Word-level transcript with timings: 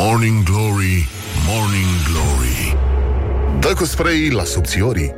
Morning 0.00 0.44
Glory, 0.44 1.08
Morning 1.48 1.90
Glory. 2.10 2.76
Dă 3.60 3.74
cu 3.74 3.84
spray 3.84 4.28
la 4.30 4.44
subțiorii 4.44 5.14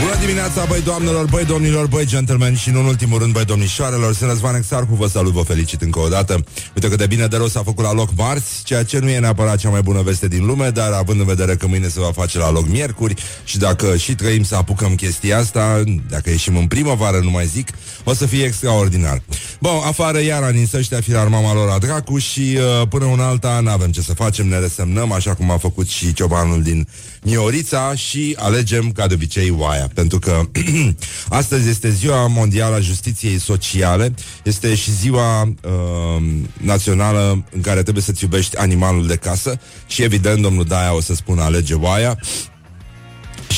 Bună 0.00 0.16
dimineața, 0.20 0.64
băi 0.64 0.82
doamnelor, 0.82 1.26
băi 1.26 1.44
domnilor, 1.44 1.86
băi 1.86 2.06
gentlemen 2.06 2.54
și 2.54 2.70
nu 2.70 2.78
în 2.78 2.86
ultimul 2.86 3.18
rând, 3.18 3.32
băi 3.32 3.44
domnișoarelor, 3.44 4.14
sunt 4.14 4.30
Răzvan 4.30 4.54
Exarcu, 4.54 4.94
vă 4.94 5.06
salut, 5.06 5.32
vă 5.32 5.42
felicit 5.42 5.82
încă 5.82 5.98
o 5.98 6.08
dată. 6.08 6.44
Uite 6.74 6.88
cât 6.88 6.98
de 6.98 7.06
bine 7.06 7.26
de 7.26 7.36
rău 7.36 7.46
s-a 7.46 7.62
făcut 7.62 7.84
la 7.84 7.92
loc 7.92 8.08
marți, 8.16 8.62
ceea 8.64 8.84
ce 8.84 8.98
nu 8.98 9.08
e 9.10 9.18
neapărat 9.18 9.58
cea 9.58 9.68
mai 9.68 9.82
bună 9.82 10.02
veste 10.02 10.28
din 10.28 10.46
lume, 10.46 10.70
dar 10.70 10.92
având 10.92 11.20
în 11.20 11.26
vedere 11.26 11.56
că 11.56 11.66
mâine 11.66 11.88
se 11.88 12.00
va 12.00 12.12
face 12.12 12.38
la 12.38 12.50
loc 12.50 12.68
miercuri 12.68 13.14
și 13.44 13.58
dacă 13.58 13.96
și 13.96 14.14
trăim 14.14 14.42
să 14.42 14.56
apucăm 14.56 14.94
chestia 14.94 15.38
asta, 15.38 15.82
dacă 16.08 16.30
ieșim 16.30 16.56
în 16.56 16.66
primăvară, 16.66 17.18
nu 17.22 17.30
mai 17.30 17.46
zic, 17.46 17.68
o 18.04 18.14
să 18.14 18.26
fie 18.26 18.44
extraordinar. 18.44 19.22
Bun, 19.60 19.80
afară 19.86 20.22
iar 20.22 20.50
ninsăște 20.50 21.00
firar 21.00 21.28
mama 21.28 21.54
lor 21.54 21.68
a 21.68 21.78
dracu 21.78 22.18
și 22.18 22.58
uh, 22.80 22.88
până 22.88 23.04
un 23.04 23.20
alta 23.20 23.60
n-avem 23.62 23.90
ce 23.90 24.00
să 24.00 24.14
facem, 24.14 24.48
ne 24.48 24.58
resemnăm, 24.58 25.12
așa 25.12 25.34
cum 25.34 25.50
a 25.50 25.58
făcut 25.58 25.88
și 25.88 26.12
ciobanul 26.12 26.62
din 26.62 26.88
Miorița 27.24 27.94
și 27.94 28.36
alegem, 28.38 28.92
ca 28.92 29.06
de 29.06 29.14
obicei, 29.14 29.50
oaia. 29.50 29.90
Pentru 29.94 30.18
că 30.18 30.42
astăzi 31.28 31.68
este 31.68 31.90
ziua 31.90 32.26
mondială 32.26 32.74
a 32.74 32.80
justiției 32.80 33.38
sociale, 33.38 34.14
este 34.42 34.74
și 34.74 34.90
ziua 34.90 35.42
uh, 35.42 36.22
națională 36.56 37.44
în 37.50 37.60
care 37.60 37.82
trebuie 37.82 38.02
să-ți 38.02 38.22
iubești 38.24 38.56
animalul 38.56 39.06
de 39.06 39.16
casă 39.16 39.60
și, 39.86 40.02
evident, 40.02 40.42
domnul 40.42 40.64
Daia 40.64 40.94
o 40.94 41.00
să 41.00 41.14
spună 41.14 41.42
alege 41.42 41.74
oaia. 41.74 42.18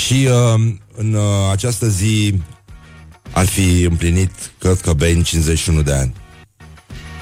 Și 0.06 0.28
uh, 0.30 0.74
în 0.96 1.12
uh, 1.12 1.22
această 1.52 1.88
zi 1.88 2.34
ar 3.30 3.46
fi 3.46 3.82
împlinit, 3.82 4.30
cred 4.58 4.80
că, 4.80 4.92
Bain 4.92 5.22
51 5.22 5.82
de 5.82 5.92
ani. 5.92 6.14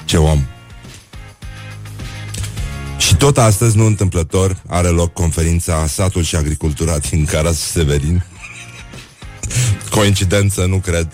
Ce 0.05 0.17
om! 0.17 0.45
Și 3.05 3.15
tot 3.15 3.37
astăzi, 3.37 3.77
nu 3.77 3.85
întâmplător, 3.85 4.61
are 4.67 4.87
loc 4.87 5.13
conferința 5.13 5.87
Satul 5.87 6.23
și 6.23 6.35
Agricultura 6.35 6.97
din 6.97 7.25
Caras 7.25 7.57
Severin. 7.57 8.25
Coincidență, 9.89 10.65
nu 10.65 10.77
cred. 10.77 11.07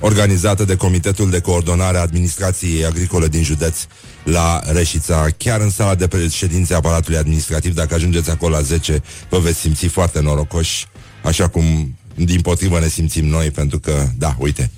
Organizată 0.00 0.64
de 0.64 0.76
Comitetul 0.76 1.30
de 1.30 1.40
Coordonare 1.40 1.98
a 1.98 2.00
Administrației 2.00 2.84
Agricole 2.84 3.28
din 3.28 3.42
județ 3.42 3.76
la 4.24 4.60
Reșița, 4.72 5.26
chiar 5.36 5.60
în 5.60 5.70
sala 5.70 5.94
de 5.94 6.08
președințe 6.08 6.74
aparatului 6.74 7.18
administrativ. 7.18 7.74
Dacă 7.74 7.94
ajungeți 7.94 8.30
acolo 8.30 8.54
la 8.54 8.60
10, 8.60 9.02
vă 9.28 9.38
veți 9.38 9.58
simți 9.58 9.86
foarte 9.86 10.20
norocoși, 10.20 10.86
așa 11.22 11.48
cum 11.48 11.96
din 12.14 12.40
potrivă 12.40 12.78
ne 12.78 12.88
simțim 12.88 13.26
noi, 13.26 13.50
pentru 13.50 13.78
că, 13.78 14.06
da, 14.18 14.34
uite, 14.38 14.70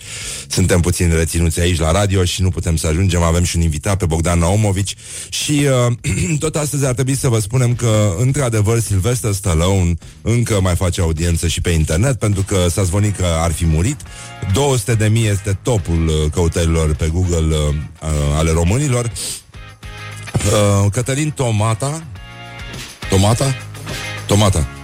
suntem 0.48 0.80
puțin 0.80 1.12
reținuți 1.14 1.60
aici 1.60 1.78
la 1.78 1.91
radio 1.91 2.24
și 2.24 2.42
nu 2.42 2.50
putem 2.50 2.76
să 2.76 2.86
ajungem. 2.86 3.22
Avem 3.22 3.44
și 3.44 3.56
un 3.56 3.62
invitat 3.62 3.96
pe 3.96 4.06
Bogdan 4.06 4.38
Naumovici 4.38 4.94
și 5.28 5.66
uh, 5.86 6.38
tot 6.38 6.56
astăzi 6.56 6.86
ar 6.86 6.94
trebui 6.94 7.14
să 7.14 7.28
vă 7.28 7.38
spunem 7.38 7.74
că, 7.74 8.14
într-adevăr, 8.18 8.80
Sylvester 8.80 9.32
Stallone 9.32 9.94
încă 10.22 10.60
mai 10.60 10.76
face 10.76 11.00
audiență 11.00 11.48
și 11.48 11.60
pe 11.60 11.70
internet, 11.70 12.18
pentru 12.18 12.42
că 12.42 12.66
s-a 12.70 12.82
zvonit 12.82 13.16
că 13.16 13.26
ar 13.38 13.52
fi 13.52 13.66
murit. 13.66 14.00
200 14.52 14.94
de 14.94 15.06
mii 15.06 15.26
este 15.26 15.58
topul 15.62 16.06
uh, 16.06 16.30
căutărilor 16.32 16.94
pe 16.94 17.08
Google 17.12 17.56
uh, 17.56 17.74
uh, 18.02 18.08
ale 18.36 18.50
românilor. 18.50 19.12
Uh, 20.34 20.91
Cătălin 20.91 21.30
Tomata 21.30 22.04
Tomata? 23.10 23.54
Tomata 24.26 24.83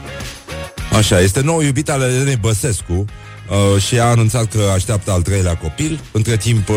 Așa, 0.96 1.20
este 1.20 1.40
nou 1.40 1.60
iubit 1.60 1.90
al 1.90 2.02
Elenei 2.02 2.36
Băsescu 2.36 2.92
uh, 2.94 3.82
și 3.82 3.98
a 3.98 4.04
anunțat 4.04 4.46
că 4.52 4.70
așteaptă 4.74 5.10
al 5.10 5.22
treilea 5.22 5.56
copil. 5.56 6.00
Între 6.12 6.36
timp, 6.36 6.68
uh, 6.68 6.76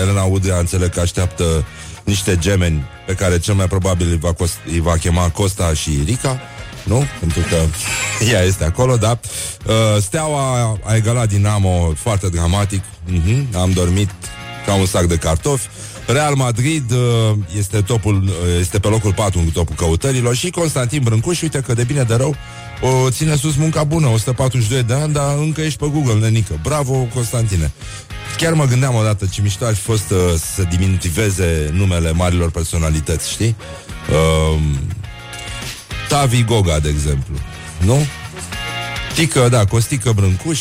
Elena 0.00 0.22
Udrea 0.22 0.58
înțeleg 0.58 0.90
că 0.90 1.00
așteaptă 1.00 1.64
niște 2.04 2.36
gemeni 2.38 2.82
pe 3.06 3.12
care 3.12 3.38
cel 3.38 3.54
mai 3.54 3.66
probabil 3.66 4.08
îi 4.10 4.18
va, 4.18 4.32
cost, 4.32 4.56
îi 4.66 4.80
va 4.80 4.96
chema 4.96 5.28
Costa 5.30 5.74
și 5.74 6.02
Rica. 6.04 6.40
Nu? 6.84 7.04
Pentru 7.20 7.40
că 7.40 7.56
ea 8.32 8.42
este 8.42 8.64
acolo, 8.64 8.96
da. 8.96 9.18
Uh, 9.66 10.02
Steaua 10.02 10.78
a 10.84 10.94
egalat 10.94 11.28
Dinamo 11.28 11.92
foarte 11.96 12.28
dramatic. 12.28 12.82
Uh-huh. 12.82 13.54
Am 13.54 13.70
dormit 13.70 14.10
ca 14.66 14.74
un 14.74 14.86
sac 14.86 15.04
de 15.04 15.16
cartofi. 15.16 15.68
Real 16.06 16.34
Madrid 16.34 16.90
uh, 16.90 17.36
este 17.58 17.80
topul, 17.80 18.22
uh, 18.22 18.30
este 18.60 18.78
pe 18.78 18.88
locul 18.88 19.12
4 19.12 19.38
în 19.38 19.50
topul 19.50 19.74
căutărilor 19.74 20.34
și 20.34 20.50
Constantin 20.50 21.02
Brâncuș, 21.02 21.42
uite 21.42 21.60
că 21.60 21.74
de 21.74 21.84
bine 21.84 22.02
de 22.02 22.14
rău, 22.14 22.36
o 22.80 23.10
ține 23.10 23.36
sus 23.36 23.56
munca 23.56 23.84
bună, 23.84 24.06
142 24.06 24.82
de 24.82 24.94
ani, 24.94 25.12
dar 25.12 25.36
încă 25.38 25.60
ești 25.60 25.78
pe 25.78 25.86
Google, 25.92 26.14
nenică. 26.14 26.58
Bravo, 26.62 26.92
Constantine. 26.92 27.72
Chiar 28.36 28.52
mă 28.52 28.64
gândeam 28.64 28.94
odată 28.94 29.26
ce 29.26 29.40
mișto 29.42 29.64
ar 29.64 29.74
fi 29.74 29.80
fost 29.80 30.10
uh, 30.10 30.18
să 30.54 30.62
diminutiveze 30.62 31.70
numele 31.72 32.12
marilor 32.12 32.50
personalități, 32.50 33.30
știi? 33.30 33.56
Uh, 34.10 34.60
Tavi 36.08 36.44
Goga, 36.44 36.78
de 36.78 36.88
exemplu. 36.88 37.34
Nu? 37.78 38.06
Tică, 39.14 39.48
da, 39.48 39.64
Costică 39.64 40.12
Brâncuș, 40.12 40.60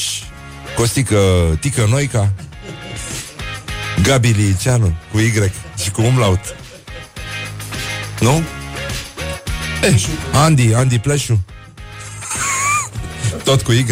Costică 0.75 1.17
Tică 1.59 1.85
Noica, 1.89 2.31
Gabi 4.01 4.27
Liceanu, 4.27 4.93
cu 5.11 5.19
Y 5.19 5.51
și 5.83 5.91
cu 5.91 6.01
umlaut. 6.01 6.55
Nu? 8.19 8.43
Eh, 9.83 10.03
Andy, 10.33 10.73
Andy 10.73 10.99
Pleșu. 10.99 11.39
Tot 13.43 13.61
cu 13.61 13.71
Y. 13.71 13.85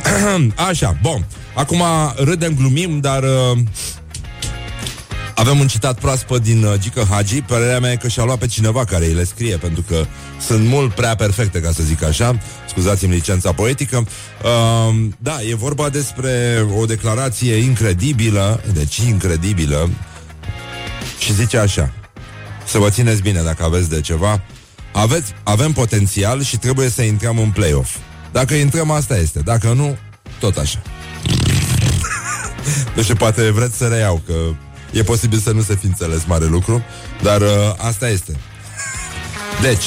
Așa, 0.68 0.96
bun. 1.02 1.26
Acum 1.54 1.82
râdem, 2.16 2.54
glumim, 2.54 3.00
dar 3.00 3.22
uh, 3.22 3.58
avem 5.34 5.58
un 5.58 5.66
citat 5.66 5.98
proaspăt 5.98 6.42
din 6.42 6.64
uh, 6.64 6.74
Gică 6.78 7.06
Hagi. 7.10 7.40
Părerea 7.40 7.80
mea 7.80 7.92
e 7.92 7.96
că 7.96 8.08
și-a 8.08 8.24
luat 8.24 8.38
pe 8.38 8.46
cineva 8.46 8.84
care 8.84 9.06
îi 9.06 9.12
le 9.12 9.24
scrie, 9.24 9.56
pentru 9.56 9.82
că 9.88 10.04
sunt 10.46 10.66
mult 10.66 10.94
prea 10.94 11.14
perfecte, 11.14 11.60
ca 11.60 11.72
să 11.72 11.82
zic 11.82 12.02
așa. 12.02 12.38
Scuzați-mi 12.68 13.12
licența 13.12 13.52
poetică. 13.52 14.06
Uh, 14.44 15.06
da, 15.18 15.42
e 15.50 15.54
vorba 15.54 15.88
despre 15.88 16.66
o 16.78 16.84
declarație 16.84 17.54
incredibilă, 17.54 18.62
deci 18.72 18.96
incredibilă, 18.96 19.90
și 21.18 21.34
zice 21.34 21.58
așa. 21.58 21.92
Să 22.66 22.78
vă 22.78 22.90
țineți 22.90 23.22
bine 23.22 23.42
dacă 23.42 23.64
aveți 23.64 23.88
de 23.88 24.00
ceva. 24.00 24.42
Aveți, 24.92 25.32
avem 25.42 25.72
potențial 25.72 26.42
și 26.42 26.56
trebuie 26.56 26.88
să 26.88 27.02
intrăm 27.02 27.38
în 27.38 27.50
play-off. 27.50 27.96
Dacă 28.36 28.54
intrăm, 28.54 28.90
asta 28.90 29.16
este. 29.16 29.40
Dacă 29.40 29.72
nu, 29.72 29.96
tot 30.40 30.56
așa. 30.56 30.82
nu 32.96 33.02
știu, 33.02 33.14
poate 33.14 33.50
vreți 33.50 33.76
să 33.76 33.86
reiau, 33.86 34.22
că 34.26 34.34
e 34.92 35.02
posibil 35.02 35.38
să 35.38 35.50
nu 35.50 35.62
se 35.62 35.74
fi 35.74 35.86
înțeles 35.86 36.24
mare 36.26 36.44
lucru, 36.44 36.82
dar 37.22 37.40
uh, 37.40 37.48
asta 37.76 38.08
este. 38.08 38.36
Deci, 39.62 39.84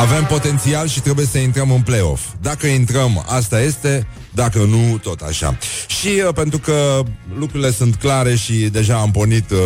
avem 0.00 0.24
potențial 0.24 0.88
și 0.88 1.00
trebuie 1.00 1.26
să 1.26 1.38
intrăm 1.38 1.70
în 1.70 1.80
play-off. 1.80 2.22
Dacă 2.40 2.66
intrăm, 2.66 3.24
asta 3.28 3.60
este, 3.60 4.06
dacă 4.30 4.58
nu, 4.58 4.98
tot 4.98 5.20
așa. 5.20 5.58
Și 5.86 6.08
uh, 6.26 6.34
pentru 6.34 6.58
că 6.58 7.02
lucrurile 7.38 7.70
sunt 7.70 7.94
clare 7.94 8.34
și 8.34 8.54
deja 8.54 8.96
am 8.96 9.10
pornit 9.10 9.50
uh, 9.50 9.58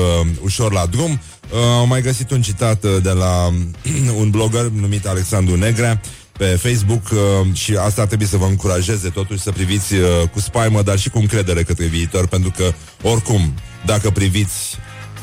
ușor 0.43 0.73
la 0.73 0.87
drum, 0.87 1.11
uh, 1.11 1.59
am 1.81 1.89
mai 1.89 2.03
găsit 2.03 2.31
un 2.31 2.43
citat 2.43 2.85
uh, 2.85 2.97
de 3.03 3.11
la 3.11 3.53
un 4.21 4.31
blogger 4.31 4.65
numit 4.65 5.07
Alexandru 5.07 5.57
Negrea, 5.57 6.01
pe 6.39 6.45
Facebook 6.45 7.03
uh, 7.11 7.19
și 7.53 7.77
asta 7.77 8.01
ar 8.01 8.07
trebui 8.07 8.27
să 8.27 8.37
vă 8.37 8.45
încurajeze 8.45 9.09
totuși 9.09 9.41
să 9.41 9.51
priviți 9.51 9.95
uh, 9.95 10.29
cu 10.33 10.41
spaimă, 10.41 10.83
dar 10.83 10.99
și 10.99 11.09
cu 11.09 11.19
încredere 11.19 11.63
către 11.63 11.87
viitor, 11.87 12.27
pentru 12.27 12.53
că 12.57 12.73
oricum, 13.03 13.55
dacă 13.87 14.11
priviți 14.11 14.79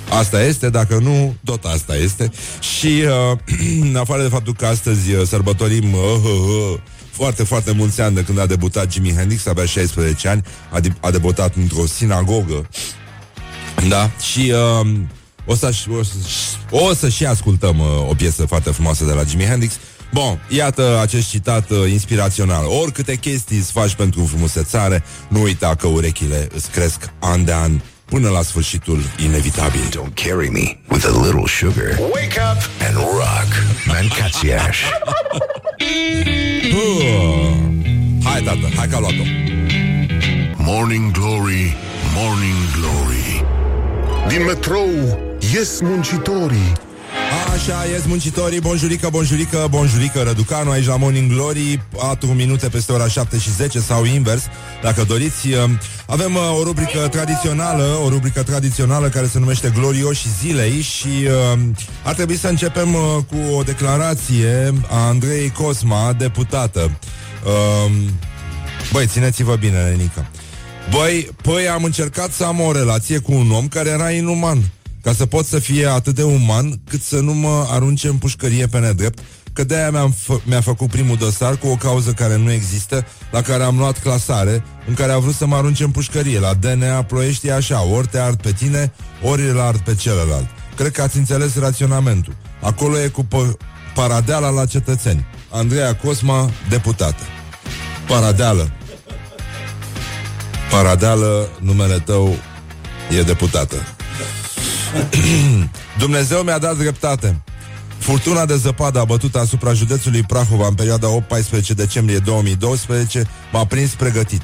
Asta 0.10 0.44
este, 0.44 0.70
dacă 0.70 0.98
nu, 0.98 1.36
tot 1.44 1.64
asta 1.64 1.96
este. 1.96 2.32
Și 2.78 3.04
uh, 3.32 3.38
în 3.90 3.96
afară 3.96 4.22
de 4.22 4.28
faptul 4.28 4.54
că 4.54 4.66
astăzi 4.66 5.14
uh, 5.14 5.28
sărbătorim 5.28 5.94
uh, 5.94 6.00
uh, 6.24 6.30
uh, 6.72 6.80
foarte, 7.12 7.44
foarte 7.44 7.72
mulți 7.72 8.02
ani 8.02 8.16
de 8.16 8.24
când 8.24 8.40
a 8.40 8.46
debutat 8.46 8.92
Jimi 8.92 9.14
Hendrix, 9.14 9.46
avea 9.46 9.66
16 9.66 10.28
ani, 10.28 10.44
a, 10.72 10.80
de- 10.80 10.96
a 11.00 11.12
debutat 11.12 11.56
într-o 11.56 11.86
sinagogă. 11.86 12.70
Da? 13.88 14.12
Și 14.32 14.54
uh, 14.82 14.90
o, 15.46 15.56
să, 15.56 15.72
o, 16.00 16.04
să, 16.04 16.14
o 16.70 16.94
să 16.94 17.10
și 17.10 17.26
ascultăm 17.26 17.80
uh, 17.80 18.10
o 18.10 18.14
piesă 18.14 18.46
foarte 18.46 18.72
frumoasă 18.72 19.06
de 19.06 19.12
la 19.12 19.24
Jimi 19.24 19.46
Hendrix. 19.46 19.74
Bun, 20.14 20.40
iată 20.48 21.00
acest 21.02 21.30
citat 21.30 21.70
uh, 21.70 21.92
inspirațional. 21.92 22.66
Oricâte 22.82 23.16
chestii 23.16 23.58
îți 23.58 23.72
faci 23.72 23.94
pentru 23.94 24.26
frumusețare, 24.26 25.04
nu 25.28 25.42
uita 25.42 25.76
că 25.76 25.88
urechile 25.88 26.48
îți 26.56 26.70
cresc 26.70 27.10
an 27.20 27.46
de 27.46 27.54
an 27.54 27.80
până 28.06 28.30
la 28.30 28.42
sfârșitul 28.42 29.00
inevitabil. 29.24 29.82
Don't 29.90 30.14
carry 30.28 30.50
me 30.50 30.78
with 30.90 31.06
a 31.06 31.26
little 31.26 31.48
sugar 31.48 32.00
Wake 32.00 32.40
up 32.52 32.62
and 32.88 32.96
rock 32.96 33.48
Mancațiaș 33.86 34.78
Uh, 36.76 37.58
hai, 38.24 38.42
tată, 38.42 38.70
hai 38.76 38.88
că 38.88 38.96
a 38.96 39.00
luat-o. 39.00 39.24
Morning 40.58 41.12
Glory, 41.12 41.76
Morning 42.16 42.56
Glory 42.80 43.46
Din 44.28 44.44
metrou 44.46 45.20
ies 45.54 45.80
muncitorii 45.82 46.72
Așa, 47.36 47.86
ies 47.92 48.06
muncitorii, 48.06 48.60
bonjurică, 48.60 49.10
bonjurică, 49.10 49.68
bonjurică, 49.70 50.22
Răducanu, 50.22 50.72
aici 50.72 50.86
la 50.86 50.96
Morning 50.96 51.32
Glory, 51.32 51.86
4 51.98 52.28
minute 52.28 52.70
peste 52.70 52.92
ora 52.92 53.08
7 53.08 53.38
și 53.38 53.52
10 53.52 53.80
sau 53.80 54.06
invers, 54.06 54.44
dacă 54.82 55.04
doriți. 55.04 55.48
Avem 56.08 56.36
uh, 56.36 56.58
o 56.60 56.64
rubrică 56.64 57.08
tradițională, 57.08 58.00
o 58.04 58.10
rubrică 58.10 58.44
tradițională 58.44 59.08
care 59.08 59.28
se 59.28 59.40
numește 59.40 59.74
Glorioși 59.78 60.28
Zilei 60.42 60.82
și 60.82 61.08
uh, 61.54 61.60
ar 62.04 62.14
trebui 62.14 62.38
să 62.38 62.48
începem 62.48 62.94
uh, 62.94 63.02
cu 63.30 63.56
o 63.56 63.64
declarație 63.64 64.74
a 64.90 65.08
Andrei 65.08 65.50
Cosma, 65.50 66.14
deputată. 66.14 66.98
Uh, 67.46 67.92
băi, 68.92 69.08
țineți-vă 69.08 69.56
bine, 69.56 69.90
Renica. 69.90 70.30
Băi, 70.90 71.30
păi 71.42 71.68
am 71.68 71.84
încercat 71.84 72.32
să 72.32 72.44
am 72.44 72.60
o 72.60 72.72
relație 72.72 73.18
cu 73.18 73.32
un 73.34 73.52
om 73.52 73.68
care 73.68 73.90
era 73.90 74.12
inuman 74.12 74.64
ca 75.06 75.14
să 75.14 75.26
pot 75.26 75.46
să 75.46 75.60
fie 75.60 75.88
atât 75.88 76.16
de 76.16 76.24
uman 76.24 76.82
cât 76.90 77.02
să 77.02 77.16
nu 77.20 77.34
mă 77.34 77.68
arunce 77.70 78.08
în 78.08 78.18
pușcărie 78.18 78.68
pe 78.68 78.80
nedrept, 78.80 79.20
că 79.54 79.64
de-aia 79.64 79.90
mi-am 79.92 80.14
fă- 80.14 80.44
mi-a 80.44 80.62
făcut 80.62 80.90
primul 80.90 81.16
dosar 81.18 81.58
cu 81.58 81.68
o 81.68 81.76
cauză 81.76 82.12
care 82.12 82.36
nu 82.38 82.52
există, 82.52 83.06
la 83.32 83.42
care 83.42 83.64
am 83.64 83.78
luat 83.78 84.00
clasare, 84.00 84.64
în 84.88 84.94
care 84.94 85.12
a 85.12 85.18
vrut 85.18 85.34
să 85.36 85.46
mă 85.46 85.56
arunce 85.56 85.84
în 85.84 85.92
pușcărie. 85.92 86.40
La 86.40 86.54
DNA 86.54 87.04
Ploiești 87.04 87.48
e 87.48 87.54
așa, 87.54 87.84
ori 87.86 88.08
te 88.08 88.20
ard 88.20 88.42
pe 88.42 88.52
tine, 88.52 88.94
ori 89.24 89.50
îl 89.50 89.60
ard 89.60 89.80
pe 89.80 89.96
celălalt. 89.96 90.48
Cred 90.76 90.92
că 90.92 91.02
ați 91.02 91.18
înțeles 91.18 91.60
raționamentul. 91.60 92.36
Acolo 92.62 93.00
e 93.00 93.08
cu 93.08 93.24
p- 93.24 93.58
paradeala 93.94 94.50
la 94.50 94.66
cetățeni. 94.66 95.26
Andreea 95.52 95.96
Cosma, 95.96 96.50
deputată. 96.70 97.24
Paradeală. 98.08 98.72
Paradeală, 100.72 101.50
numele 101.62 102.00
tău 102.00 102.36
e 103.18 103.22
deputată. 103.22 103.95
Dumnezeu 106.04 106.42
mi-a 106.42 106.58
dat 106.58 106.78
dreptate. 106.78 107.42
Furtuna 107.98 108.46
de 108.46 108.56
zăpadă 108.56 109.00
abătută 109.00 109.40
asupra 109.40 109.74
județului 109.74 110.24
Prahova 110.24 110.68
în 110.68 110.74
perioada 110.74 111.08
8-14 111.08 111.68
decembrie 111.76 112.18
2012 112.18 113.28
m-a 113.52 113.66
prins 113.66 113.92
pregătit. 113.92 114.42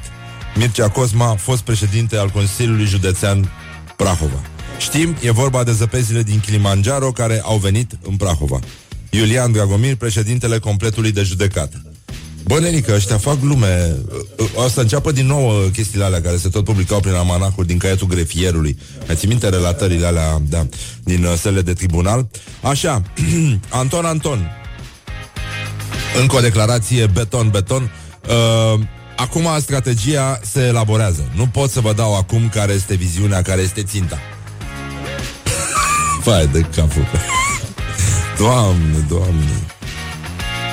Mircea 0.56 0.88
Cosma, 0.88 1.34
fost 1.34 1.62
președinte 1.62 2.16
al 2.16 2.28
Consiliului 2.28 2.84
Județean 2.84 3.50
Prahova. 3.96 4.40
Știm, 4.78 5.16
e 5.20 5.30
vorba 5.30 5.64
de 5.64 5.72
zăpezile 5.72 6.22
din 6.22 6.40
Kilimanjaro 6.40 7.12
care 7.12 7.40
au 7.44 7.56
venit 7.56 7.98
în 8.02 8.16
Prahova. 8.16 8.58
Iulian 9.10 9.52
Dragomir, 9.52 9.96
președintele 9.96 10.58
completului 10.58 11.12
de 11.12 11.22
judecată. 11.22 11.91
Bă, 12.44 12.58
nenică, 12.58 12.92
ăștia 12.94 13.18
fac 13.18 13.40
glume 13.40 13.96
O 14.54 14.68
să 14.68 14.80
înceapă 14.80 15.12
din 15.12 15.26
nou 15.26 15.48
uh, 15.48 15.70
chestiile 15.72 16.04
alea 16.04 16.20
Care 16.20 16.36
se 16.36 16.48
tot 16.48 16.64
publicau 16.64 17.00
prin 17.00 17.14
amanacul 17.14 17.64
din 17.64 17.78
caietul 17.78 18.06
grefierului. 18.06 18.78
Mai 19.06 19.16
ții 19.16 19.28
minte 19.28 19.48
relatările 19.48 20.06
alea 20.06 20.40
da, 20.48 20.66
Din 21.04 21.24
uh, 21.24 21.34
sălile 21.38 21.62
de 21.62 21.72
tribunal? 21.72 22.28
Așa, 22.62 23.02
Anton 23.68 24.04
Anton. 24.04 24.50
Încă 26.20 26.36
o 26.36 26.40
declarație 26.40 27.06
beton, 27.06 27.48
beton. 27.50 27.90
Uh, 28.28 28.80
Acum 29.16 29.48
strategia 29.60 30.40
se 30.42 30.60
elaborează. 30.60 31.30
Nu 31.34 31.46
pot 31.46 31.70
să 31.70 31.80
vă 31.80 31.92
dau 31.92 32.16
acum 32.16 32.48
care 32.48 32.72
este 32.72 32.94
viziunea 32.94 33.42
Care 33.42 33.60
este 33.60 33.82
ținta. 33.82 34.18
Vai 36.24 36.46
de 36.46 36.60
capul. 36.60 37.06
Doamne, 38.38 39.06
doamne. 39.08 39.66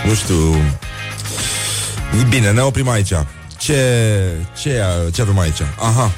Nu 0.05 0.13
știu 0.13 0.55
Bine, 2.29 2.51
ne 2.51 2.61
oprim 2.61 2.89
aici. 2.89 3.13
Ce, 3.57 3.81
ce, 4.61 4.83
ce 5.13 5.21
avem 5.21 5.39
aici? 5.39 5.61
Aha. 5.79 6.11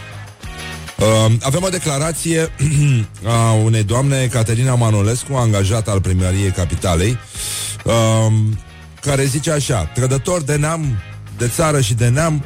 Uh, 0.98 1.34
avem 1.42 1.64
o 1.64 1.70
declarație 1.70 2.52
a 3.26 3.52
unei 3.52 3.84
doamne, 3.84 4.28
Caterina 4.28 4.76
Manolescu, 4.76 5.34
angajată 5.34 5.92
al 5.92 6.02
primăriei 6.02 6.52
Capitalei, 6.52 7.18
uh, 7.84 8.34
care 9.02 9.24
zice 9.24 9.52
așa, 9.52 9.84
trădători 9.84 10.46
de 10.46 10.56
neam, 10.56 11.02
de 11.38 11.48
țară 11.48 11.82
și 11.82 11.94
de 11.94 12.08
neam, 12.08 12.46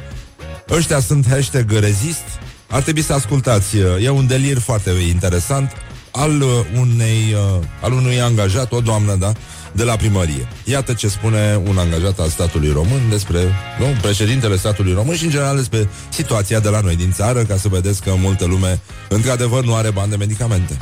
ăștia 0.70 1.00
sunt 1.00 1.28
hashtag 1.28 1.70
rezist, 1.72 2.24
ar 2.68 2.82
trebui 2.82 3.02
să 3.02 3.12
ascultați, 3.12 3.76
e 4.02 4.08
un 4.08 4.26
delir 4.26 4.58
foarte 4.58 4.90
interesant 4.90 5.72
al 6.10 6.42
unei, 6.80 7.34
uh, 7.34 7.64
al 7.80 7.92
unui 7.92 8.20
angajat, 8.20 8.72
o 8.72 8.80
doamnă, 8.80 9.14
da, 9.14 9.32
de 9.76 9.84
la 9.84 9.96
primărie. 9.96 10.48
Iată 10.64 10.92
ce 10.92 11.08
spune 11.08 11.60
un 11.68 11.78
angajat 11.78 12.18
al 12.18 12.28
statului 12.28 12.72
român 12.72 13.00
despre 13.10 13.38
nu, 13.78 13.86
președintele 14.02 14.56
statului 14.56 14.92
român 14.92 15.16
și 15.16 15.24
în 15.24 15.30
general 15.30 15.56
despre 15.56 15.88
situația 16.08 16.60
de 16.60 16.68
la 16.68 16.80
noi 16.80 16.96
din 16.96 17.12
țară, 17.12 17.42
ca 17.42 17.56
să 17.56 17.68
vedeți 17.68 18.02
că 18.02 18.10
multă 18.18 18.44
lume 18.46 18.80
într-adevăr 19.08 19.64
nu 19.64 19.74
are 19.74 19.90
bani 19.90 20.10
de 20.10 20.16
medicamente. 20.16 20.76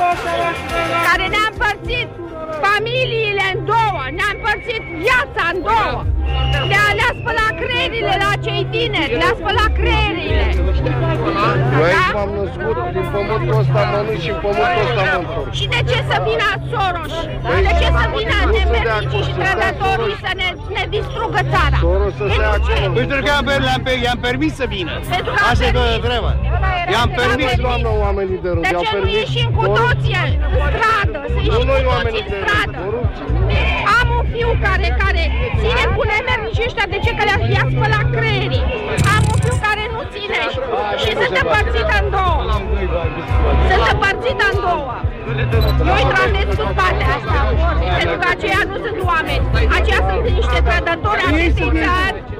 Care 1.08 1.26
ne-a 1.28 1.48
împărțit 1.52 2.08
familiile 2.64 3.44
în 3.54 3.64
două, 3.64 4.02
ne-a 4.16 4.30
împărțit 4.64 4.82
viața 5.04 5.42
în 5.52 5.58
două. 5.68 6.00
Le-a, 6.70 6.86
le-a 6.98 7.12
spălat 7.20 7.52
creierile 7.62 8.14
la 8.24 8.30
cei 8.44 8.62
tineri, 8.74 9.14
le-a 9.20 9.34
spălat 9.40 9.70
creierile. 9.80 10.44
Eu 11.78 11.84
aici 11.88 12.10
m-am 12.16 12.30
născut, 12.40 12.76
din 12.94 13.06
pământul 13.14 13.54
ăsta 13.62 13.80
mănânc 13.92 14.20
și 14.24 14.30
în 14.34 14.38
pământul 14.44 14.82
ăsta 14.86 15.02
mă 15.12 15.18
întorc. 15.22 15.52
Și 15.58 15.66
de 15.74 15.80
ce 15.90 15.98
să 16.10 16.16
vină 16.26 16.48
Soros? 16.72 17.12
De 17.66 17.72
ce 17.80 17.88
să 17.98 18.04
vină 18.16 18.36
nu 18.50 18.54
sunt 18.58 18.70
de 18.74 18.74
acord, 18.74 18.74
nemernicii 18.74 19.22
și 19.28 19.32
sunt 19.36 19.44
de 19.44 19.52
trădătorul 19.58 20.10
acord. 20.14 20.24
să 20.26 20.30
ne, 20.40 20.48
ne 20.76 20.84
distrugă 20.96 21.40
țara? 21.52 21.76
Soros 21.86 22.12
să 22.20 22.24
Pentru 22.30 22.38
stea 22.38 22.58
ce? 22.66 22.72
acolo. 22.76 22.94
Pentru 23.00 23.16
că 23.24 23.28
i-am, 23.34 23.44
per- 23.48 23.62
le-am, 23.68 23.82
per- 23.86 24.00
i-am 24.06 24.20
permis 24.28 24.52
să 24.60 24.64
vină. 24.74 24.92
Pentru 25.14 25.30
că 25.36 25.40
am 25.44 25.48
Asta 25.52 25.64
e 25.68 25.70
toată 25.76 25.88
permis. 25.94 26.06
treaba. 26.08 26.30
I-am 26.42 26.92
I-am 26.94 27.10
permis. 27.20 27.46
permis. 27.52 27.64
Doamnă, 27.66 27.88
oamenii 28.04 28.38
de 28.44 28.50
rând, 28.54 28.64
De 28.66 28.70
i-au 28.74 28.82
ce 28.84 28.88
nu 28.90 28.94
permis. 28.96 29.14
ieșim 29.22 29.48
cu 29.56 29.60
Corupție. 29.60 29.82
toții 29.86 30.16
în 30.22 30.30
stradă? 30.74 31.18
Să 31.32 31.38
Nu 31.38 31.42
ieșim 31.48 31.66
noi 31.72 31.80
cu 31.82 31.88
toții 31.88 31.92
oamenii 31.94 32.22
în 32.24 32.28
de 32.32 32.36
rând, 32.38 32.44
stradă. 32.44 32.78
Corupție. 34.24 34.44
Am 34.44 34.50
un 34.50 34.56
fiu 34.56 34.66
care, 34.66 34.88
care 35.02 35.22
ține 35.60 35.84
cu 35.96 36.02
nemernicii 36.12 36.64
ăștia. 36.68 36.86
De 36.94 36.98
ce? 37.04 37.10
Că 37.18 37.24
le-a 37.28 37.38
i-a 37.54 37.64
spălat 37.72 38.06
creierii. 38.16 38.64
Am 39.14 39.22
un 39.32 39.38
fiu 39.44 39.56
care 39.66 39.84
nu 39.94 40.00
ține 40.14 40.40
și, 40.52 40.60
și 41.02 41.10
sunt 41.20 41.34
împărțită 41.42 41.94
în 42.02 42.06
două. 42.16 42.40
Sunt 43.68 43.86
împărțită 43.94 44.44
în 44.52 44.56
două. 44.66 44.94
Eu 45.88 45.94
îi 46.00 46.06
tratez 46.12 46.48
cu 46.60 46.66
toate 46.78 47.04
astea, 47.16 47.42
pentru 47.98 48.16
că 48.22 48.26
aceia 48.34 48.62
nu 48.70 48.76
sunt 48.84 48.98
oameni. 49.12 49.42
Aceia 49.76 50.00
sunt 50.08 50.22
niște 50.38 50.58
trădători 50.68 51.20
acestei 51.30 51.70
țări 51.82 52.33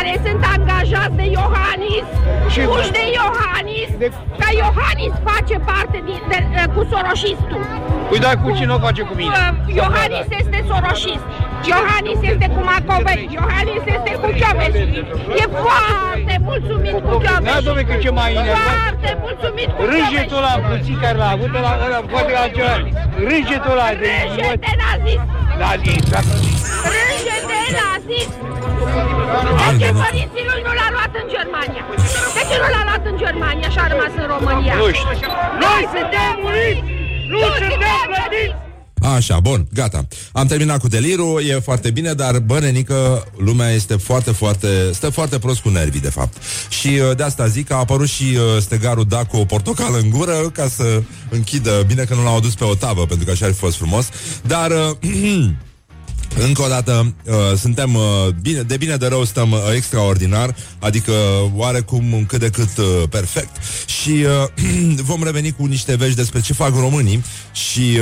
care 0.00 0.20
sunt 0.26 0.42
angajați 0.56 1.14
de 1.20 1.26
Iohannis, 1.38 2.06
Și- 2.52 2.60
puși 2.70 2.90
de 2.98 3.04
Iohannis, 3.18 3.88
că 4.40 4.48
Iohannis 4.62 5.12
face 5.30 5.56
parte 5.70 5.98
din, 6.08 6.20
de, 6.30 6.38
de, 6.54 6.62
cu 6.74 6.80
soroșistul. 6.90 7.62
Păi 8.08 8.18
dar 8.24 8.34
cu 8.42 8.48
cine 8.58 8.72
o 8.76 8.78
face 8.86 9.02
cu 9.10 9.14
mine? 9.22 9.38
Uh, 9.68 9.74
Iohannis 9.80 10.26
este 10.40 10.58
soroșist. 10.70 11.24
Iohannis 11.72 12.18
este 12.32 12.46
cu 12.54 12.60
Macovei. 12.70 13.24
Iohannis 13.38 13.82
este 13.96 14.10
cu 14.22 14.28
Chioveși. 14.40 14.82
E 15.42 15.44
foarte 15.64 16.34
mulțumit 16.48 16.96
cu 17.08 17.14
Da, 17.26 17.34
Chioveși. 17.34 17.64
dom'le, 17.66 17.84
că 17.90 17.94
ce 18.04 18.10
mai 18.18 18.30
enervat. 18.40 18.74
Foarte 18.82 19.10
mulțumit 19.24 19.68
cu 19.76 19.80
Râjetul 19.92 20.38
ăla 20.42 20.54
puțin 20.70 20.96
care 21.04 21.16
l-a 21.22 21.30
avut, 21.36 21.52
ăla, 21.60 21.72
ăla, 21.84 22.00
poate 22.12 22.32
la 22.40 22.44
ceva. 22.56 22.74
Râjetul 23.28 23.72
ăla 23.76 23.88
de 24.02 24.10
Râjete 24.26 24.70
nazist. 24.82 25.24
Da, 25.60 25.70
exact. 25.96 26.28
Râjete 26.94 27.58
nazist. 27.80 28.34
De 28.80 29.84
ce 29.84 29.90
părinții 30.04 30.44
lui 30.50 30.62
nu 30.66 30.72
l-a 30.78 30.88
luat 30.96 31.12
în 31.20 31.26
Germania? 31.36 31.82
De 32.36 32.42
ce 32.48 32.56
nu 32.62 32.68
l-a 32.74 32.82
luat 32.88 33.02
în 33.10 33.16
Germania 33.24 33.68
și 33.74 33.78
a 33.84 33.86
rămas 33.92 34.12
în 34.22 34.26
România? 34.34 34.74
Nu 34.82 34.86
știu. 34.98 35.28
Noi 35.64 35.82
suntem 35.94 36.32
muriți! 36.42 36.82
Nu 37.32 37.38
suntem 37.60 38.00
plătiți! 38.12 38.68
Așa, 39.16 39.40
bun, 39.40 39.66
gata. 39.72 40.06
Am 40.32 40.46
terminat 40.46 40.80
cu 40.80 40.88
delirul, 40.88 41.42
e 41.48 41.60
foarte 41.60 41.90
bine, 41.90 42.12
dar 42.12 42.38
bă, 42.38 42.58
nenică, 42.58 43.26
lumea 43.36 43.70
este 43.70 43.96
foarte, 43.96 44.30
foarte, 44.30 44.68
stă 44.92 45.08
foarte 45.10 45.38
prost 45.38 45.60
cu 45.60 45.68
nervii, 45.68 46.00
de 46.00 46.10
fapt. 46.10 46.36
Și 46.68 46.88
uh, 46.88 47.16
de 47.16 47.22
asta 47.22 47.46
zic 47.46 47.66
că 47.66 47.74
a 47.74 47.76
apărut 47.76 48.08
și 48.08 48.24
uh, 48.24 48.60
stegarul 48.60 49.04
da 49.08 49.24
cu 49.24 49.36
o 49.36 49.44
portocală 49.44 49.98
în 49.98 50.10
gură 50.10 50.50
ca 50.52 50.68
să 50.68 51.02
închidă, 51.30 51.84
bine 51.86 52.04
că 52.04 52.14
nu 52.14 52.22
l-au 52.22 52.36
adus 52.36 52.54
pe 52.54 52.64
o 52.64 52.74
tavă, 52.74 53.06
pentru 53.06 53.24
că 53.24 53.30
așa 53.30 53.46
ar 53.46 53.52
fi 53.52 53.58
fost 53.58 53.76
frumos, 53.76 54.08
dar... 54.42 54.70
Uh, 54.70 55.48
Încă 56.38 56.62
o 56.62 56.68
dată, 56.68 57.14
uh, 57.24 57.34
suntem 57.58 57.94
uh, 57.94 58.02
bine, 58.42 58.62
de 58.62 58.76
bine 58.76 58.96
de 58.96 59.06
rău 59.06 59.24
stăm 59.24 59.50
uh, 59.50 59.58
extraordinar, 59.74 60.54
adică 60.78 61.12
oarecum 61.54 62.24
cât 62.28 62.40
de 62.40 62.48
cât 62.48 62.76
uh, 62.76 63.02
perfect 63.10 63.56
și 63.86 64.10
uh, 64.10 65.00
vom 65.10 65.22
reveni 65.22 65.52
cu 65.52 65.64
niște 65.64 65.96
vești 65.96 66.16
despre 66.16 66.40
ce 66.40 66.52
fac 66.52 66.74
românii 66.74 67.24
și 67.52 67.98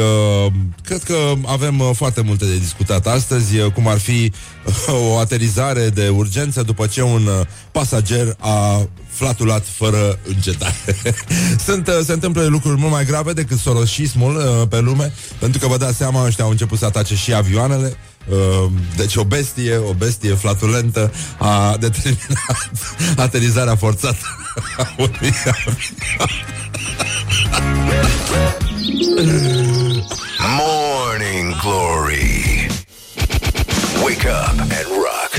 uh, 0.46 0.52
cred 0.84 1.02
că 1.02 1.32
avem 1.46 1.78
uh, 1.78 1.90
foarte 1.94 2.20
multe 2.20 2.44
de 2.44 2.58
discutat 2.58 3.06
astăzi, 3.06 3.58
uh, 3.58 3.72
cum 3.72 3.88
ar 3.88 3.98
fi 3.98 4.32
uh, 4.64 4.94
o 5.10 5.18
aterizare 5.18 5.88
de 5.88 6.08
urgență 6.08 6.62
după 6.62 6.86
ce 6.86 7.02
un 7.02 7.26
uh, 7.26 7.46
pasager 7.72 8.36
a 8.38 8.88
flatulat 9.08 9.66
fără 9.66 10.18
încetare. 10.28 10.74
Sunt, 11.66 11.88
uh, 11.88 11.98
se 12.04 12.12
întâmplă 12.12 12.44
lucruri 12.44 12.80
mult 12.80 12.92
mai 12.92 13.04
grave 13.04 13.32
decât 13.32 13.58
sorosismul 13.58 14.36
uh, 14.36 14.68
pe 14.68 14.80
lume, 14.80 15.12
pentru 15.38 15.60
că 15.60 15.66
vă 15.66 15.76
dați 15.76 15.96
seama, 15.96 16.26
ăștia 16.26 16.44
au 16.44 16.50
început 16.50 16.78
să 16.78 16.84
atace 16.84 17.14
și 17.14 17.34
avioanele, 17.34 17.86
Uh, 17.86 18.17
deci 18.96 19.16
o 19.16 19.24
bestie, 19.24 19.76
o 19.76 19.92
bestie 19.92 20.34
flatulentă 20.34 21.12
a 21.38 21.76
determinat 21.80 22.68
aterizarea 23.16 23.76
forțată 23.76 24.46
a 24.78 24.94
unui 24.96 25.34
avion. 25.44 25.76
Morning 30.58 30.98
Morning 31.38 31.60
Glory. 31.62 32.68
Wake 34.04 34.26
up 34.26 34.58
and 34.58 34.88
rock. 35.06 35.32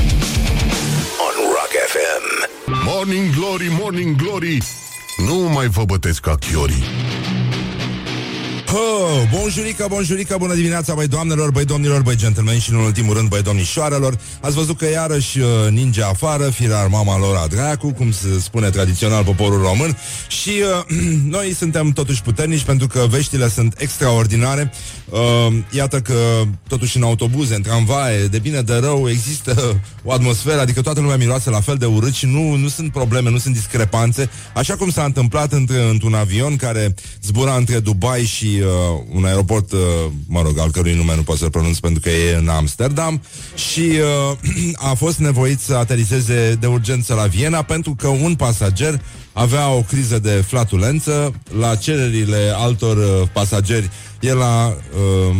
On 1.26 1.36
Rock 1.54 1.72
FM. 1.94 2.24
Morning 2.86 3.34
Glory, 3.34 3.68
Morning 3.80 4.16
Glory. 4.16 4.58
Nu 5.28 5.36
mai 5.36 5.68
vă 5.68 5.84
bătesc 5.86 6.22
ca 6.22 6.36
chiorii. 6.36 6.84
Oh, 8.74 9.24
bonjurica, 9.32 9.88
bonjurica, 9.88 10.38
bună 10.38 10.54
dimineața, 10.54 10.94
băi 10.94 11.08
doamnelor, 11.08 11.52
băi 11.52 11.66
domnilor, 11.66 12.02
băi 12.02 12.16
gentlemen 12.16 12.60
și 12.60 12.72
în 12.72 12.76
ultimul 12.76 13.14
rând, 13.14 13.30
băi 13.30 13.42
domnișoarelor. 13.42 14.18
Ați 14.42 14.56
văzut 14.56 14.78
că 14.78 14.90
iarăși 14.90 15.40
uh, 15.40 15.48
ninge 15.70 16.04
afară, 16.04 16.50
firar 16.50 16.88
mama 16.88 17.18
lor 17.18 17.36
a 17.36 17.48
dracu, 17.48 17.92
cum 17.92 18.12
se 18.12 18.40
spune 18.40 18.70
tradițional 18.70 19.24
poporul 19.24 19.62
român. 19.62 19.98
Și 20.28 20.50
uh, 20.50 20.98
noi 21.36 21.54
suntem 21.54 21.92
totuși 21.92 22.22
puternici 22.22 22.62
pentru 22.62 22.88
că 22.88 23.06
veștile 23.10 23.50
sunt 23.50 23.76
extraordinare. 23.78 24.72
Uh, 25.10 25.58
iată 25.72 26.00
că 26.00 26.14
totuși 26.68 26.98
în 26.98 27.04
autobuze, 27.04 27.56
în 27.56 27.62
tramvaie, 27.62 28.26
de 28.26 28.40
bine 28.40 28.62
de 28.62 28.76
rău, 28.76 29.10
există 29.10 29.82
o 30.04 30.12
atmosferă, 30.12 30.60
adică 30.60 30.82
toată 30.82 31.00
lumea 31.00 31.18
miroase 31.18 31.50
la 31.50 31.60
fel 31.60 31.76
de 31.76 31.86
urât 31.86 32.14
și 32.14 32.26
nu, 32.26 32.56
nu 32.56 32.68
sunt 32.68 32.92
probleme, 32.92 33.30
nu 33.30 33.38
sunt 33.38 33.54
discrepanțe, 33.54 34.30
așa 34.54 34.76
cum 34.76 34.90
s-a 34.90 35.04
întâmplat 35.04 35.52
între, 35.52 35.90
într-un 35.90 36.14
avion 36.14 36.56
care 36.56 36.96
zbura 37.24 37.56
între 37.56 37.80
Dubai 37.80 38.24
și 38.24 38.46
uh, 38.46 38.68
un 39.12 39.26
aeroport, 39.26 39.72
uh, 39.72 39.80
mă 40.28 40.42
rog, 40.42 40.60
al 40.60 40.72
cărui 40.72 40.96
nume 40.96 41.16
nu 41.16 41.22
pot 41.22 41.38
să-l 41.38 41.50
pronunț 41.50 41.78
pentru 41.78 42.02
că 42.02 42.10
e 42.10 42.36
în 42.36 42.48
Amsterdam 42.48 43.22
și 43.56 43.80
uh, 43.80 44.38
a 44.90 44.94
fost 44.94 45.18
nevoit 45.18 45.60
să 45.60 45.76
aterizeze 45.76 46.58
de 46.60 46.68
urgență 46.68 47.14
la 47.14 47.26
Viena 47.26 47.62
pentru 47.62 47.96
că 47.96 48.08
un 48.08 48.36
pasager 48.36 49.02
avea 49.40 49.70
o 49.70 49.82
criză 49.82 50.20
de 50.20 50.44
flatulență 50.48 51.34
la 51.60 51.76
cererile 51.76 52.54
altor 52.56 52.98
uh, 52.98 53.28
pasageri. 53.34 53.90
El 54.20 54.42
a 54.42 54.68
uh, 54.68 55.36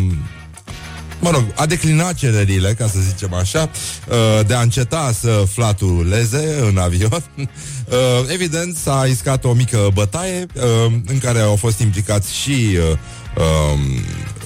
mă 1.20 1.30
rog, 1.30 1.44
a 1.56 1.66
declinat 1.66 2.14
cererile, 2.14 2.74
ca 2.74 2.88
să 2.88 3.00
zicem 3.00 3.34
așa, 3.34 3.70
uh, 4.10 4.46
de 4.48 4.54
a 4.54 4.62
înceta 4.62 5.12
să 5.20 5.44
flatuleze 5.54 6.58
în 6.68 6.78
avion. 6.78 7.24
Uh, 7.90 8.26
evident, 8.28 8.76
s-a 8.76 9.06
iscat 9.10 9.44
o 9.44 9.54
mică 9.54 9.90
bătaie 9.94 10.46
uh, 10.54 10.94
în 11.06 11.18
care 11.18 11.40
au 11.40 11.56
fost 11.56 11.80
implicați 11.80 12.36
și 12.36 12.78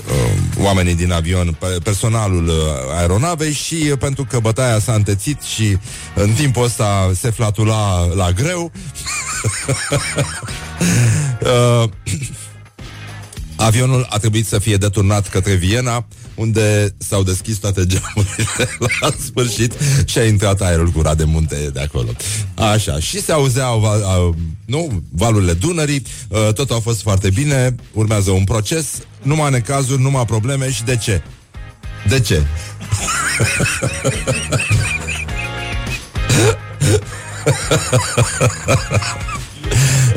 um, 0.10 0.64
oamenii 0.64 0.96
din 0.96 1.12
avion, 1.12 1.58
personalul 1.84 2.52
aeronavei 2.98 3.54
și 3.54 3.76
pentru 3.76 4.26
că 4.26 4.40
bătaia 4.40 4.80
s-a 4.80 4.94
întețit 4.94 5.42
și 5.42 5.78
în 6.16 6.32
timpul 6.32 6.64
ăsta 6.64 7.12
se 7.20 7.30
flatula 7.30 8.06
la 8.16 8.32
greu. 8.32 8.72
avionul 13.56 14.06
a 14.10 14.18
trebuit 14.18 14.46
să 14.46 14.60
fie 14.60 14.78
deturnat 14.78 15.30
către 15.30 15.54
Viena 15.54 16.06
unde 16.36 16.96
s-au 16.98 17.24
deschis 17.24 17.58
toate 17.58 17.86
geamurile 17.86 18.78
la 19.02 19.10
sfârșit 19.26 19.74
și 20.06 20.18
a 20.18 20.26
intrat 20.26 20.62
aerul 20.62 20.88
curat 20.88 21.18
de 21.18 21.24
munte 21.24 21.70
de 21.74 21.80
acolo. 21.80 22.10
Așa, 22.54 23.00
și 23.00 23.22
se 23.22 23.32
auzeau 23.32 23.80
val, 23.80 24.04
a, 24.04 24.36
nu, 24.66 25.04
valurile 25.12 25.54
Dunării, 25.54 26.04
a, 26.32 26.52
tot 26.52 26.72
a 26.72 26.80
fost 26.80 27.02
foarte 27.02 27.30
bine, 27.30 27.76
urmează 27.94 28.32
un 28.32 28.44
proces, 28.44 28.88
numai 29.24 29.52
necazuri, 29.52 30.02
numai 30.02 30.26
probleme 30.26 30.72
și 30.72 30.84
de 30.84 30.96
ce? 30.96 31.22
De 32.08 32.20
ce? 32.20 32.44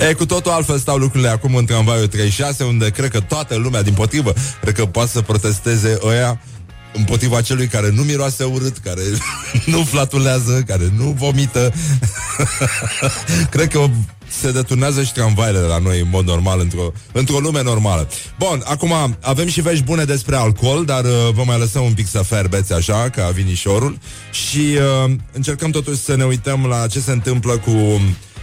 E, 0.08 0.12
cu 0.12 0.26
totul 0.26 0.50
altfel 0.50 0.78
stau 0.78 0.96
lucrurile 0.96 1.28
acum 1.28 1.54
în 1.54 1.64
tramvaiul 1.64 2.06
36, 2.06 2.64
unde 2.64 2.90
cred 2.90 3.10
că 3.10 3.20
toată 3.20 3.56
lumea, 3.56 3.82
din 3.82 3.94
potrivă, 3.94 4.32
cred 4.60 4.75
că 4.75 4.86
poate 4.86 5.10
să 5.10 5.22
protesteze 5.22 5.98
ăia 6.02 6.40
împotriva 6.92 7.40
celui 7.40 7.66
care 7.66 7.90
nu 7.90 8.02
miroase 8.02 8.44
urât, 8.44 8.78
care 8.78 9.02
nu 9.72 9.84
flatulează, 9.84 10.62
care 10.66 10.92
nu 10.96 11.14
vomită. 11.18 11.72
cred 13.50 13.68
că 13.68 13.90
se 14.28 14.52
deturnează 14.52 15.02
și 15.02 15.12
tramvaile 15.12 15.59
la 15.59 15.78
noi 15.78 16.00
în 16.00 16.09
mod 16.11 16.26
normal, 16.26 16.61
într-o, 16.61 16.92
într-o 17.12 17.38
lume 17.38 17.62
normală. 17.62 18.09
Bun, 18.38 18.62
acum 18.64 18.92
avem 19.21 19.49
și 19.49 19.61
vești 19.61 19.85
bune 19.85 20.04
despre 20.04 20.37
alcool, 20.37 20.85
dar 20.85 21.04
uh, 21.04 21.11
vă 21.33 21.42
mai 21.47 21.59
lăsăm 21.59 21.85
un 21.85 21.92
pic 21.92 22.09
să 22.09 22.18
ferbeți 22.18 22.73
așa, 22.73 23.11
ca 23.11 23.28
vinișorul 23.28 23.99
și 24.30 24.78
uh, 25.04 25.12
încercăm 25.33 25.71
totuși 25.71 25.99
să 25.99 26.16
ne 26.16 26.25
uităm 26.25 26.66
la 26.66 26.87
ce 26.87 27.00
se 27.00 27.12
întâmplă 27.12 27.59
cu 27.59 28.00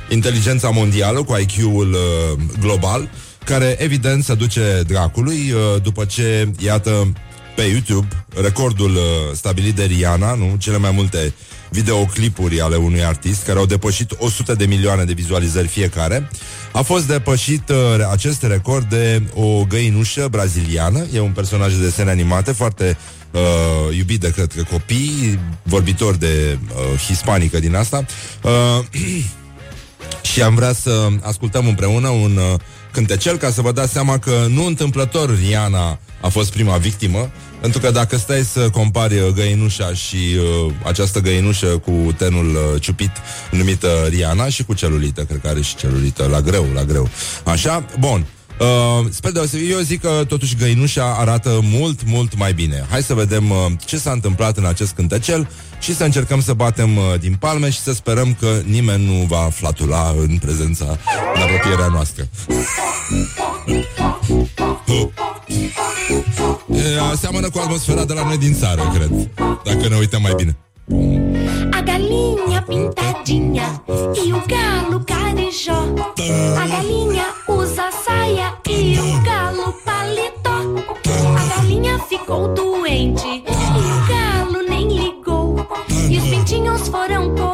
inteligența 0.09 0.69
mondială, 0.69 1.23
cu 1.23 1.35
IQ-ul 1.37 1.91
uh, 1.91 2.39
global, 2.59 3.09
care 3.45 3.75
evident 3.79 4.23
se 4.23 4.33
duce 4.33 4.81
dracului 4.87 5.51
uh, 5.51 5.81
după 5.81 6.05
ce, 6.05 6.51
iată, 6.59 7.13
pe 7.55 7.61
YouTube, 7.61 8.25
recordul 8.41 8.91
uh, 8.95 9.01
stabilit 9.33 9.75
de 9.75 9.83
Rihanna, 9.83 10.33
nu? 10.33 10.55
Cele 10.57 10.77
mai 10.77 10.91
multe 10.91 11.33
videoclipuri 11.73 12.61
ale 12.61 12.75
unui 12.75 13.03
artist 13.03 13.43
care 13.45 13.59
au 13.59 13.65
depășit 13.65 14.11
100 14.17 14.53
de 14.53 14.65
milioane 14.65 15.03
de 15.03 15.13
vizualizări 15.13 15.67
fiecare. 15.67 16.29
A 16.71 16.81
fost 16.81 17.07
depășit 17.07 17.69
uh, 17.69 17.77
acest 18.11 18.43
record 18.43 18.89
de 18.89 19.23
o 19.33 19.63
găinușă 19.63 20.27
braziliană, 20.31 21.05
e 21.13 21.19
un 21.19 21.31
personaj 21.31 21.73
de 21.73 21.83
desene 21.83 22.09
animate 22.09 22.51
foarte 22.51 22.97
uh, 23.31 23.97
iubit 23.97 24.19
de 24.19 24.31
către 24.35 24.61
copii, 24.61 25.39
vorbitor 25.63 26.15
de 26.15 26.57
uh, 26.67 26.99
hispanică 26.99 27.59
din 27.59 27.75
asta. 27.75 28.05
Uh, 28.43 28.85
și 30.31 30.41
am 30.41 30.55
vrea 30.55 30.73
să 30.73 31.07
ascultăm 31.21 31.67
împreună 31.67 32.09
un 32.09 32.37
uh, 32.37 32.59
cântecel 32.91 33.37
ca 33.37 33.49
să 33.51 33.61
vă 33.61 33.71
dați 33.71 33.91
seama 33.91 34.17
că 34.17 34.45
nu 34.49 34.65
întâmplător 34.65 35.37
Riana 35.37 35.99
a 36.21 36.27
fost 36.27 36.51
prima 36.51 36.77
victimă, 36.77 37.31
pentru 37.63 37.81
că 37.81 37.91
dacă 37.91 38.17
stai 38.17 38.43
să 38.43 38.69
compari 38.69 39.19
uh, 39.19 39.27
găinușa 39.27 39.93
și 39.93 40.15
uh, 40.15 40.73
această 40.83 41.19
găinușă 41.19 41.67
cu 41.67 42.13
tenul 42.17 42.49
uh, 42.49 42.81
ciupit 42.81 43.11
numită 43.51 43.87
Riana 44.09 44.49
și 44.49 44.63
cu 44.63 44.73
celulită, 44.73 45.21
cred 45.21 45.39
că 45.41 45.47
are 45.47 45.61
și 45.61 45.75
celulită, 45.75 46.27
la 46.31 46.41
greu, 46.41 46.67
la 46.73 46.83
greu. 46.83 47.09
Așa? 47.43 47.85
Bun. 47.99 48.25
Uh, 48.59 49.05
spre 49.09 49.31
deosebire, 49.31 49.71
eu 49.71 49.79
zic 49.79 50.01
că 50.01 50.23
totuși 50.27 50.55
găinușa 50.55 51.15
arată 51.19 51.59
mult, 51.61 51.99
mult 52.05 52.37
mai 52.37 52.53
bine. 52.53 52.85
Hai 52.89 53.03
să 53.03 53.13
vedem 53.13 53.49
uh, 53.49 53.57
ce 53.85 53.97
s-a 53.97 54.11
întâmplat 54.11 54.57
în 54.57 54.65
acest 54.65 54.91
cântecel 54.91 55.49
și 55.79 55.95
să 55.95 56.03
încercăm 56.03 56.41
să 56.41 56.53
batem 56.53 56.97
uh, 56.97 57.03
din 57.19 57.35
palme 57.39 57.69
și 57.69 57.79
să 57.79 57.93
sperăm 57.93 58.33
că 58.39 58.61
nimeni 58.65 59.05
nu 59.05 59.25
va 59.25 59.49
flatula 59.53 60.13
în 60.19 60.37
prezența, 60.37 60.97
în 61.35 61.41
apropierea 61.41 61.87
noastră. 61.87 62.27
Seamănă 67.15 67.49
cu 67.49 67.59
atmosfera 67.59 68.05
de 68.05 68.13
la 68.13 68.25
noi 68.25 68.37
din 68.37 68.53
țară, 68.53 68.81
cred, 68.93 69.11
dacă 69.63 69.87
ne 69.89 69.95
uităm 69.95 70.21
mai 70.21 70.33
bine. 70.37 70.57
A 71.71 71.81
galinha 71.81 72.61
pintadinha 72.67 73.83
e 74.27 74.33
o 74.33 74.41
galo 74.53 74.97
carijó. 75.11 75.79
A 76.61 76.65
galinha 76.73 77.27
usa 77.47 77.87
saia 78.05 78.49
e 78.65 78.99
o 78.99 79.11
galo 79.27 79.67
paletó. 79.85 80.57
A 81.39 81.43
galinha 81.51 81.97
ficou 82.09 82.47
doente 82.59 83.27
e 83.27 83.89
o 83.95 83.99
galo 84.11 84.59
nem 84.69 84.87
ligou. 84.99 85.67
E 86.09 86.17
os 86.17 86.23
pintinhos 86.31 86.87
foram 86.87 87.23
correndo 87.35 87.52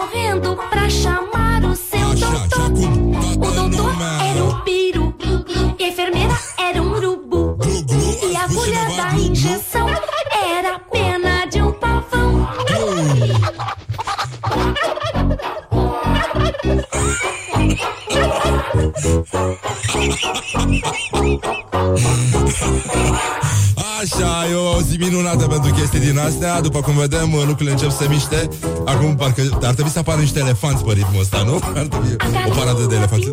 minunată 25.20 25.46
pentru 25.56 25.72
chestii 25.72 26.00
din 26.00 26.18
astea. 26.18 26.62
După 26.62 26.80
cum 26.80 26.96
vedem, 27.06 27.30
lucrurile 27.48 27.72
încep 27.72 27.92
să 27.92 27.98
se 28.02 28.08
miște. 28.10 28.50
Acum 28.86 29.16
parcă 29.16 29.42
ar 29.70 29.74
trebui 29.74 29.92
să 29.92 30.00
apară 30.00 30.20
niște 30.20 30.40
elefanți 30.40 30.84
pe 30.84 30.92
ritmul 30.94 31.22
ăsta, 31.22 31.44
nu? 31.46 31.56
Ar 31.82 31.88
trebui 31.92 32.16
o 32.50 32.52
paradă 32.58 32.84
de 32.90 32.96
elefanți. 32.96 33.28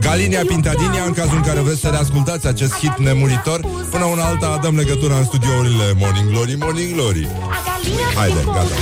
Galinia 0.00 0.42
Pintadinia, 0.46 1.02
în 1.06 1.12
cazul 1.12 1.36
în 1.36 1.42
care 1.42 1.60
vreți 1.60 1.80
să 1.80 1.88
reascultați 1.88 2.46
acest 2.46 2.74
hit 2.80 2.98
nemuritor 2.98 3.60
Până 3.90 4.04
una 4.04 4.24
alta 4.24 4.58
dăm 4.62 4.76
legătura 4.76 5.16
în 5.16 5.24
studiourile 5.24 5.86
Morning 5.98 6.28
Glory, 6.30 6.56
Morning 6.60 6.94
Glory. 6.94 7.28
Haide, 8.16 8.42
gata. 8.44 8.76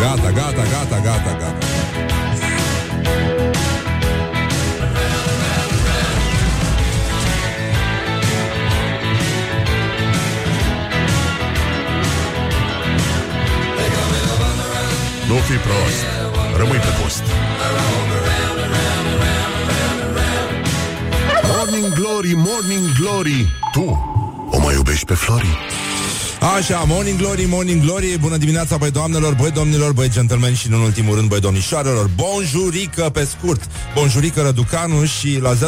Gata, 0.00 0.30
gata, 0.30 0.62
gata, 0.74 0.96
gata, 1.04 1.36
gata 1.40 1.77
Nu 15.28 15.34
fi 15.34 15.52
prost. 15.52 16.04
Rămâi 16.56 16.78
pe 16.78 17.02
post. 17.02 17.22
Morning 21.42 21.92
Glory, 21.94 22.32
Morning 22.34 22.92
Glory. 23.00 23.48
Tu 23.72 24.16
o 24.50 24.58
mai 24.58 24.74
iubești 24.74 24.76
iubești 24.76 25.04
pe 25.04 25.14
Flori? 25.14 25.58
Așa, 26.56 26.84
Morning 26.86 27.18
Glory, 27.18 27.44
Morning 27.44 27.82
Glory 27.82 28.18
Bună 28.20 28.36
dimineața, 28.36 28.76
băi 28.76 28.90
doamnelor, 28.90 29.34
băi 29.34 29.50
domnilor 29.50 29.92
Băi 29.92 30.10
gentlemen 30.10 30.54
și 30.54 30.66
în 30.66 30.72
ultimul 30.72 31.14
rând, 31.14 31.28
băi 31.28 31.40
domnișoarelor 31.40 32.10
Bonjurică 32.14 33.10
pe 33.12 33.24
scurt 33.24 33.70
Bonjurică 33.94 34.40
Răducanu 34.40 35.04
și 35.04 35.38
la 35.40 35.54
0729001122 35.54 35.58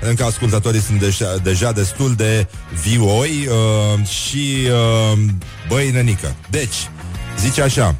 Încă 0.00 0.24
ascultătorii 0.24 0.80
sunt 0.80 1.00
deja, 1.00 1.36
deja 1.42 1.72
destul 1.72 2.14
de 2.14 2.46
vioi 2.82 3.48
uh, 3.48 4.06
Și 4.06 4.56
uh, 5.12 5.18
băi 5.68 5.90
nănică 5.90 6.34
Deci, 6.50 6.90
zice 7.38 7.62
așa 7.62 7.96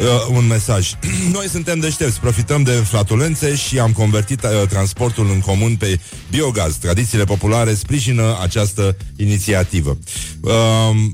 uh, 0.00 0.36
un 0.36 0.46
mesaj. 0.46 0.92
Noi 1.36 1.48
suntem 1.48 1.78
deștepți, 1.78 2.20
profităm 2.20 2.62
de 2.62 2.70
flatulențe 2.70 3.54
și 3.54 3.78
am 3.78 3.92
convertit 3.92 4.42
uh, 4.42 4.68
transportul 4.68 5.30
în 5.30 5.40
comun 5.40 5.76
pe 5.76 6.00
biogaz. 6.30 6.74
Tradițiile 6.76 7.24
populare 7.24 7.74
sprijină 7.74 8.38
această 8.42 8.96
inițiativă. 9.16 9.98
Uh, 10.40 10.52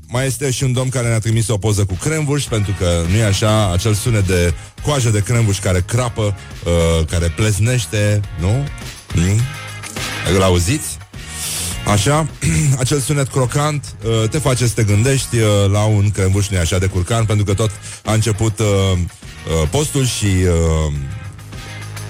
mai 0.07 0.27
este 0.27 0.51
și 0.51 0.65
un 0.65 0.73
domn 0.73 0.89
care 0.89 1.09
ne-a 1.09 1.19
trimis 1.19 1.49
o 1.49 1.59
poză 1.59 1.85
cu 1.85 1.95
cremvuș, 1.95 2.45
pentru 2.45 2.75
că 2.79 3.03
nu 3.11 3.17
e 3.17 3.25
așa, 3.25 3.73
acel 3.73 3.95
sunet 3.95 4.27
de 4.27 4.55
coajă 4.83 5.11
de 5.11 5.23
cremvuș 5.23 5.59
care 5.59 5.85
crapă, 5.87 6.37
uh, 6.65 7.07
care 7.07 7.29
pleznește, 7.29 8.21
nu? 8.41 8.65
Mm? 9.15 9.41
Îl 10.35 10.43
auziți? 10.43 10.98
Așa, 11.89 12.27
acel 12.83 13.01
sunet 13.01 13.29
crocant 13.29 13.97
uh, 14.05 14.29
te 14.29 14.39
face 14.39 14.67
să 14.67 14.73
te 14.75 14.83
gândești 14.83 15.37
uh, 15.37 15.71
la 15.73 15.85
un 15.85 16.11
crembuș 16.11 16.49
nu 16.49 16.59
așa 16.59 16.79
de 16.79 16.87
curcan, 16.87 17.25
pentru 17.25 17.45
că 17.45 17.55
tot 17.55 17.71
a 18.05 18.13
început 18.13 18.59
uh, 18.59 18.67
uh, 18.67 19.69
postul 19.71 20.07
și 20.07 20.25
uh, 20.25 20.93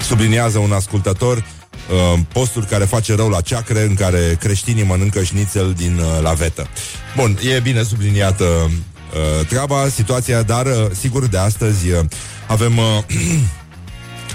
subliniază 0.01 0.59
un 0.59 0.73
ascultător 0.73 1.37
uh, 1.37 2.21
postul 2.33 2.65
care 2.65 2.85
face 2.85 3.15
rău 3.15 3.29
la 3.29 3.41
ceacre, 3.41 3.83
în 3.83 3.95
care 3.95 4.37
creștinii 4.41 4.83
mănâncă 4.83 5.23
șnițel 5.23 5.73
din 5.77 5.99
uh, 5.99 6.23
lavetă. 6.23 6.67
Bun, 7.17 7.39
e 7.57 7.61
bine 7.61 7.83
subliniată 7.83 8.45
uh, 8.45 9.47
treaba, 9.47 9.89
situația, 9.89 10.43
dar 10.43 10.67
uh, 10.67 10.87
sigur 11.01 11.27
de 11.27 11.39
astăzi 11.39 11.91
uh, 11.91 11.99
avem... 12.47 12.77
Uh, 12.77 12.85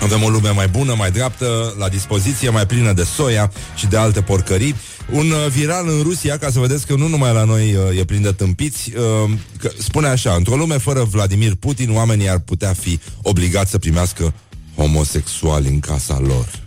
Avem 0.04 0.24
o 0.24 0.30
lume 0.30 0.50
mai 0.50 0.68
bună, 0.68 0.94
mai 0.98 1.12
dreaptă, 1.12 1.76
la 1.78 1.90
dispoziție, 1.90 2.50
mai 2.50 2.66
plină 2.66 2.94
de 2.94 3.04
soia 3.04 3.52
și 3.76 3.88
de 3.88 3.98
alte 3.98 4.22
porcării. 4.22 4.76
Un 5.12 5.32
uh, 5.32 5.48
viral 5.50 5.88
în 5.88 6.02
Rusia, 6.02 6.38
ca 6.38 6.50
să 6.50 6.60
vedeți 6.60 6.88
că 6.88 6.96
nu 6.96 7.08
numai 7.08 7.34
la 7.34 7.44
noi 7.44 7.76
uh, 7.76 8.00
e 8.00 8.04
plin 8.04 8.22
de 8.22 8.32
tâmpiți, 8.32 8.92
uh, 8.96 9.32
că 9.60 9.72
spune 9.78 10.08
așa, 10.08 10.34
într-o 10.34 10.56
lume 10.56 10.78
fără 10.78 11.04
Vladimir 11.04 11.56
Putin, 11.56 11.96
oamenii 11.96 12.30
ar 12.30 12.40
putea 12.40 12.74
fi 12.74 13.00
obligați 13.22 13.72
să 13.72 13.78
primească 13.78 14.34
homosexuali 14.76 15.68
în 15.68 15.80
casa 15.80 16.20
lor. 16.20 16.63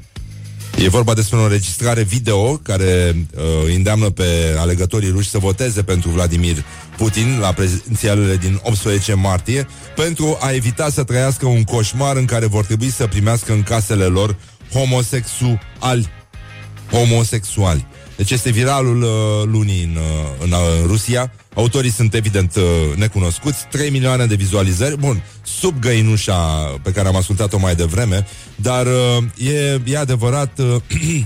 E 0.79 0.89
vorba 0.89 1.15
despre 1.15 1.39
o 1.39 1.43
înregistrare 1.43 2.03
video 2.03 2.57
care 2.57 3.17
uh, 3.37 3.75
îndeamnă 3.75 4.11
pe 4.11 4.57
alegătorii 4.59 5.11
ruși 5.11 5.29
să 5.29 5.39
voteze 5.39 5.83
pentru 5.83 6.11
Vladimir 6.11 6.65
Putin 6.97 7.39
la 7.41 7.53
prezidențialele 7.53 8.37
din 8.37 8.61
18 8.63 9.15
martie 9.15 9.67
pentru 9.95 10.39
a 10.41 10.51
evita 10.51 10.89
să 10.91 11.05
trăiască 11.05 11.47
un 11.47 11.65
coșmar 11.65 12.17
în 12.17 12.25
care 12.25 12.47
vor 12.47 12.65
trebui 12.65 12.91
să 12.91 13.07
primească 13.07 13.53
în 13.53 13.63
casele 13.63 14.05
lor 14.05 14.37
homosexuali. 14.73 16.09
Homosexuali. 16.91 17.87
Deci 18.17 18.31
este 18.31 18.51
viralul 18.51 19.03
uh, 19.03 19.11
lunii 19.45 19.83
în, 19.83 19.97
uh, 19.97 20.45
în, 20.45 20.53
uh, 20.53 20.59
în 20.81 20.87
Rusia. 20.87 21.33
Autorii 21.57 21.91
sunt 21.91 22.15
evident 22.15 22.57
uh, 22.57 22.63
necunoscuți. 22.97 23.67
3 23.71 23.91
milioane 23.91 24.27
de 24.27 24.35
vizualizări. 24.35 24.99
Bun, 24.99 25.23
sub 25.43 25.81
găinușa 25.81 26.37
pe 26.83 26.91
care 26.91 27.09
am 27.09 27.17
ascultat-o 27.17 27.59
mai 27.59 27.75
devreme. 27.75 28.27
Dar 28.57 28.87
uh, 28.87 29.49
e, 29.49 29.81
e 29.85 29.99
adevărat... 29.99 30.59
Uh, 30.59 30.77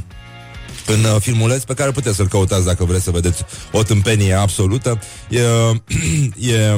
în 0.87 1.05
uh, 1.05 1.21
filmuleț 1.21 1.63
pe 1.63 1.75
care 1.75 1.91
puteți 1.91 2.17
să-l 2.17 2.29
căutați 2.29 2.65
dacă 2.65 2.85
vreți 2.85 3.05
să 3.05 3.11
vedeți 3.11 3.45
o 3.73 3.83
tâmpenie 3.83 4.35
absolută. 4.35 5.01
E, 5.29 5.41
e 6.55 6.77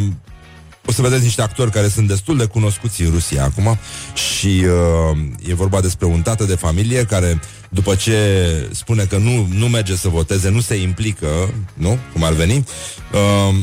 o 0.87 0.93
să 0.93 1.03
vedeți 1.03 1.23
niște 1.23 1.43
actori 1.43 1.71
care 1.71 1.89
sunt 1.89 2.09
destul 2.09 2.37
de 2.37 2.45
cunoscuți 2.45 3.03
în 3.03 3.11
Rusia 3.11 3.45
acum 3.45 3.79
și 4.15 4.65
uh, 4.65 5.49
e 5.49 5.55
vorba 5.55 5.81
despre 5.81 6.07
un 6.07 6.23
tată 6.23 6.45
de 6.45 6.55
familie 6.55 7.05
care, 7.05 7.41
după 7.69 7.95
ce 7.95 8.69
spune 8.73 9.05
că 9.05 9.17
nu, 9.17 9.49
nu 9.51 9.69
merge 9.69 9.97
să 9.97 10.09
voteze, 10.09 10.49
nu 10.49 10.61
se 10.61 10.75
implică, 10.75 11.55
nu? 11.75 11.99
Cum 12.13 12.25
ar 12.25 12.33
veni, 12.33 12.65
uh, 13.13 13.55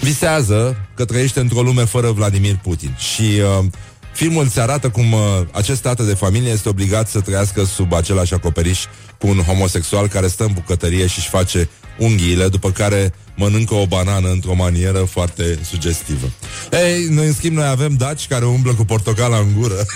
visează 0.00 0.76
că 0.94 1.04
trăiește 1.04 1.40
într-o 1.40 1.62
lume 1.62 1.84
fără 1.84 2.10
Vladimir 2.10 2.58
Putin. 2.62 2.96
Și 2.98 3.22
uh, 3.22 3.64
filmul 4.12 4.44
îți 4.44 4.60
arată 4.60 4.88
cum 4.88 5.12
uh, 5.12 5.20
acest 5.52 5.82
tată 5.82 6.02
de 6.02 6.14
familie 6.14 6.50
este 6.50 6.68
obligat 6.68 7.08
să 7.08 7.20
trăiască 7.20 7.64
sub 7.64 7.92
același 7.92 8.34
acoperiș 8.34 8.84
cu 9.18 9.26
un 9.26 9.36
homosexual 9.38 10.08
care 10.08 10.26
stă 10.26 10.44
în 10.44 10.52
bucătărie 10.52 11.06
și 11.06 11.18
își 11.18 11.28
face 11.28 11.68
unghiile, 11.98 12.48
după 12.48 12.70
care 12.70 13.12
mănâncă 13.38 13.74
o 13.74 13.86
banană 13.86 14.30
într-o 14.30 14.54
manieră 14.54 14.98
foarte 14.98 15.58
sugestivă. 15.62 16.30
Ei, 16.72 17.04
noi 17.04 17.26
în 17.26 17.32
schimb 17.32 17.56
noi 17.56 17.66
avem 17.66 17.94
daci 17.94 18.26
care 18.26 18.44
umblă 18.44 18.74
cu 18.74 18.84
portocala 18.84 19.36
în 19.36 19.52
gură, 19.58 19.86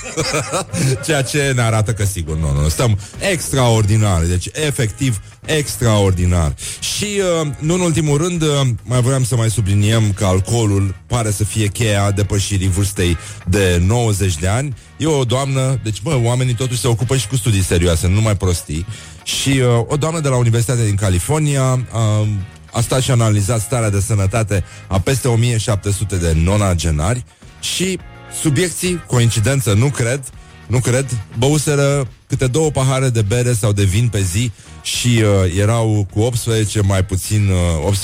ceea 1.06 1.22
ce 1.22 1.52
ne 1.54 1.62
arată 1.62 1.92
că 1.92 2.04
sigur, 2.04 2.36
nu, 2.36 2.62
nu, 2.62 2.68
stăm 2.68 2.98
extraordinar, 3.30 4.22
deci 4.22 4.48
efectiv 4.52 5.20
extraordinar. 5.44 6.54
Și, 6.96 7.06
uh, 7.40 7.50
nu 7.58 7.74
în 7.74 7.80
ultimul 7.80 8.18
rând, 8.18 8.42
uh, 8.42 8.48
mai 8.82 9.00
vreau 9.00 9.22
să 9.22 9.36
mai 9.36 9.50
subliniem 9.50 10.12
că 10.12 10.24
alcoolul 10.24 10.94
pare 11.06 11.30
să 11.30 11.44
fie 11.44 11.66
cheia 11.66 12.10
depășirii 12.10 12.68
vârstei 12.68 13.16
de 13.46 13.82
90 13.86 14.36
de 14.38 14.48
ani. 14.48 14.74
E 14.96 15.06
o 15.06 15.24
doamnă, 15.24 15.80
deci, 15.84 16.02
bă, 16.02 16.18
oamenii 16.22 16.54
totuși 16.54 16.80
se 16.80 16.88
ocupă 16.88 17.16
și 17.16 17.28
cu 17.28 17.36
studii 17.36 17.62
serioase, 17.62 18.08
nu 18.08 18.20
mai 18.20 18.36
prostii. 18.36 18.86
Și 19.24 19.48
uh, 19.48 19.84
o 19.86 19.96
doamnă 19.96 20.20
de 20.20 20.28
la 20.28 20.36
Universitatea 20.36 20.84
din 20.84 20.94
California 20.94 21.72
uh, 21.72 22.28
a 22.72 22.80
stat 22.80 23.02
și 23.02 23.10
a 23.10 23.12
analizat 23.12 23.60
starea 23.60 23.90
de 23.90 24.00
sănătate 24.00 24.64
a 24.86 25.00
peste 25.00 25.28
1700 25.28 26.16
de 26.16 26.32
nonagenari 26.44 27.24
și 27.60 27.98
subiecții, 28.40 29.04
coincidență, 29.06 29.72
nu 29.72 29.86
cred, 29.86 30.20
nu 30.66 30.78
cred, 30.78 31.06
băuseră 31.38 32.08
câte 32.26 32.46
două 32.46 32.70
pahare 32.70 33.08
de 33.08 33.22
bere 33.22 33.52
sau 33.52 33.72
de 33.72 33.84
vin 33.84 34.08
pe 34.08 34.20
zi 34.20 34.50
și 34.82 35.22
uh, 35.22 35.58
erau 35.58 36.06
cu 36.12 36.20
18 36.20 36.80
mai 36.80 37.04
puțin, 37.04 37.50
uh, 37.84 37.94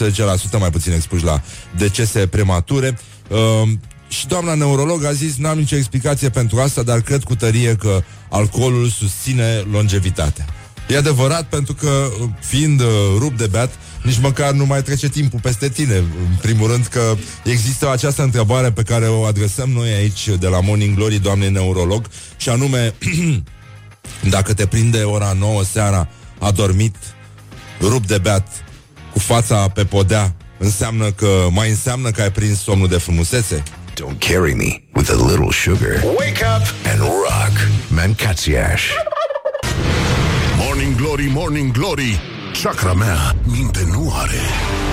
18% 0.57 0.59
mai 0.59 0.71
puțin 0.71 0.93
expuși 0.93 1.25
la 1.25 1.43
decese 1.77 2.27
premature. 2.27 2.99
Uh, 3.29 3.69
și 4.09 4.27
doamna 4.27 4.55
neurolog 4.55 5.05
a 5.05 5.13
zis, 5.13 5.37
n-am 5.37 5.59
nicio 5.59 5.77
explicație 5.77 6.29
pentru 6.29 6.61
asta, 6.61 6.83
dar 6.83 7.01
cred 7.01 7.23
cu 7.23 7.35
tărie 7.35 7.75
că 7.75 8.03
alcoolul 8.31 8.89
susține 8.89 9.65
longevitatea. 9.71 10.47
E 10.89 10.97
adevărat 10.97 11.43
pentru 11.43 11.75
că, 11.75 12.09
fiind 12.41 12.81
uh, 12.81 12.87
rup 13.19 13.37
de 13.37 13.47
beat, 13.47 13.71
nici 14.03 14.19
măcar 14.19 14.53
nu 14.53 14.67
mai 14.67 14.83
trece 14.83 15.09
timpul 15.09 15.41
peste 15.41 15.69
tine. 15.69 15.95
În 15.95 16.37
primul 16.41 16.71
rând 16.71 16.87
că 16.87 17.15
există 17.45 17.91
această 17.91 18.23
întrebare 18.23 18.73
pe 18.73 18.83
care 18.83 19.07
o 19.07 19.25
adresăm 19.25 19.71
noi 19.71 19.93
aici 19.93 20.29
de 20.29 20.47
la 20.47 20.61
Morning 20.61 20.97
Glory, 20.97 21.19
doamnei 21.19 21.51
neurolog, 21.51 22.07
și 22.37 22.49
anume, 22.49 22.95
dacă 24.37 24.55
te 24.55 24.67
prinde 24.67 25.03
ora 25.03 25.33
9 25.39 25.65
seara, 25.65 26.09
adormit, 26.39 26.97
rup 27.81 28.07
de 28.07 28.19
beat, 28.19 28.49
cu 29.13 29.19
fața 29.19 29.69
pe 29.69 29.85
podea, 29.85 30.37
înseamnă 30.59 31.11
că 31.11 31.47
mai 31.51 31.69
înseamnă 31.69 32.11
că 32.11 32.23
ai 32.23 32.33
prins 32.33 32.63
somnul 32.63 32.89
de 32.89 32.97
frumusețe? 32.97 33.63
Don't 34.01 34.19
carry 34.19 34.55
me 34.55 34.83
with 34.95 35.11
a 35.11 35.15
little 35.15 35.51
sugar. 35.51 36.03
Wake 36.05 36.45
up 36.57 36.67
and 36.87 37.01
rock. 37.01 37.69
Mancațiaș. 37.89 38.83
Morning 40.79 40.97
Glory, 40.97 41.29
Morning 41.29 41.73
Glory. 41.73 42.21
Chakra 42.53 42.95
mea 42.95 43.35
minte 43.45 43.85
nu 43.85 44.09
are. 44.11 44.88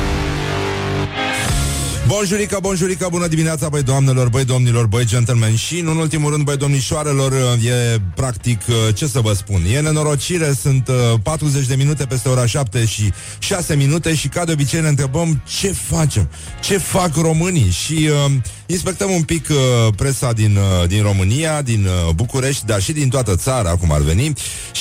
Bonjurică, 2.08 2.58
bonjurică, 2.62 3.08
bună 3.12 3.28
dimineața, 3.28 3.70
băi 3.70 3.84
doamnelor, 3.84 4.30
băi 4.30 4.46
domnilor, 4.46 4.86
băi 4.86 5.06
gentlemen. 5.06 5.56
Și, 5.56 5.80
în 5.80 5.88
ultimul 5.88 6.32
rând, 6.32 6.44
băi 6.44 6.58
domnișoarelor, 6.58 7.34
e 7.64 8.02
practic, 8.16 8.62
ce 8.94 9.08
să 9.08 9.20
vă 9.20 9.34
spun, 9.34 9.62
e 9.74 9.80
nenorocire, 9.80 10.54
sunt 10.62 10.90
40 11.24 11.66
de 11.66 11.76
minute 11.76 12.06
peste 12.06 12.30
ora 12.30 12.46
7 12.46 12.86
și 12.86 13.14
6 13.40 13.76
minute 13.76 14.16
și, 14.16 14.28
ca 14.28 14.46
de 14.46 14.52
obicei, 14.52 14.82
ne 14.82 14.88
întrebăm 14.88 15.42
ce 15.60 15.72
facem, 15.72 16.30
ce 16.62 16.78
fac 16.78 17.16
românii? 17.16 17.70
Și 17.70 17.94
uh, 17.94 18.32
inspectăm 18.66 19.12
un 19.12 19.24
pic 19.24 19.48
uh, 19.50 19.94
presa 19.96 20.32
din, 20.32 20.58
uh, 20.58 20.88
din 20.88 21.02
România, 21.02 21.62
din 21.62 21.86
uh, 21.86 22.14
București, 22.14 22.66
dar 22.66 22.82
și 22.82 22.92
din 22.92 23.10
toată 23.10 23.36
țara, 23.36 23.76
cum 23.76 23.92
ar 23.92 24.02
veni, 24.02 24.34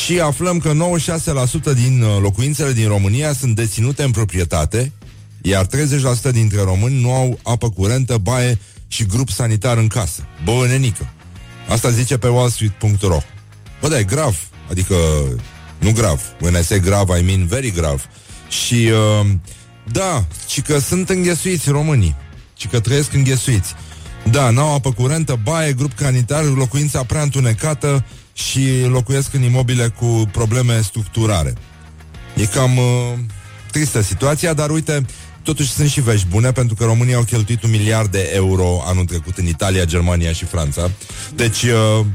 și 0.04 0.20
aflăm 0.20 0.58
că 0.58 0.72
96% 0.72 1.74
din 1.74 2.02
uh, 2.02 2.20
locuințele 2.22 2.72
din 2.72 2.88
România 2.88 3.32
sunt 3.32 3.56
deținute 3.56 4.02
în 4.02 4.10
proprietate, 4.10 4.92
iar 5.46 5.66
30% 5.66 5.68
dintre 6.30 6.62
români 6.62 7.00
nu 7.00 7.12
au 7.12 7.38
apă 7.42 7.70
curentă, 7.70 8.18
baie 8.18 8.58
și 8.88 9.04
grup 9.04 9.28
sanitar 9.28 9.76
în 9.76 9.86
casă. 9.86 10.26
Bă, 10.44 10.66
nenică. 10.68 11.08
Asta 11.68 11.90
zice 11.90 12.18
pe 12.18 12.28
wallstreet.ro 12.28 13.18
Bă, 13.80 13.88
da, 13.88 13.98
e 13.98 14.02
grav. 14.02 14.48
Adică, 14.70 14.94
nu 15.78 15.92
grav. 15.92 16.20
When 16.40 16.54
I 16.60 16.64
say 16.64 16.80
grav, 16.80 17.08
I 17.08 17.22
mean 17.22 17.46
very 17.46 17.70
grav. 17.70 18.08
Și, 18.48 18.90
uh, 19.20 19.26
da, 19.92 20.24
și 20.48 20.60
că 20.60 20.78
sunt 20.78 21.08
înghesuiți 21.08 21.70
românii. 21.70 22.14
Și 22.56 22.66
că 22.66 22.80
trăiesc 22.80 23.12
înghesuiți. 23.12 23.74
Da, 24.30 24.50
n-au 24.50 24.74
apă 24.74 24.92
curentă, 24.92 25.38
baie, 25.42 25.72
grup 25.72 25.90
sanitar, 25.98 26.44
locuința 26.44 27.02
prea 27.02 27.22
întunecată 27.22 28.04
și 28.32 28.84
locuiesc 28.88 29.34
în 29.34 29.42
imobile 29.42 29.88
cu 29.88 30.28
probleme 30.32 30.80
structurare. 30.80 31.54
E 32.34 32.44
cam... 32.44 32.76
Uh, 32.76 33.18
tristă 33.74 34.00
situația, 34.00 34.52
dar 34.52 34.70
uite, 34.70 35.04
totuși 35.44 35.72
sunt 35.72 35.88
și 35.88 36.00
vești 36.00 36.26
bune, 36.26 36.52
pentru 36.52 36.74
că 36.74 36.84
România 36.84 37.16
au 37.16 37.22
cheltuit 37.22 37.62
un 37.62 37.70
miliard 37.70 38.10
de 38.10 38.30
euro 38.34 38.82
anul 38.84 39.04
trecut 39.04 39.38
în 39.38 39.46
Italia, 39.46 39.84
Germania 39.84 40.32
și 40.32 40.44
Franța. 40.44 40.90
Deci, 41.34 41.62
uh, 41.62 42.06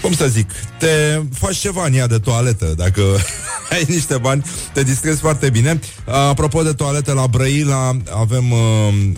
cum 0.00 0.12
să 0.12 0.28
zic, 0.28 0.50
te 0.78 1.20
faci 1.32 1.56
ceva 1.56 1.86
în 1.86 1.94
ea 1.94 2.06
de 2.06 2.18
toaletă, 2.18 2.74
dacă 2.76 3.02
ai 3.72 3.84
niște 3.88 4.16
bani, 4.16 4.44
te 4.72 4.82
distrezi 4.82 5.20
foarte 5.20 5.50
bine. 5.50 5.80
Apropo 6.04 6.62
de 6.62 6.72
toalete, 6.72 7.12
la 7.12 7.26
Brăila 7.26 7.96
avem 8.10 8.50
uh, 8.50 8.58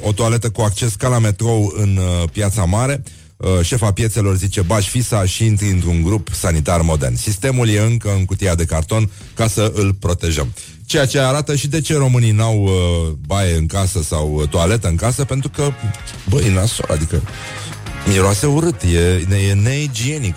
o 0.01 0.13
toaletă 0.13 0.51
cu 0.51 0.61
acces 0.61 0.95
ca 0.95 1.09
la 1.09 1.19
metrou 1.19 1.75
în 1.77 1.97
uh, 1.97 2.29
Piața 2.33 2.65
Mare. 2.65 3.03
Uh, 3.37 3.61
șefa 3.63 3.93
piețelor 3.93 4.37
zice 4.37 4.61
bași 4.61 4.89
fisa 4.89 5.25
și 5.25 5.45
intri 5.45 5.71
într-un 5.71 6.03
grup 6.03 6.29
sanitar 6.33 6.81
modern. 6.81 7.17
Sistemul 7.17 7.69
e 7.69 7.81
încă 7.81 8.13
în 8.17 8.25
cutia 8.25 8.55
de 8.55 8.65
carton 8.65 9.11
ca 9.35 9.49
să 9.49 9.73
îl 9.75 9.95
protejăm. 9.95 10.53
Ceea 10.87 11.07
ce 11.07 11.19
arată 11.19 11.57
și 11.57 11.69
de 11.69 11.81
ce 11.81 11.97
românii 11.97 12.31
n-au 12.31 12.63
uh, 12.63 13.13
baie 13.27 13.55
în 13.55 13.67
casă 13.67 14.03
sau 14.03 14.33
uh, 14.35 14.49
toaletă 14.49 14.89
în 14.89 14.97
casă, 14.97 15.25
pentru 15.25 15.49
că, 15.49 15.73
băi, 16.29 16.53
nasol, 16.53 16.89
adică 16.91 17.23
miroase 18.09 18.47
urât, 18.47 18.83
e, 18.83 19.37
e 19.49 19.53
neigienic. 19.55 20.35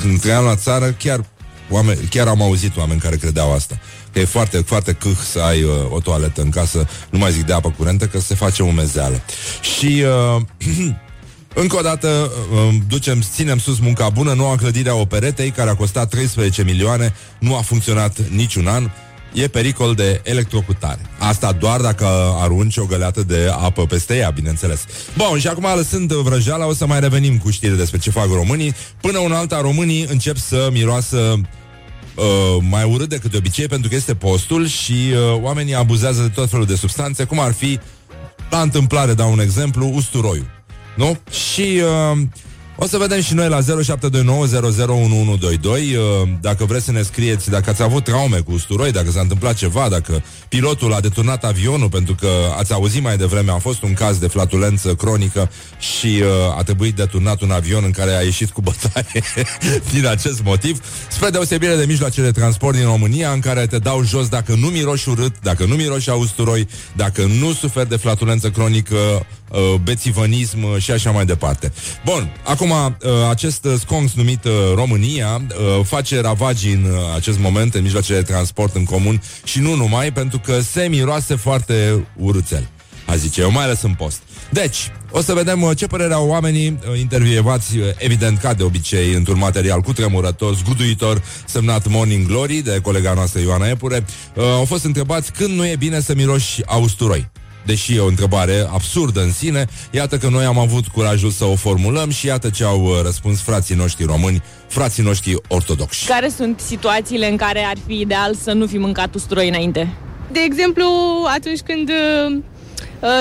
Când 0.00 0.20
trăiam 0.20 0.44
la 0.44 0.56
țară, 0.56 0.90
chiar, 0.90 1.24
oameni, 1.70 1.98
chiar 2.10 2.26
am 2.26 2.42
auzit 2.42 2.76
oameni 2.76 3.00
care 3.00 3.16
credeau 3.16 3.52
asta. 3.52 3.78
Că 4.12 4.18
e 4.18 4.24
foarte, 4.24 4.58
foarte 4.58 4.92
câh 4.92 5.16
să 5.30 5.40
ai 5.40 5.62
uh, 5.62 5.70
o 5.90 6.00
toaletă 6.00 6.42
în 6.42 6.50
casă, 6.50 6.88
nu 7.10 7.18
mai 7.18 7.32
zic 7.32 7.44
de 7.46 7.52
apă 7.52 7.74
curentă, 7.78 8.06
că 8.06 8.20
se 8.20 8.34
face 8.34 8.62
umezeală. 8.62 9.20
Și... 9.60 10.02
Uh, 10.36 10.42
Încă 11.58 11.76
o 11.76 11.80
dată 11.80 12.32
uh, 12.52 12.74
ducem, 12.88 13.20
ținem 13.34 13.58
sus 13.58 13.78
munca 13.78 14.08
bună, 14.08 14.32
noua 14.32 14.56
clădire 14.56 14.90
a 14.90 14.94
operetei, 14.94 15.50
care 15.50 15.70
a 15.70 15.74
costat 15.74 16.08
13 16.08 16.62
milioane, 16.62 17.14
nu 17.38 17.56
a 17.56 17.60
funcționat 17.60 18.18
niciun 18.28 18.66
an 18.66 18.90
e 19.36 19.48
pericol 19.48 19.94
de 19.94 20.20
electrocutare. 20.24 21.00
Asta 21.18 21.52
doar 21.52 21.80
dacă 21.80 22.06
arunci 22.38 22.76
o 22.76 22.84
găleată 22.84 23.22
de 23.22 23.50
apă 23.58 23.86
peste 23.86 24.16
ea, 24.16 24.30
bineînțeles. 24.30 24.84
Bun, 25.16 25.38
și 25.38 25.46
acum 25.46 25.66
lăsând 25.74 26.12
vrăjeala, 26.12 26.66
o 26.66 26.72
să 26.72 26.86
mai 26.86 27.00
revenim 27.00 27.38
cu 27.38 27.50
știri 27.50 27.76
despre 27.76 27.98
ce 27.98 28.10
fac 28.10 28.26
românii. 28.32 28.74
Până 29.00 29.18
un 29.18 29.32
alta, 29.32 29.60
românii 29.60 30.06
încep 30.08 30.36
să 30.36 30.68
miroasă 30.72 31.40
uh, 32.14 32.24
mai 32.70 32.84
urât 32.84 33.08
decât 33.08 33.30
de 33.30 33.36
obicei, 33.36 33.66
pentru 33.66 33.88
că 33.88 33.94
este 33.94 34.14
postul 34.14 34.66
și 34.66 34.92
uh, 34.92 35.40
oamenii 35.40 35.74
abuzează 35.74 36.22
de 36.22 36.28
tot 36.28 36.50
felul 36.50 36.66
de 36.66 36.74
substanțe, 36.74 37.24
cum 37.24 37.40
ar 37.40 37.52
fi, 37.52 37.78
la 38.50 38.60
întâmplare, 38.60 39.14
dau 39.14 39.32
un 39.32 39.40
exemplu, 39.40 39.90
usturoiul. 39.94 40.50
Nu? 40.94 41.18
Și 41.30 41.80
uh, 42.12 42.18
o 42.78 42.86
să 42.86 42.98
vedem 42.98 43.20
și 43.20 43.34
noi 43.34 43.48
la 43.48 43.60
0729001122 43.60 43.64
uh, 45.64 46.28
Dacă 46.40 46.64
vreți 46.64 46.84
să 46.84 46.92
ne 46.92 47.02
scrieți 47.02 47.50
Dacă 47.50 47.70
ați 47.70 47.82
avut 47.82 48.04
traume 48.04 48.38
cu 48.38 48.52
usturoi 48.52 48.92
Dacă 48.92 49.10
s-a 49.10 49.20
întâmplat 49.20 49.54
ceva 49.54 49.88
Dacă 49.88 50.22
pilotul 50.48 50.92
a 50.92 51.00
deturnat 51.00 51.44
avionul 51.44 51.88
Pentru 51.88 52.14
că 52.14 52.28
ați 52.56 52.72
auzit 52.72 53.02
mai 53.02 53.16
devreme 53.16 53.50
A 53.50 53.58
fost 53.58 53.82
un 53.82 53.92
caz 53.92 54.18
de 54.18 54.26
flatulență 54.26 54.94
cronică 54.94 55.50
Și 55.78 56.06
uh, 56.06 56.58
a 56.58 56.62
trebuit 56.62 56.94
deturnat 56.94 57.40
un 57.40 57.50
avion 57.50 57.84
În 57.84 57.90
care 57.90 58.16
a 58.16 58.20
ieșit 58.20 58.50
cu 58.50 58.60
bătaie 58.60 59.22
Din 59.92 60.06
acest 60.06 60.42
motiv. 60.42 60.80
Spre 61.08 61.30
deosebire 61.30 61.76
de 61.76 61.84
mijloacele 61.86 62.26
de 62.26 62.40
transport 62.40 62.76
din 62.76 62.86
România 62.86 63.30
În 63.30 63.40
care 63.40 63.66
te 63.66 63.78
dau 63.78 64.04
jos 64.04 64.28
dacă 64.28 64.54
nu 64.54 64.66
miroși 64.66 65.08
urât 65.08 65.34
Dacă 65.42 65.64
nu 65.64 65.74
miroși 65.74 66.10
a 66.10 66.14
usturoi 66.14 66.68
Dacă 66.92 67.24
nu 67.40 67.52
suferi 67.52 67.88
de 67.88 67.96
flatulență 67.96 68.50
cronică 68.50 69.26
uh, 69.50 69.74
bețivănism 69.82 70.78
și 70.78 70.90
așa 70.90 71.10
mai 71.10 71.24
departe. 71.24 71.72
Bun, 72.04 72.30
acum 72.44 72.70
uh, 72.70 73.10
acest 73.30 73.66
sconx 73.78 74.12
numit 74.12 74.44
uh, 74.44 74.52
România 74.74 75.42
uh, 75.48 75.84
face 75.84 76.20
ravagii 76.20 76.72
în 76.72 76.86
acest 77.14 77.38
moment 77.38 77.74
în 77.74 77.82
mijloacele 77.82 78.18
de 78.18 78.32
transport 78.32 78.74
în 78.74 78.84
comun 78.84 79.22
și 79.44 79.60
nu 79.60 79.74
numai, 79.74 80.12
pentru 80.12 80.38
că 80.38 80.60
se 80.60 80.86
miroase 80.90 81.34
foarte 81.34 82.06
urâțel. 82.16 82.68
A 83.06 83.16
zice 83.16 83.40
eu, 83.40 83.50
mai 83.50 83.64
ales 83.64 83.82
în 83.82 83.94
post. 83.94 84.20
Deci, 84.50 84.76
o 85.10 85.20
să 85.20 85.34
vedem 85.34 85.72
ce 85.76 85.86
părere 85.86 86.14
au 86.14 86.28
oamenii 86.28 86.78
intervievați, 86.98 87.78
evident, 87.98 88.38
ca 88.38 88.54
de 88.54 88.62
obicei, 88.62 89.12
într-un 89.12 89.38
material 89.38 89.80
cu 89.80 89.92
tremurător, 89.92 90.54
zguduitor, 90.54 91.22
semnat 91.44 91.86
Morning 91.88 92.26
Glory, 92.26 92.60
de 92.60 92.78
colega 92.82 93.12
noastră 93.12 93.40
Ioana 93.40 93.68
Epure. 93.68 94.04
Au 94.36 94.64
fost 94.64 94.84
întrebați 94.84 95.32
când 95.32 95.54
nu 95.54 95.66
e 95.66 95.76
bine 95.76 96.00
să 96.00 96.14
miroși 96.14 96.62
austuroi 96.64 97.28
deși 97.66 97.94
e 97.94 98.00
o 98.00 98.06
întrebare 98.06 98.68
absurdă 98.72 99.20
în 99.20 99.32
sine, 99.32 99.66
iată 99.90 100.18
că 100.18 100.28
noi 100.28 100.44
am 100.44 100.58
avut 100.58 100.86
curajul 100.86 101.30
să 101.30 101.44
o 101.44 101.54
formulăm 101.54 102.10
și 102.10 102.26
iată 102.26 102.50
ce 102.50 102.64
au 102.64 102.82
uh, 102.82 103.00
răspuns 103.02 103.40
frații 103.40 103.74
noștri 103.74 104.04
români, 104.04 104.42
frații 104.66 105.02
noștri 105.02 105.36
ortodoxi. 105.48 106.06
Care 106.06 106.28
sunt 106.28 106.60
situațiile 106.60 107.30
în 107.30 107.36
care 107.36 107.60
ar 107.60 107.76
fi 107.86 108.00
ideal 108.00 108.34
să 108.34 108.52
nu 108.52 108.66
fi 108.66 108.78
mâncat 108.78 109.14
usturoi 109.14 109.48
înainte? 109.48 109.94
De 110.32 110.40
exemplu, 110.44 110.84
atunci 111.34 111.60
când 111.60 111.88
uh, 111.88 112.32
uh 112.32 112.42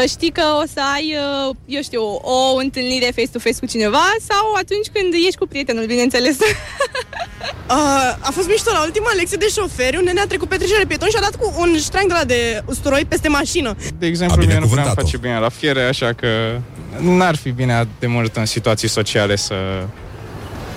știi 0.08 0.32
că 0.32 0.44
o 0.62 0.64
să 0.74 0.82
ai, 0.94 1.16
uh, 1.50 1.56
eu 1.66 1.82
știu, 1.82 2.04
o 2.22 2.56
întâlnire 2.64 3.06
face-to-face 3.16 3.60
cu 3.60 3.66
cineva 3.66 4.06
sau 4.30 4.54
atunci 4.54 4.88
când 4.94 5.14
ești 5.14 5.38
cu 5.38 5.48
prietenul, 5.48 5.86
bineînțeles. 5.86 6.38
Uh, 7.70 8.28
a 8.28 8.30
fost 8.32 8.48
mișto 8.48 8.72
la 8.72 8.82
ultima 8.84 9.12
lecție 9.16 9.38
de 9.38 9.48
șoferi, 9.48 9.98
un 9.98 10.04
nene 10.04 10.20
a 10.20 10.28
trecut 10.28 10.48
pe 10.48 10.56
trecere 10.56 10.86
pieton 10.86 11.10
și 11.10 11.16
a 11.18 11.22
dat 11.22 11.36
cu 11.36 11.54
un 11.58 11.78
ștrang 11.78 12.08
de 12.08 12.14
la 12.14 12.24
de 12.24 12.64
usturoi 12.66 13.06
peste 13.08 13.28
mașină. 13.28 13.76
De 13.98 14.06
exemplu, 14.06 14.46
mie 14.46 14.60
nu 14.60 14.68
prea 14.68 14.84
face 14.84 15.18
bine 15.18 15.40
la 15.40 15.50
fiere, 15.50 15.82
așa 15.84 16.14
că 16.14 16.28
n-ar 17.00 17.36
fi 17.36 17.52
bine 17.52 17.88
de 18.00 18.08
mult 18.08 18.36
în 18.36 18.46
situații 18.46 18.88
sociale 18.88 19.36
să 19.36 19.56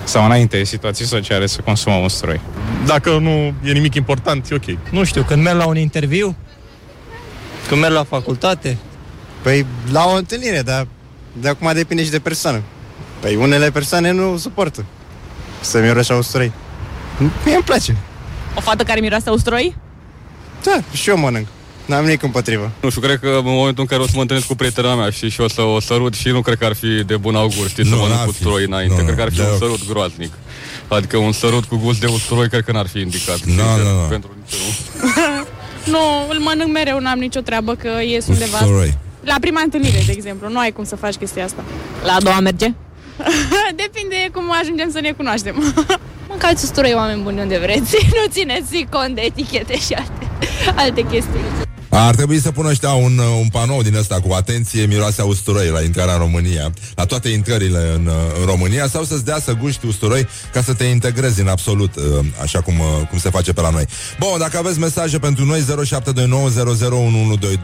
sau 0.03 0.25
înainte 0.25 0.57
de 0.57 0.63
situații 0.63 1.05
sociale 1.05 1.45
să 1.45 1.61
consumăm 1.61 2.03
usturoi. 2.03 2.41
Dacă 2.85 3.17
nu 3.17 3.53
e 3.63 3.71
nimic 3.71 3.95
important, 3.95 4.49
e 4.51 4.55
ok. 4.55 4.91
Nu 4.91 5.03
știu, 5.03 5.23
când 5.23 5.43
merg 5.43 5.57
la 5.57 5.65
un 5.65 5.77
interviu, 5.77 6.35
când 7.67 7.81
merg 7.81 7.93
la 7.93 8.03
facultate. 8.03 8.77
Păi 9.41 9.65
la 9.91 10.05
o 10.05 10.15
întâlnire, 10.15 10.61
dar 10.61 10.87
de 11.33 11.47
acum 11.47 11.71
depinde 11.73 12.03
și 12.03 12.09
de 12.09 12.19
persoană. 12.19 12.61
Păi 13.19 13.35
unele 13.35 13.71
persoane 13.71 14.11
nu 14.11 14.37
suportă 14.37 14.85
să 15.61 15.79
miroși 15.79 16.11
usturoi. 16.11 16.51
Mie 17.45 17.53
îmi 17.55 17.63
place. 17.63 17.95
O 18.55 18.61
fată 18.61 18.83
care 18.83 18.99
miroase 18.99 19.29
usturoi? 19.29 19.75
Da, 20.63 20.79
și 20.91 21.09
eu 21.09 21.17
mănânc. 21.17 21.47
N-am 21.85 22.03
nimic 22.03 22.23
împotrivă. 22.23 22.71
Nu 22.81 22.89
știu, 22.89 23.01
cred 23.01 23.19
că 23.19 23.27
în 23.27 23.41
momentul 23.43 23.81
în 23.81 23.85
care 23.85 24.01
o 24.01 24.05
să 24.05 24.11
mă 24.15 24.21
întâlnesc 24.21 24.47
cu 24.47 24.55
prietena 24.55 24.95
mea 24.95 25.09
și, 25.09 25.29
și 25.29 25.41
o 25.41 25.47
să 25.47 25.61
o 25.61 25.79
sărut 25.79 26.13
și 26.13 26.27
nu 26.27 26.41
cred 26.41 26.57
că 26.57 26.65
ar 26.65 26.73
fi 26.73 26.87
de 26.87 27.17
bun 27.17 27.35
augur, 27.35 27.67
știi, 27.67 27.83
nu, 27.83 27.89
să 27.89 27.95
mănânc 27.95 28.19
cu 28.19 28.29
usturoi 28.29 28.63
înainte. 28.63 28.95
Nu, 28.97 29.03
cred 29.03 29.15
că 29.15 29.21
ar 29.21 29.29
fi 29.29 29.35
de 29.35 29.41
un 29.51 29.57
sărut 29.57 29.87
groaznic. 29.87 30.33
Adică 30.87 31.17
un 31.17 31.31
sărut 31.31 31.63
cu 31.63 31.77
gust 31.77 31.99
de 31.99 32.05
usturoi 32.05 32.49
cred 32.49 32.63
că 32.63 32.71
n-ar 32.71 32.87
fi 32.87 32.99
indicat. 32.99 33.39
Nu, 33.39 33.53
nu, 33.53 34.01
nu. 34.01 34.07
Pentru 34.09 34.29
nu, 35.93 35.99
îl 36.29 36.39
mănânc 36.39 36.71
mereu, 36.71 36.99
n-am 36.99 37.19
nicio 37.19 37.39
treabă 37.39 37.75
că 37.75 37.89
ies 38.07 38.27
undeva. 38.27 38.57
Usturoi. 38.57 38.97
La 39.21 39.35
prima 39.39 39.61
întâlnire, 39.61 40.01
de 40.05 40.11
exemplu. 40.11 40.49
Nu 40.49 40.59
ai 40.59 40.71
cum 40.71 40.83
să 40.83 40.95
faci 40.95 41.15
chestia 41.15 41.43
asta. 41.43 41.63
La 42.03 42.13
a 42.13 42.19
doua 42.19 42.39
merge? 42.39 42.73
Depinde 43.83 44.29
cum 44.33 44.43
ajungem 44.61 44.91
să 44.91 44.99
ne 44.99 45.11
cunoaștem. 45.11 45.73
Mâncați 46.29 46.63
usturoi 46.63 46.93
oameni 46.93 47.21
buni 47.21 47.39
unde 47.39 47.57
vreți. 47.57 47.95
Nu 48.17 48.29
țineți 48.29 48.85
cont 48.89 49.15
de 49.15 49.21
etichete 49.21 49.77
și 49.77 49.93
alte, 49.93 50.27
alte 50.75 51.01
chestii. 51.01 51.39
Ar 51.89 52.15
trebui 52.15 52.39
să 52.39 52.51
pună 52.51 52.69
ăștia 52.69 52.91
un, 52.91 53.17
un 53.17 53.47
panou 53.51 53.81
din 53.81 53.95
ăsta 53.95 54.19
cu 54.19 54.33
atenție 54.33 54.85
miroase 54.85 55.21
usturoi 55.21 55.69
la 55.69 55.81
intrarea 55.81 56.13
în 56.13 56.19
România, 56.19 56.73
la 56.95 57.05
toate 57.05 57.29
intrările 57.29 57.91
în, 57.95 58.09
în 58.39 58.45
România, 58.45 58.87
sau 58.87 59.03
să-ți 59.03 59.25
dea 59.25 59.39
să 59.39 59.53
guști 59.53 59.85
usturoi 59.85 60.27
ca 60.53 60.61
să 60.61 60.73
te 60.73 60.83
integrezi 60.83 61.41
în 61.41 61.47
absolut, 61.47 61.95
uh, 61.95 62.03
așa 62.41 62.61
cum, 62.61 62.79
uh, 62.79 63.07
cum 63.09 63.19
se 63.19 63.29
face 63.29 63.53
pe 63.53 63.61
la 63.61 63.69
noi. 63.69 63.85
Bun, 64.19 64.39
dacă 64.39 64.57
aveți 64.57 64.79
mesaje 64.79 65.19
pentru 65.19 65.45
noi, 65.45 65.61
0729001122, 65.61 65.65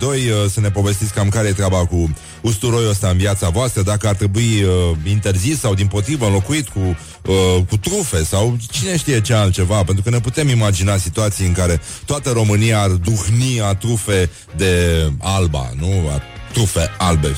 uh, 0.02 0.52
să 0.52 0.60
ne 0.60 0.70
povestiți 0.70 1.14
cam 1.14 1.30
care 1.30 1.48
e 1.48 1.52
treaba 1.52 1.86
cu 1.86 2.14
usturoiul 2.42 2.90
ăsta 2.90 3.08
în 3.08 3.18
viața 3.18 3.50
voastră, 3.50 3.82
dacă 3.82 4.08
ar 4.08 4.16
trebui 4.16 4.64
uh, 4.64 4.98
interzis 5.10 5.60
sau 5.60 5.74
din 5.74 5.88
potrivă 5.88 6.26
înlocuit 6.26 6.68
cu, 6.68 6.98
uh, 7.28 7.36
cu 7.70 7.78
trufe 7.78 8.24
sau 8.24 8.58
cine 8.72 8.98
știe 8.98 9.22
ce 9.22 9.34
altceva, 9.34 9.84
pentru 9.84 10.04
că 10.04 10.10
ne 10.10 10.20
putem 10.20 10.48
imagina 10.48 10.98
situații 10.98 11.46
în 11.46 11.54
care 11.54 11.82
toată 12.06 12.32
România 12.32 12.82
ar 12.82 12.90
duhni 12.90 13.62
a 13.62 13.76
trufe 13.76 14.30
de 14.56 14.74
alba, 15.20 15.70
nu? 15.80 16.10
A 16.14 16.22
trufe 16.54 16.92
albe. 16.98 17.36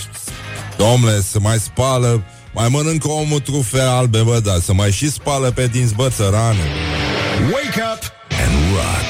Domnule, 0.77 1.21
să 1.21 1.39
mai 1.39 1.57
spală, 1.57 2.23
mai 2.53 2.67
mănâncă 2.69 3.07
omul 3.07 3.39
trufe 3.39 3.79
albe, 3.79 4.19
bă, 4.21 4.39
da, 4.43 4.59
să 4.63 4.73
mai 4.73 4.91
și 4.91 5.11
spală 5.11 5.51
pe 5.51 5.67
dinți, 5.67 5.93
bă, 5.93 6.09
țărane. 6.09 6.65
Wake 7.51 7.81
up 7.93 8.11
and 8.45 8.53
rock. 8.73 9.07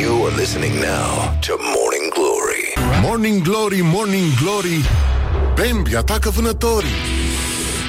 You 0.00 0.26
are 0.26 0.34
listening 0.36 0.74
now 0.74 1.38
to 1.46 1.52
Morning 1.74 2.12
Glory. 2.14 2.72
Morning 3.02 3.42
Glory, 3.42 3.80
Morning 3.82 4.34
Glory. 4.42 4.84
Bambi 5.54 5.96
atacă 5.96 6.30
vânătorii. 6.30 7.15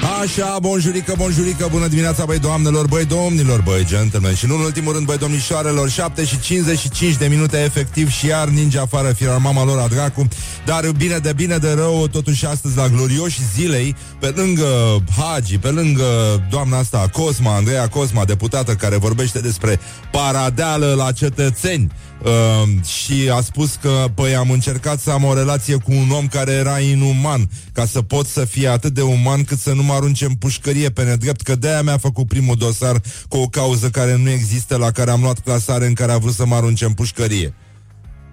Așa, 0.02 0.58
bonjurică, 0.60 1.14
bonjurică, 1.16 1.68
bună 1.70 1.86
dimineața, 1.86 2.24
băi 2.24 2.38
doamnelor, 2.38 2.86
băi 2.86 3.04
domnilor, 3.04 3.60
băi 3.62 3.84
gentlemen. 3.84 4.34
Și 4.34 4.46
nu 4.46 4.54
în 4.54 4.60
ultimul 4.60 4.92
rând, 4.92 5.06
băi 5.06 5.18
domnișoarelor 5.18 5.90
7 5.90 6.24
și 6.24 6.40
55 6.40 7.16
de 7.16 7.26
minute 7.26 7.62
efectiv 7.64 8.10
și 8.10 8.26
iar 8.26 8.48
ninge 8.48 8.78
afară 8.78 9.12
firar 9.12 9.38
mama 9.38 9.64
lor 9.64 9.78
a 9.78 9.86
dracu 9.86 10.28
Dar 10.64 10.90
bine 10.96 11.18
de 11.18 11.32
bine 11.32 11.56
de 11.56 11.72
rău, 11.72 12.08
totuși 12.08 12.46
astăzi 12.46 12.76
la 12.76 12.88
glorioși 12.88 13.40
zilei 13.54 13.96
Pe 14.20 14.32
lângă 14.36 15.02
Hagi, 15.16 15.58
pe 15.58 15.68
lângă 15.68 16.04
doamna 16.50 16.78
asta 16.78 17.08
Cosma, 17.12 17.54
Andreea 17.54 17.88
Cosma, 17.88 18.24
deputată 18.24 18.74
care 18.74 18.96
vorbește 18.96 19.40
despre 19.40 19.80
paradeală 20.10 20.94
la 20.96 21.12
cetățeni 21.12 21.90
Uh, 22.24 22.84
și 22.84 23.30
a 23.30 23.40
spus 23.40 23.74
că, 23.80 24.04
păi, 24.14 24.34
am 24.34 24.50
încercat 24.50 25.00
să 25.00 25.10
am 25.10 25.24
o 25.24 25.34
relație 25.34 25.76
cu 25.76 25.92
un 25.92 26.10
om 26.10 26.26
care 26.26 26.52
era 26.52 26.80
inuman, 26.80 27.50
ca 27.72 27.86
să 27.86 28.02
pot 28.02 28.26
să 28.26 28.44
fie 28.44 28.68
atât 28.68 28.94
de 28.94 29.02
uman 29.02 29.44
cât 29.44 29.58
să 29.58 29.72
nu 29.72 29.82
mă 29.82 29.92
arunce 29.92 30.24
în 30.24 30.34
pușcărie 30.34 30.90
pe 30.90 31.04
nedrept, 31.04 31.40
că 31.40 31.54
de-aia 31.54 31.82
mi-a 31.82 31.98
făcut 31.98 32.28
primul 32.28 32.56
dosar 32.56 33.00
cu 33.28 33.36
o 33.36 33.46
cauză 33.46 33.88
care 33.90 34.16
nu 34.16 34.30
există, 34.30 34.76
la 34.76 34.90
care 34.90 35.10
am 35.10 35.20
luat 35.20 35.38
clasare 35.38 35.86
în 35.86 35.94
care 35.94 36.12
a 36.12 36.18
vrut 36.18 36.34
să 36.34 36.46
mă 36.46 36.54
arunce 36.54 36.84
în 36.84 36.92
pușcărie. 36.92 37.54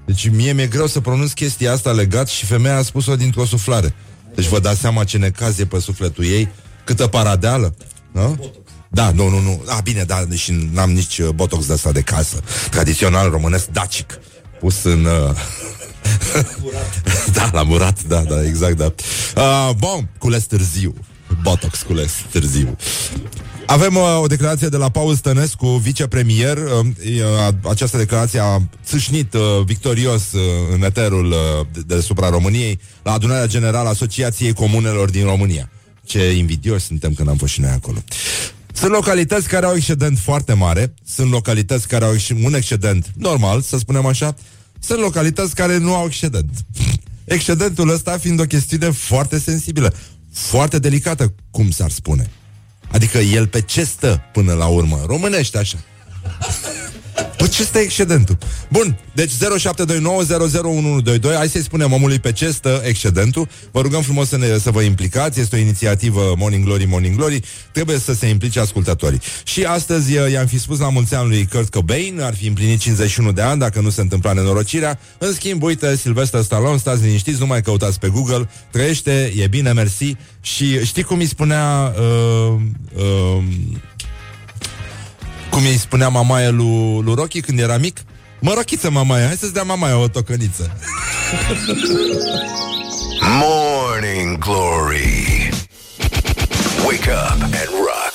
Deci 0.06 0.30
mie 0.30 0.54
mi-e 0.54 0.68
greu 0.68 0.88
să 0.88 1.00
pronunț 1.00 1.32
chestia 1.32 1.72
asta 1.72 1.92
legat 1.92 2.28
și 2.28 2.46
femeia 2.46 2.78
a 2.78 2.82
spus-o 2.82 3.16
dintr-o 3.16 3.46
suflare. 3.46 3.94
Deci 4.36 4.48
vă 4.48 4.60
dați 4.60 4.80
seama 4.80 5.04
ce 5.04 5.18
necaz 5.18 5.60
e 5.60 5.66
pe 5.66 5.80
sufletul 5.80 6.26
ei, 6.26 6.50
câtă 6.84 7.08
paradeală, 7.08 7.76
da? 8.12 8.36
Da, 8.96 9.12
nu, 9.12 9.30
nu, 9.30 9.40
nu. 9.40 9.64
A, 9.68 9.80
bine, 9.84 10.04
da, 10.04 10.26
și 10.34 10.70
n-am 10.74 10.92
nici 10.92 11.18
uh, 11.18 11.30
botox 11.30 11.66
de 11.66 11.74
asta 11.74 11.92
de 11.92 12.02
casă. 12.02 12.40
Tradițional 12.70 13.30
românesc, 13.30 13.68
dacic. 13.68 14.20
Pus 14.60 14.84
în... 14.84 15.06
Uh... 15.06 15.36
da, 17.36 17.50
la 17.54 17.64
murat, 17.64 18.04
da, 18.04 18.20
da, 18.20 18.46
exact, 18.46 18.78
da. 18.78 18.94
Uh, 19.36 19.70
bun, 19.78 20.10
cules 20.18 20.44
târziu. 20.44 20.94
Botox 21.42 21.82
cules 21.82 22.12
târziu. 22.32 22.78
Avem 23.66 23.96
uh, 23.96 24.20
o 24.22 24.28
declarație 24.28 24.68
de 24.68 24.78
la 24.78 24.90
Paul 24.90 25.16
Stănescu, 25.16 25.68
vicepremier. 25.68 26.58
Uh, 26.58 26.64
uh, 26.74 27.70
această 27.70 27.98
declarație 27.98 28.40
a 28.40 28.62
țâșnit 28.86 29.34
uh, 29.34 29.42
victorios 29.66 30.32
uh, 30.32 30.42
în 30.74 30.84
eterul 30.84 31.26
uh, 31.26 31.66
de, 31.74 31.96
de 31.96 32.02
supra 32.02 32.30
României 32.30 32.80
la 33.04 33.12
adunarea 33.12 33.48
generală 33.48 33.88
a 33.88 33.92
Asociației 33.92 34.54
Comunelor 34.54 35.10
din 35.10 35.26
România. 35.26 35.70
Ce 36.04 36.32
invidioși 36.32 36.86
suntem 36.86 37.14
când 37.14 37.30
am 37.30 37.38
fost 37.38 37.54
și 37.54 37.62
noi 37.62 37.72
acolo. 37.72 37.98
Sunt 38.76 38.92
localități 38.92 39.48
care 39.48 39.66
au 39.66 39.76
excedent 39.76 40.20
foarte 40.20 40.54
mare, 40.54 40.94
sunt 41.06 41.32
localități 41.32 41.88
care 41.88 42.06
au 42.06 42.16
un 42.44 42.54
excedent 42.54 43.12
normal, 43.18 43.62
să 43.62 43.78
spunem 43.78 44.06
așa, 44.06 44.36
sunt 44.80 45.00
localități 45.00 45.56
care 45.56 45.78
nu 45.78 45.96
au 45.96 46.06
excedent. 46.06 46.50
Excedentul 47.24 47.90
ăsta 47.90 48.18
fiind 48.18 48.40
o 48.40 48.44
chestiune 48.44 48.90
foarte 48.90 49.40
sensibilă, 49.40 49.94
foarte 50.34 50.80
delicată, 50.80 51.34
cum 51.52 51.72
s-ar 51.72 51.92
spune. 51.92 52.30
Adică 52.92 53.18
el 53.18 53.48
pe 53.48 53.62
ce 53.62 53.84
stă 53.84 54.22
până 54.34 54.54
la 54.54 54.66
urmă? 54.66 55.04
Românește 55.06 55.58
așa. 55.58 55.78
Păi 57.46 57.54
ce 57.54 57.64
stă 57.64 57.78
excedentul? 57.78 58.38
Bun, 58.70 58.98
deci 59.14 59.32
0729001122 59.32 59.36
Hai 61.36 61.48
să-i 61.48 61.62
spunem 61.62 61.92
omului 61.92 62.20
pe 62.20 62.32
ce 62.32 62.52
stă 62.52 62.82
excedentul. 62.86 63.48
Vă 63.72 63.82
rugăm 63.82 64.02
frumos 64.02 64.28
să, 64.28 64.38
ne, 64.38 64.58
să 64.58 64.72
vă 64.72 64.82
implicați 64.82 65.40
Este 65.40 65.56
o 65.56 65.60
inițiativă 65.60 66.34
Morning 66.38 66.66
Glory, 66.66 66.86
Morning 66.86 67.16
Glory 67.16 67.42
Trebuie 67.72 67.98
să 67.98 68.14
se 68.14 68.28
implice 68.28 68.60
ascultătorii. 68.60 69.22
Și 69.44 69.64
astăzi 69.64 70.14
i-am 70.14 70.46
fi 70.46 70.60
spus 70.60 70.80
la 70.80 70.90
mulți 70.90 71.16
ani 71.16 71.28
lui 71.28 71.48
Kurt 71.48 71.74
Cobain 71.74 72.22
Ar 72.22 72.36
fi 72.36 72.48
împlinit 72.48 72.80
51 72.80 73.32
de 73.32 73.42
ani 73.42 73.60
Dacă 73.60 73.80
nu 73.80 73.90
se 73.90 74.02
întâmpla 74.02 74.34
nenorocirea. 74.34 75.00
În 75.18 75.34
schimb, 75.34 75.64
uite, 75.64 75.96
Sylvester 75.96 76.42
Stallone 76.42 76.78
Stați 76.78 77.04
liniștiți, 77.04 77.40
nu 77.40 77.46
mai 77.46 77.62
căutați 77.62 78.00
pe 78.00 78.08
Google 78.08 78.50
Trăiește, 78.72 79.34
e 79.36 79.48
bine, 79.48 79.72
mersi. 79.72 80.16
Și 80.42 80.86
știi 80.86 81.04
cum 81.04 81.20
îi 81.20 81.26
spunea 81.26 81.94
uh, 81.98 82.56
uh, 82.96 83.44
cum 85.56 85.66
îi 85.66 85.78
spunea 85.78 86.08
mamaia 86.08 86.50
lui, 86.50 87.02
lui 87.04 87.14
Rocky 87.16 87.42
când 87.42 87.60
era 87.60 87.78
mic? 87.78 87.98
Mă, 88.40 88.54
rochiță, 88.54 88.90
mamaia, 88.90 89.26
hai 89.26 89.36
să-ți 89.36 89.54
dea 89.54 89.64
mamaia 89.64 89.98
o 89.98 90.08
tocăniță. 90.08 90.78
Morning 93.42 94.38
Glory. 94.38 95.50
Wake 96.86 97.10
up 97.10 97.42
and 97.42 97.70
rock. 97.88 98.14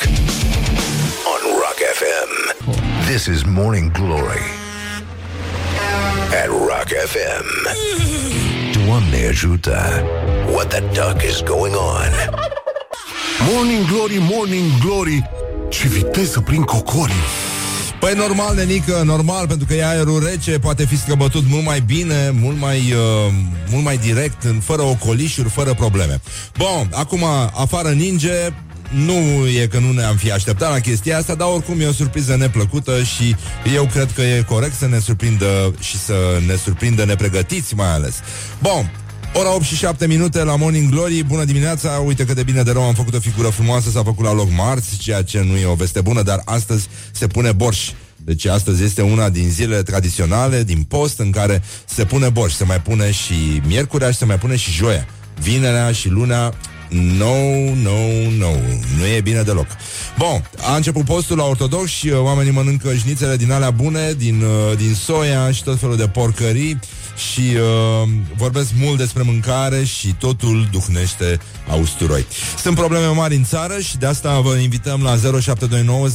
On 1.33 1.41
Rock 1.63 1.79
FM 1.99 2.31
This 3.07 3.25
is 3.27 3.43
Morning 3.43 3.93
Glory. 3.93 4.45
At 6.43 6.49
Rock 6.49 6.89
FM 7.07 7.47
Doamne 8.73 9.27
ajută 9.29 10.05
What 10.53 10.69
the 10.69 10.81
duck 10.81 11.23
is 11.23 11.43
going 11.43 11.75
on? 11.75 12.13
Morning 13.53 13.87
Glory, 13.87 14.19
Morning 14.19 14.71
Glory 14.85 15.40
ce 15.71 15.89
viteză 15.89 16.41
prin 16.41 16.63
cocori! 16.63 17.13
Păi 18.01 18.13
normal, 18.17 18.55
nenică, 18.55 19.03
normal, 19.05 19.47
pentru 19.47 19.67
că 19.67 19.75
e 19.75 19.87
aerul 19.87 20.25
rece, 20.25 20.59
poate 20.59 20.85
fi 20.85 20.99
scăbătut 20.99 21.45
mult 21.49 21.65
mai 21.65 21.81
bine, 21.81 22.31
mult 22.41 22.59
mai, 22.59 22.79
uh, 22.79 23.33
mult 23.71 23.85
mai 23.85 23.97
direct, 23.97 24.43
în, 24.43 24.61
fără 24.61 24.83
ocolișuri, 24.83 25.49
fără 25.49 25.75
probleme. 25.75 26.21
Bun, 26.59 26.91
acum, 26.93 27.25
afară 27.55 27.89
ninge, 27.89 28.53
nu 28.91 29.49
e 29.63 29.67
că 29.67 29.79
nu 29.79 29.93
ne-am 29.93 30.17
fi 30.17 30.33
așteptat 30.33 30.71
la 30.71 30.79
chestia 30.79 31.19
asta, 31.19 31.35
dar 31.35 31.49
oricum 31.49 31.81
e 31.81 31.87
o 31.87 31.93
surpriză 31.93 32.37
neplăcută 32.37 33.03
și 33.03 33.37
eu 33.75 33.89
cred 33.93 34.13
că 34.13 34.23
e 34.23 34.45
corect 34.49 34.77
să 34.77 34.87
ne 34.87 34.99
surprindă 34.99 35.75
și 35.81 35.99
să 35.99 36.15
ne 36.47 36.55
surprindă 36.55 37.05
nepregătiți 37.05 37.75
mai 37.75 37.93
ales. 37.93 38.15
Bun, 38.59 38.91
Ora 39.35 39.55
8 39.55 39.65
și 39.65 39.77
7 39.77 40.07
minute 40.07 40.45
la 40.45 40.57
Morning 40.57 40.91
Glory 40.91 41.23
Bună 41.23 41.45
dimineața, 41.45 41.91
uite 41.91 42.25
cât 42.25 42.35
de 42.35 42.43
bine 42.43 42.63
de 42.63 42.73
rău 42.73 42.83
Am 42.83 42.95
făcut 42.95 43.15
o 43.15 43.21
figură 43.21 43.49
frumoasă, 43.49 43.91
s-a 43.91 44.03
făcut 44.03 44.25
la 44.25 44.33
loc 44.33 44.49
marți 44.57 44.97
Ceea 44.97 45.23
ce 45.23 45.43
nu 45.43 45.57
e 45.57 45.67
o 45.67 45.75
veste 45.75 46.01
bună 46.01 46.23
Dar 46.23 46.43
astăzi 46.45 46.89
se 47.13 47.27
pune 47.27 47.53
borș 47.53 47.91
deci 48.25 48.47
astăzi 48.47 48.85
este 48.85 49.03
una 49.03 49.29
din 49.29 49.49
zilele 49.49 49.83
tradiționale 49.83 50.63
din 50.63 50.83
post 50.83 51.19
în 51.19 51.31
care 51.31 51.63
se 51.85 52.05
pune 52.05 52.29
borș. 52.29 52.53
Se 52.53 52.65
mai 52.65 52.81
pune 52.81 53.11
și 53.11 53.63
miercurea 53.67 54.11
și 54.11 54.19
se 54.19 54.25
mai 54.25 54.39
pune 54.39 54.57
și 54.57 54.71
joia. 54.71 55.07
Vinerea 55.41 55.93
și 55.93 56.09
luna 56.09 56.55
No, 56.91 57.35
no, 57.83 57.99
no, 58.39 58.51
nu 58.99 59.07
e 59.17 59.21
bine 59.21 59.43
deloc. 59.43 59.67
Bun, 60.19 60.51
a 60.61 60.77
început 60.77 61.05
postul 61.05 61.37
la 61.37 61.45
ortodox 61.45 61.89
și 61.89 62.09
uh, 62.09 62.19
oamenii 62.19 62.53
mănâncă 62.53 62.95
șnițele 62.95 63.37
din 63.37 63.53
alea 63.53 63.71
bune, 63.71 64.13
din, 64.13 64.43
uh, 64.43 64.77
din 64.77 64.95
soia 64.95 65.53
și 65.53 65.63
tot 65.63 65.79
felul 65.79 65.97
de 65.97 66.09
porcării 66.09 66.79
și 67.21 67.41
uh, 67.41 68.09
vorbesc 68.37 68.71
mult 68.79 68.99
despre 68.99 69.23
mâncare 69.23 69.85
și 69.85 70.15
totul 70.19 70.69
duhnește 70.71 71.39
a 71.69 71.75
usturoi. 71.75 72.27
Sunt 72.59 72.75
probleme 72.75 73.07
mari 73.07 73.35
în 73.35 73.45
țară 73.45 73.79
și 73.79 73.97
de 73.97 74.07
asta 74.07 74.41
vă 74.41 74.55
invităm 74.55 75.03
la 75.03 75.17
0729 75.41 76.09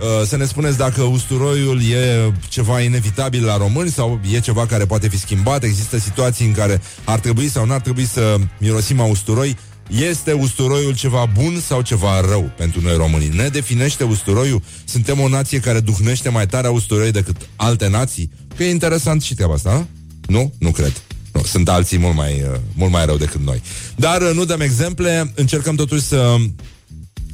uh, 0.00 0.26
să 0.26 0.36
ne 0.36 0.44
spuneți 0.44 0.78
dacă 0.78 1.02
usturoiul 1.02 1.80
e 1.82 2.32
ceva 2.48 2.80
inevitabil 2.80 3.44
la 3.44 3.56
români 3.56 3.90
sau 3.90 4.20
e 4.32 4.40
ceva 4.40 4.66
care 4.66 4.86
poate 4.86 5.08
fi 5.08 5.18
schimbat. 5.18 5.62
Există 5.62 5.98
situații 5.98 6.46
în 6.46 6.52
care 6.52 6.80
ar 7.04 7.18
trebui 7.18 7.48
sau 7.48 7.64
n-ar 7.64 7.80
trebui 7.80 8.06
să 8.06 8.36
mirosim 8.58 9.00
a 9.00 9.04
usturoi. 9.04 9.56
Este 9.88 10.32
usturoiul 10.32 10.94
ceva 10.94 11.30
bun 11.34 11.60
sau 11.66 11.82
ceva 11.82 12.20
rău 12.20 12.50
pentru 12.56 12.80
noi 12.80 12.96
românii? 12.96 13.28
Ne 13.28 13.48
definește 13.48 14.04
usturoiul? 14.04 14.62
Suntem 14.84 15.20
o 15.20 15.28
nație 15.28 15.60
care 15.60 15.80
duhnește 15.80 16.28
mai 16.28 16.46
tare 16.46 16.66
a 16.66 16.70
usturoi 16.70 17.12
decât 17.12 17.36
alte 17.56 17.88
nații? 17.88 18.30
Că 18.56 18.64
e 18.64 18.70
interesant 18.70 19.22
și 19.22 19.34
treaba 19.34 19.54
asta, 19.54 19.70
a? 19.70 19.86
Nu? 20.26 20.52
Nu 20.58 20.70
cred. 20.70 21.02
Nu, 21.32 21.42
sunt 21.42 21.68
alții 21.68 21.98
mult 21.98 22.14
mai, 22.14 22.32
uh, 22.32 22.60
mult 22.74 22.92
mai 22.92 23.04
rău 23.04 23.16
decât 23.16 23.40
noi. 23.40 23.62
Dar 23.96 24.22
uh, 24.22 24.30
nu 24.34 24.44
dăm 24.44 24.60
exemple, 24.60 25.32
încercăm 25.34 25.74
totuși 25.74 26.02
să 26.02 26.36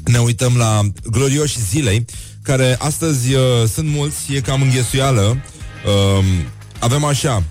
ne 0.05 0.19
uităm 0.19 0.57
la 0.57 0.81
glorioși 1.11 1.61
zilei, 1.61 2.05
care 2.43 2.77
astăzi 2.79 3.35
uh, 3.35 3.43
sunt 3.73 3.89
mulți, 3.89 4.35
e 4.35 4.41
cam 4.41 4.63
înghesuială. 4.63 5.37
Uh, 5.87 6.25
avem 6.79 7.05
așa, 7.05 7.43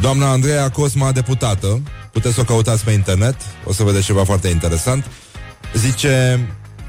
doamna 0.00 0.30
Andreea 0.30 0.70
Cosma, 0.70 1.12
deputată, 1.12 1.82
puteți 2.14 2.34
să 2.34 2.40
o 2.40 2.44
căutați 2.44 2.84
pe 2.84 2.90
internet, 2.90 3.36
o 3.64 3.72
să 3.72 3.82
vedeți 3.82 4.04
ceva 4.04 4.24
foarte 4.24 4.48
interesant. 4.48 5.04
Zice, 5.74 6.40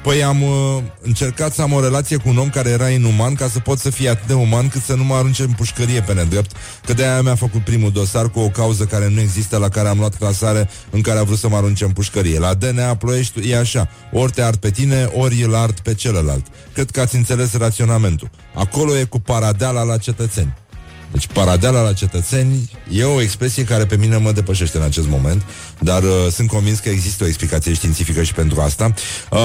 Păi 0.05 0.23
am 0.23 0.41
uh, 0.41 0.77
încercat 1.01 1.53
să 1.53 1.61
am 1.61 1.73
o 1.73 1.81
relație 1.81 2.17
cu 2.17 2.29
un 2.29 2.37
om 2.37 2.49
care 2.49 2.69
era 2.69 2.89
inuman 2.89 3.35
ca 3.35 3.47
să 3.47 3.59
pot 3.59 3.79
să 3.79 3.89
fie 3.89 4.09
atât 4.09 4.27
de 4.27 4.33
uman 4.33 4.67
cât 4.67 4.81
să 4.81 4.95
nu 4.95 5.03
mă 5.03 5.15
arunce 5.15 5.43
în 5.43 5.51
pușcărie 5.51 6.01
pe 6.01 6.13
nedrept, 6.13 6.51
că 6.85 6.93
de 6.93 7.05
aia 7.05 7.21
mi-a 7.21 7.35
făcut 7.35 7.63
primul 7.63 7.91
dosar 7.91 8.29
cu 8.29 8.39
o 8.39 8.49
cauză 8.49 8.83
care 8.83 9.09
nu 9.09 9.19
există, 9.19 9.57
la 9.57 9.69
care 9.69 9.87
am 9.87 9.97
luat 9.97 10.15
clasare 10.15 10.69
în 10.89 11.01
care 11.01 11.19
a 11.19 11.23
vrut 11.23 11.37
să 11.37 11.49
mă 11.49 11.55
arunce 11.55 11.83
în 11.83 11.91
pușcărie. 11.91 12.39
La 12.39 12.53
DNA 12.53 12.95
Ploiești 12.95 13.49
e 13.49 13.57
așa, 13.57 13.89
ori 14.11 14.31
te 14.31 14.41
ard 14.41 14.57
pe 14.57 14.71
tine, 14.71 15.09
ori 15.13 15.43
îl 15.43 15.55
ard 15.55 15.79
pe 15.79 15.93
celălalt. 15.93 16.45
Cred 16.73 16.91
că 16.91 17.01
ați 17.01 17.15
înțeles 17.15 17.57
raționamentul. 17.57 18.29
Acolo 18.53 18.97
e 18.97 19.03
cu 19.03 19.19
paradeala 19.19 19.83
la 19.83 19.97
cetățeni. 19.97 20.53
Deci 21.15 21.27
paradeala 21.27 21.81
la 21.81 21.93
cetățeni 21.93 22.69
e 22.91 23.03
o 23.03 23.21
expresie 23.21 23.63
care 23.63 23.85
pe 23.85 23.97
mine 23.97 24.17
mă 24.17 24.31
depășește 24.31 24.77
în 24.77 24.83
acest 24.83 25.07
moment, 25.07 25.43
dar 25.79 26.03
uh, 26.03 26.09
sunt 26.31 26.47
convins 26.47 26.79
că 26.79 26.89
există 26.89 27.23
o 27.23 27.27
explicație 27.27 27.73
științifică 27.73 28.23
și 28.23 28.33
pentru 28.33 28.61
asta. 28.61 28.93
Uh, 29.31 29.39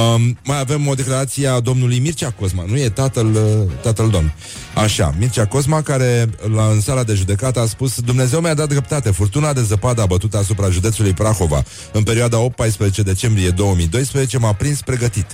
mai 0.44 0.60
avem 0.60 0.86
o 0.86 0.94
declarație 0.94 1.46
a 1.46 1.60
domnului 1.60 1.98
Mircea 1.98 2.30
Cosma, 2.30 2.64
nu 2.66 2.78
e 2.78 2.88
tatăl, 2.88 3.26
uh, 3.26 3.72
tatăl 3.82 4.08
domn. 4.08 4.32
Așa, 4.74 5.14
Mircea 5.18 5.46
Cosma, 5.46 5.82
care 5.82 6.30
la, 6.54 6.66
în 6.66 6.80
sala 6.80 7.02
de 7.02 7.14
judecată 7.14 7.60
a 7.60 7.66
spus 7.66 8.00
Dumnezeu 8.00 8.40
mi-a 8.40 8.54
dat 8.54 8.68
dreptate, 8.68 9.10
furtuna 9.10 9.52
de 9.52 9.62
zăpadă 9.62 10.02
a 10.02 10.06
bătut 10.06 10.34
asupra 10.34 10.70
județului 10.70 11.12
Prahova 11.12 11.62
în 11.92 12.02
perioada 12.02 12.46
8-14 12.48 13.02
decembrie 13.04 13.50
2012 13.50 14.38
m-a 14.38 14.52
prins 14.52 14.80
pregătit. 14.80 15.26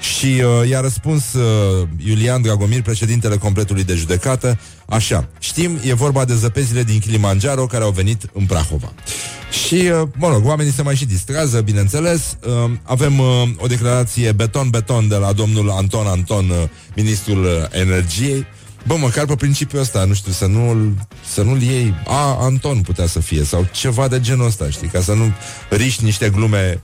Și 0.00 0.26
uh, 0.26 0.68
i-a 0.68 0.80
răspuns 0.80 1.32
uh, 1.32 1.88
Iulian 2.06 2.42
Dragomir, 2.42 2.82
președintele 2.82 3.36
completului 3.36 3.84
de 3.84 3.94
judecată, 3.94 4.58
așa, 4.86 5.28
știm, 5.38 5.78
e 5.84 5.94
vorba 5.94 6.24
de 6.24 6.34
zăpezile 6.34 6.82
din 6.82 6.98
Kilimanjaro 6.98 7.66
care 7.66 7.84
au 7.84 7.90
venit 7.90 8.22
în 8.32 8.46
Prahova. 8.46 8.92
Și, 9.66 9.74
uh, 9.74 10.08
mă 10.16 10.28
rog, 10.28 10.46
oamenii 10.46 10.72
se 10.72 10.82
mai 10.82 10.96
și 10.96 11.06
distrează, 11.06 11.60
bineînțeles. 11.60 12.36
Uh, 12.46 12.70
avem 12.82 13.18
uh, 13.18 13.42
o 13.56 13.66
declarație 13.66 14.32
beton-beton 14.32 15.08
de 15.08 15.16
la 15.16 15.32
domnul 15.32 15.70
Anton 15.70 16.06
Anton, 16.06 16.50
uh, 16.50 16.56
ministrul 16.94 17.44
uh, 17.44 17.50
energiei. 17.70 18.46
Bă, 18.86 18.96
măcar 18.96 19.26
pe 19.26 19.34
principiul 19.34 19.80
ăsta, 19.80 20.04
nu 20.04 20.14
știu, 20.14 20.32
să 20.32 20.46
nu-l, 20.46 21.06
să 21.32 21.42
nu-l 21.42 21.62
iei 21.62 21.94
A, 22.06 22.36
Anton 22.40 22.80
putea 22.80 23.06
să 23.06 23.20
fie 23.20 23.44
Sau 23.44 23.68
ceva 23.72 24.08
de 24.08 24.20
genul 24.20 24.46
ăsta, 24.46 24.70
știi 24.70 24.88
Ca 24.88 25.00
să 25.00 25.12
nu 25.12 25.32
riști 25.70 26.04
niște 26.04 26.28
glume 26.30 26.82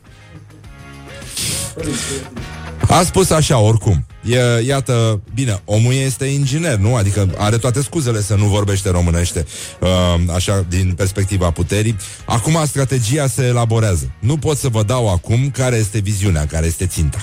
a 2.88 3.02
spus 3.02 3.30
așa, 3.30 3.58
oricum. 3.58 4.06
E, 4.24 4.64
iată, 4.66 5.20
bine, 5.34 5.60
omul 5.64 5.92
este 5.92 6.24
inginer, 6.24 6.76
nu? 6.76 6.94
Adică 6.94 7.28
are 7.36 7.56
toate 7.56 7.82
scuzele 7.82 8.20
să 8.20 8.34
nu 8.34 8.44
vorbește 8.44 8.90
românește, 8.90 9.46
uh, 9.80 10.34
așa, 10.34 10.64
din 10.68 10.92
perspectiva 10.96 11.50
puterii. 11.50 11.96
Acum 12.24 12.62
strategia 12.66 13.26
se 13.26 13.42
elaborează. 13.42 14.10
Nu 14.18 14.36
pot 14.36 14.58
să 14.58 14.68
vă 14.68 14.82
dau 14.82 15.12
acum 15.12 15.50
care 15.50 15.76
este 15.76 15.98
viziunea, 15.98 16.46
care 16.46 16.66
este 16.66 16.86
ținta. 16.86 17.18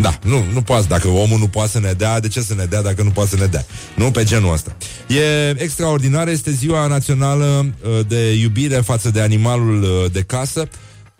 Da, 0.00 0.18
nu, 0.22 0.44
nu 0.52 0.62
poate. 0.62 0.86
Dacă 0.88 1.08
omul 1.08 1.38
nu 1.38 1.48
poate 1.48 1.70
să 1.70 1.80
ne 1.80 1.92
dea, 1.92 2.20
de 2.20 2.28
ce 2.28 2.40
să 2.40 2.54
ne 2.54 2.64
dea 2.64 2.82
dacă 2.82 3.02
nu 3.02 3.10
poate 3.10 3.30
să 3.30 3.36
ne 3.36 3.46
dea? 3.46 3.66
Nu 3.94 4.10
pe 4.10 4.24
genul 4.24 4.52
ăsta. 4.52 4.76
E 5.06 5.50
extraordinar, 5.62 6.28
este 6.28 6.50
ziua 6.50 6.86
națională 6.86 7.66
uh, 7.82 8.06
de 8.08 8.32
iubire 8.32 8.76
față 8.76 9.10
de 9.10 9.20
animalul 9.20 9.82
uh, 9.82 10.12
de 10.12 10.22
casă. 10.22 10.68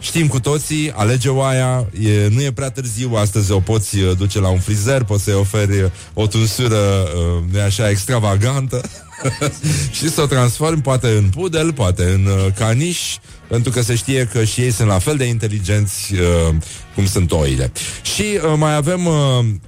Știm 0.00 0.26
cu 0.26 0.40
toții, 0.40 0.92
alege 0.92 1.28
oaia, 1.28 1.86
e, 2.00 2.28
nu 2.28 2.42
e 2.42 2.52
prea 2.52 2.70
târziu, 2.70 3.14
astăzi 3.14 3.52
o 3.52 3.60
poți 3.60 3.98
uh, 3.98 4.16
duce 4.16 4.40
la 4.40 4.48
un 4.48 4.58
frizer, 4.58 5.04
poți 5.04 5.24
să-i 5.24 5.34
oferi 5.34 5.82
uh, 5.82 5.90
o 6.14 6.26
tunsură, 6.26 6.76
uh, 6.76 7.42
nu 7.52 7.60
așa, 7.60 7.90
extravagantă 7.90 8.80
și 9.96 10.10
să 10.10 10.20
o 10.20 10.26
transformi 10.26 10.82
poate 10.82 11.08
în 11.08 11.28
pudel, 11.28 11.72
poate 11.72 12.04
în 12.04 12.26
uh, 12.26 12.52
caniș, 12.54 13.16
pentru 13.48 13.70
că 13.70 13.82
se 13.82 13.94
știe 13.94 14.28
că 14.32 14.44
și 14.44 14.60
ei 14.60 14.70
sunt 14.70 14.88
la 14.88 14.98
fel 14.98 15.16
de 15.16 15.24
inteligenți 15.24 16.14
uh, 16.14 16.54
cum 16.94 17.06
sunt 17.06 17.32
oile. 17.32 17.72
Și 18.02 18.22
uh, 18.22 18.54
mai 18.56 18.74
avem 18.74 19.06
uh, 19.06 19.14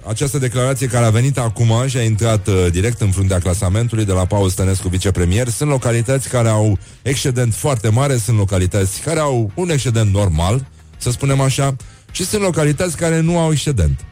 această 0.06 0.38
declarație 0.38 0.86
care 0.86 1.04
a 1.04 1.10
venit 1.10 1.38
acum 1.38 1.72
și 1.86 1.96
a 1.96 2.02
intrat 2.02 2.46
uh, 2.46 2.66
direct 2.70 3.00
în 3.00 3.10
fruntea 3.10 3.38
clasamentului 3.38 4.04
de 4.04 4.12
la 4.12 4.24
Paul 4.24 4.48
Stănescu, 4.48 4.88
vicepremier. 4.88 5.48
Sunt 5.48 5.70
localități 5.70 6.28
care 6.28 6.48
au 6.48 6.78
excedent 7.02 7.54
foarte 7.54 7.88
mare, 7.88 8.16
sunt 8.16 8.36
localități 8.36 9.00
care 9.00 9.18
au 9.18 9.50
un 9.54 9.70
excedent 9.70 10.12
normal, 10.12 10.66
să 10.96 11.10
spunem 11.10 11.40
așa, 11.40 11.76
și 12.10 12.24
sunt 12.24 12.42
localități 12.42 12.96
care 12.96 13.20
nu 13.20 13.38
au 13.38 13.52
excedent. 13.52 14.04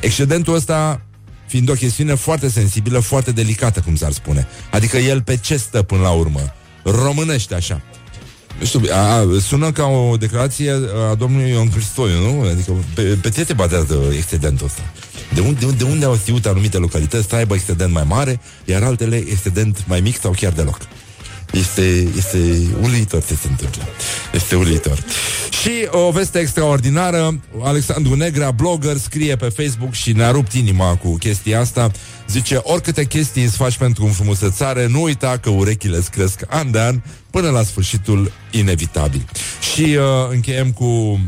Excedentul 0.00 0.54
ăsta 0.54 1.00
fiind 1.54 1.70
o 1.70 1.72
chestiune 1.72 2.14
foarte 2.14 2.48
sensibilă, 2.48 2.98
foarte 2.98 3.32
delicată, 3.32 3.80
cum 3.80 3.96
s-ar 3.96 4.12
spune. 4.12 4.46
Adică 4.70 4.96
el 4.96 5.22
pe 5.22 5.36
ce 5.36 5.56
stă 5.56 5.82
până 5.82 6.02
la 6.02 6.10
urmă? 6.10 6.40
Românește 6.82 7.54
așa. 7.54 7.80
Nu 8.58 8.64
știu, 8.64 8.80
a, 8.92 9.26
sună 9.40 9.72
ca 9.72 9.84
o 9.84 10.16
declarație 10.16 10.72
a 11.10 11.14
domnului 11.14 11.50
Ion 11.50 11.68
Cristoiu, 11.68 12.18
nu? 12.18 12.48
Adică 12.48 12.72
pe, 12.94 13.02
pe 13.02 13.30
ce 13.30 13.44
te 13.44 13.52
batează 13.52 13.98
excedentul 14.16 14.66
ăsta? 14.66 14.82
De 15.34 15.40
unde, 15.40 15.58
de 15.58 15.64
unde, 15.64 15.84
de 15.84 15.90
unde 15.90 16.04
au 16.04 16.16
știut 16.16 16.46
anumite 16.46 16.78
localități 16.78 17.28
să 17.28 17.34
aibă 17.34 17.54
excedent 17.54 17.92
mai 17.92 18.04
mare, 18.06 18.40
iar 18.64 18.82
altele 18.82 19.16
excedent 19.16 19.84
mai 19.86 20.00
mic 20.00 20.20
sau 20.20 20.34
chiar 20.36 20.52
deloc? 20.52 20.78
Este, 21.54 22.08
este 22.16 22.38
uluitor 22.82 23.24
ce 23.24 23.34
se 23.34 23.48
întâmplă. 23.48 23.82
Este 24.32 24.54
uluitor. 24.54 25.04
Și 25.62 25.70
o 25.90 26.10
veste 26.10 26.38
extraordinară, 26.38 27.40
Alexandru 27.62 28.14
Negrea, 28.14 28.50
blogger, 28.50 28.96
scrie 28.96 29.36
pe 29.36 29.48
Facebook 29.48 29.92
și 29.92 30.12
ne-a 30.12 30.30
rupt 30.30 30.52
inima 30.52 30.94
cu 30.94 31.16
chestia 31.16 31.60
asta. 31.60 31.90
Zice, 32.28 32.60
oricâte 32.62 33.04
chestii 33.04 33.44
îți 33.44 33.56
faci 33.56 33.76
pentru 33.76 34.04
înfrumusețare, 34.04 34.86
nu 34.86 35.02
uita 35.02 35.38
că 35.42 35.50
urechile 35.50 35.96
îți 35.96 36.10
cresc 36.10 36.40
an 36.48 36.70
de 36.70 36.80
an 36.80 37.00
până 37.30 37.50
la 37.50 37.62
sfârșitul 37.62 38.32
inevitabil. 38.50 39.24
Și 39.74 39.82
uh, 39.82 40.02
încheiem 40.30 40.72
cu 40.72 41.20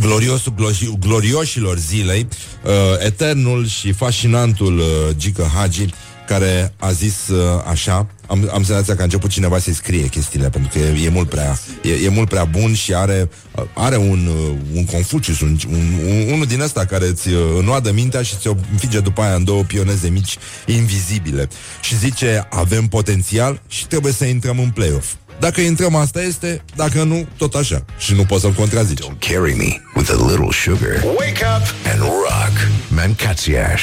gloriosul 0.00 0.52
gloși, 0.56 0.88
glorioșilor 0.98 1.78
zilei, 1.78 2.28
uh, 2.64 2.72
eternul 2.98 3.66
și 3.66 3.92
fascinantul 3.92 4.78
uh, 4.78 4.86
Gică 5.16 5.50
Hagi, 5.54 5.86
care 6.32 6.72
a 6.78 6.92
zis 6.92 7.28
uh, 7.28 7.62
așa, 7.70 8.06
am, 8.26 8.50
am 8.52 8.64
senzația 8.64 8.94
că 8.94 9.00
a 9.00 9.04
început 9.04 9.30
cineva 9.30 9.58
să-i 9.58 9.72
scrie 9.72 10.06
chestiile, 10.06 10.48
pentru 10.48 10.70
că 10.72 10.78
e, 10.78 11.04
e 11.04 11.08
mult 11.08 11.28
prea 11.28 11.58
e, 11.82 12.04
e 12.04 12.08
mult 12.08 12.28
prea 12.28 12.44
bun 12.44 12.74
și 12.74 12.94
are, 12.94 13.28
uh, 13.54 13.64
are 13.74 13.96
un, 13.96 14.26
uh, 14.26 14.56
un 14.74 14.84
Confucius, 14.84 15.40
un, 15.40 15.56
un, 15.70 15.92
un, 16.06 16.32
unul 16.32 16.46
din 16.46 16.60
ăsta 16.60 16.84
care 16.84 17.06
îți 17.06 17.28
uh, 17.28 17.40
înoadă 17.58 17.92
mintea 17.92 18.22
și 18.22 18.36
ți-o 18.36 18.54
înfige 18.72 19.00
după 19.00 19.20
aia 19.20 19.34
în 19.34 19.44
două 19.44 19.62
pioneze 19.62 20.08
mici 20.08 20.36
invizibile. 20.66 21.48
Și 21.80 21.96
zice, 21.96 22.46
avem 22.50 22.86
potențial 22.86 23.62
și 23.68 23.86
trebuie 23.86 24.12
să 24.12 24.24
intrăm 24.24 24.58
în 24.58 24.70
play-off. 24.70 25.12
Dacă 25.38 25.60
intrăm, 25.60 25.94
asta 25.94 26.22
este, 26.22 26.62
dacă 26.76 27.02
nu, 27.02 27.26
tot 27.36 27.54
așa. 27.54 27.84
Și 27.98 28.14
nu 28.14 28.24
poți 28.24 28.40
să-l 28.40 28.52
contrazici. 28.52 28.98
Don't 28.98 29.18
carry 29.18 29.54
me 29.54 29.80
with 29.96 30.10
a 30.10 30.26
little 30.28 30.52
sugar. 30.52 31.02
Wake 31.04 31.44
up 31.56 31.66
and 31.92 32.00
rock. 32.00 32.68
Mancațiaș. 32.88 33.82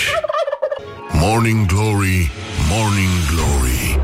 Morning 1.12 1.66
Glory, 1.66 2.32
Morning 2.70 3.10
Glory. 3.32 4.00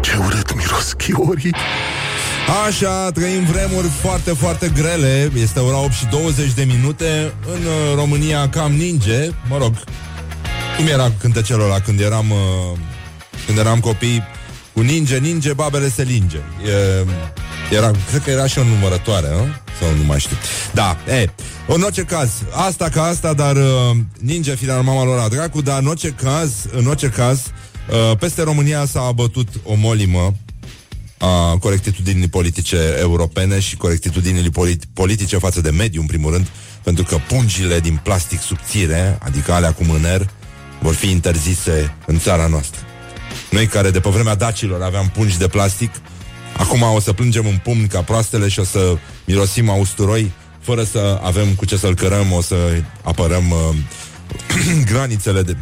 Ce 0.00 0.16
urât 0.16 0.54
miros 0.56 0.92
chiorii. 0.92 1.54
Așa, 2.66 3.10
trăim 3.10 3.44
vremuri 3.44 3.86
foarte, 3.86 4.32
foarte 4.32 4.72
grele 4.74 5.30
Este 5.36 5.60
ora 5.60 5.78
8 5.78 5.92
și 5.92 6.06
20 6.06 6.52
de 6.52 6.64
minute 6.64 7.32
În 7.46 7.64
uh, 7.64 7.94
România 7.94 8.48
cam 8.48 8.72
ninge 8.72 9.28
Mă 9.48 9.58
rog, 9.58 9.74
cum 10.76 10.86
era 10.86 11.12
cântecelul 11.20 11.64
ăla 11.64 11.80
când 11.80 12.00
eram 12.00 12.30
uh, 12.30 12.78
Când 13.46 13.58
eram 13.58 13.80
copii 13.80 14.22
Cu 14.72 14.80
ninge, 14.80 15.18
ninge, 15.18 15.52
babele 15.52 15.88
se 15.88 16.02
linge 16.02 16.36
e, 16.36 17.06
era, 17.76 17.90
Cred 18.08 18.22
că 18.22 18.30
era 18.30 18.46
și 18.46 18.58
o 18.58 18.62
numărătoare, 18.64 19.28
nu? 19.30 19.46
Sau 19.80 19.88
nu 19.96 20.04
mai 20.06 20.18
știu 20.18 20.36
Da, 20.72 20.96
e, 21.08 21.30
în 21.66 21.82
orice 21.82 22.02
caz 22.02 22.30
Asta 22.50 22.88
ca 22.88 23.02
asta, 23.02 23.32
dar 23.32 23.56
uh, 23.56 23.96
ninge 24.20 24.54
firea 24.54 24.80
mama 24.80 25.04
lor 25.04 25.18
a 25.18 25.28
dracu 25.28 25.60
Dar 25.60 25.80
în 25.80 25.86
orice 25.86 26.08
caz, 26.08 26.52
în 26.72 26.86
orice 26.86 27.08
caz 27.08 27.40
uh, 27.40 28.16
Peste 28.18 28.42
România 28.42 28.84
s-a 28.84 29.00
abătut 29.00 29.48
o 29.64 29.74
molimă 29.74 30.34
a 31.18 31.56
corectitudinii 31.60 32.28
politice 32.28 32.76
europene 32.98 33.60
și 33.60 33.76
corectitudinii 33.76 34.50
polit- 34.50 34.84
politice 34.92 35.38
față 35.38 35.60
de 35.60 35.70
mediu, 35.70 36.00
în 36.00 36.06
primul 36.06 36.32
rând, 36.32 36.46
pentru 36.82 37.04
că 37.04 37.16
pungile 37.28 37.80
din 37.80 38.00
plastic 38.02 38.40
subțire, 38.40 39.18
adică 39.22 39.52
alea 39.52 39.72
cu 39.72 39.84
mâner, 39.84 40.30
vor 40.80 40.94
fi 40.94 41.10
interzise 41.10 41.94
în 42.06 42.18
țara 42.18 42.46
noastră. 42.46 42.80
Noi 43.50 43.66
care 43.66 43.90
de 43.90 44.00
pe 44.00 44.08
vremea 44.08 44.34
dacilor 44.34 44.82
aveam 44.82 45.08
pungi 45.08 45.38
de 45.38 45.48
plastic, 45.48 45.90
acum 46.56 46.82
o 46.82 47.00
să 47.00 47.12
plângem 47.12 47.46
în 47.46 47.58
pumn 47.62 47.86
ca 47.86 48.02
proastele 48.02 48.48
și 48.48 48.60
o 48.60 48.64
să 48.64 48.96
mirosim 49.26 49.70
a 49.70 49.74
usturoi, 49.74 50.32
fără 50.64 50.82
să 50.82 51.20
avem 51.22 51.54
cu 51.54 51.64
ce 51.64 51.76
să-l 51.76 51.94
cărăm, 51.94 52.32
o 52.32 52.40
să 52.40 52.56
apărăm 53.02 53.50
uh, 53.50 53.76
granițele 54.90 55.42
de, 55.42 55.56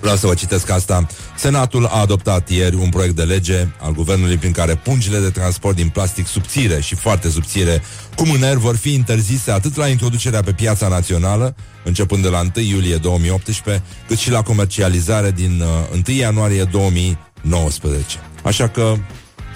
Vreau 0.00 0.16
să 0.16 0.26
vă 0.26 0.34
citesc 0.34 0.70
asta. 0.70 1.06
Senatul 1.36 1.86
a 1.86 2.00
adoptat 2.00 2.50
ieri 2.50 2.76
un 2.76 2.88
proiect 2.88 3.16
de 3.16 3.22
lege 3.22 3.66
al 3.80 3.92
guvernului 3.92 4.36
prin 4.36 4.52
care 4.52 4.74
pungile 4.74 5.18
de 5.18 5.30
transport 5.30 5.76
din 5.76 5.88
plastic 5.88 6.26
subțire 6.26 6.80
și 6.80 6.94
foarte 6.94 7.30
subțire 7.30 7.82
cu 8.16 8.26
mâner 8.26 8.56
vor 8.56 8.76
fi 8.76 8.92
interzise 8.92 9.50
atât 9.50 9.76
la 9.76 9.88
introducerea 9.88 10.42
pe 10.42 10.52
piața 10.52 10.88
națională, 10.88 11.54
începând 11.84 12.22
de 12.22 12.28
la 12.28 12.40
1 12.56 12.64
iulie 12.66 12.96
2018, 12.96 13.84
cât 14.06 14.18
și 14.18 14.30
la 14.30 14.42
comercializare 14.42 15.30
din 15.30 15.60
uh, 15.92 16.02
1 16.08 16.16
ianuarie 16.16 16.64
2019. 16.64 18.18
Așa 18.42 18.68
că 18.68 18.94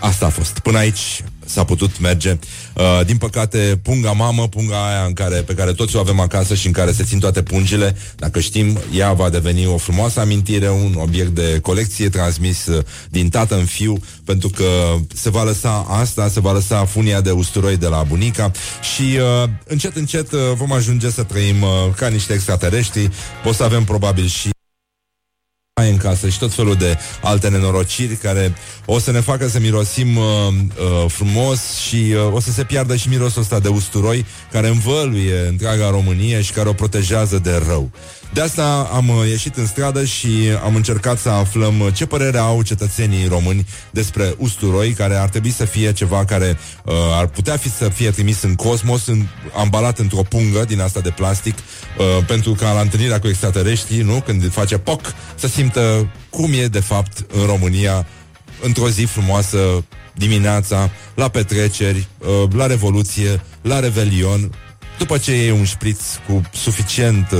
asta 0.00 0.26
a 0.26 0.30
fost. 0.30 0.58
Până 0.58 0.78
aici 0.78 1.24
s-a 1.52 1.64
putut 1.64 2.00
merge. 2.00 2.38
Uh, 2.74 3.00
din 3.06 3.16
păcate, 3.16 3.80
punga 3.82 4.12
mamă, 4.12 4.48
punga 4.48 4.86
aia 4.86 5.04
în 5.04 5.12
care, 5.12 5.36
pe 5.36 5.54
care 5.54 5.72
toți 5.72 5.96
o 5.96 5.98
avem 5.98 6.20
acasă 6.20 6.54
și 6.54 6.66
în 6.66 6.72
care 6.72 6.92
se 6.92 7.04
țin 7.04 7.18
toate 7.18 7.42
pungile, 7.42 7.96
dacă 8.16 8.40
știm, 8.40 8.78
ea 8.94 9.12
va 9.12 9.30
deveni 9.30 9.66
o 9.66 9.76
frumoasă 9.76 10.20
amintire, 10.20 10.70
un 10.70 10.94
obiect 10.96 11.30
de 11.30 11.58
colecție 11.62 12.08
transmis 12.08 12.66
uh, 12.66 12.84
din 13.10 13.28
tată 13.28 13.54
în 13.56 13.64
fiu, 13.64 13.98
pentru 14.24 14.48
că 14.48 14.64
se 15.14 15.30
va 15.30 15.42
lăsa 15.42 15.86
asta, 15.88 16.28
se 16.28 16.40
va 16.40 16.52
lăsa 16.52 16.84
funia 16.84 17.20
de 17.20 17.30
usturoi 17.30 17.76
de 17.76 17.86
la 17.86 18.02
bunica 18.02 18.50
și 18.94 19.02
uh, 19.02 19.48
încet, 19.66 19.96
încet 19.96 20.32
uh, 20.32 20.40
vom 20.54 20.72
ajunge 20.72 21.10
să 21.10 21.22
trăim 21.22 21.62
uh, 21.62 21.68
ca 21.96 22.08
niște 22.08 22.32
extraterestri. 22.32 23.10
O 23.44 23.52
să 23.52 23.62
avem 23.62 23.84
probabil 23.84 24.26
și 24.26 24.50
ai 25.82 25.90
în 25.90 25.96
casă 25.96 26.28
și 26.28 26.38
tot 26.38 26.52
felul 26.52 26.74
de 26.74 26.98
alte 27.22 27.48
nenorociri 27.48 28.14
care 28.14 28.54
o 28.84 28.98
să 28.98 29.10
ne 29.10 29.20
facă 29.20 29.48
să 29.48 29.58
mirosim 29.58 30.16
uh, 30.16 30.24
uh, 30.24 31.10
frumos 31.10 31.74
și 31.74 32.14
uh, 32.26 32.34
o 32.34 32.40
să 32.40 32.50
se 32.50 32.64
piardă 32.64 32.96
și 32.96 33.08
mirosul 33.08 33.40
ăsta 33.40 33.58
de 33.58 33.68
usturoi 33.68 34.24
care 34.52 34.68
învăluie 34.68 35.46
întreaga 35.48 35.90
Românie 35.90 36.42
și 36.42 36.52
care 36.52 36.68
o 36.68 36.72
protejează 36.72 37.38
de 37.38 37.62
rău. 37.68 37.90
De 38.32 38.40
asta 38.40 38.90
am 38.92 39.08
uh, 39.08 39.28
ieșit 39.28 39.56
în 39.56 39.66
stradă 39.66 40.04
și 40.04 40.28
am 40.64 40.74
încercat 40.74 41.18
să 41.18 41.28
aflăm 41.28 41.80
uh, 41.80 41.94
ce 41.94 42.06
părere 42.06 42.38
au 42.38 42.62
cetățenii 42.62 43.28
români 43.28 43.66
despre 43.90 44.34
usturoi, 44.38 44.90
care 44.90 45.14
ar 45.14 45.28
trebui 45.28 45.50
să 45.50 45.64
fie 45.64 45.92
ceva 45.92 46.24
care 46.24 46.58
uh, 46.84 46.94
ar 47.18 47.26
putea 47.26 47.56
fi 47.56 47.70
să 47.70 47.88
fie 47.88 48.10
trimis 48.10 48.42
în 48.42 48.54
cosmos, 48.54 49.06
în, 49.06 49.26
ambalat 49.56 49.98
într-o 49.98 50.22
pungă 50.22 50.64
din 50.64 50.80
asta 50.80 51.00
de 51.00 51.10
plastic, 51.10 51.54
uh, 51.58 52.24
pentru 52.26 52.52
ca 52.52 52.72
la 52.72 52.80
întâlnirea 52.80 53.18
cu 53.18 53.28
extraterestrii, 53.28 54.02
nu, 54.02 54.22
când 54.26 54.52
face 54.52 54.78
poc, 54.78 55.14
să 55.34 55.46
simtă 55.72 56.08
cum 56.30 56.52
e 56.52 56.66
de 56.66 56.80
fapt 56.80 57.26
în 57.32 57.46
România 57.46 58.06
într-o 58.62 58.88
zi 58.88 59.02
frumoasă 59.02 59.84
dimineața, 60.14 60.90
la 61.14 61.28
petreceri, 61.28 62.06
uh, 62.18 62.48
la 62.54 62.66
Revoluție, 62.66 63.40
la 63.62 63.80
Revelion, 63.80 64.54
după 64.98 65.18
ce 65.18 65.36
iei 65.36 65.50
un 65.50 65.64
șpriț 65.64 66.00
cu 66.28 66.42
suficient 66.52 67.30
uh, 67.30 67.38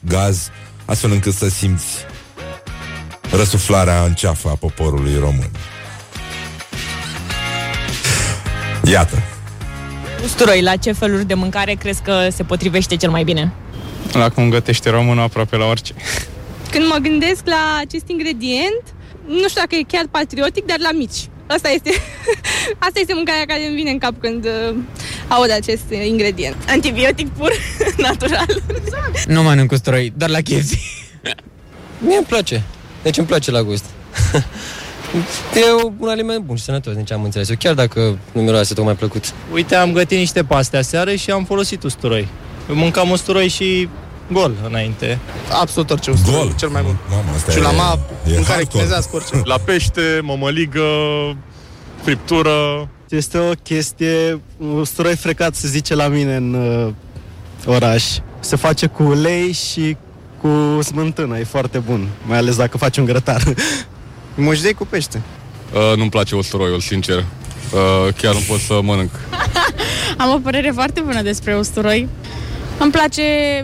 gaz, 0.00 0.48
astfel 0.84 1.12
încât 1.12 1.34
să 1.34 1.48
simți 1.48 1.84
răsuflarea 3.30 4.02
în 4.02 4.14
ceafă 4.14 4.48
a 4.48 4.54
poporului 4.54 5.16
român. 5.18 5.50
Iată. 8.84 9.22
Usturoi, 10.24 10.62
la 10.62 10.76
ce 10.76 10.92
feluri 10.92 11.26
de 11.26 11.34
mâncare 11.34 11.72
crezi 11.72 12.02
că 12.02 12.28
se 12.30 12.42
potrivește 12.42 12.96
cel 12.96 13.10
mai 13.10 13.24
bine? 13.24 13.52
La 14.12 14.28
cum 14.28 14.50
gătește 14.50 14.90
românul 14.90 15.22
aproape 15.22 15.56
la 15.56 15.64
orice. 15.64 15.94
Când 16.70 16.86
mă 16.86 16.96
gândesc 17.02 17.42
la 17.44 17.76
acest 17.80 18.08
ingredient, 18.08 18.82
nu 19.26 19.48
știu 19.48 19.60
dacă 19.60 19.74
e 19.74 19.82
chiar 19.82 20.06
patriotic, 20.10 20.66
dar 20.66 20.78
la 20.78 20.92
mici. 20.92 21.28
Asta 21.46 21.68
este, 21.68 21.90
asta 22.86 23.00
este 23.00 23.14
mâncarea 23.14 23.44
care 23.44 23.66
îmi 23.66 23.74
vine 23.74 23.90
în 23.90 23.98
cap 23.98 24.14
când 24.20 24.44
uh, 24.44 24.76
aud 25.28 25.50
acest 25.50 25.84
ingredient. 26.04 26.56
Antibiotic 26.68 27.28
pur, 27.28 27.52
natural. 28.06 28.62
Nu 29.26 29.42
mănânc 29.42 29.72
usturoi, 29.72 30.12
dar 30.16 30.28
la 30.28 30.38
KFC. 30.38 30.72
Mie 32.06 32.16
îmi 32.16 32.26
place. 32.26 32.62
Deci 33.02 33.16
îmi 33.16 33.26
place 33.26 33.50
la 33.50 33.62
gust. 33.62 33.84
E 35.54 35.72
un 35.98 36.08
aliment 36.08 36.44
bun 36.44 36.56
și 36.56 36.62
sănătos, 36.62 36.94
nici 36.94 37.12
am 37.12 37.24
înțeles. 37.24 37.48
Eu 37.48 37.56
chiar 37.58 37.74
dacă 37.74 38.18
nu 38.32 38.42
miroase 38.42 38.74
tocmai 38.74 38.94
plăcut. 38.94 39.32
Uite, 39.52 39.74
am 39.74 39.92
gătit 39.92 40.18
niște 40.18 40.44
paste 40.44 40.76
aseară 40.76 41.14
și 41.14 41.30
am 41.30 41.44
folosit 41.44 41.82
usturoi. 41.82 42.28
Eu 42.68 42.74
mâncam 42.74 43.10
usturoi 43.10 43.48
și 43.48 43.88
gol 44.32 44.52
înainte. 44.66 45.18
Absolut 45.60 45.90
orice 45.90 46.10
usturoi, 46.10 46.40
Gol? 46.40 46.54
cel 46.56 46.68
mai 46.68 46.82
bun. 46.82 46.96
Mamă, 47.10 47.22
asta 47.36 47.52
și 47.52 47.60
la 47.60 47.70
e- 47.72 47.76
ma, 47.76 47.98
e 48.26 48.30
mâncare 48.30 48.44
hardcore. 48.44 48.66
chinezească, 48.68 49.10
orice. 49.16 49.40
La 49.44 49.56
pește, 49.64 50.20
mămăligă, 50.22 50.82
friptură. 52.02 52.88
Este 53.08 53.38
o 53.38 53.50
chestie, 53.62 54.40
usturoi 54.74 55.16
frecat 55.16 55.54
se 55.54 55.68
zice 55.68 55.94
la 55.94 56.08
mine 56.08 56.36
în 56.36 56.54
uh, 56.54 56.92
oraș. 57.74 58.04
Se 58.40 58.56
face 58.56 58.86
cu 58.86 59.02
ulei 59.02 59.52
și 59.52 59.96
cu 60.40 60.82
smântână, 60.82 61.38
e 61.38 61.44
foarte 61.44 61.78
bun, 61.78 62.08
mai 62.26 62.38
ales 62.38 62.56
dacă 62.56 62.78
faci 62.78 62.96
un 62.96 63.04
grătar. 63.04 63.42
Mușdei 64.34 64.72
cu 64.72 64.86
pește. 64.86 65.22
Uh, 65.74 65.96
nu-mi 65.96 66.10
place 66.10 66.34
usturoiul, 66.34 66.80
sincer. 66.80 67.16
Uh, 67.18 68.14
chiar 68.14 68.34
nu 68.34 68.40
pot 68.48 68.58
să 68.60 68.80
mănânc. 68.82 69.10
Am 70.18 70.30
o 70.34 70.38
părere 70.38 70.70
foarte 70.74 71.00
bună 71.00 71.22
despre 71.22 71.54
usturoi. 71.56 72.08
Îmi 72.78 72.90
place 72.90 73.22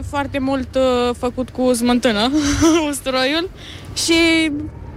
foarte 0.09 0.39
mult 0.39 0.75
uh, 0.75 1.15
făcut 1.19 1.51
cu 1.51 1.73
smântână 1.73 2.31
usturoiul 2.91 3.51
și 3.95 4.51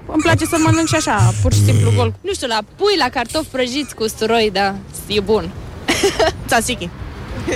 îmi 0.06 0.22
place 0.22 0.46
să 0.46 0.58
mănânc 0.64 0.88
și 0.88 0.96
așa, 0.96 1.34
pur 1.42 1.54
și 1.54 1.64
simplu 1.64 1.92
gol. 1.96 2.14
Nu 2.22 2.34
știu, 2.34 2.48
la 2.48 2.60
pui, 2.76 2.96
la 2.98 3.10
cartofi 3.10 3.48
prăjiți 3.52 3.96
cu 3.96 4.04
usturoi, 4.04 4.50
da, 4.54 4.76
e 5.08 5.20
bun. 5.20 5.50
Tzatziki. 6.46 6.90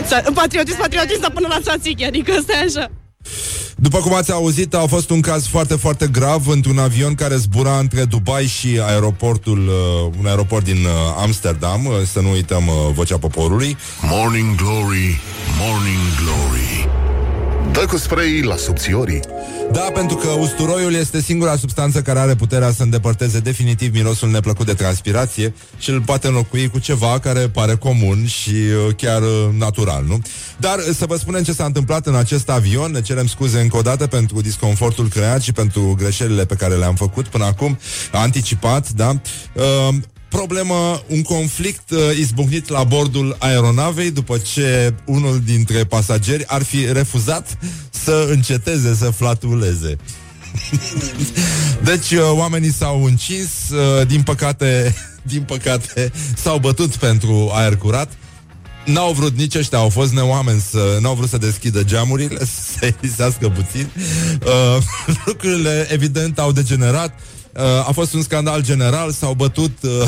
Ța- 0.02 0.32
Patriotism, 0.34 0.78
patriotism, 0.78 1.22
dar 1.22 1.32
până 1.32 1.48
la 1.48 1.60
tzatziki, 1.60 2.06
adică 2.06 2.34
stai 2.42 2.64
așa. 2.64 2.92
După 3.82 3.98
cum 3.98 4.14
ați 4.14 4.32
auzit, 4.32 4.74
a 4.74 4.86
fost 4.88 5.10
un 5.10 5.22
caz 5.22 5.48
foarte, 5.48 5.76
foarte 5.76 6.08
grav 6.08 6.48
într-un 6.48 6.78
avion 6.78 7.16
care 7.16 7.36
zbura 7.36 7.78
între 7.78 8.04
Dubai 8.04 8.46
și 8.46 8.80
aeroportul, 8.86 9.68
uh, 9.68 10.14
un 10.20 10.26
aeroport 10.26 10.64
din 10.64 10.78
uh, 10.86 10.92
Amsterdam, 11.22 11.86
uh, 11.86 11.94
să 12.12 12.20
nu 12.20 12.32
uităm 12.32 12.68
uh, 12.68 12.74
vocea 12.94 13.18
poporului. 13.18 13.78
Morning 14.02 14.56
Glory, 14.56 15.20
Morning 15.60 16.00
Glory 16.24 17.01
Dă 17.74 17.86
cu 17.90 17.98
spray 17.98 18.42
la 18.42 18.56
subțiorii 18.56 19.20
Da, 19.72 19.88
pentru 19.94 20.16
că 20.16 20.28
usturoiul 20.28 20.94
este 20.94 21.22
singura 21.22 21.56
substanță 21.56 22.02
care 22.02 22.20
are 22.20 22.36
puterea 22.36 22.72
să 22.72 22.84
îndepărteze 22.84 23.40
definitiv 23.40 23.94
mirosul 23.94 24.30
neplăcut 24.30 24.66
de 24.66 24.74
transpirație 24.74 25.54
și 25.78 25.90
îl 25.90 26.02
poate 26.02 26.28
înlocui 26.28 26.70
cu 26.70 26.80
ceva 26.80 27.20
care 27.20 27.50
pare 27.50 27.76
comun 27.76 28.26
și 28.26 28.50
uh, 28.50 28.96
chiar 28.96 29.22
uh, 29.22 29.50
natural, 29.58 30.04
nu? 30.08 30.22
Dar 30.58 30.78
uh, 30.78 30.96
să 30.96 31.06
vă 31.06 31.16
spunem 31.16 31.44
ce 31.44 31.54
s-a 31.54 31.66
întâmplat 31.66 32.08
în 32.08 32.16
acest 32.16 32.50
avion, 32.50 32.92
ne 32.92 33.02
cerem 33.02 33.28
scuze 33.28 33.60
încă 33.60 33.78
o 33.78 33.82
dată 33.82 34.08
pentru 34.08 34.42
disconfortul 34.42 35.08
creat 35.08 35.42
și 35.42 35.52
pentru 35.52 35.96
greșelile 35.98 36.46
pe 36.46 36.56
care 36.56 36.76
le-am 36.76 36.96
făcut 36.96 37.28
până 37.28 37.46
acum, 37.46 37.80
anticipat, 38.12 38.90
da? 38.90 39.10
Uh, 39.54 39.96
problemă, 40.32 41.02
un 41.08 41.22
conflict 41.22 41.90
uh, 41.90 42.00
izbucnit 42.20 42.70
la 42.70 42.84
bordul 42.84 43.36
aeronavei 43.40 44.12
după 44.12 44.38
ce 44.38 44.94
unul 45.06 45.42
dintre 45.46 45.84
pasageri 45.84 46.48
ar 46.48 46.64
fi 46.64 46.92
refuzat 46.92 47.58
să 47.90 48.28
înceteze 48.30 48.96
să 48.96 49.10
flatuleze. 49.10 49.98
deci 51.90 52.12
uh, 52.12 52.32
oamenii 52.32 52.72
s-au 52.72 53.04
încins, 53.04 53.50
uh, 53.72 54.08
din 54.08 54.22
păcate, 54.22 54.96
din 55.34 55.42
păcate 55.42 56.12
s-au 56.36 56.58
bătut 56.58 56.96
pentru 56.96 57.50
aer 57.54 57.78
curat. 57.78 58.12
N-au 58.86 59.14
vrut 59.14 59.38
nici 59.38 59.56
ăștia, 59.56 59.78
au 59.78 59.90
fost 59.90 60.12
neoameni 60.12 60.62
să, 60.70 60.98
N-au 61.02 61.14
vrut 61.14 61.30
să 61.30 61.38
deschidă 61.38 61.84
geamurile 61.84 62.46
Să 62.56 62.78
se 62.80 62.96
lisească 63.00 63.50
puțin 63.50 63.90
uh, 64.46 64.84
Lucrurile 65.26 65.88
evident 65.90 66.40
au 66.40 66.52
degenerat 66.52 67.14
uh, 67.20 67.41
A 67.88 67.92
fost 67.92 68.14
un 68.14 68.22
scandal 68.22 68.64
general 68.64 69.12
S-au 69.12 69.34
bătut 69.34 69.78
uh, 69.82 69.92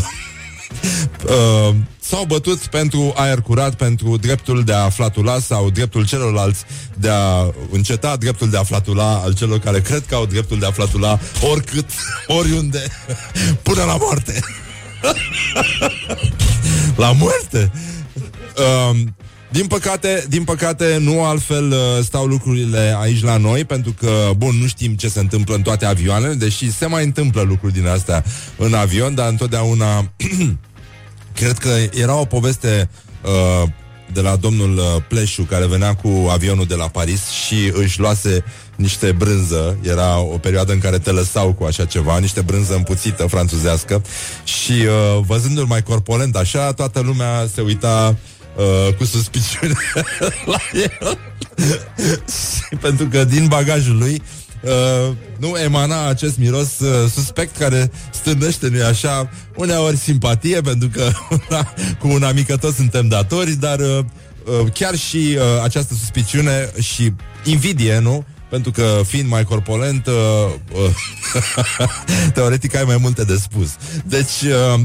uh, 1.70 1.76
S-au 2.00 2.26
bătut 2.26 2.58
pentru 2.58 3.14
aer 3.16 3.42
curat 3.42 3.76
Pentru 3.76 4.18
dreptul 4.18 4.64
de 4.64 4.74
a 4.74 4.90
flatula 4.90 5.40
Sau 5.40 5.70
dreptul 5.70 6.06
celorlalți 6.06 6.64
de 6.96 7.10
a 7.10 7.54
înceta 7.72 8.16
Dreptul 8.16 8.50
de 8.50 8.58
a 8.58 8.64
flatula 8.64 9.16
al 9.16 9.34
celor 9.34 9.60
care 9.60 9.82
cred 9.82 10.06
că 10.06 10.16
au 10.16 10.26
dreptul 10.26 10.60
de 10.60 10.66
a 10.66 10.72
flatula 10.72 11.20
Oricât, 11.52 11.90
oriunde 12.40 12.84
Până 13.64 13.84
la 13.84 13.98
moarte. 13.98 14.40
La 16.96 17.12
moarte. 17.12 17.72
Um, 18.90 19.16
din 19.54 19.68
păcate, 19.68 20.26
din 20.30 20.44
păcate, 20.44 20.98
nu 21.00 21.24
altfel 21.24 21.72
uh, 21.72 22.04
stau 22.04 22.26
lucrurile 22.26 22.96
aici 23.00 23.24
la 23.24 23.38
noi, 23.38 23.66
pentru 23.66 23.94
că, 24.00 24.30
bun, 24.38 24.56
nu 24.56 24.68
știm 24.68 24.94
ce 24.94 25.08
se 25.08 25.20
întâmplă 25.20 25.56
în 25.56 25.62
toate 25.62 25.86
avioanele, 25.86 26.34
deși 26.34 26.72
se 26.72 26.86
mai 26.86 27.04
întâmplă 27.04 27.42
lucruri 27.42 27.74
din 27.74 27.88
astea 27.88 28.24
în 28.58 28.74
avion, 28.74 29.16
dar 29.16 29.30
întotdeauna 29.30 30.12
cred 31.40 31.58
că 31.58 31.70
era 31.94 32.16
o 32.16 32.26
poveste 32.26 32.90
uh, 33.24 33.70
de 34.14 34.22
la 34.22 34.36
domnul 34.36 34.78
uh, 34.78 34.84
Pleșu, 35.08 35.42
care 35.42 35.68
venea 35.68 35.96
cu 35.96 36.28
avionul 36.30 36.66
de 36.66 36.76
la 36.76 36.88
Paris 36.88 37.30
și 37.30 37.72
își 37.74 38.00
luase 38.00 38.44
niște 38.76 39.12
brânză, 39.12 39.78
era 39.82 40.20
o 40.20 40.38
perioadă 40.38 40.72
în 40.72 40.80
care 40.80 41.00
te 41.00 41.12
lăsau 41.12 41.54
cu 41.54 41.64
așa 41.64 41.86
ceva, 41.86 42.20
niște 42.20 42.42
brânză 42.42 42.76
împuțită 42.76 43.26
franțuzească. 43.28 44.02
Și 44.44 44.72
uh, 44.72 45.24
văzându-l 45.26 45.66
mai 45.66 45.84
corpolent 45.84 46.36
așa, 46.36 46.72
toată 46.72 47.00
lumea 47.00 47.48
se 47.54 47.62
uita 47.62 48.16
uh, 48.16 48.33
cu 48.98 49.04
suspiciune 49.04 49.74
la 50.52 50.58
el 50.74 51.18
Și 52.70 52.76
pentru 52.76 53.06
că 53.06 53.24
din 53.24 53.48
bagajul 53.48 53.98
lui 53.98 54.22
Uh, 54.64 55.16
nu 55.38 55.56
emana 55.64 56.08
acest 56.08 56.38
miros 56.38 56.80
uh, 56.80 57.10
suspect 57.12 57.58
care 57.58 57.92
stârnește, 58.12 58.68
nu 58.68 58.86
așa, 58.86 59.30
uneori 59.56 59.98
simpatie, 59.98 60.62
pentru 60.62 60.90
că 60.90 61.12
cu 62.00 62.08
una 62.08 62.32
mică 62.32 62.58
toți 62.58 62.76
suntem 62.76 63.08
datori, 63.08 63.52
dar 63.52 63.80
uh, 63.80 64.00
uh, 64.46 64.72
chiar 64.74 64.96
și 64.96 65.18
uh, 65.38 65.64
această 65.64 65.94
suspiciune 65.94 66.72
și 66.82 67.14
invidie, 67.44 68.00
nu? 68.00 68.26
Pentru 68.50 68.72
că 68.72 69.02
fiind 69.08 69.30
mai 69.30 69.44
corpolent, 69.44 70.08
uh, 70.08 70.14
uh, 70.74 70.90
teoretic 72.34 72.76
ai 72.76 72.84
mai 72.84 72.98
multe 72.98 73.24
de 73.24 73.36
spus. 73.36 73.70
Deci, 74.06 74.42
uh, 74.42 74.82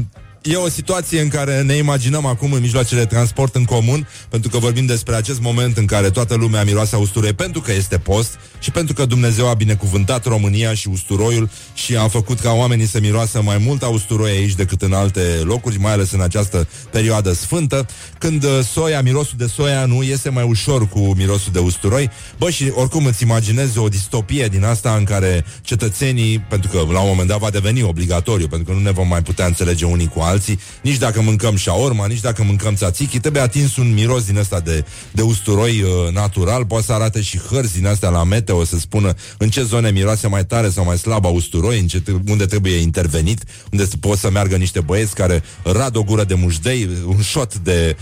e 0.49 0.55
o 0.55 0.69
situație 0.69 1.21
în 1.21 1.27
care 1.27 1.61
ne 1.61 1.73
imaginăm 1.73 2.25
acum 2.25 2.51
în 2.51 2.61
mijloacele 2.61 2.99
de 2.99 3.05
transport 3.05 3.55
în 3.55 3.63
comun, 3.63 4.07
pentru 4.29 4.49
că 4.49 4.57
vorbim 4.57 4.85
despre 4.85 5.15
acest 5.15 5.41
moment 5.41 5.77
în 5.77 5.85
care 5.85 6.09
toată 6.09 6.35
lumea 6.35 6.63
miroase 6.63 6.95
a 6.95 6.99
usturoi 6.99 7.33
pentru 7.33 7.61
că 7.61 7.71
este 7.73 7.97
post 7.97 8.39
și 8.59 8.71
pentru 8.71 8.93
că 8.93 9.05
Dumnezeu 9.05 9.49
a 9.49 9.53
binecuvântat 9.53 10.25
România 10.25 10.73
și 10.73 10.87
usturoiul 10.87 11.49
și 11.73 11.95
a 11.95 12.07
făcut 12.07 12.39
ca 12.39 12.51
oamenii 12.51 12.87
să 12.87 12.99
miroasă 12.99 13.41
mai 13.41 13.57
mult 13.57 13.83
a 13.83 13.87
usturoi 13.87 14.31
aici 14.31 14.55
decât 14.55 14.81
în 14.81 14.93
alte 14.93 15.21
locuri, 15.43 15.79
mai 15.79 15.91
ales 15.91 16.11
în 16.11 16.21
această 16.21 16.67
perioadă 16.91 17.33
sfântă, 17.33 17.87
când 18.17 18.43
uh, 18.43 18.59
soia, 18.71 19.01
mirosul 19.01 19.35
de 19.37 19.47
soia 19.47 19.85
nu 19.85 20.03
iese 20.03 20.29
mai 20.29 20.43
ușor 20.43 20.87
cu 20.87 20.99
mirosul 20.99 21.51
de 21.51 21.59
usturoi. 21.59 22.09
Bă, 22.37 22.49
și 22.49 22.71
oricum 22.75 23.05
îți 23.05 23.23
imaginezi 23.23 23.77
o 23.77 23.87
distopie 23.87 24.47
din 24.47 24.63
asta 24.63 24.95
în 24.97 25.03
care 25.03 25.45
cetățenii, 25.61 26.39
pentru 26.39 26.69
că 26.69 26.91
la 26.91 27.01
un 27.01 27.07
moment 27.07 27.27
dat 27.27 27.39
va 27.39 27.49
deveni 27.49 27.83
obligatoriu, 27.83 28.47
pentru 28.47 28.67
că 28.67 28.77
nu 28.77 28.83
ne 28.83 28.91
vom 28.91 29.07
mai 29.07 29.21
putea 29.21 29.45
înțelege 29.45 29.85
unii 29.85 30.07
cu 30.07 30.19
alții, 30.19 30.37
nici 30.81 30.97
dacă 30.97 31.21
mâncăm 31.21 31.55
șaorma, 31.55 32.07
nici 32.07 32.21
dacă 32.21 32.43
mâncăm 32.43 32.75
țațichi, 32.75 33.19
trebuie 33.19 33.41
atins 33.41 33.75
un 33.75 33.93
miros 33.93 34.25
din 34.25 34.37
ăsta 34.37 34.59
de, 34.59 34.85
de 35.11 35.21
usturoi 35.21 35.81
uh, 35.81 36.13
natural, 36.13 36.65
poate 36.65 36.85
să 36.85 36.93
arate 36.93 37.21
și 37.21 37.37
hărți 37.37 37.73
din 37.73 37.87
astea 37.87 38.09
la 38.09 38.23
meteo, 38.23 38.63
să 38.63 38.77
spună 38.77 39.13
în 39.37 39.49
ce 39.49 39.63
zone 39.63 39.91
miroase 39.91 40.27
mai 40.27 40.45
tare 40.45 40.69
sau 40.69 40.83
mai 40.83 40.97
slab 40.97 41.25
a 41.25 41.29
usturoi, 41.29 41.79
în 41.79 41.87
ce, 41.87 42.03
unde 42.27 42.45
trebuie 42.45 42.75
intervenit, 42.75 43.43
unde 43.71 43.87
pot 43.99 44.17
să 44.17 44.29
meargă 44.29 44.55
niște 44.55 44.79
băieți 44.79 45.15
care 45.15 45.43
rad 45.63 45.95
o 45.95 46.03
gură 46.03 46.23
de 46.23 46.33
mușdei, 46.33 46.89
un 47.05 47.21
șot 47.21 47.55
de 47.55 47.95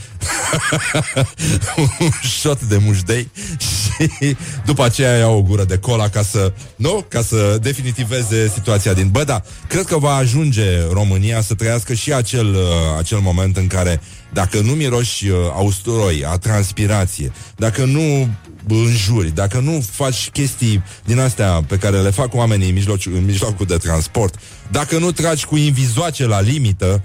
un 1.99 2.09
șot 2.41 2.61
de 2.61 2.77
mușdei 2.77 3.29
și 3.57 4.35
după 4.65 4.83
aceea 4.83 5.17
iau 5.17 5.38
o 5.38 5.41
gură 5.41 5.63
de 5.63 5.77
cola 5.77 6.09
ca 6.09 6.21
să, 6.21 6.53
nu? 6.75 7.05
Ca 7.07 7.21
să 7.21 7.57
definitiveze 7.61 8.51
situația 8.53 8.93
din... 8.93 9.09
Bă, 9.09 9.23
da, 9.23 9.43
cred 9.67 9.85
că 9.85 9.97
va 9.97 10.13
ajunge 10.15 10.63
România 10.91 11.41
să 11.41 11.53
trăiască 11.53 11.93
și 11.93 12.13
acel, 12.18 12.53
uh, 12.53 12.61
acel 12.97 13.20
moment 13.20 13.57
în 13.57 13.68
care 13.68 14.01
dacă 14.34 14.59
nu 14.59 14.72
miroși 14.72 15.28
uh, 15.28 15.38
austuroi, 15.53 16.26
a 16.26 16.38
transpirație, 16.38 17.32
dacă 17.55 17.86
nu 17.86 18.30
înjuri, 18.68 19.32
dacă 19.36 19.59
nu 19.59 19.84
faci 19.91 20.30
chestii 20.30 20.84
din 21.05 21.20
astea 21.20 21.63
pe 21.68 21.78
care 21.78 22.01
le 22.01 22.09
fac 22.09 22.34
oamenii 22.34 22.68
în, 22.68 22.74
mijloc, 22.74 23.05
în 23.05 23.26
mijlocul 23.26 23.65
de 23.65 23.78
transport, 23.78 24.36
dacă 24.72 24.97
nu 24.97 25.11
tragi 25.11 25.45
cu 25.45 25.57
invizoace 25.57 26.26
la 26.26 26.41
limită, 26.41 27.01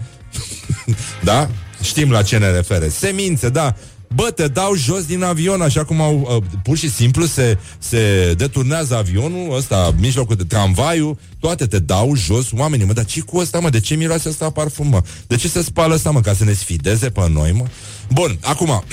da? 1.31 1.49
Știm 1.83 2.11
la 2.11 2.23
ce 2.23 2.39
ne 2.39 2.51
refere. 2.51 2.89
Semințe, 2.89 3.49
da. 3.49 3.75
Bă, 4.15 4.31
te 4.31 4.49
dau 4.49 4.75
jos 4.75 5.05
din 5.05 5.23
avion, 5.23 5.61
așa 5.61 5.85
cum 5.85 6.01
au, 6.01 6.37
uh, 6.37 6.59
pur 6.63 6.77
și 6.77 6.91
simplu 6.91 7.25
se, 7.25 7.59
se 7.79 8.35
deturnează 8.37 8.97
avionul 8.97 9.57
ăsta, 9.57 9.95
mijlocul 9.99 10.37
de 10.37 10.45
tramvaiul, 10.45 11.19
toate 11.41 11.67
te 11.67 11.79
dau 11.79 12.15
jos, 12.17 12.47
oamenii, 12.53 12.87
mă, 12.87 12.93
dar 12.93 13.05
ce 13.05 13.21
cu 13.21 13.39
ăsta, 13.39 13.59
mă, 13.59 13.71
de 13.71 13.81
ce 13.81 13.95
miroase 13.95 14.29
asta 14.29 14.51
parfum, 14.51 14.87
mă? 14.87 15.03
De 15.27 15.37
ce 15.37 15.49
se 15.49 15.63
spală 15.63 15.95
ăsta, 15.95 16.11
mă, 16.11 16.21
ca 16.21 16.35
să 16.35 16.45
ne 16.45 16.53
sfideze 16.53 17.11
pe 17.11 17.29
noi, 17.29 17.53
mă? 17.53 17.65
Bun, 18.11 18.39
acum, 18.41 18.85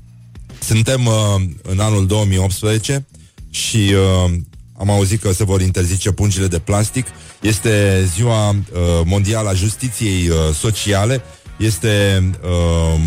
suntem 0.68 1.06
uh, 1.06 1.42
în 1.62 1.80
anul 1.80 2.06
2018 2.06 3.06
și 3.50 3.92
uh, 4.26 4.32
am 4.78 4.90
auzit 4.90 5.20
că 5.20 5.32
se 5.32 5.44
vor 5.44 5.60
interzice 5.60 6.10
pungile 6.10 6.46
de 6.46 6.58
plastic. 6.58 7.06
Este 7.40 8.04
ziua 8.14 8.48
uh, 8.48 8.56
mondială 9.04 9.48
a 9.48 9.54
justiției 9.54 10.28
uh, 10.28 10.36
sociale. 10.54 11.22
Este 11.56 12.24
uh, 12.42 13.00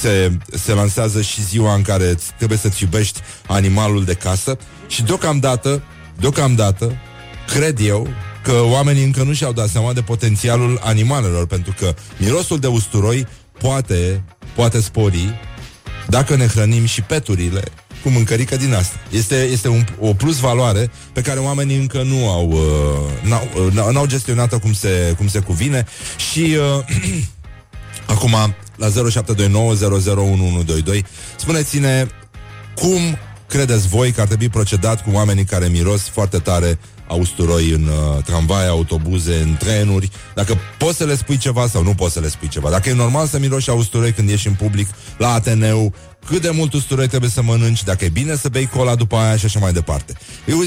se, 0.00 0.38
se 0.50 0.72
lansează 0.72 1.22
și 1.22 1.44
ziua 1.44 1.74
în 1.74 1.82
care 1.82 2.14
trebuie 2.36 2.58
să-ți 2.58 2.82
iubești 2.82 3.20
animalul 3.46 4.04
de 4.04 4.14
casă 4.14 4.56
și 4.88 5.02
deocamdată, 5.02 5.82
deocamdată, 6.18 6.96
cred 7.46 7.78
eu 7.80 8.08
că 8.42 8.52
oamenii 8.52 9.04
încă 9.04 9.22
nu 9.22 9.32
și-au 9.32 9.52
dat 9.52 9.68
seama 9.68 9.92
de 9.92 10.02
potențialul 10.02 10.80
animalelor, 10.82 11.46
pentru 11.46 11.74
că 11.78 11.94
mirosul 12.16 12.58
de 12.58 12.66
usturoi 12.66 13.26
poate, 13.58 14.24
poate 14.54 14.80
spori 14.80 15.34
dacă 16.08 16.36
ne 16.36 16.46
hrănim 16.46 16.84
și 16.84 17.02
peturile 17.02 17.62
cu 18.02 18.08
mâncărică 18.10 18.56
din 18.56 18.74
asta. 18.74 18.96
Este, 19.10 19.42
este 19.42 19.68
un, 19.68 19.84
o 20.00 20.14
plus 20.14 20.38
valoare 20.38 20.90
pe 21.12 21.20
care 21.20 21.38
oamenii 21.38 21.76
încă 21.76 22.02
nu 22.02 22.30
au 22.30 22.48
uh, 22.50 23.28
n-au, 23.28 23.48
uh, 23.66 23.92
n-au 23.92 24.06
gestionat-o 24.06 24.58
cum 24.58 24.72
se, 24.72 25.14
cum 25.16 25.28
se 25.28 25.38
cuvine 25.38 25.86
și 26.30 26.56
uh, 26.78 26.84
acum 28.14 28.54
la 28.76 28.88
0729001122 28.88 28.92
spuneți-ne 31.36 32.06
cum 32.74 33.00
credeți 33.46 33.88
voi 33.88 34.12
că 34.12 34.20
ar 34.20 34.26
trebui 34.26 34.48
procedat 34.48 35.02
cu 35.02 35.10
oamenii 35.12 35.44
care 35.44 35.66
miros 35.66 36.00
foarte 36.00 36.38
tare 36.38 36.78
a 37.08 37.14
usturoi 37.14 37.70
în 37.70 37.86
uh, 37.86 38.24
tramvai, 38.24 38.68
autobuze, 38.68 39.36
în 39.36 39.56
trenuri, 39.58 40.10
dacă 40.34 40.58
poți 40.78 40.96
să 40.96 41.04
le 41.04 41.16
spui 41.16 41.36
ceva 41.36 41.66
sau 41.66 41.82
nu 41.82 41.94
poți 41.94 42.12
să 42.12 42.20
le 42.20 42.28
spui 42.28 42.48
ceva. 42.48 42.70
Dacă 42.70 42.88
e 42.88 42.92
normal 42.92 43.26
să 43.26 43.38
miroși 43.38 43.70
a 43.70 43.72
usturoi 43.72 44.12
când 44.12 44.28
ieși 44.28 44.46
în 44.46 44.54
public, 44.54 44.88
la 45.18 45.32
Ateneu, 45.32 45.94
cât 46.26 46.42
de 46.42 46.50
mult 46.50 46.72
usturoi 46.72 47.08
trebuie 47.08 47.30
să 47.30 47.42
mănânci, 47.42 47.84
dacă 47.84 48.04
e 48.04 48.08
bine 48.08 48.36
să 48.36 48.48
bei 48.48 48.66
cola 48.66 48.94
după 48.94 49.16
aia 49.16 49.36
și 49.36 49.44
așa 49.44 49.58
mai 49.58 49.72
departe. 49.72 50.12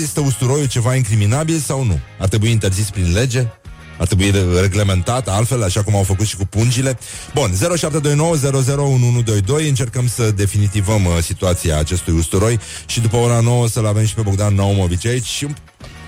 Este 0.01 0.19
usturoiul 0.19 0.67
ceva 0.67 0.95
incriminabil 0.95 1.57
sau 1.57 1.83
nu? 1.83 1.99
Ar 2.19 2.27
trebui 2.27 2.51
interzis 2.51 2.89
prin 2.89 3.13
lege? 3.13 3.47
Ar 3.97 4.05
trebui 4.07 4.33
reglementat 4.61 5.27
altfel, 5.27 5.63
așa 5.63 5.83
cum 5.83 5.95
au 5.95 6.03
făcut 6.03 6.25
și 6.25 6.35
cu 6.35 6.45
pungile. 6.45 6.97
Bun, 7.33 7.51
0729001122 9.63 9.67
încercăm 9.67 10.07
să 10.07 10.31
definitivăm 10.31 11.05
uh, 11.05 11.17
situația 11.21 11.77
acestui 11.77 12.13
usturoi 12.13 12.59
și 12.85 12.99
după 12.99 13.15
ora 13.15 13.39
9 13.39 13.67
să-l 13.67 13.85
avem 13.85 14.05
și 14.05 14.13
pe 14.13 14.21
Bogdan 14.21 14.55
Naumovici 14.55 15.05
aici 15.05 15.25
și 15.25 15.47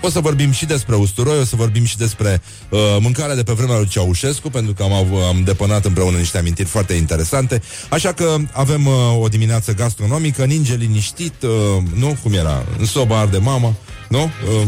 o 0.02 0.08
să 0.10 0.20
vorbim 0.20 0.50
și 0.50 0.66
despre 0.66 0.96
usturoi, 0.96 1.38
o 1.38 1.44
să 1.44 1.56
vorbim 1.56 1.84
și 1.84 1.96
despre 1.96 2.42
uh, 2.68 2.78
mâncarea 3.00 3.34
de 3.34 3.42
pe 3.42 3.52
vremea 3.52 3.76
lui 3.76 3.86
Ceaușescu, 3.86 4.50
pentru 4.50 4.72
că 4.72 4.82
am, 4.82 4.92
am 5.14 5.42
depănat 5.44 5.84
împreună 5.84 6.16
niște 6.16 6.38
amintiri 6.38 6.68
foarte 6.68 6.92
interesante. 6.92 7.62
Așa 7.88 8.12
că 8.12 8.36
avem 8.52 8.86
uh, 8.86 8.94
o 9.20 9.28
dimineață 9.28 9.74
gastronomică, 9.74 10.44
ninge 10.44 10.74
liniștit, 10.74 11.42
uh, 11.42 11.50
nu? 11.94 12.16
Cum 12.22 12.32
era? 12.32 12.64
În 12.78 12.86
soba 12.86 13.18
arde 13.18 13.38
mama, 13.38 13.74
nu? 14.08 14.22
Uh, 14.22 14.62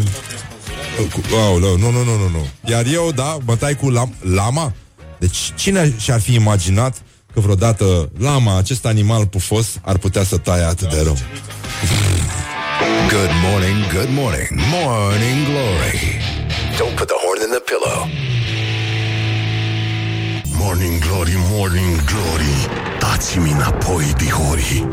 Oh, 1.32 1.60
nu, 1.60 1.76
nu, 1.76 1.90
nu, 1.90 2.04
nu, 2.04 2.28
nu. 2.28 2.46
Iar 2.64 2.84
eu, 2.92 3.12
da, 3.14 3.36
tai 3.58 3.74
cu 3.74 3.90
lam- 3.90 4.34
lama? 4.34 4.72
Deci 5.18 5.36
cine 5.54 5.94
și-ar 5.98 6.20
fi 6.20 6.34
imaginat 6.34 7.02
că 7.34 7.40
vreodată 7.40 8.10
lama, 8.18 8.56
acest 8.58 8.86
animal 8.86 9.26
pufos, 9.26 9.66
ar 9.82 9.96
putea 9.98 10.24
să 10.24 10.36
taie 10.36 10.62
atât 10.62 10.90
de 10.90 11.02
rău? 11.02 11.16
Good 13.08 13.30
morning, 13.50 13.92
good 13.92 14.08
morning, 14.10 14.48
morning 14.70 15.46
glory. 15.46 16.20
Don't 16.78 16.94
put 16.96 17.06
the 17.06 17.18
horn 17.24 17.40
in 17.46 17.50
the 17.56 17.62
pillow. 17.70 18.08
Morning 20.58 20.98
glory, 21.06 21.34
morning 21.36 22.04
glory. 22.04 22.91
Dați-mi 23.22 23.50
înapoi, 23.50 24.12
dihori. 24.16 24.86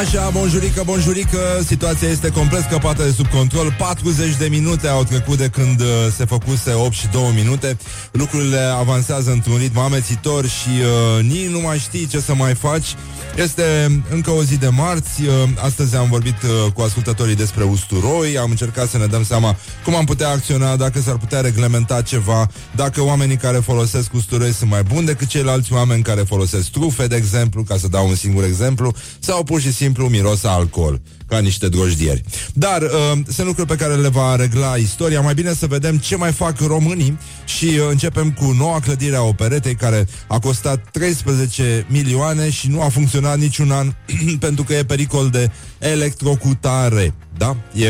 Așa, 0.00 0.30
bonjurică, 0.32 0.82
bonjurică 0.84 1.38
Situația 1.66 2.08
este 2.08 2.30
complet 2.30 2.62
scăpată 2.62 3.02
de 3.02 3.10
sub 3.10 3.26
control 3.26 3.74
40 3.78 4.36
de 4.36 4.46
minute 4.50 4.88
au 4.88 5.04
trecut 5.04 5.38
de 5.38 5.48
când 5.48 5.80
uh, 5.80 5.86
se 6.16 6.24
făcuse 6.24 6.72
8 6.72 6.92
și 6.92 7.06
2 7.06 7.32
minute 7.34 7.76
Lucrurile 8.12 8.58
avansează 8.58 9.30
într-un 9.30 9.56
ritm 9.56 9.78
amețitor 9.78 10.46
Și 10.46 10.68
uh, 10.68 11.24
nici 11.24 11.48
nu 11.48 11.60
mai 11.60 11.78
știi 11.78 12.06
ce 12.06 12.20
să 12.20 12.34
mai 12.34 12.54
faci 12.54 12.94
este 13.36 14.02
încă 14.10 14.30
o 14.30 14.42
zi 14.42 14.56
de 14.56 14.68
marți. 14.68 15.22
Uh, 15.22 15.32
astăzi 15.64 15.96
am 15.96 16.08
vorbit 16.10 16.42
uh, 16.42 16.72
cu 16.72 16.80
ascultătorii 16.80 17.34
despre 17.34 17.64
usturoi. 17.64 18.38
Am 18.38 18.50
încercat 18.50 18.88
să 18.88 18.98
ne 18.98 19.06
dăm 19.06 19.24
seama 19.24 19.56
cum 19.84 19.94
am 19.94 20.04
putea 20.04 20.28
acționa, 20.28 20.76
dacă 20.76 21.00
s-ar 21.00 21.16
putea 21.16 21.40
reglementa 21.40 22.02
ceva, 22.02 22.48
dacă 22.74 23.02
oamenii 23.02 23.36
care 23.36 23.58
folosesc 23.58 24.14
usturoi 24.14 24.52
sunt 24.52 24.70
mai 24.70 24.82
buni 24.82 25.06
decât 25.06 25.26
ceilalți 25.26 25.72
oameni 25.72 26.02
care 26.02 26.20
folosesc 26.20 26.65
trufe, 26.70 27.06
de 27.06 27.16
exemplu, 27.16 27.62
ca 27.62 27.76
să 27.76 27.88
dau 27.88 28.08
un 28.08 28.14
singur 28.14 28.44
exemplu, 28.44 28.94
sau 29.18 29.42
pur 29.42 29.60
și 29.60 29.72
simplu 29.72 30.08
miros 30.08 30.44
alcool 30.44 31.00
ca 31.28 31.38
niște 31.38 31.68
drojdieri. 31.68 32.22
Dar 32.52 32.82
uh, 32.82 32.88
sunt 33.28 33.46
lucruri 33.46 33.68
pe 33.68 33.76
care 33.76 33.94
le 33.94 34.08
va 34.08 34.36
regla 34.36 34.76
istoria. 34.76 35.20
Mai 35.20 35.34
bine 35.34 35.54
să 35.54 35.66
vedem 35.66 35.98
ce 35.98 36.16
mai 36.16 36.32
fac 36.32 36.60
românii 36.60 37.18
și 37.44 37.64
uh, 37.64 37.86
începem 37.90 38.32
cu 38.32 38.44
noua 38.44 38.80
clădire 38.80 39.16
a 39.16 39.22
operetei 39.22 39.74
care 39.74 40.06
a 40.26 40.38
costat 40.38 40.88
13 40.90 41.86
milioane 41.88 42.50
și 42.50 42.68
nu 42.68 42.82
a 42.82 42.88
funcționat 42.88 43.38
niciun 43.38 43.70
an 43.70 43.94
pentru 44.46 44.64
că 44.64 44.74
e 44.74 44.84
pericol 44.84 45.28
de 45.30 45.50
electrocutare. 45.78 47.14
Da? 47.36 47.56
E, 47.74 47.88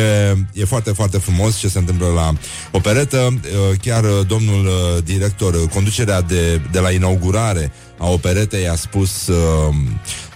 e 0.53 0.65
foarte, 0.65 0.91
foarte 0.91 1.19
frumos 1.19 1.57
ce 1.59 1.69
se 1.69 1.79
întâmplă 1.79 2.07
la 2.07 2.33
operetă. 2.73 3.17
Uh, 3.17 3.79
chiar 3.83 4.05
uh, 4.05 4.27
domnul 4.27 4.67
uh, 4.67 5.03
director, 5.05 5.55
uh, 5.55 5.69
conducerea 5.73 6.21
de, 6.21 6.61
de 6.71 6.79
la 6.79 6.91
inaugurare 6.91 7.73
a 7.99 8.09
operetei 8.09 8.69
a 8.69 8.75
spus 8.75 9.27
uh, 9.27 9.75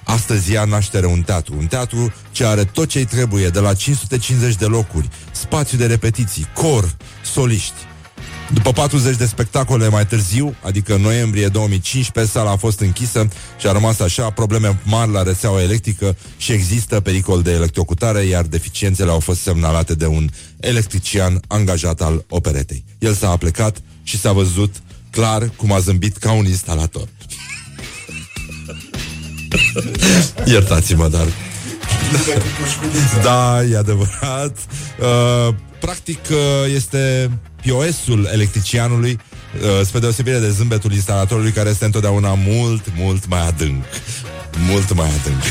Astăzi 0.05 0.53
ia 0.53 0.65
naștere 0.65 1.07
un 1.07 1.23
teatru, 1.23 1.55
un 1.59 1.67
teatru 1.67 2.13
ce 2.31 2.45
are 2.45 2.65
tot 2.65 2.89
ce-i 2.89 3.05
trebuie, 3.05 3.49
de 3.49 3.61
la 3.61 3.75
550 3.75 4.55
de 4.55 4.65
locuri, 4.65 5.09
spațiu 5.33 5.79
de 5.79 5.87
repetiții, 5.87 6.47
cor, 6.55 6.97
soliști. 7.25 7.75
După 8.53 8.73
40 8.73 9.17
de 9.17 9.27
spectacole 9.27 9.89
mai 9.89 10.07
târziu, 10.07 10.55
adică 10.63 10.95
în 10.95 11.01
noiembrie 11.01 11.49
2015, 11.49 12.33
sala 12.33 12.51
a 12.51 12.57
fost 12.57 12.81
închisă 12.81 13.29
și 13.59 13.67
a 13.67 13.73
rămas 13.73 14.01
așa, 14.01 14.31
probleme 14.31 14.81
mari 14.85 15.13
la 15.13 15.23
rețeaua 15.23 15.63
electrică 15.63 16.17
și 16.37 16.53
există 16.53 17.01
pericol 17.01 17.43
de 17.43 17.53
electrocutare, 17.53 18.23
iar 18.23 18.45
deficiențele 18.45 19.11
au 19.11 19.21
fost 19.21 19.41
semnalate 19.41 19.95
de 19.95 20.07
un 20.07 20.29
electrician 20.61 21.41
angajat 21.47 22.01
al 22.01 22.25
operetei. 22.29 22.85
El 22.99 23.15
s-a 23.15 23.37
plecat 23.37 23.83
și 24.03 24.19
s-a 24.19 24.33
văzut 24.33 24.75
Clar 25.11 25.51
cum 25.57 25.73
a 25.73 25.79
zâmbit 25.79 26.17
ca 26.17 26.33
un 26.33 26.47
instalator. 26.47 27.09
Iertați-mă, 30.55 31.09
dar... 31.09 31.26
da, 33.22 33.62
e 33.70 33.76
adevărat. 33.76 34.57
Uh, 35.01 35.55
practic 35.80 36.18
uh, 36.30 36.74
este 36.74 37.30
POS-ul 37.66 38.28
electricianului 38.32 39.18
uh, 39.55 39.86
spre 39.86 39.98
deosebire 39.98 40.38
de 40.38 40.51
zâmbetul 40.51 40.92
instalatorului 40.92 41.51
care 41.51 41.68
este 41.68 41.84
întotdeauna 41.84 42.34
mult, 42.34 42.84
mult 42.96 43.28
mai 43.28 43.46
adânc. 43.46 43.84
Mult 44.68 44.94
mai 44.94 45.09
adânc. 45.20 45.42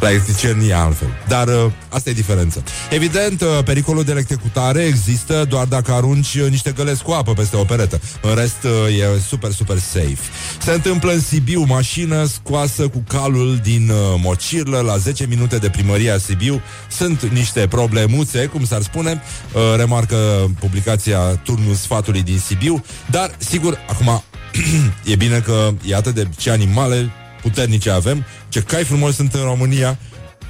La 0.00 0.10
electricieni 0.10 0.68
e 0.68 0.74
altfel. 0.74 1.08
Dar 1.28 1.48
uh, 1.48 1.72
asta 1.88 2.10
e 2.10 2.12
diferența. 2.12 2.62
Evident, 2.90 3.40
uh, 3.40 3.48
pericolul 3.64 4.04
de 4.04 4.10
electrocutare 4.10 4.82
există 4.82 5.46
doar 5.48 5.66
dacă 5.66 5.92
arunci 5.92 6.34
uh, 6.34 6.50
niște 6.50 6.70
găleți 6.70 7.02
cu 7.02 7.10
apă 7.10 7.32
peste 7.32 7.56
o 7.56 7.64
peretă. 7.64 8.00
În 8.22 8.34
rest, 8.34 8.62
uh, 8.64 8.98
e 8.98 9.20
super, 9.26 9.50
super 9.50 9.78
safe. 9.78 10.18
Se 10.62 10.72
întâmplă 10.72 11.12
în 11.12 11.20
Sibiu, 11.20 11.64
mașină 11.64 12.24
scoasă 12.24 12.88
cu 12.88 13.04
calul 13.08 13.58
din 13.62 13.90
uh, 13.90 14.20
mocirlă 14.22 14.78
la 14.78 14.96
10 14.96 15.26
minute 15.26 15.56
de 15.56 15.70
primăria 15.70 16.18
Sibiu. 16.18 16.60
Sunt 16.90 17.22
niște 17.22 17.66
problemuțe, 17.66 18.46
cum 18.46 18.64
s-ar 18.64 18.82
spune, 18.82 19.22
uh, 19.52 19.60
remarcă 19.76 20.16
publicația 20.58 21.18
Turnul 21.18 21.74
Sfatului 21.74 22.22
din 22.22 22.38
Sibiu, 22.38 22.84
dar, 23.10 23.30
sigur, 23.38 23.78
acum 23.88 24.22
e 25.12 25.16
bine 25.16 25.38
că 25.38 25.70
e 25.86 25.94
atât 25.94 26.14
de 26.14 26.28
ce 26.36 26.50
animale 26.50 27.10
puternice 27.42 27.90
avem, 27.90 28.24
ce 28.48 28.60
cai 28.60 28.84
frumos 28.84 29.14
sunt 29.14 29.34
în 29.34 29.42
România 29.42 29.98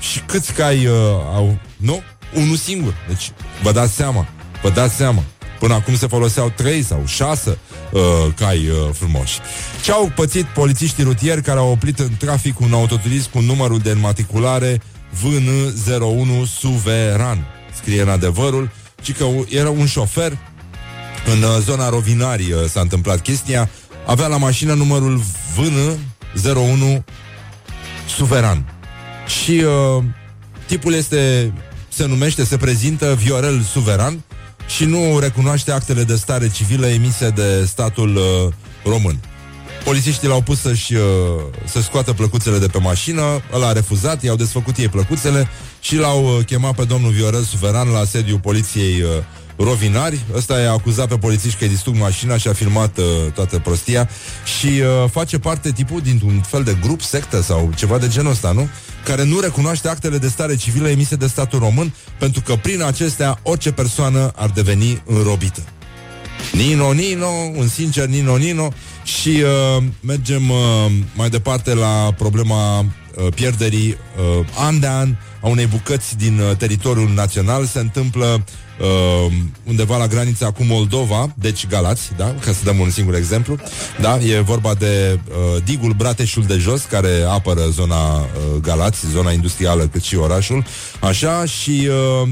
și 0.00 0.20
câți 0.20 0.52
cai 0.52 0.86
uh, 0.86 0.94
au, 1.34 1.58
nu? 1.76 2.02
Unul 2.34 2.56
singur. 2.56 2.94
Deci, 3.08 3.30
vă 3.62 3.72
dați 3.72 3.94
seama, 3.94 4.28
vă 4.62 4.70
dați 4.70 4.94
seama. 4.94 5.22
Până 5.58 5.74
acum 5.74 5.96
se 5.96 6.06
foloseau 6.06 6.52
trei 6.56 6.82
sau 6.82 7.02
șase 7.06 7.58
uh, 7.92 8.00
cai 8.36 8.68
uh, 8.68 8.76
frumoși. 8.92 9.38
Ce 9.82 9.92
au 9.92 10.12
pățit 10.14 10.44
polițiștii 10.44 11.04
rutieri 11.04 11.42
care 11.42 11.58
au 11.58 11.70
oprit 11.70 11.98
în 11.98 12.10
trafic 12.18 12.60
un 12.60 12.72
autoturism 12.72 13.30
cu 13.30 13.40
numărul 13.40 13.78
de 13.78 13.90
înmatriculare 13.90 14.80
VN01 15.14 16.48
Suveran? 16.58 17.46
Scrie 17.74 18.02
în 18.02 18.08
adevărul, 18.08 18.70
ci 19.02 19.12
că 19.12 19.26
era 19.48 19.70
un 19.70 19.86
șofer 19.86 20.38
în 21.26 21.42
uh, 21.42 21.56
zona 21.60 21.88
Rovinari 21.88 22.52
uh, 22.52 22.64
s-a 22.68 22.80
întâmplat 22.80 23.20
chestia, 23.20 23.70
avea 24.06 24.26
la 24.26 24.36
mașină 24.36 24.74
numărul 24.74 25.20
VN 25.56 25.98
01 26.44 27.04
Suveran. 28.08 28.72
Și 29.26 29.50
uh, 29.50 30.04
tipul 30.66 30.94
este, 30.94 31.52
se 31.88 32.06
numește, 32.06 32.44
se 32.44 32.56
prezintă 32.56 33.14
Viorel 33.22 33.62
Suveran 33.62 34.24
și 34.66 34.84
nu 34.84 35.18
recunoaște 35.18 35.72
actele 35.72 36.04
de 36.04 36.16
stare 36.16 36.48
civilă 36.48 36.86
emise 36.86 37.28
de 37.28 37.64
statul 37.64 38.16
uh, 38.16 38.52
român. 38.84 39.18
Polițiștii 39.84 40.28
l-au 40.28 40.42
pus 40.42 40.60
să-și, 40.60 40.94
uh, 40.94 41.02
să 41.64 41.80
scoată 41.80 42.12
plăcuțele 42.12 42.58
de 42.58 42.66
pe 42.66 42.78
mașină, 42.78 43.22
ăla 43.52 43.66
a 43.66 43.72
refuzat, 43.72 44.22
i-au 44.22 44.36
desfăcut 44.36 44.76
ei 44.76 44.88
plăcuțele 44.88 45.48
și 45.80 45.96
l-au 45.96 46.24
uh, 46.24 46.44
chemat 46.44 46.74
pe 46.74 46.84
domnul 46.84 47.10
Viorel 47.10 47.42
Suveran 47.42 47.88
la 47.88 48.04
sediul 48.04 48.38
poliției 48.38 49.02
uh, 49.02 49.08
rovinari. 49.64 50.20
Ăsta 50.34 50.60
e 50.60 50.68
acuzat 50.68 51.08
pe 51.08 51.16
polițiști 51.18 51.58
că 51.58 51.64
îi 51.64 51.70
distrug 51.70 51.96
mașina 51.96 52.36
și 52.36 52.48
a 52.48 52.52
filmat 52.52 52.98
uh, 52.98 53.04
toată 53.34 53.58
prostia 53.58 54.08
și 54.58 54.66
uh, 54.66 55.10
face 55.10 55.38
parte 55.38 55.72
tipul 55.72 56.00
dintr-un 56.00 56.40
fel 56.40 56.62
de 56.62 56.76
grup, 56.80 57.00
sectă 57.00 57.42
sau 57.42 57.70
ceva 57.76 57.98
de 57.98 58.08
genul 58.08 58.30
ăsta, 58.30 58.52
nu? 58.52 58.68
Care 59.04 59.24
nu 59.24 59.40
recunoaște 59.40 59.88
actele 59.88 60.18
de 60.18 60.28
stare 60.28 60.56
civilă 60.56 60.88
emise 60.88 61.16
de 61.16 61.26
statul 61.26 61.58
român 61.58 61.94
pentru 62.18 62.40
că 62.40 62.54
prin 62.54 62.82
acestea 62.82 63.38
orice 63.42 63.72
persoană 63.72 64.32
ar 64.34 64.50
deveni 64.50 65.02
înrobită. 65.06 65.62
Nino, 66.52 66.92
Nino, 66.92 67.28
un 67.56 67.68
sincer 67.68 68.06
Nino, 68.06 68.36
Nino 68.36 68.72
și 69.04 69.28
uh, 69.28 69.82
mergem 70.00 70.50
uh, 70.50 70.56
mai 71.14 71.28
departe 71.30 71.74
la 71.74 72.14
problema 72.18 72.78
uh, 72.78 72.84
pierderii 73.34 73.88
uh, 74.38 74.46
an 74.58 74.80
de 74.80 74.86
an 74.86 75.14
a 75.40 75.48
unei 75.48 75.66
bucăți 75.66 76.16
din 76.16 76.38
uh, 76.38 76.56
teritoriul 76.56 77.10
național. 77.14 77.64
Se 77.64 77.78
întâmplă 77.78 78.44
uh, 78.80 79.32
undeva 79.64 79.96
la 79.96 80.06
granița 80.06 80.50
cu 80.50 80.64
Moldova, 80.64 81.34
deci 81.38 81.66
Galați, 81.66 82.10
da? 82.16 82.34
Ca 82.40 82.52
să 82.52 82.64
dăm 82.64 82.78
un 82.78 82.90
singur 82.90 83.14
exemplu. 83.14 83.56
Da? 84.00 84.18
E 84.18 84.40
vorba 84.40 84.74
de 84.74 85.18
uh, 85.28 85.62
digul 85.64 85.92
Brateșul 85.92 86.42
de 86.42 86.56
Jos, 86.56 86.82
care 86.82 87.24
apără 87.28 87.60
zona 87.70 88.18
uh, 88.18 88.24
Galați, 88.62 89.06
zona 89.12 89.32
industrială, 89.32 89.86
cât 89.86 90.02
și 90.02 90.16
orașul. 90.16 90.64
Așa, 91.00 91.44
și 91.44 91.88
uh, 92.22 92.28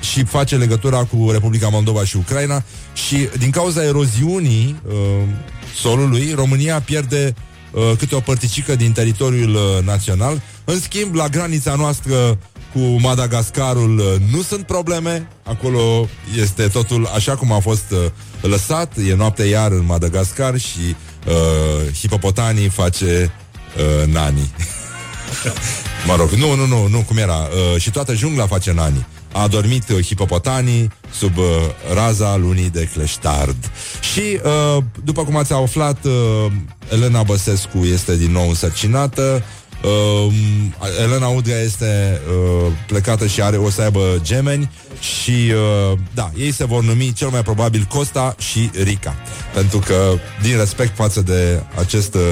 și 0.00 0.24
face 0.24 0.56
legătura 0.56 1.04
cu 1.04 1.30
Republica 1.30 1.68
Moldova 1.68 2.04
și 2.04 2.16
Ucraina 2.16 2.62
și 2.92 3.28
din 3.38 3.50
cauza 3.50 3.84
eroziunii 3.84 4.80
uh, 4.86 4.94
solului, 5.74 6.32
România 6.34 6.80
pierde 6.80 7.34
uh, 7.70 7.92
câte 7.98 8.14
o 8.14 8.20
părticică 8.20 8.76
din 8.76 8.92
teritoriul 8.92 9.54
uh, 9.54 9.84
național. 9.84 10.42
În 10.64 10.80
schimb, 10.80 11.14
la 11.14 11.28
granița 11.28 11.74
noastră 11.74 12.38
cu 12.72 12.78
Madagascarul 12.78 13.98
uh, 13.98 14.04
nu 14.32 14.42
sunt 14.42 14.66
probleme. 14.66 15.28
Acolo 15.42 16.08
este 16.40 16.68
totul 16.68 17.06
așa 17.14 17.36
cum 17.36 17.52
a 17.52 17.58
fost 17.58 17.90
uh, 17.90 17.98
lăsat. 18.40 18.96
E 19.08 19.14
noapte 19.14 19.44
iar 19.44 19.70
în 19.70 19.84
Madagascar 19.84 20.58
și 20.58 20.96
uh, 21.26 21.92
hipopotanii 21.98 22.68
face 22.68 23.32
uh, 23.76 24.12
nani. 24.12 24.52
mă 26.08 26.14
rog, 26.16 26.30
nu, 26.30 26.54
nu, 26.54 26.66
nu, 26.66 26.86
nu, 26.86 26.98
cum 26.98 27.16
era? 27.16 27.36
Uh, 27.36 27.80
și 27.80 27.90
toată 27.90 28.14
jungla 28.14 28.46
face 28.46 28.72
nani. 28.72 29.06
A 29.32 29.46
dormit 29.46 29.88
uh, 29.88 30.04
hipopotanii 30.04 30.90
sub 31.12 31.36
uh, 31.36 31.44
raza 31.94 32.36
lunii 32.36 32.70
de 32.70 32.88
cleștard. 32.92 33.70
Și, 34.12 34.40
uh, 34.44 34.82
după 35.04 35.24
cum 35.24 35.36
ați 35.36 35.52
aflat, 35.52 36.04
uh, 36.04 36.52
Elena 36.92 37.22
Băsescu 37.22 37.78
este 37.78 38.16
din 38.16 38.32
nou 38.32 38.48
însărcinată. 38.48 39.42
Uh, 39.82 40.32
Elena 41.02 41.26
Udrea 41.26 41.60
este 41.60 42.20
uh, 42.28 42.72
plecată 42.86 43.26
și 43.26 43.42
are 43.42 43.56
o 43.56 43.70
să 43.70 43.82
aibă 43.82 44.20
gemeni 44.22 44.70
și 45.00 45.52
uh, 45.90 45.98
da, 46.14 46.30
ei 46.36 46.52
se 46.52 46.64
vor 46.64 46.82
numi 46.82 47.12
cel 47.12 47.28
mai 47.28 47.42
probabil 47.42 47.86
Costa 47.88 48.34
și 48.38 48.70
Rica. 48.82 49.14
Pentru 49.54 49.78
că 49.78 50.14
din 50.42 50.56
respect 50.56 50.96
față 50.96 51.20
de 51.20 51.62
acest 51.78 52.14
uh, 52.14 52.22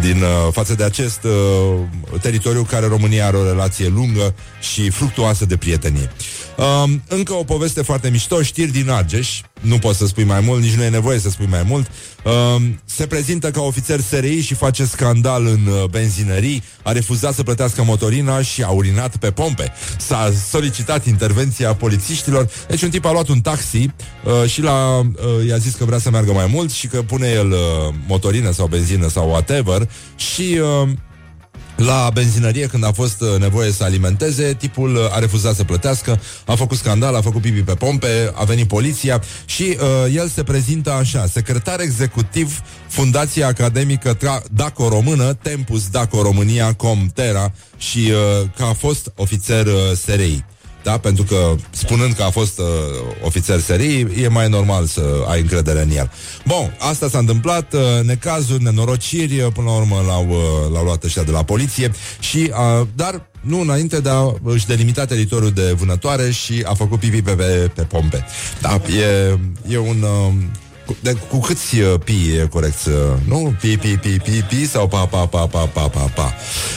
din 0.00 0.22
uh, 0.22 0.52
față 0.52 0.74
de 0.74 0.84
acest 0.84 1.24
uh, 1.24 2.20
teritoriu 2.20 2.62
care 2.62 2.86
România 2.86 3.26
are 3.26 3.36
o 3.36 3.44
relație 3.44 3.88
lungă 3.88 4.34
și 4.60 4.90
fructuoasă 4.90 5.46
de 5.46 5.56
prietenie. 5.56 6.10
Um, 6.56 7.02
încă 7.08 7.32
o 7.32 7.44
poveste 7.44 7.82
foarte 7.82 8.08
mișto, 8.08 8.42
știri 8.42 8.70
din 8.70 8.90
Argeș, 8.90 9.40
nu 9.60 9.78
poți 9.78 9.98
să 9.98 10.06
spui 10.06 10.24
mai 10.24 10.40
mult, 10.40 10.62
nici 10.62 10.74
nu 10.74 10.82
e 10.82 10.88
nevoie 10.88 11.18
să 11.18 11.30
spui 11.30 11.46
mai 11.50 11.62
mult. 11.62 11.90
Um, 12.24 12.80
se 12.84 13.06
prezintă 13.06 13.50
ca 13.50 13.60
ofițer 13.60 14.00
SRI 14.00 14.40
și 14.40 14.54
face 14.54 14.84
scandal 14.84 15.46
în 15.46 15.66
uh, 15.66 15.84
benzinării, 15.90 16.62
a 16.82 16.92
refuzat 16.92 17.34
să 17.34 17.42
plătească 17.42 17.82
motorina 17.82 18.42
și 18.42 18.62
a 18.62 18.68
urinat 18.68 19.16
pe 19.16 19.30
pompe. 19.30 19.72
S-a 19.98 20.32
solicitat 20.48 21.06
intervenția 21.06 21.74
polițiștilor, 21.74 22.48
deci 22.68 22.82
un 22.82 22.90
tip 22.90 23.04
a 23.04 23.12
luat 23.12 23.28
un 23.28 23.40
taxi 23.40 23.76
uh, 24.24 24.50
și 24.50 24.62
la, 24.62 24.98
uh, 24.98 25.46
i-a 25.48 25.56
zis 25.56 25.74
că 25.74 25.84
vrea 25.84 25.98
să 25.98 26.10
meargă 26.10 26.32
mai 26.32 26.46
mult 26.52 26.70
și 26.70 26.86
că 26.86 27.02
pune 27.02 27.28
el 27.28 27.50
uh, 27.50 27.58
motorină 28.06 28.50
sau 28.50 28.66
benzină 28.66 29.08
sau 29.08 29.28
whatever 29.28 29.88
și... 30.16 30.60
Uh, 30.82 30.88
la 31.76 32.10
benzinărie, 32.12 32.66
când 32.66 32.84
a 32.84 32.92
fost 32.92 33.20
uh, 33.20 33.38
nevoie 33.38 33.70
să 33.70 33.84
alimenteze, 33.84 34.54
tipul 34.54 34.94
uh, 34.94 35.14
a 35.14 35.18
refuzat 35.18 35.54
să 35.54 35.64
plătească, 35.64 36.20
a 36.44 36.54
făcut 36.54 36.76
scandal, 36.76 37.14
a 37.14 37.20
făcut 37.20 37.40
pipi 37.40 37.60
pe 37.60 37.74
pompe, 37.74 38.32
a 38.34 38.44
venit 38.44 38.68
poliția 38.68 39.22
și 39.44 39.62
uh, 39.80 40.14
el 40.14 40.28
se 40.28 40.42
prezintă 40.42 40.92
așa, 40.92 41.26
secretar 41.26 41.80
executiv 41.80 42.60
Fundația 42.88 43.46
Academică 43.46 44.16
Tra- 44.16 44.42
Daco 44.50 44.88
Română, 44.88 45.34
Tempus 45.34 45.88
Daco 45.88 46.22
România 46.22 46.72
Comtera 46.72 47.52
și 47.76 47.98
uh, 47.98 48.48
că 48.56 48.62
a 48.62 48.72
fost 48.72 49.12
ofițer 49.16 49.66
uh, 49.66 49.72
SRI 50.04 50.44
da? 50.86 50.98
Pentru 50.98 51.24
că, 51.24 51.54
spunând 51.70 52.12
că 52.12 52.22
a 52.22 52.30
fost 52.30 52.58
uh, 52.58 52.64
ofițer 53.22 53.60
serii, 53.60 54.22
e 54.22 54.28
mai 54.28 54.48
normal 54.48 54.86
să 54.86 55.02
ai 55.28 55.40
încredere 55.40 55.82
în 55.82 55.90
el. 55.96 56.10
Bun, 56.46 56.76
asta 56.78 57.08
s-a 57.08 57.18
întâmplat, 57.18 57.72
uh, 57.72 57.80
necazuri, 58.02 58.62
nenorociri, 58.62 59.40
uh, 59.40 59.52
până 59.52 59.66
la 59.66 59.76
urmă 59.76 60.02
l-au, 60.06 60.26
uh, 60.28 60.72
l-au 60.72 60.84
luat 60.84 61.04
ăștia 61.04 61.22
de 61.22 61.30
la 61.30 61.42
poliție, 61.42 61.92
și, 62.18 62.50
uh, 62.50 62.86
dar 62.94 63.30
nu 63.40 63.60
înainte 63.60 64.00
de 64.00 64.08
a 64.08 64.32
își 64.42 64.66
delimita 64.66 65.04
teritoriul 65.04 65.50
de 65.50 65.74
vânătoare 65.76 66.30
și 66.30 66.62
a 66.66 66.74
făcut 66.74 66.98
pipi 66.98 67.22
pe, 67.22 67.32
pe, 67.32 67.70
pe 67.74 67.82
pompe. 67.82 68.24
Da, 68.60 68.80
e, 68.98 69.38
e 69.68 69.78
un... 69.78 70.02
Uh, 70.02 70.32
cu, 70.86 70.96
de, 71.00 71.12
cu 71.12 71.38
câți 71.38 71.80
uh, 71.80 72.00
pi 72.04 72.12
e 72.12 72.46
corect 72.50 72.78
să... 72.78 73.16
Nu? 73.28 73.54
Pi, 73.60 73.76
pi, 73.76 73.96
pi, 73.96 74.18
pi, 74.18 74.42
pi 74.48 74.66
sau 74.66 74.88
pa, 74.88 75.06
pa, 75.06 75.26
pa, 75.26 75.46
pa, 75.46 75.66
pa, 75.66 75.88
pa, 75.88 76.00
pa. 76.00 76.34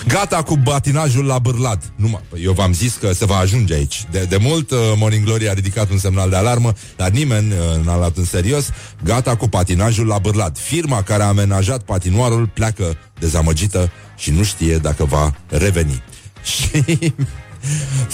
Gata 0.08 0.44
cu 0.44 0.56
batinajul 0.56 1.26
la 1.26 1.40
bârlat. 1.40 1.84
Nu, 1.96 2.22
eu 2.42 2.52
v-am 2.52 2.74
zis 2.74 2.96
că 2.96 3.14
se 3.14 3.26
va 3.26 3.38
ajunge 3.38 3.74
aici. 3.74 4.06
De, 4.12 4.26
de 4.30 4.38
mult 4.38 4.72
uh, 4.72 4.78
Morning 4.96 5.26
Glory 5.26 5.50
a 5.50 5.54
ridicat 5.54 5.90
un 5.90 5.98
semnal 5.98 6.30
de 6.30 6.36
alarmă, 6.36 6.74
dar 6.96 7.10
nimeni 7.10 7.52
uh, 7.52 7.86
n-a 7.86 7.98
luat 7.98 8.18
în 8.18 8.26
serios. 8.26 8.70
Gata 9.04 9.36
cu 9.36 9.48
patinajul 9.48 10.08
la 10.08 10.18
bârlat. 10.18 10.58
Firma 10.58 11.02
care 11.02 11.24
a 11.24 11.28
amenajat 11.28 11.82
patinoarul 11.82 12.48
pleacă 12.54 12.98
dezamăgită 13.20 13.92
și 14.18 14.32
nu 14.32 14.44
știe 14.44 14.78
dacă 14.78 15.06
va 15.06 15.36
reveni. 15.48 16.04
Și 16.44 17.14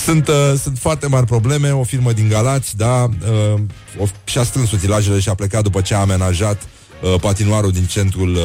sunt, 0.05 0.27
uh, 0.27 0.53
sunt 0.61 0.77
foarte 0.77 1.07
mari 1.07 1.25
probleme. 1.25 1.71
O 1.71 1.83
firmă 1.83 2.11
din 2.11 2.27
Galați, 2.27 2.77
da, 2.77 3.03
uh, 3.03 3.59
o, 3.99 4.05
și-a 4.23 4.43
strâns 4.43 4.71
utilajele 4.71 5.19
și 5.19 5.29
a 5.29 5.33
plecat 5.33 5.63
după 5.63 5.81
ce 5.81 5.93
a 5.95 5.99
amenajat 5.99 6.61
uh, 7.01 7.19
patinoarul 7.21 7.71
din 7.71 7.85
centrul 7.85 8.35
uh, 8.35 8.41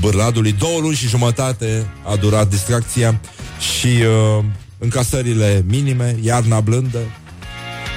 Bârladului. 0.00 0.52
Două 0.52 0.80
luni 0.80 0.94
și 0.94 1.08
jumătate 1.08 1.86
a 2.12 2.16
durat 2.16 2.48
distracția 2.48 3.20
și 3.76 3.86
uh, 3.86 4.44
încasările 4.78 5.64
minime, 5.68 6.16
iarna 6.22 6.60
blândă. 6.60 6.98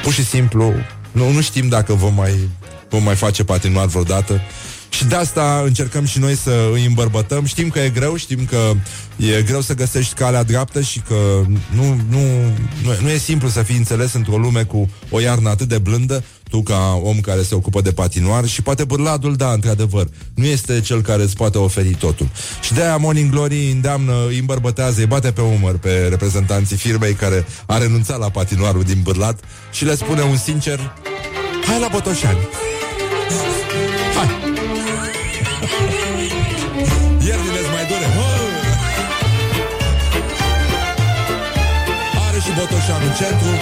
Pur 0.03 0.13
și 0.13 0.25
simplu, 0.25 0.73
nu, 1.11 1.31
nu 1.31 1.41
știm 1.41 1.67
dacă 1.67 1.93
vom 1.93 2.13
mai, 2.13 2.49
vom 2.89 3.03
mai 3.03 3.15
face 3.15 3.43
patinoar 3.43 3.85
vreodată. 3.85 4.41
Și 4.89 5.05
de 5.05 5.15
asta 5.15 5.61
încercăm 5.65 6.05
și 6.05 6.19
noi 6.19 6.35
să 6.35 6.69
îi 6.73 6.85
îmbărbătăm. 6.85 7.45
Știm 7.45 7.69
că 7.69 7.79
e 7.79 7.89
greu, 7.89 8.15
știm 8.15 8.45
că 8.45 8.71
e 9.15 9.41
greu 9.41 9.61
să 9.61 9.73
găsești 9.73 10.13
calea 10.13 10.43
dreaptă 10.43 10.81
și 10.81 10.99
că 10.99 11.15
nu, 11.75 11.83
nu, 12.09 12.19
nu, 12.83 12.91
nu 13.01 13.09
e 13.09 13.17
simplu 13.17 13.49
să 13.49 13.63
fii 13.63 13.77
înțeles 13.77 14.13
într-o 14.13 14.37
lume 14.37 14.63
cu 14.63 14.89
o 15.09 15.19
iarnă 15.19 15.49
atât 15.49 15.67
de 15.67 15.77
blândă, 15.77 16.23
tu 16.49 16.63
ca 16.63 16.99
om 17.03 17.19
care 17.19 17.41
se 17.41 17.55
ocupă 17.55 17.81
de 17.81 17.91
patinoar 17.91 18.45
și 18.45 18.61
poate 18.61 18.83
bârladul, 18.83 19.35
da, 19.35 19.51
într-adevăr, 19.51 20.07
nu 20.33 20.45
este 20.45 20.81
cel 20.81 21.01
care 21.01 21.23
îți 21.23 21.35
poate 21.35 21.57
oferi 21.57 21.95
totul. 21.95 22.29
Și 22.61 22.73
de-aia 22.73 22.97
Morning 22.97 23.31
Glory 23.31 23.71
îndeamnă, 23.71 24.13
îi 24.27 24.39
îmbărbătează, 24.39 24.99
îi 24.99 25.05
bate 25.05 25.31
pe 25.31 25.41
umăr 25.41 25.77
pe 25.77 26.07
reprezentanții 26.09 26.77
firmei 26.77 27.13
care 27.13 27.45
a 27.65 27.77
renunțat 27.77 28.19
la 28.19 28.29
patinoarul 28.29 28.83
din 28.83 28.99
bârlat 29.03 29.39
și 29.71 29.85
le 29.85 29.95
spune 29.95 30.21
un 30.21 30.37
sincer, 30.37 30.93
hai 31.65 31.79
la 31.79 31.87
Botoșani. 31.91 32.39
Botoșan 42.69 43.01
în 43.09 43.13
centru. 43.19 43.53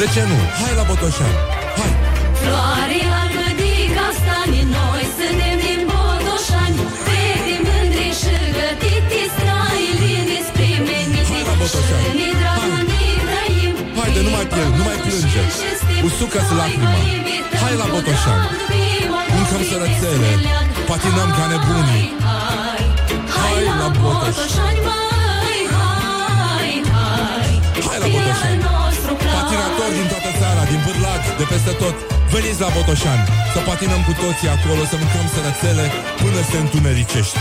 De 0.00 0.06
ce 0.14 0.22
nu? 0.30 0.38
Hai 0.60 0.72
la 0.80 0.84
Botoșani. 0.90 1.38
Hai! 1.78 1.92
Floare 2.40 3.00
albă 3.20 3.46
de 3.60 3.72
castani, 3.96 4.60
noi 4.76 5.04
suntem 5.16 5.56
din 5.62 5.80
Botoșani 5.90 6.78
Fete 7.04 7.56
mândre 7.66 8.08
și 8.20 8.36
gătite, 8.56 9.20
străilini 9.34 10.38
spre 10.48 10.70
menite 10.86 11.20
Și 11.28 11.38
ne 12.18 12.28
dragul 12.40 12.80
ne 12.90 13.04
trăim 13.26 13.74
Haide, 13.98 14.20
nu 14.26 14.30
mai 14.36 14.46
plâng, 14.52 14.72
nu 14.78 14.84
mai 14.88 14.98
plânge. 15.04 15.42
Usucă-ți 16.08 16.52
lacrima. 16.60 17.00
Hai 17.62 17.74
la 17.80 17.86
Botoșani. 17.92 18.44
Mâncăm 19.34 19.62
sărățele. 19.68 20.30
Patinăm 20.88 21.30
ca 21.36 21.44
nebunii. 21.52 22.04
Hai 23.36 23.60
la 23.80 23.88
Botoșani, 24.00 24.80
mai, 24.86 25.00
hai, 25.00 25.11
hai 27.88 27.98
Hai 28.00 28.00
la 28.04 28.08
Botoșani. 28.14 28.58
Patinatori 29.36 29.94
din 29.98 30.06
toată 30.12 30.30
țara, 30.40 30.62
din 30.70 30.80
Bârlat, 30.86 31.22
de 31.40 31.44
peste 31.52 31.72
tot. 31.82 31.96
Veniți 32.34 32.60
la 32.64 32.70
Botoșani 32.76 33.24
să 33.54 33.60
patinăm 33.68 34.02
cu 34.08 34.12
toții 34.22 34.48
acolo, 34.56 34.82
să 34.90 34.96
mâncăm 35.02 35.26
sărățele 35.34 35.84
până 36.22 36.40
se 36.50 36.56
întunericește. 36.64 37.38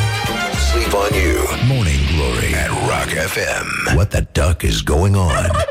Sleep 0.67 0.93
on 1.03 1.13
you. 1.25 1.39
Morning 1.71 2.03
Glory 2.11 2.51
at 2.63 2.71
Rock 2.89 3.09
FM. 3.33 3.67
What 3.97 4.09
the 4.15 4.23
duck 4.39 4.57
is 4.71 4.77
going 4.93 5.15
on? 5.29 5.70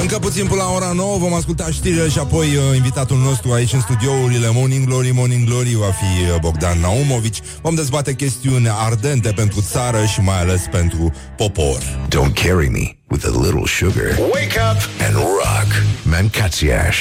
Încă 0.00 0.18
puțin 0.18 0.46
până 0.46 0.62
la 0.62 0.70
ora 0.70 0.92
9 0.92 1.18
vom 1.18 1.34
asculta 1.34 1.66
știrile 1.70 2.08
și 2.08 2.18
apoi 2.18 2.46
uh, 2.46 2.76
invitatul 2.76 3.16
nostru 3.16 3.52
aici 3.52 3.72
în 3.72 3.80
studiourile 3.80 4.48
Morning 4.52 4.86
Glory, 4.86 5.10
Morning 5.14 5.46
Glory 5.48 5.74
va 5.74 5.90
fi 5.90 6.30
uh, 6.30 6.36
Bogdan 6.40 6.80
Naumovici. 6.80 7.40
Vom 7.62 7.74
dezbate 7.74 8.14
chestiuni 8.14 8.68
ardente 8.70 9.32
pentru 9.36 9.60
țară 9.60 10.04
și 10.04 10.20
mai 10.20 10.38
ales 10.40 10.62
pentru 10.70 11.12
popor. 11.36 11.78
Don't 12.08 12.32
carry 12.44 12.68
me 12.68 12.96
with 13.08 13.24
a 13.26 13.40
little 13.42 13.66
sugar. 13.66 14.18
Wake 14.18 14.58
up 14.70 14.80
and 15.06 15.14
rock. 15.14 15.82
Mancațiaș. 16.02 16.98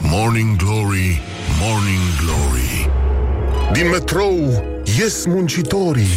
Morning 0.00 0.56
Glory, 0.56 1.20
Morning 1.60 2.02
Glory. 2.24 2.90
Din 3.72 3.88
metrou 3.88 4.64
ies 4.98 5.24
muncitorii. 5.26 6.08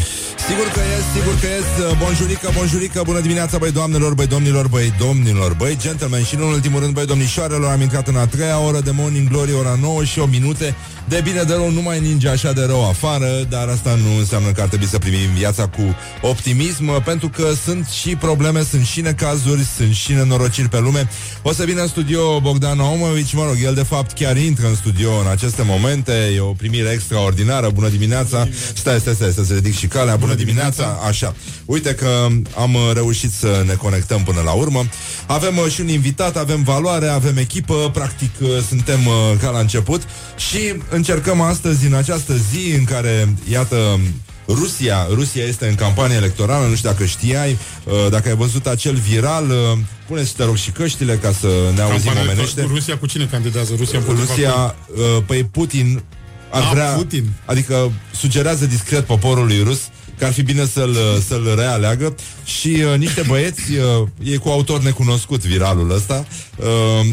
Sigur 0.48 0.68
că 0.76 0.80
ies, 0.80 1.06
sigur 1.16 1.36
că 1.40 1.48
ies 1.48 1.98
Bonjurică, 1.98 2.50
bonjurică, 2.58 3.02
bună 3.06 3.20
dimineața 3.20 3.58
Băi 3.58 3.72
doamnelor, 3.72 4.14
băi 4.14 4.28
domnilor, 4.28 4.68
băi 4.68 4.94
domnilor. 5.00 5.54
Băi 5.54 5.78
gentlemen 5.78 6.24
și 6.24 6.36
nu 6.36 6.46
în 6.48 6.54
ultimul 6.54 6.80
rând 6.80 6.94
Băi 6.94 7.06
domnișoarelor, 7.06 7.72
am 7.72 7.82
intrat 7.82 8.08
în 8.08 8.16
a 8.16 8.26
treia 8.26 8.60
oră 8.60 8.80
De 8.80 8.92
Morning 8.92 9.30
Glory, 9.30 9.54
ora 9.54 9.78
9 9.82 10.04
și 10.04 10.20
8 10.20 10.32
minute 10.32 10.76
De 11.12 11.22
bine 11.24 11.44
de 11.44 11.54
rău, 11.54 11.72
nu 11.72 11.82
mai 11.82 12.00
ninge 12.00 12.30
așa 12.30 12.52
de 12.52 12.64
rău 12.66 12.88
afară 12.90 13.46
Dar 13.50 13.68
asta 13.68 13.96
nu 13.96 14.18
înseamnă 14.18 14.52
că 14.52 14.62
ar 14.62 14.68
trebui 14.68 14.88
să 14.88 14.98
primim 14.98 15.34
viața 15.38 15.68
cu 15.68 15.96
optimism 16.22 17.04
Pentru 17.04 17.30
că 17.30 17.48
sunt 17.64 17.88
și 17.88 18.16
probleme, 18.16 18.64
sunt 18.64 18.86
și 18.86 19.02
necazuri 19.02 19.66
Sunt 19.78 19.94
și 19.94 20.12
nenorociri 20.12 20.70
pe 20.70 20.80
lume. 20.80 21.10
O 21.42 21.54
să 21.54 21.64
vină 21.64 21.82
în 21.82 21.88
studio 21.88 22.40
Bogdan 22.40 22.80
Omovici 22.80 23.34
Mă 23.34 23.44
rog, 23.44 23.56
el 23.64 23.74
de 23.74 23.84
fapt 23.84 24.12
chiar 24.12 24.38
intră 24.38 24.68
în 24.68 24.76
studio 24.76 25.12
în 25.20 25.28
aceste 25.28 25.64
momente 25.66 26.32
E 26.36 26.40
o 26.40 26.52
primire 26.52 26.90
extraordinară 26.90 27.70
Bună 27.70 27.88
dimineața. 27.88 28.48
Stai, 28.74 29.00
stai, 29.00 29.14
stai, 29.14 29.32
să 29.32 29.44
se 29.44 29.54
ridic 29.54 29.78
și 29.78 29.88
calea 29.88 30.16
Bună 30.16 30.34
dimineața, 30.34 31.00
așa. 31.08 31.36
Uite 31.66 31.96
că 31.96 32.28
am 32.58 32.74
uh, 32.74 32.92
reușit 32.94 33.32
să 33.32 33.64
ne 33.66 33.74
conectăm 33.74 34.24
până 34.24 34.42
la 34.42 34.52
urmă. 34.52 34.86
Avem 35.28 35.58
uh, 35.58 35.72
și 35.72 35.82
un 35.82 35.88
invitat, 35.88 36.38
avem 36.38 36.64
valoare, 36.64 37.08
avem 37.08 37.38
echipă 37.38 37.90
Practic 37.94 38.32
uh, 38.42 38.48
suntem 38.68 39.06
uh, 39.06 39.14
ca 39.42 39.50
la 39.50 39.60
început. 39.60 40.02
Și 40.38 40.74
încercăm 41.02 41.42
astăzi, 41.42 41.86
în 41.86 41.94
această 41.94 42.34
zi 42.52 42.72
În 42.78 42.84
care, 42.84 43.34
iată, 43.52 44.00
Rusia, 44.48 45.08
Rusia 45.14 45.44
este 45.44 45.68
în 45.68 45.76
campanie 45.76 46.16
electorală, 46.16 46.68
nu 46.68 46.76
știu 46.76 46.90
dacă 46.90 47.06
știai, 47.06 47.58
uh, 47.84 47.94
dacă 48.10 48.30
ai 48.30 48.36
văzut 48.36 48.68
acel 48.68 48.94
viral, 48.96 49.50
uh, 49.50 49.78
puneți 50.08 50.36
te 50.36 50.44
rog 50.44 50.56
și 50.56 50.72
căștile 50.72 51.16
ca 51.16 51.32
să 51.40 51.48
ne 51.76 51.82
auzim 51.82 51.98
Campania 52.04 52.22
omenește. 52.22 52.62
cu 52.62 52.68
Rusia 52.74 52.98
cu 52.98 53.06
cine 53.06 53.26
candidează? 53.32 53.74
Rusia 53.78 54.00
împotriva 54.00 54.28
Rusia, 54.34 54.76
uh, 54.96 55.24
păi 55.26 55.44
Putin 55.44 56.04
ar 56.52 56.62
Ah, 56.62 56.70
vrea, 56.74 56.86
Putin. 56.92 57.30
adică 57.46 57.92
sugerează 58.16 58.66
discret 58.66 59.06
poporului 59.06 59.64
rus 59.64 59.80
că 60.22 60.28
ar 60.28 60.34
fi 60.34 60.42
bine 60.44 60.66
să-l, 60.66 60.96
să-l 61.28 61.54
realeagă 61.56 62.16
și 62.44 62.68
uh, 62.68 62.98
niște 62.98 63.24
băieți, 63.28 63.62
uh, 63.72 64.08
e 64.34 64.38
cu 64.38 64.50
autor 64.50 64.82
necunoscut 64.82 65.46
viralul 65.46 65.92
ăsta, 65.92 66.26
uh, 66.56 66.66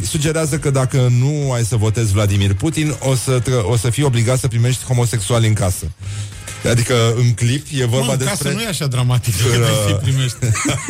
sugerează 0.03 0.59
că 0.59 0.71
dacă 0.71 1.13
nu 1.19 1.53
ai 1.53 1.65
să 1.65 1.77
votezi 1.77 2.13
Vladimir 2.13 2.55
Putin, 2.55 2.95
o 3.01 3.15
să, 3.15 3.41
tră- 3.41 3.63
o 3.63 3.77
să 3.77 3.91
fii 3.91 4.03
obligat 4.03 4.39
să 4.39 4.49
primești 4.49 4.85
homosexuali 4.85 5.47
în 5.47 5.53
casă. 5.53 5.91
Adică 6.65 7.15
în 7.17 7.33
clip 7.33 7.67
e 7.71 7.85
vorba 7.85 8.07
Mă, 8.07 8.13
în 8.13 8.19
despre... 8.19 8.37
casă 8.37 8.55
nu 8.55 8.63
e 8.63 8.67
așa 8.67 8.87
dramatic 8.87 9.35
În, 9.45 9.51
că 9.51 9.59
uh, 9.59 9.87
îi 9.87 9.99
primești. 10.03 10.37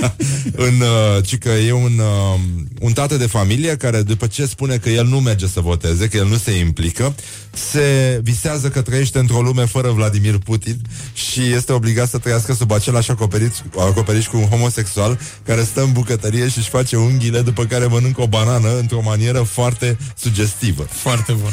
în, 0.68 0.80
uh, 0.80 1.24
ci 1.24 1.38
că 1.38 1.48
e 1.48 1.72
un, 1.72 1.98
uh, 1.98 2.40
un 2.80 2.92
tată 2.92 3.16
de 3.16 3.26
familie 3.26 3.76
care 3.76 4.02
după 4.02 4.26
ce 4.26 4.46
spune 4.46 4.76
că 4.76 4.88
el 4.88 5.06
nu 5.06 5.20
merge 5.20 5.46
să 5.46 5.60
voteze, 5.60 6.08
că 6.08 6.16
el 6.16 6.26
nu 6.26 6.36
se 6.36 6.58
implică, 6.58 7.14
se 7.70 8.20
visează 8.22 8.68
că 8.68 8.82
trăiește 8.82 9.18
într-o 9.18 9.40
lume 9.40 9.64
fără 9.64 9.90
Vladimir 9.90 10.38
Putin 10.38 10.80
și 11.12 11.40
este 11.40 11.72
obligat 11.72 12.08
să 12.08 12.18
trăiască 12.18 12.54
sub 12.54 12.72
același 12.72 13.10
acoperiș, 13.10 13.56
acoperiș 13.78 14.26
cu 14.26 14.36
un 14.36 14.48
homosexual 14.48 15.18
care 15.44 15.62
stă 15.62 15.82
în 15.82 15.92
bucătărie 15.92 16.48
și 16.48 16.58
își 16.58 16.68
face 16.68 16.96
unghiile 16.96 17.40
după 17.40 17.64
care 17.64 17.86
mănâncă 17.86 18.22
o 18.22 18.26
banană 18.26 18.78
într-o 18.78 19.00
manieră 19.04 19.42
foarte 19.42 19.98
sugestivă. 20.16 20.86
Foarte 20.90 21.32
bun. 21.32 21.52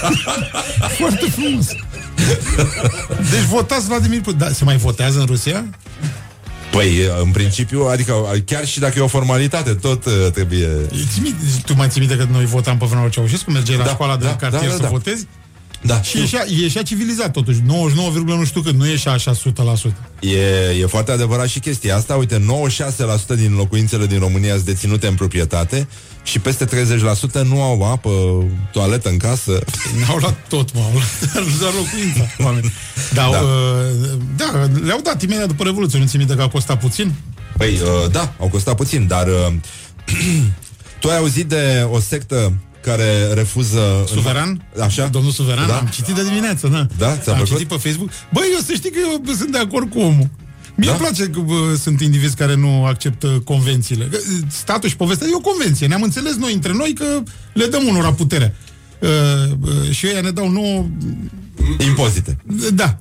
Foarte 0.98 1.26
frumos. 1.30 1.66
Deci 3.32 3.40
votați 3.48 3.86
Vladimir 3.86 4.20
Putin. 4.20 4.38
Da, 4.38 4.52
se 4.52 4.64
mai 4.64 4.76
votează 4.76 5.18
în 5.18 5.26
Rusia? 5.26 5.64
Păi, 6.72 6.90
în 7.24 7.30
principiu, 7.30 7.82
adică 7.90 8.14
chiar 8.44 8.66
și 8.66 8.78
dacă 8.80 8.98
e 8.98 9.02
o 9.02 9.06
formalitate, 9.06 9.74
tot 9.74 10.04
uh, 10.04 10.12
trebuie... 10.32 10.68
Îți 10.90 11.20
minte- 11.22 11.44
Tu 11.66 11.74
mai 11.74 11.88
ții 11.88 12.00
minte 12.00 12.16
că 12.16 12.26
noi 12.30 12.44
votam 12.44 12.78
pe 12.78 12.84
vremea 12.84 13.02
lui 13.02 13.12
Ceaușescu? 13.12 13.50
Mergeai 13.50 13.78
la 13.78 13.84
Da, 13.84 13.90
școala 13.90 14.16
de 14.16 14.24
da, 14.24 14.36
cartier 14.36 14.62
da, 14.62 14.68
da, 14.68 14.74
să 14.74 14.82
da. 14.82 14.88
votezi? 14.88 15.26
Da, 15.84 16.02
Și 16.02 16.18
ieșea, 16.18 16.44
ieșea 16.48 16.82
civilizat 16.82 17.30
totuși 17.32 17.58
99, 17.66 18.38
nu 18.38 18.44
știu 18.44 18.60
cât, 18.60 18.74
nu 18.74 18.86
ieșea 18.86 19.12
așa 19.12 19.32
100% 19.32 19.36
E, 20.20 20.80
e 20.80 20.86
foarte 20.86 21.12
adevărat 21.12 21.48
și 21.48 21.58
chestia 21.60 21.96
asta. 21.96 22.14
Uite, 22.14 22.44
96% 23.34 23.36
din 23.36 23.54
locuințele 23.54 24.06
din 24.06 24.18
România 24.18 24.52
sunt 24.52 24.64
deținute 24.64 25.06
în 25.06 25.14
proprietate 25.14 25.88
și 26.22 26.38
peste 26.38 26.64
30% 26.66 26.68
nu 27.44 27.62
au 27.62 27.82
apă, 27.92 28.10
toaletă 28.72 29.08
în 29.08 29.16
casă. 29.16 29.58
N-au 30.06 30.16
luat 30.16 30.34
tot, 30.48 30.74
mă, 30.74 30.80
au 30.80 30.90
luat 30.92 31.58
doar 31.60 31.72
locuința 31.72 32.26
oameni. 32.44 32.72
Da, 33.14 33.22
Da. 33.22 33.30
da. 33.30 33.40
Uh, 33.40 34.18
da, 34.36 34.68
le-au 34.84 35.00
dat 35.02 35.22
imediat 35.22 35.46
după 35.46 35.62
Revoluție, 35.64 35.98
nu 35.98 36.06
ți 36.06 36.16
minte 36.16 36.34
că 36.34 36.42
a 36.42 36.48
costat 36.48 36.80
puțin? 36.80 37.12
Păi, 37.56 37.72
uh, 37.82 38.10
da, 38.10 38.32
au 38.40 38.48
costat 38.48 38.76
puțin, 38.76 39.06
dar 39.06 39.26
uh, 39.26 39.52
tu 41.00 41.08
ai 41.08 41.16
auzit 41.16 41.46
de 41.46 41.86
o 41.90 42.00
sectă 42.00 42.52
care 42.84 43.32
refuză... 43.34 43.80
Suveran? 44.06 44.64
Așa? 44.82 45.06
Domnul 45.06 45.32
Suveran? 45.32 45.66
Da. 45.66 45.76
Am 45.76 45.86
citit 45.86 46.14
de 46.14 46.22
dimineață, 46.24 46.66
da. 46.68 46.86
Da? 46.98 47.16
Ți-a 47.16 47.32
Am 47.32 47.38
plăcut? 47.38 47.46
citit 47.46 47.68
pe 47.68 47.88
Facebook. 47.88 48.10
Băi, 48.32 48.44
eu 48.54 48.60
să 48.66 48.72
știi 48.74 48.90
că 48.90 48.98
eu 49.02 49.34
sunt 49.36 49.52
de 49.52 49.58
acord 49.58 49.90
cu 49.90 49.98
omul. 50.00 50.28
Mie 50.74 50.86
Da? 50.88 50.92
îmi 50.92 51.00
place 51.00 51.24
că 51.30 51.40
bă, 51.40 51.74
sunt 51.80 52.00
indivizi 52.00 52.36
care 52.36 52.54
nu 52.54 52.84
acceptă 52.84 53.42
convențiile. 53.44 54.04
Că, 54.04 54.18
Statul 54.48 54.88
și 54.88 54.96
povestea 54.96 55.26
e 55.30 55.34
o 55.34 55.50
convenție. 55.50 55.86
Ne-am 55.86 56.02
înțeles 56.02 56.36
noi 56.36 56.52
între 56.52 56.72
noi 56.72 56.92
că 56.92 57.22
le 57.52 57.66
dăm 57.66 57.86
unora 57.86 58.12
puterea. 58.12 58.54
Uh, 58.98 59.08
uh, 59.60 59.90
și 59.90 60.06
ei 60.06 60.20
ne 60.22 60.30
dau 60.30 60.48
nouă 60.50 60.86
Impozite. 61.86 62.36
Da. 62.74 62.96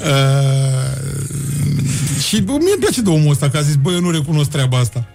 uh, 0.00 0.92
Și 2.28 2.40
bă, 2.40 2.52
mie 2.52 2.72
îmi 2.72 2.80
place 2.80 3.00
de 3.00 3.10
omul 3.10 3.30
ăsta, 3.30 3.50
că 3.50 3.56
a 3.56 3.60
zis, 3.60 3.74
bă, 3.74 3.92
eu 3.92 4.00
nu 4.00 4.10
recunosc 4.10 4.50
treaba 4.50 4.78
asta. 4.78 5.06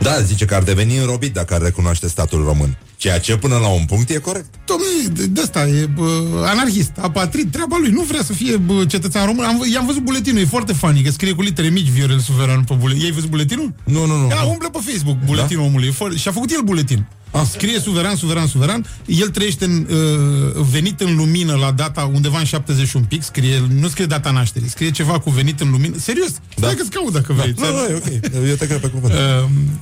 Da, 0.00 0.20
zice 0.20 0.44
că 0.44 0.54
ar 0.54 0.62
deveni 0.62 0.96
înrobit 0.96 1.32
dacă 1.32 1.54
ar 1.54 1.60
recunoaște 1.62 2.08
statul 2.08 2.44
român. 2.44 2.76
Ceea 2.96 3.18
ce 3.20 3.36
până 3.36 3.56
la 3.56 3.68
un 3.68 3.84
punct 3.84 4.10
e 4.10 4.18
corect. 4.18 4.46
Domnule, 4.64 4.90
de, 5.12 5.26
de 5.26 5.40
asta 5.40 5.66
e 5.66 5.86
bă, 5.94 6.22
anarhist, 6.46 6.90
apatrid, 7.00 7.50
treaba 7.52 7.76
lui, 7.80 7.90
nu 7.90 8.02
vrea 8.02 8.22
să 8.22 8.32
fie 8.32 8.56
bă, 8.56 8.84
cetățean 8.84 9.26
român. 9.26 9.44
Am, 9.44 9.58
v- 9.58 9.72
i-am 9.72 9.86
văzut 9.86 10.02
buletinul, 10.02 10.40
e 10.40 10.44
foarte 10.44 10.72
funny, 10.72 11.02
că 11.02 11.10
scrie 11.10 11.32
cu 11.32 11.42
litere 11.42 11.68
mici 11.68 11.88
Viorel 11.88 12.18
Suveran 12.18 12.64
pe 12.64 12.74
buletin. 12.74 13.04
Ei 13.04 13.12
văzut 13.12 13.28
buletinul? 13.28 13.74
Nu, 13.84 14.06
nu, 14.06 14.16
nu. 14.16 14.28
Ia, 14.28 14.44
umblă 14.44 14.68
pe 14.68 14.78
Facebook 14.92 15.16
buletinul 15.24 15.62
da? 15.62 15.68
omului 15.68 15.88
e 15.88 15.90
foarte, 15.90 16.16
și 16.16 16.28
a 16.28 16.32
făcut 16.32 16.50
el 16.50 16.60
buletin. 16.64 17.06
Ah. 17.30 17.42
Scrie 17.50 17.80
suveran, 17.80 18.16
suveran, 18.16 18.46
suveran. 18.46 18.86
El 19.06 19.28
trăiește 19.28 19.64
în, 19.64 19.86
uh, 19.90 20.64
venit 20.70 21.00
în 21.00 21.16
lumină 21.16 21.54
la 21.54 21.70
data 21.70 22.10
undeva 22.14 22.38
în 22.38 22.44
70 22.44 22.88
și 22.88 22.96
un 22.96 23.02
pic. 23.02 23.22
Scrie, 23.22 23.62
nu 23.80 23.88
scrie 23.88 24.06
data 24.06 24.30
nașterii, 24.30 24.68
scrie 24.68 24.90
ceva 24.90 25.18
cu 25.18 25.30
venit 25.30 25.60
în 25.60 25.70
lumină. 25.70 25.96
Serios, 25.98 26.28
stai 26.56 26.74
că-ți 26.74 26.90
caut 26.90 27.12
dacă 27.12 27.32
vrei. 27.32 27.52
Da, 27.52 27.70
nu, 27.70 27.76
e 27.76 27.94
ok. 27.94 28.48
Eu 28.48 28.54
te 28.54 28.66
cred 28.66 28.80
pe 28.80 28.88
cuvânt. 28.88 29.12
Uh, 29.12 29.18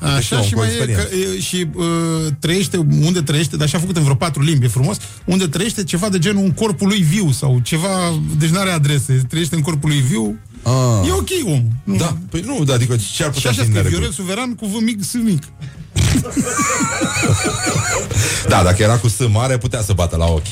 Deci 0.01 0.09
așa 0.11 0.37
nu, 0.37 0.43
și 0.43 0.53
cu 0.53 0.59
mai 0.59 0.69
e, 0.69 0.71
experiență. 0.71 1.05
că, 1.05 1.15
e, 1.17 1.41
și 1.41 1.67
uh, 1.75 1.85
trăiește 2.39 2.77
unde 3.03 3.23
trăiește, 3.23 3.57
dar 3.57 3.69
și-a 3.69 3.79
făcut 3.79 3.97
în 3.97 4.03
vreo 4.03 4.15
patru 4.15 4.43
limbi, 4.43 4.65
e 4.65 4.69
frumos, 4.69 4.97
unde 5.25 5.47
trăiește 5.47 5.85
ceva 5.85 6.09
de 6.09 6.19
genul 6.19 6.45
în 6.45 6.53
corpul 6.53 6.89
lui 6.89 7.01
viu 7.01 7.31
sau 7.33 7.61
ceva, 7.63 8.21
deci 8.39 8.49
nu 8.49 8.59
are 8.59 8.71
adrese, 8.71 9.23
trăiește 9.29 9.55
în 9.55 9.63
corpul 9.63 9.89
lui 9.89 10.01
viu. 10.01 10.39
Ah. 10.63 11.09
E 11.09 11.13
ok 11.13 11.29
om. 11.45 11.63
Nu. 11.85 11.97
Da, 11.97 12.17
păi 12.31 12.43
nu, 12.47 12.65
da, 12.65 12.75
adică 12.75 12.97
ce 13.15 13.25
ar 13.25 13.29
Și 13.29 13.35
putea 13.35 13.51
așa 13.51 13.63
fi 13.63 13.69
scrie 13.69 13.83
în 13.83 13.89
Viorel 13.89 14.11
Suveran 14.11 14.55
cu 14.55 14.67
V 14.67 14.83
mic, 14.83 15.05
S 15.05 15.13
mic. 15.13 15.43
Da, 18.49 18.63
dacă 18.63 18.83
era 18.83 18.99
cu 18.99 19.09
S 19.09 19.19
mare, 19.31 19.59
putea 19.59 19.83
să 19.83 19.93
bată 19.93 20.17
la 20.17 20.25
ochi. 20.25 20.47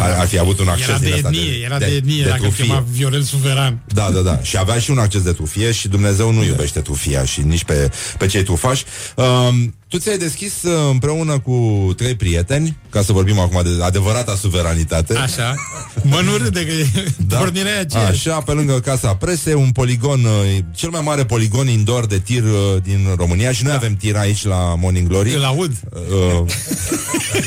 Ar, 0.00 0.16
ar 0.18 0.26
fi 0.26 0.38
avut 0.38 0.58
un 0.58 0.68
acces 0.68 0.88
Era 0.88 0.98
de 0.98 1.04
din 1.04 1.14
ăsta 1.14 1.28
etnie, 1.28 1.62
era 1.64 1.78
de, 1.78 1.84
etnie, 1.84 2.24
dacă 2.24 2.34
îl 2.34 2.40
trufie. 2.40 2.64
chema 2.64 2.84
Viorel 2.90 3.22
Suveran. 3.22 3.80
Da, 3.86 4.10
da, 4.10 4.20
da. 4.20 4.38
Și 4.42 4.58
avea 4.58 4.78
și 4.78 4.90
un 4.90 4.98
acces 4.98 5.22
de 5.22 5.32
trufie 5.32 5.72
și 5.72 5.88
Dumnezeu 5.88 6.32
nu 6.32 6.44
iubește 6.44 6.80
trufia 6.80 7.24
și 7.24 7.40
nici 7.40 7.64
pe, 7.64 7.90
pe 8.18 8.26
cei 8.26 8.42
trufași. 8.42 8.84
Um, 9.14 9.74
tu 9.88 9.98
ți-ai 9.98 10.18
deschis 10.18 10.62
uh, 10.62 10.72
împreună 10.90 11.38
cu 11.38 11.88
trei 11.96 12.14
prieteni, 12.14 12.76
ca 12.90 13.02
să 13.02 13.12
vorbim 13.12 13.38
acum 13.38 13.62
de 13.62 13.84
adevărata 13.84 14.34
suveranitate. 14.34 15.16
Așa. 15.16 15.54
Mă 16.02 16.20
nu 16.24 16.36
râde 16.36 16.66
că 16.66 16.72
e 16.72 16.86
da. 17.16 17.36
pornirea 17.36 17.72
e 17.72 17.78
aceeași. 17.78 18.28
Așa, 18.28 18.40
pe 18.40 18.52
lângă 18.52 18.80
Casa 18.80 19.14
Prese, 19.14 19.54
un 19.54 19.70
poligon, 19.70 20.24
uh, 20.24 20.58
cel 20.74 20.90
mai 20.90 21.00
mare 21.04 21.24
poligon 21.24 21.68
indoor 21.68 22.06
de 22.06 22.18
tir 22.18 22.42
uh, 22.42 22.82
din 22.82 23.14
România 23.16 23.52
și 23.52 23.64
noi 23.64 23.72
avem 23.72 23.94
tir 23.94 24.16
aici 24.16 24.44
la 24.48 24.74
Morning 24.74 25.08
Glory. 25.08 25.34
Îl 25.34 25.44
aud. 25.44 25.72
Uh, 25.92 26.52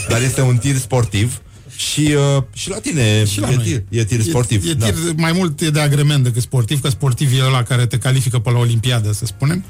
dar 0.09 0.21
este 0.21 0.41
un 0.41 0.57
tir 0.57 0.75
sportiv. 0.75 1.41
Și, 1.75 2.15
uh, 2.37 2.43
și 2.53 2.69
la 2.69 2.75
tine 2.75 3.25
Și 3.25 3.39
la 3.39 3.49
e, 3.49 3.55
noi. 3.55 3.63
tir, 3.63 3.83
e 3.89 4.03
tir 4.03 4.21
sportiv. 4.21 4.65
E, 4.65 4.69
e 4.69 4.73
da. 4.73 4.85
tir 4.85 4.95
mai 5.15 5.31
mult 5.31 5.61
e 5.61 5.69
de 5.69 5.79
agrement 5.79 6.23
decât 6.23 6.41
sportiv, 6.41 6.81
că 6.81 6.89
sportiv 6.89 7.39
e 7.39 7.45
ăla 7.45 7.63
care 7.63 7.85
te 7.85 7.97
califică 7.97 8.39
pe 8.39 8.51
la 8.51 8.57
Olimpiadă, 8.57 9.11
să 9.11 9.25
spunem. 9.25 9.63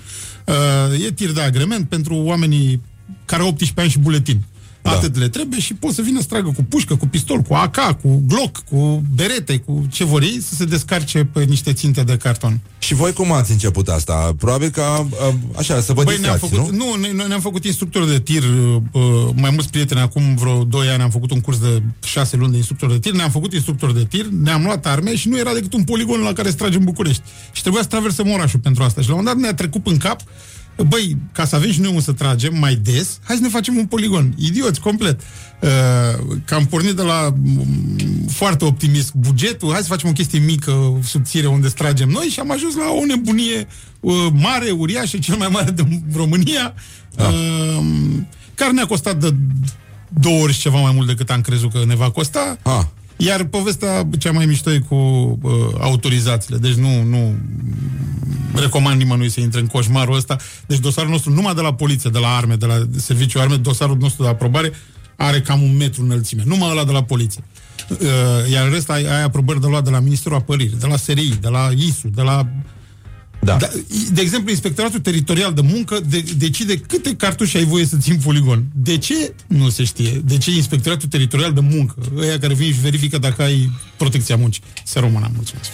Uh, 0.46 1.06
e 1.06 1.12
tir 1.12 1.32
de 1.32 1.42
agrement 1.42 1.90
pentru 1.90 2.16
oamenii 2.16 2.82
care 3.26 3.42
au 3.42 3.48
18 3.48 3.80
ani 3.80 3.90
și 3.90 4.00
buletin. 4.00 4.46
Da. 4.82 4.92
Atât 4.92 5.18
le 5.18 5.30
trebuie 5.30 5.60
și 5.60 5.74
pot 5.74 5.94
să 5.94 6.02
vină 6.02 6.20
să 6.20 6.26
tragă 6.30 6.52
cu 6.56 6.64
pușcă, 6.64 6.96
cu 6.96 7.08
pistol, 7.08 7.42
cu 7.42 7.54
AK, 7.54 8.02
cu 8.02 8.24
Glock, 8.28 8.58
cu 8.70 9.04
berete, 9.16 9.58
cu 9.58 9.86
ce 9.90 10.04
vor 10.04 10.22
ei, 10.22 10.42
să 10.42 10.56
se 10.56 10.66
descarce 10.66 11.24
pe 11.34 11.44
niște 11.44 11.74
ținte 11.74 12.04
de 12.04 12.18
carton. 12.18 12.60
Și 12.80 12.94
voi 12.94 13.14
cum 13.14 13.32
ați 13.32 13.52
început 13.52 13.88
asta? 13.88 14.36
Probabil 14.38 14.70
că, 14.70 14.82
uh, 15.10 15.34
așa, 15.58 15.82
să 15.82 15.94
vă 15.94 16.04
Băi, 16.04 16.18
ne-am 16.20 16.38
distrați, 16.40 16.56
făcut, 16.56 16.72
nu? 16.72 16.86
nu, 16.86 16.96
noi, 17.00 17.12
noi 17.16 17.28
ne-am 17.28 17.40
făcut 17.40 17.66
instructor 17.66 18.06
de 18.08 18.20
tir, 18.20 18.44
uh, 18.44 19.02
mai 19.36 19.50
mulți 19.50 19.70
prieteni, 19.70 20.00
acum 20.00 20.36
vreo 20.36 20.64
2 20.64 20.88
ani 20.88 21.02
am 21.02 21.10
făcut 21.10 21.32
un 21.32 21.42
curs 21.42 21.60
de 21.60 21.82
6 22.04 22.36
luni 22.36 22.52
de 22.52 22.58
instructor 22.58 22.92
de 22.92 23.00
tir, 23.00 23.14
ne-am 23.14 23.30
făcut 23.30 23.54
instructor 23.54 23.92
de 23.92 24.06
tir, 24.06 24.26
ne-am 24.26 24.64
luat 24.64 24.86
arme 24.86 25.16
și 25.16 25.28
nu 25.28 25.38
era 25.38 25.54
decât 25.54 25.74
un 25.74 25.84
poligon 25.84 26.20
la 26.22 26.34
care 26.34 26.50
să 26.50 26.56
tragem 26.56 26.84
București. 26.84 27.22
Și 27.52 27.62
trebuia 27.62 27.82
să 27.82 27.88
traversăm 27.88 28.30
orașul 28.32 28.60
pentru 28.60 28.84
asta. 28.84 29.02
Și 29.02 29.08
la 29.08 29.14
un 29.16 29.20
moment 29.20 29.38
dat 29.38 29.46
ne-a 29.46 29.58
trecut 29.58 29.88
în 29.88 29.98
cap 29.98 30.22
Băi, 30.88 31.18
ca 31.32 31.46
să 31.46 31.56
avem 31.56 31.72
și 31.72 31.80
noi 31.80 31.94
un 31.94 32.02
să 32.02 32.12
tragem 32.12 32.58
mai 32.60 32.76
des, 32.76 33.20
hai 33.24 33.36
să 33.36 33.42
ne 33.42 33.48
facem 33.50 33.78
un 33.78 33.86
poligon. 33.86 34.34
Idioți, 34.38 34.80
complet. 34.80 35.20
Uh, 35.62 35.70
că 36.46 36.56
am 36.56 36.66
pornit 36.66 36.96
de 36.96 37.02
la 37.02 37.34
mm, 37.44 38.28
foarte 38.30 38.66
optimist 38.66 39.14
bugetul, 39.14 39.72
hai 39.72 39.82
să 39.82 39.88
facem 39.88 40.10
o 40.10 40.14
chestie 40.14 40.40
mică, 40.40 41.00
subțire, 41.04 41.48
unde 41.48 41.68
să 41.68 41.74
tragem 41.78 42.10
noi 42.10 42.26
și 42.26 42.40
am 42.40 42.52
ajuns 42.52 42.76
la 42.76 42.90
o 43.02 43.06
nebunie 43.06 43.68
uh, 44.00 44.14
mare, 44.34 44.70
uriașă, 44.70 45.18
cel 45.18 45.36
mai 45.36 45.48
mare 45.52 45.72
din 45.72 46.04
România, 46.16 46.74
Da. 47.16 47.28
uh, 47.28 47.86
care 48.56 48.72
ne-a 48.72 48.86
costat 48.86 49.20
de 49.20 49.36
două 50.08 50.42
ori 50.42 50.54
și 50.54 50.60
ceva 50.60 50.80
mai 50.80 50.92
mult 50.96 51.08
decât 51.08 51.30
am 51.30 51.42
crezut 51.42 51.72
că 51.72 51.84
ne 51.86 51.96
va 51.96 52.12
costa. 52.12 52.58
Ah. 52.62 52.84
Iar 53.26 53.44
povestea 53.44 54.08
cea 54.18 54.32
mai 54.32 54.46
mișto 54.46 54.72
e 54.72 54.80
cu 54.80 54.96
uh, 54.96 55.52
autorizațiile. 55.80 56.58
Deci 56.58 56.74
nu, 56.74 57.04
nu 57.04 57.36
recomand 58.56 59.02
nimănui 59.02 59.30
să 59.30 59.40
intre 59.40 59.60
în 59.60 59.68
coșmarul 59.68 60.16
ăsta. 60.16 60.36
Deci 60.66 60.80
dosarul 60.80 61.10
nostru, 61.10 61.34
numai 61.34 61.54
de 61.54 61.62
la 61.62 61.74
poliție, 61.74 62.10
de 62.10 62.20
la 62.20 62.36
arme, 62.36 62.56
de 62.56 62.66
la 62.66 62.86
serviciu 62.98 63.40
arme, 63.40 63.56
dosarul 63.56 63.98
nostru 64.00 64.24
de 64.24 64.30
aprobare 64.30 64.72
are 65.16 65.42
cam 65.42 65.62
un 65.62 65.78
metru 65.78 66.02
înălțime. 66.02 66.44
Numai 66.46 66.70
ăla 66.72 66.84
de 66.84 66.92
la 66.92 67.04
poliție. 67.04 67.44
Uh, 67.90 67.98
iar 68.52 68.66
în 68.66 68.72
rest 68.72 68.90
ai, 68.90 69.04
ai 69.04 69.24
aprobări 69.24 69.62
de 69.62 69.68
luat 69.68 69.84
de 69.84 69.90
la 69.90 70.00
Ministerul 70.00 70.38
Apărării, 70.38 70.76
de 70.80 70.88
la 70.88 70.96
SRI, 70.98 71.38
de 71.42 71.48
la 71.48 71.70
ISU, 71.76 72.08
de 72.08 72.22
la 72.22 72.48
da. 73.44 73.58
de 74.12 74.22
exemplu, 74.22 74.50
Inspectoratul 74.50 75.00
Teritorial 75.00 75.54
de 75.54 75.62
Muncă 75.62 76.00
de, 76.08 76.24
decide 76.38 76.78
câte 76.78 77.16
cartuși 77.16 77.58
ai 77.58 77.64
voie 77.64 77.86
să 77.86 77.98
ții 77.98 78.12
în 78.12 78.20
poligon. 78.20 78.64
De 78.74 78.98
ce? 78.98 79.34
Nu 79.48 79.70
se 79.70 79.84
știe. 79.84 80.22
De 80.26 80.38
ce 80.38 80.52
Inspectoratul 80.52 81.10
Teritorial 81.10 81.54
de 81.54 81.60
Muncă? 81.60 81.96
Ăia 82.18 82.40
care 82.40 82.54
vin 82.54 82.74
și 82.74 82.80
verifică 82.80 83.18
dacă 83.18 83.42
ai 83.42 83.72
protecția 83.98 84.36
muncii. 84.36 84.62
Se 84.84 85.00
română, 85.00 85.32
mulțumesc. 85.36 85.70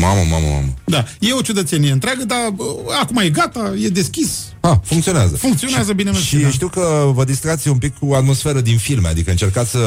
Mamă, 0.00 0.20
mamă, 0.30 0.46
mamă. 0.52 0.74
Da, 0.84 1.04
e 1.20 1.32
o 1.32 1.40
ciudățenie 1.40 1.90
întreagă, 1.90 2.24
dar 2.24 2.38
uh, 2.56 2.66
acum 3.00 3.16
e 3.16 3.28
gata, 3.30 3.72
e 3.84 3.88
deschis. 3.88 4.44
Ah, 4.60 4.76
funcționează. 4.82 5.36
Funcționează 5.36 5.92
bine, 5.92 6.10
mersi, 6.10 6.26
Și 6.26 6.36
da. 6.36 6.50
știu 6.50 6.68
că 6.68 7.10
vă 7.14 7.24
distrați 7.24 7.68
un 7.68 7.78
pic 7.78 7.98
cu 7.98 8.14
atmosferă 8.14 8.60
din 8.60 8.78
filme, 8.78 9.08
adică 9.08 9.30
încercați 9.30 9.70
să 9.70 9.78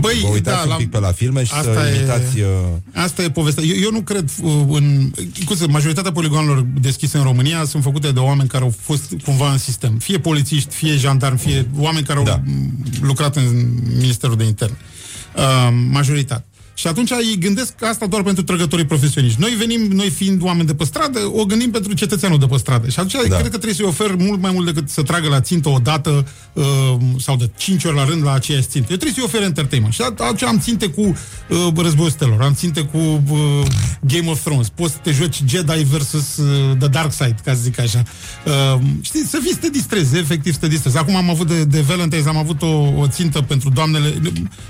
Băi, 0.00 0.18
vă 0.22 0.28
uitați 0.32 0.56
da, 0.56 0.62
un 0.62 0.68
la- 0.68 0.74
pic 0.74 0.90
pe 0.90 0.98
la 0.98 1.12
filme 1.12 1.44
și 1.44 1.50
să 1.50 1.56
asta 1.56 1.88
e- 1.88 1.96
imitați... 1.96 2.40
Uh... 2.40 2.46
Asta 2.94 3.22
e 3.22 3.30
povestea. 3.30 3.64
Eu, 3.64 3.76
eu 3.82 3.90
nu 3.90 4.00
cred 4.00 4.30
uh, 4.42 4.52
în... 4.68 5.10
Cum 5.44 5.56
să, 5.56 5.66
majoritatea 5.68 6.12
poligonelor 6.12 6.66
deschise 6.80 7.16
în 7.16 7.22
România 7.22 7.64
sunt 7.64 7.82
făcute 7.82 8.10
de 8.12 8.18
oameni 8.20 8.48
care 8.48 8.64
au 8.64 8.74
fost 8.80 9.12
cumva 9.24 9.52
în 9.52 9.58
sistem. 9.58 9.98
Fie 9.98 10.18
polițiști, 10.18 10.74
fie 10.74 10.96
jandarmi, 10.96 11.38
fie 11.38 11.66
oameni 11.76 12.06
care 12.06 12.18
au 12.18 12.24
da. 12.24 12.42
lucrat 13.00 13.36
în 13.36 13.68
Ministerul 13.98 14.36
de 14.36 14.44
Interne. 14.44 14.76
Uh, 15.36 15.42
majoritate. 15.90 16.44
Și 16.78 16.86
atunci 16.86 17.10
ei 17.10 17.38
gândesc 17.38 17.82
asta 17.82 18.06
doar 18.06 18.22
pentru 18.22 18.42
trăgătorii 18.42 18.84
profesioniști. 18.84 19.40
Noi 19.40 19.50
venim, 19.50 19.80
noi 19.80 20.10
fiind 20.10 20.42
oameni 20.42 20.66
de 20.66 20.74
pe 20.74 20.84
stradă, 20.84 21.18
o 21.32 21.44
gândim 21.44 21.70
pentru 21.70 21.92
cetățeanul 21.92 22.38
de 22.38 22.46
pe 22.46 22.56
stradă. 22.56 22.88
Și 22.88 22.98
atunci 22.98 23.28
da. 23.28 23.36
cred 23.36 23.42
că 23.42 23.48
trebuie 23.48 23.74
să-i 23.74 23.84
ofer 23.84 24.14
mult 24.18 24.40
mai 24.40 24.50
mult 24.52 24.66
decât 24.66 24.88
să 24.88 25.02
tragă 25.02 25.28
la 25.28 25.40
țintă 25.40 25.68
o 25.68 25.78
dată 25.78 26.26
uh, 26.52 26.64
sau 27.18 27.36
de 27.36 27.50
5 27.56 27.84
ori 27.84 27.96
la 27.96 28.04
rând 28.04 28.24
la 28.24 28.32
aceeași 28.32 28.66
țintă. 28.66 28.86
Eu 28.90 28.96
trebuie 28.96 29.12
să-i 29.12 29.22
ofer 29.26 29.42
entertainment. 29.42 29.94
Și 29.94 30.02
atunci 30.02 30.42
am 30.42 30.58
ținte 30.58 30.86
cu 30.86 31.00
uh, 31.00 31.68
Războiul 31.76 32.10
Stelor, 32.10 32.40
am 32.40 32.54
ținte 32.54 32.80
cu 32.80 32.98
uh, 32.98 33.38
Game 34.00 34.30
of 34.30 34.42
Thrones. 34.42 34.68
Poți 34.68 34.92
să 34.92 34.98
te 35.02 35.10
joci 35.10 35.42
Jedi 35.46 35.82
versus 35.82 36.36
uh, 36.36 36.76
The 36.78 36.88
Dark 36.88 37.12
Side, 37.12 37.36
ca 37.44 37.54
să 37.54 37.60
zic 37.62 37.80
așa. 37.80 38.02
Uh, 38.46 38.80
știi, 39.00 39.24
să 39.24 39.38
fii 39.42 39.52
să 39.52 39.58
te 39.60 39.68
distrezi, 39.70 40.16
efectiv 40.16 40.52
să 40.52 40.58
te 40.58 40.68
distrezi. 40.68 40.96
Acum 40.96 41.16
am 41.16 41.30
avut 41.30 41.46
de, 41.46 41.64
de 41.64 41.84
Valentine's, 41.84 42.26
am 42.26 42.36
avut 42.36 42.62
o, 42.62 42.92
o 42.96 43.06
țintă 43.08 43.40
pentru 43.40 43.68
doamnele, 43.68 44.14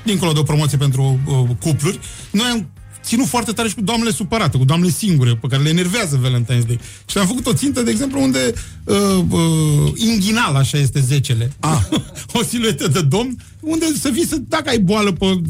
dincolo 0.04 0.32
de 0.32 0.38
o 0.38 0.42
promoție 0.42 0.78
pentru 0.78 1.20
uh, 1.26 1.48
cupluri. 1.60 1.97
Noi 2.30 2.46
am 2.52 2.68
ținut 3.08 3.26
foarte 3.26 3.52
tare 3.52 3.68
și 3.68 3.74
cu 3.74 3.80
doamnele 3.80 4.10
supărate, 4.10 4.58
cu 4.58 4.64
doamnele 4.64 4.92
singure, 4.92 5.34
pe 5.34 5.46
care 5.46 5.62
le 5.62 5.68
enervează 5.68 6.20
Valentine's 6.24 6.66
Day. 6.66 6.78
Și 7.06 7.18
am 7.18 7.26
făcut 7.26 7.46
o 7.46 7.52
țintă, 7.52 7.82
de 7.82 7.90
exemplu, 7.90 8.22
unde 8.22 8.52
uh, 8.84 8.96
uh, 9.28 9.92
inghinal, 9.94 10.54
așa 10.54 10.78
este 10.78 11.00
zecele. 11.00 11.52
Ah. 11.60 11.80
o 12.38 12.42
siluetă 12.42 12.88
de 12.88 13.00
domn, 13.02 13.36
unde 13.60 13.86
să 14.00 14.08
vii 14.08 14.26
să, 14.26 14.36
dacă 14.48 14.68
ai 14.68 14.78
boală 14.78 15.12
pe 15.12 15.40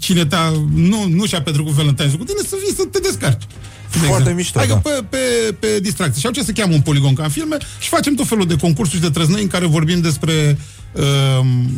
cine 0.00 0.26
te-a, 0.26 0.50
nu, 0.74 1.08
nu 1.08 1.26
și-a 1.26 1.42
petrecut 1.42 1.72
Valentine's 1.72 2.18
cu 2.18 2.24
tine, 2.24 2.40
să 2.48 2.56
vii 2.64 2.74
să 2.76 2.84
te 2.90 2.98
descarci. 2.98 3.44
De 3.90 4.06
Foarte 4.06 4.30
exemplu. 4.30 4.34
mișto, 4.34 4.58
Adică 4.58 4.80
da. 4.84 4.90
pe, 4.90 5.04
pe, 5.08 5.52
pe 5.52 5.80
distracție. 5.80 6.20
Și 6.20 6.30
ce 6.30 6.42
se 6.42 6.52
cheamă 6.52 6.74
un 6.74 6.80
poligon 6.80 7.14
ca 7.14 7.22
în 7.22 7.28
filme 7.28 7.56
și 7.80 7.88
facem 7.88 8.14
tot 8.14 8.26
felul 8.26 8.46
de 8.46 8.56
concursuri 8.56 8.96
și 8.96 9.02
de 9.02 9.10
trăznăi 9.10 9.42
în 9.42 9.48
care 9.48 9.66
vorbim 9.66 10.00
despre 10.00 10.58
uh, 10.58 10.75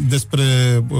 despre 0.08 0.42
uh, 0.88 0.98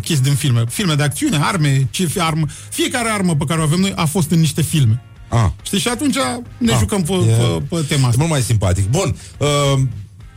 chestii 0.00 0.24
din 0.24 0.34
filme. 0.34 0.64
Filme 0.68 0.94
de 0.94 1.02
acțiune, 1.02 1.38
arme, 1.42 1.86
ce 1.90 2.06
fi 2.06 2.20
armă. 2.20 2.46
Fiecare 2.70 3.08
armă 3.08 3.34
pe 3.34 3.44
care 3.48 3.60
o 3.60 3.62
avem 3.62 3.80
noi 3.80 3.92
a 3.96 4.04
fost 4.04 4.30
în 4.30 4.40
niște 4.40 4.62
filme. 4.62 5.02
Ah. 5.28 5.46
Știi? 5.62 5.78
Și 5.78 5.88
atunci 5.88 6.16
ne 6.58 6.72
Ah, 6.72 6.78
jucăm 6.78 7.02
pe, 7.02 7.12
e- 7.12 7.16
pe, 7.34 7.62
pe 7.76 7.84
tema 7.88 8.02
E 8.02 8.04
asta. 8.08 8.16
mult 8.18 8.30
mai 8.30 8.40
simpatic. 8.42 8.88
Bun. 8.90 9.16
Uh, 9.38 9.78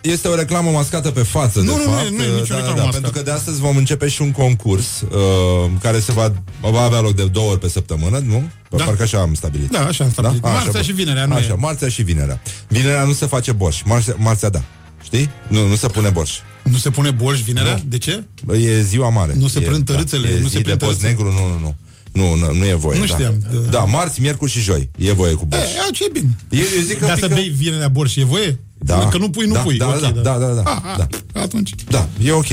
este 0.02 0.28
o 0.28 0.36
reclamă 0.36 0.70
mascată 0.72 1.12
pe 1.12 1.22
față, 1.22 1.60
Nu, 1.60 1.66
de 1.66 1.72
nu, 1.72 1.84
nu, 1.84 1.92
fapt. 1.98 2.10
nu 2.10 2.24
e 2.24 2.28
nicio 2.28 2.54
da, 2.54 2.56
reclamă 2.56 2.64
da, 2.78 2.84
mascată. 2.84 2.92
pentru 2.92 3.12
că 3.12 3.22
de 3.22 3.32
astăzi 3.32 3.60
vom 3.60 3.78
începe 3.78 4.08
și 4.08 4.22
un 4.22 4.32
concurs 4.32 5.02
uh, 5.02 5.72
care 5.82 6.00
se 6.00 6.12
va, 6.12 6.34
va 6.62 6.82
avea 6.82 7.00
loc 7.02 7.16
de 7.16 7.24
două 7.28 7.50
ori 7.52 7.60
pe 7.60 7.70
săptămână, 7.70 8.18
nu? 8.26 8.44
Da. 8.70 8.84
Parcă 8.84 9.04
așa 9.04 9.20
am 9.20 9.34
stabilit. 9.34 9.72
Da, 9.72 9.86
așa 9.86 10.04
am 10.04 10.12
stabilit. 10.12 10.42
Marțea 10.44 10.72
bun. 10.72 10.82
și 10.82 10.92
vinerea, 10.92 11.26
nu 11.26 11.34
Așa, 11.34 11.48
e. 11.52 11.56
marțea 11.60 11.88
și 11.90 12.02
vinerea. 12.02 12.42
Vinerea 12.68 13.04
nu 13.04 13.14
se 13.14 13.26
face 13.26 13.52
borș, 13.52 13.82
marțea, 13.86 14.16
marțea 14.18 14.50
da. 14.50 14.62
Știi? 15.04 15.30
Nu, 15.48 15.68
nu 15.68 15.76
se 15.76 15.88
pune 15.88 16.10
borș. 16.10 16.32
Nu 16.64 16.78
se 16.78 16.90
pune 16.90 17.12
borș 17.12 17.40
vinerea? 17.42 17.82
De 17.86 17.98
ce? 17.98 18.24
E 18.60 18.82
ziua 18.82 19.10
mare. 19.10 19.34
Nu 19.38 19.48
se 19.48 19.60
e, 19.60 19.62
prind 19.62 19.86
tărâțele, 19.86 20.28
e 20.28 20.40
nu 20.40 20.48
zi 20.48 20.54
se 20.54 20.60
prind 20.60 20.78
de 20.80 20.86
post 20.86 21.00
tărâțele. 21.00 21.28
negru, 21.30 21.42
nu, 21.42 21.48
nu, 21.54 21.60
nu. 21.60 21.76
Nu, 22.12 22.36
nu, 22.36 22.54
nu 22.54 22.66
e 22.66 22.74
voie. 22.74 23.00
Nu 23.00 23.06
da. 23.06 23.14
știam. 23.14 23.36
Da, 23.70 23.80
marți, 23.80 24.22
miercuri 24.22 24.52
și 24.52 24.60
joi. 24.60 24.90
E 24.98 25.12
voie 25.12 25.34
cu 25.34 25.46
borș. 25.46 25.62
E, 25.62 25.66
a, 25.88 25.92
ce 25.94 26.06
bine. 26.12 26.30
Eu, 26.50 26.60
eu 26.60 26.82
zic 26.84 27.00
că 27.00 27.06
Dar 27.06 27.18
să 27.18 27.28
pică- 27.28 27.40
bei 27.40 27.48
vinerea 27.58 27.88
borș 27.88 28.16
e 28.16 28.24
voie? 28.24 28.60
Da. 28.78 29.08
Că 29.08 29.18
nu 29.18 29.30
pui, 29.30 29.46
nu 29.46 29.54
da, 29.54 29.60
pui. 29.60 29.78
Da, 29.78 29.88
Ok, 29.88 30.00
da, 30.00 30.10
da, 30.10 30.38
da, 30.38 30.48
da, 30.48 30.62
A, 30.64 30.82
a, 30.86 30.98
da. 30.98 31.42
Atunci. 31.42 31.70
Da, 31.90 32.08
e 32.24 32.32
ok. 32.32 32.48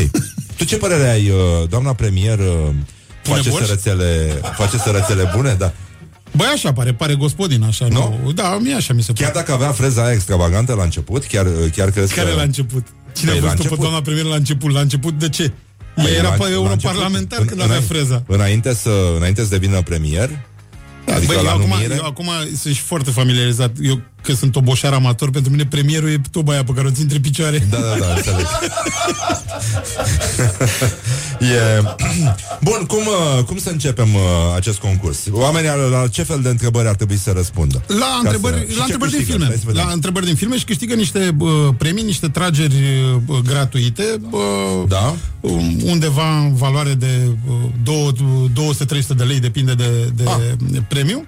Tu 0.57 0.65
ce 0.65 0.77
părere 0.77 1.09
ai, 1.11 1.29
uh, 1.31 1.69
doamna 1.69 1.93
premier, 1.93 2.39
uh, 2.39 2.45
face 3.23 3.49
borș? 3.49 3.65
sărățele, 3.65 4.41
face 4.57 4.79
sărățele 4.79 5.31
bune? 5.37 5.55
Da. 5.59 5.73
Băi, 6.37 6.47
așa 6.55 6.73
pare, 6.73 6.93
pare 6.95 7.15
gospodin, 7.15 7.63
așa, 7.63 7.87
nu? 7.91 8.19
nu? 8.25 8.33
Da, 8.33 8.59
mie 8.63 8.75
așa 8.75 8.93
mi 8.95 9.03
se 9.03 9.13
Chiar 9.13 9.31
pare. 9.31 9.45
dacă 9.45 9.53
avea 9.53 9.73
freza 9.73 10.05
aia 10.05 10.13
extravagantă 10.13 10.75
la 10.75 10.83
început, 10.83 11.25
chiar, 11.25 11.47
uh, 11.47 11.53
chiar 11.77 11.91
crezi 11.91 12.15
Care 12.15 12.31
că... 12.31 12.37
la 12.37 12.43
început? 12.43 12.87
Cine 13.19 13.31
Păi, 13.31 13.39
a 13.39 13.43
la 13.43 13.47
văzut 13.49 13.57
pe 13.57 13.63
început. 13.63 13.79
doamna 13.81 14.01
premier 14.01 14.25
la 14.25 14.35
început? 14.37 14.71
La 14.73 14.81
început 14.81 15.15
de 15.19 15.29
ce? 15.29 15.53
Păi, 15.95 16.05
Ea 16.05 16.11
era 16.13 16.23
la- 16.29 16.35
pe 16.35 16.43
la 16.43 16.49
europarlamentar 16.51 17.39
început, 17.39 17.47
când 17.49 17.61
în- 17.61 17.61
avea 17.65 17.77
înainte- 17.77 17.95
freza. 17.95 18.23
Înainte 18.27 18.75
să, 18.75 18.91
înainte 19.17 19.43
să 19.43 19.49
devină 19.49 19.83
premier, 19.83 20.31
adică 21.15 21.33
Băi, 21.33 21.43
la 21.43 21.51
eu 21.51 21.57
acum, 21.57 21.69
numire... 21.69 21.95
eu 21.95 22.05
acum 22.05 22.31
sunt 22.57 22.75
și 22.75 22.81
foarte 22.81 23.11
familiarizat. 23.11 23.73
Eu, 23.83 24.01
că 24.29 24.35
sunt 24.35 24.57
oboșar 24.57 24.93
amator, 24.93 25.31
pentru 25.31 25.51
mine 25.51 25.67
premierul 25.67 26.09
e 26.09 26.21
toba 26.31 26.53
aia 26.53 26.65
pe 26.65 26.73
care 26.73 26.87
o 26.87 26.91
țin 26.91 27.03
între 27.03 27.19
picioare. 27.19 27.67
Da, 27.71 27.77
da, 27.77 27.97
da, 27.99 28.15
înțeleg. 28.15 28.47
e... 31.55 31.83
Bun, 32.69 32.85
cum, 32.87 32.99
uh, 32.99 33.45
cum 33.45 33.59
să 33.59 33.71
începem 33.71 34.15
uh, 34.15 34.21
acest 34.57 34.79
concurs? 34.79 35.19
Oamenii 35.33 35.69
la- 35.69 35.99
la 36.01 36.09
ce 36.09 36.23
fel 36.23 36.41
de 36.43 36.49
întrebări 36.49 36.89
ar 36.89 36.95
trebui 36.95 37.17
să 37.17 37.31
răspundă? 37.31 37.83
La 37.87 37.95
Ca 37.97 38.21
întrebări, 38.23 38.55
să... 38.55 38.61
și 38.61 38.69
la 38.69 38.75
ce 38.75 38.81
întrebări 38.81 39.11
din 39.11 39.19
câștigă? 39.19 39.39
filme. 39.39 39.47
Hai 39.47 39.57
să 39.57 39.63
vedem. 39.67 39.85
La 39.87 39.93
întrebări 39.93 40.27
din 40.27 40.35
filme 40.35 40.57
și 40.59 40.65
câștigă 40.65 40.95
niște 40.95 41.37
uh, 41.39 41.51
premii, 41.79 42.03
niște 42.03 42.29
trageri 42.29 42.75
uh, 43.27 43.39
gratuite. 43.45 44.21
Uh, 44.31 44.41
da. 44.89 45.15
Undeva 45.85 46.39
în 46.39 46.55
valoare 46.55 46.93
de 46.93 47.29
uh, 47.85 48.13
200-300 49.03 49.17
de 49.17 49.25
lei, 49.25 49.41
depinde 49.41 49.75
de, 49.75 50.13
de 50.15 50.25
ah. 50.27 50.83
premiu. 50.89 51.27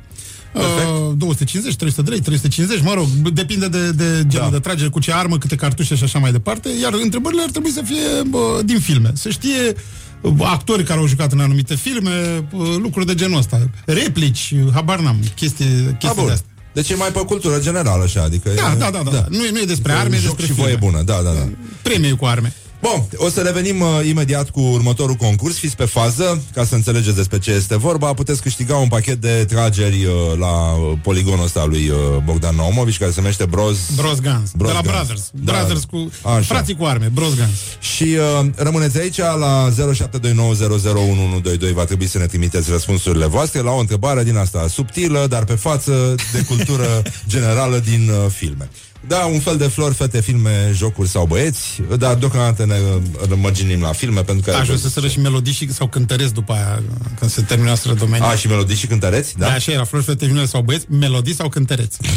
Uh, 0.55 1.13
250, 1.17 1.77
300 1.77 2.03
de 2.03 2.11
lei, 2.11 2.21
350, 2.21 2.83
mă 2.83 2.95
rog, 2.95 3.07
depinde 3.33 3.69
de, 3.69 3.91
de 3.91 4.25
genul 4.27 4.51
da. 4.51 4.57
de 4.57 4.59
tragere, 4.59 4.89
cu 4.89 5.01
ce 5.01 5.13
armă, 5.13 5.39
câte 5.39 5.55
cartușe 5.55 5.95
și 5.95 6.05
așa 6.05 6.19
mai 6.19 6.33
departe. 6.33 6.69
Iar 6.83 6.93
întrebările 7.03 7.43
ar 7.43 7.51
trebui 7.51 7.71
să 7.71 7.83
fie 7.85 8.23
bă, 8.29 8.61
din 8.65 8.79
filme. 8.81 9.11
Să 9.15 9.29
știe 9.31 9.75
uh, 10.21 10.33
actori 10.39 10.85
care 10.85 10.99
au 11.01 11.07
jucat 11.07 11.33
în 11.33 11.41
anumite 11.41 11.75
filme, 11.75 12.45
uh, 12.53 12.77
lucruri 12.83 13.07
de 13.07 13.15
genul 13.15 13.39
ăsta. 13.39 13.69
Replici, 13.85 14.55
uh, 14.65 14.73
habar 14.75 15.01
n-am, 15.01 15.17
chestii, 15.35 15.65
Ah, 15.67 15.95
chestii 15.99 16.15
bun. 16.17 16.27
de 16.27 16.33
astea. 16.33 16.47
Deci 16.73 16.91
e 16.91 16.95
mai 16.95 17.09
pe 17.09 17.19
cultură 17.19 17.61
generală, 17.61 18.03
așa, 18.03 18.23
adică... 18.23 18.51
Da, 18.57 18.73
e... 18.73 18.77
da, 18.79 18.91
da, 18.91 19.01
da, 19.05 19.11
da. 19.11 19.25
Nu, 19.29 19.45
e, 19.45 19.51
nu 19.51 19.59
e 19.59 19.65
despre 19.65 19.93
arme, 19.93 20.17
e 20.17 20.19
Joc 20.19 20.37
despre 20.37 20.47
și 20.47 20.53
filme. 20.53 20.63
voie 20.63 20.77
bună, 20.91 21.03
da, 21.03 21.21
da, 21.25 21.31
da. 21.33 21.49
Premii 21.83 22.17
cu 22.17 22.25
arme. 22.25 22.53
Bun, 22.81 23.07
o 23.17 23.29
să 23.29 23.41
revenim 23.41 23.81
uh, 23.81 23.89
imediat 24.09 24.51
cu 24.51 24.61
următorul 24.61 25.15
concurs. 25.15 25.59
Fiți 25.59 25.77
pe 25.77 25.85
fază, 25.85 26.43
ca 26.55 26.65
să 26.65 26.75
înțelegeți 26.75 27.17
despre 27.17 27.39
ce 27.39 27.51
este 27.51 27.77
vorba. 27.77 28.15
Puteți 28.15 28.43
câștiga 28.43 28.77
un 28.77 28.89
pachet 28.89 29.21
de 29.21 29.45
trageri 29.49 30.05
uh, 30.05 30.13
la 30.39 30.73
uh, 30.73 30.99
poligonul 31.03 31.45
ăsta 31.45 31.65
lui 31.65 31.89
uh, 31.89 31.97
Bogdan 32.25 32.57
Naumovici, 32.57 32.99
care 32.99 33.11
se 33.11 33.21
numește 33.21 33.45
Bros... 33.45 33.79
Bros 33.97 34.21
Guns. 34.21 34.51
Bros 34.57 34.71
de 34.71 34.77
la 34.77 34.81
Guns. 34.81 34.95
Brothers. 34.95 35.31
Da. 35.33 35.53
Brothers 35.53 35.85
cu... 35.85 36.11
Așa. 36.23 36.41
Frații 36.41 36.77
cu 36.77 36.85
arme. 36.85 37.11
Bros 37.15 37.35
Guns. 37.35 37.59
Și 37.81 38.05
uh, 38.05 38.47
rămâneți 38.57 38.99
aici 38.99 39.19
la 39.19 39.71
0729001122 39.71 41.73
Va 41.75 41.85
trebui 41.85 42.07
să 42.07 42.19
ne 42.19 42.27
trimiteți 42.27 42.71
răspunsurile 42.71 43.27
voastre 43.27 43.61
La 43.61 43.71
o 43.71 43.79
întrebare 43.79 44.25
din 44.25 44.37
asta 44.37 44.69
subtilă 44.69 45.27
Dar 45.29 45.45
pe 45.45 45.55
față 45.55 46.15
de 46.33 46.43
cultură 46.43 47.03
generală 47.29 47.79
din 47.79 48.11
uh, 48.11 48.31
filme 48.31 48.69
Da, 49.07 49.25
un 49.25 49.41
fel 49.41 49.57
de 49.57 49.67
flori, 49.67 49.95
fete, 49.95 50.21
filme, 50.21 50.73
jocuri 50.75 51.09
sau 51.09 51.27
băieți 51.27 51.83
Dar 51.99 52.15
deocamdată 52.15 52.67
ne 52.67 52.75
uh, 52.75 53.31
mărginim 53.37 53.81
la 53.81 53.93
filme 53.93 54.23
Pentru 54.23 54.51
că 54.51 54.57
Aș 54.57 54.67
vrea 54.67 54.79
să 54.79 54.89
sără 54.89 55.09
și 55.09 55.21
melodii 55.21 55.53
și, 55.53 55.73
sau 55.73 55.87
cântăreți 55.87 56.35
după 56.35 56.53
aia, 56.53 56.83
când 57.19 57.31
se 57.31 57.43
termină 57.43 57.69
noastră 57.69 57.93
domeniu. 57.93 58.27
A, 58.27 58.35
și 58.35 58.47
melodii 58.49 58.77
și 58.77 58.87
cântăreți? 58.87 59.39
Da, 59.39 59.47
Da? 59.47 59.53
așa 59.53 59.73
era, 59.73 59.85
flori, 59.85 60.05
fete, 60.05 60.27
female 60.27 60.47
sau 60.47 60.63
băieți, 60.63 60.87
melodii 60.89 61.35
sau 61.35 61.49
cântăreți. 61.49 61.99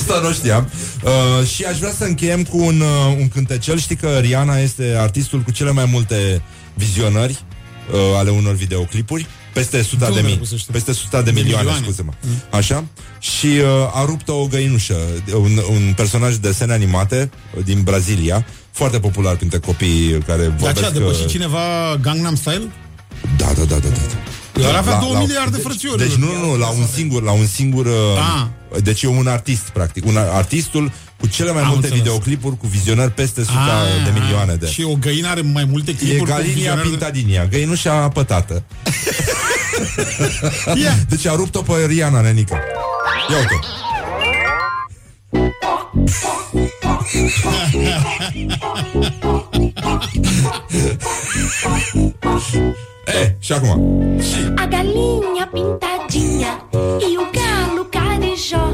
Asta 0.00 0.20
nu 0.22 0.32
știam 0.32 0.70
uh, 1.02 1.46
Și 1.46 1.64
aș 1.64 1.78
vrea 1.78 1.92
să 1.92 2.04
încheiem 2.04 2.42
cu 2.42 2.58
un, 2.58 2.80
uh, 2.80 3.16
un 3.18 3.28
cântecel 3.28 3.78
Știi 3.78 3.96
că 3.96 4.08
Rihanna 4.18 4.58
este 4.58 4.96
artistul 4.98 5.40
cu 5.40 5.50
cele 5.50 5.70
mai 5.70 5.84
multe 5.84 6.42
vizionări 6.74 7.44
uh, 7.92 7.98
Ale 8.16 8.30
unor 8.30 8.54
videoclipuri 8.54 9.26
Peste 9.60 9.78
100 9.78 9.96
de 10.04 10.06
unde 10.10 10.20
mii 10.20 10.30
le 10.32 10.36
pus 10.38 10.52
ăștia? 10.52 10.68
Peste 10.72 10.90
100 10.90 11.16
de, 11.16 11.22
De 11.22 11.30
milioane, 11.30 11.62
milioane. 11.62 11.82
scuze-mă 11.86 12.12
Așa 12.50 12.84
Și 13.18 13.46
uh, 13.46 13.64
a 13.94 14.04
rupt 14.04 14.28
o 14.28 14.46
găinușă 14.46 14.96
un, 15.34 15.60
un 15.70 15.92
personaj 15.96 16.34
de 16.34 16.48
desene 16.48 16.72
animate 16.72 17.30
uh, 17.56 17.64
Din 17.64 17.82
Brazilia 17.82 18.46
Foarte 18.70 18.98
popular 18.98 19.36
printre 19.36 19.58
copiii 19.58 20.18
care 20.26 20.42
Dar 20.42 20.54
vorbesc 20.58 20.80
ce, 20.80 20.84
a 20.86 20.90
depășit 20.90 21.24
uh, 21.24 21.30
cineva 21.30 21.96
Gangnam 22.00 22.34
Style? 22.36 22.70
Da, 23.36 23.46
da, 23.46 23.64
da, 23.64 23.74
da, 23.78 23.88
da. 23.88 23.88
El 24.56 24.62
Da, 24.72 24.78
avea 24.78 24.92
la- 24.92 24.98
2 25.00 25.12
la- 25.12 25.18
miliarde 25.18 25.56
deci- 25.56 25.62
frățiori. 25.66 25.98
Deci 25.98 26.14
nu, 26.14 26.26
nu, 26.46 26.56
la 26.56 26.68
un 26.68 26.86
singur, 26.94 27.22
la 27.22 27.32
un 27.32 27.46
singur 27.46 27.86
Ah. 27.86 28.46
uh, 28.76 28.82
Deci 28.82 29.02
e 29.02 29.06
un 29.08 29.26
artist, 29.26 29.62
practic 29.68 30.06
Un 30.06 30.16
artistul 30.16 30.92
cu 31.20 31.26
cele 31.26 31.52
mai 31.52 31.60
Am 31.62 31.68
multe 31.68 31.86
înțeles. 31.86 31.98
videoclipuri 32.04 32.56
Cu 32.56 32.66
vizionări 32.66 33.10
peste 33.10 33.40
100 33.40 33.52
Ah, 33.58 34.04
de 34.12 34.20
milioane 34.20 34.54
de 34.54 34.66
Și 34.66 34.82
o 34.82 34.94
găină 34.94 35.28
are 35.28 35.40
mai 35.40 35.64
multe 35.64 35.90
E 35.90 35.94
clipuri 35.94 36.18
cu 36.18 36.24
Galinia 36.36 36.52
vizionare 36.54 36.82
de- 36.82 36.88
Pintadinia 36.88 37.46
Găinușa 37.46 38.08
pătată 38.08 38.62
Ia. 40.82 40.92
Deci 41.08 41.26
a 41.26 41.34
rupt-o 41.34 41.62
pe 41.62 41.86
Rihanna, 41.86 42.20
nenică 42.20 42.58
Ia 43.30 43.36
uite 43.36 43.60
E, 53.06 53.36
și 53.38 53.52
acum 53.52 53.70
A 54.56 54.66
galinha 54.66 55.48
pintadinha 55.52 56.52
e 57.06 57.10
o 57.22 57.26
galo 57.36 57.82
carijó. 57.96 58.64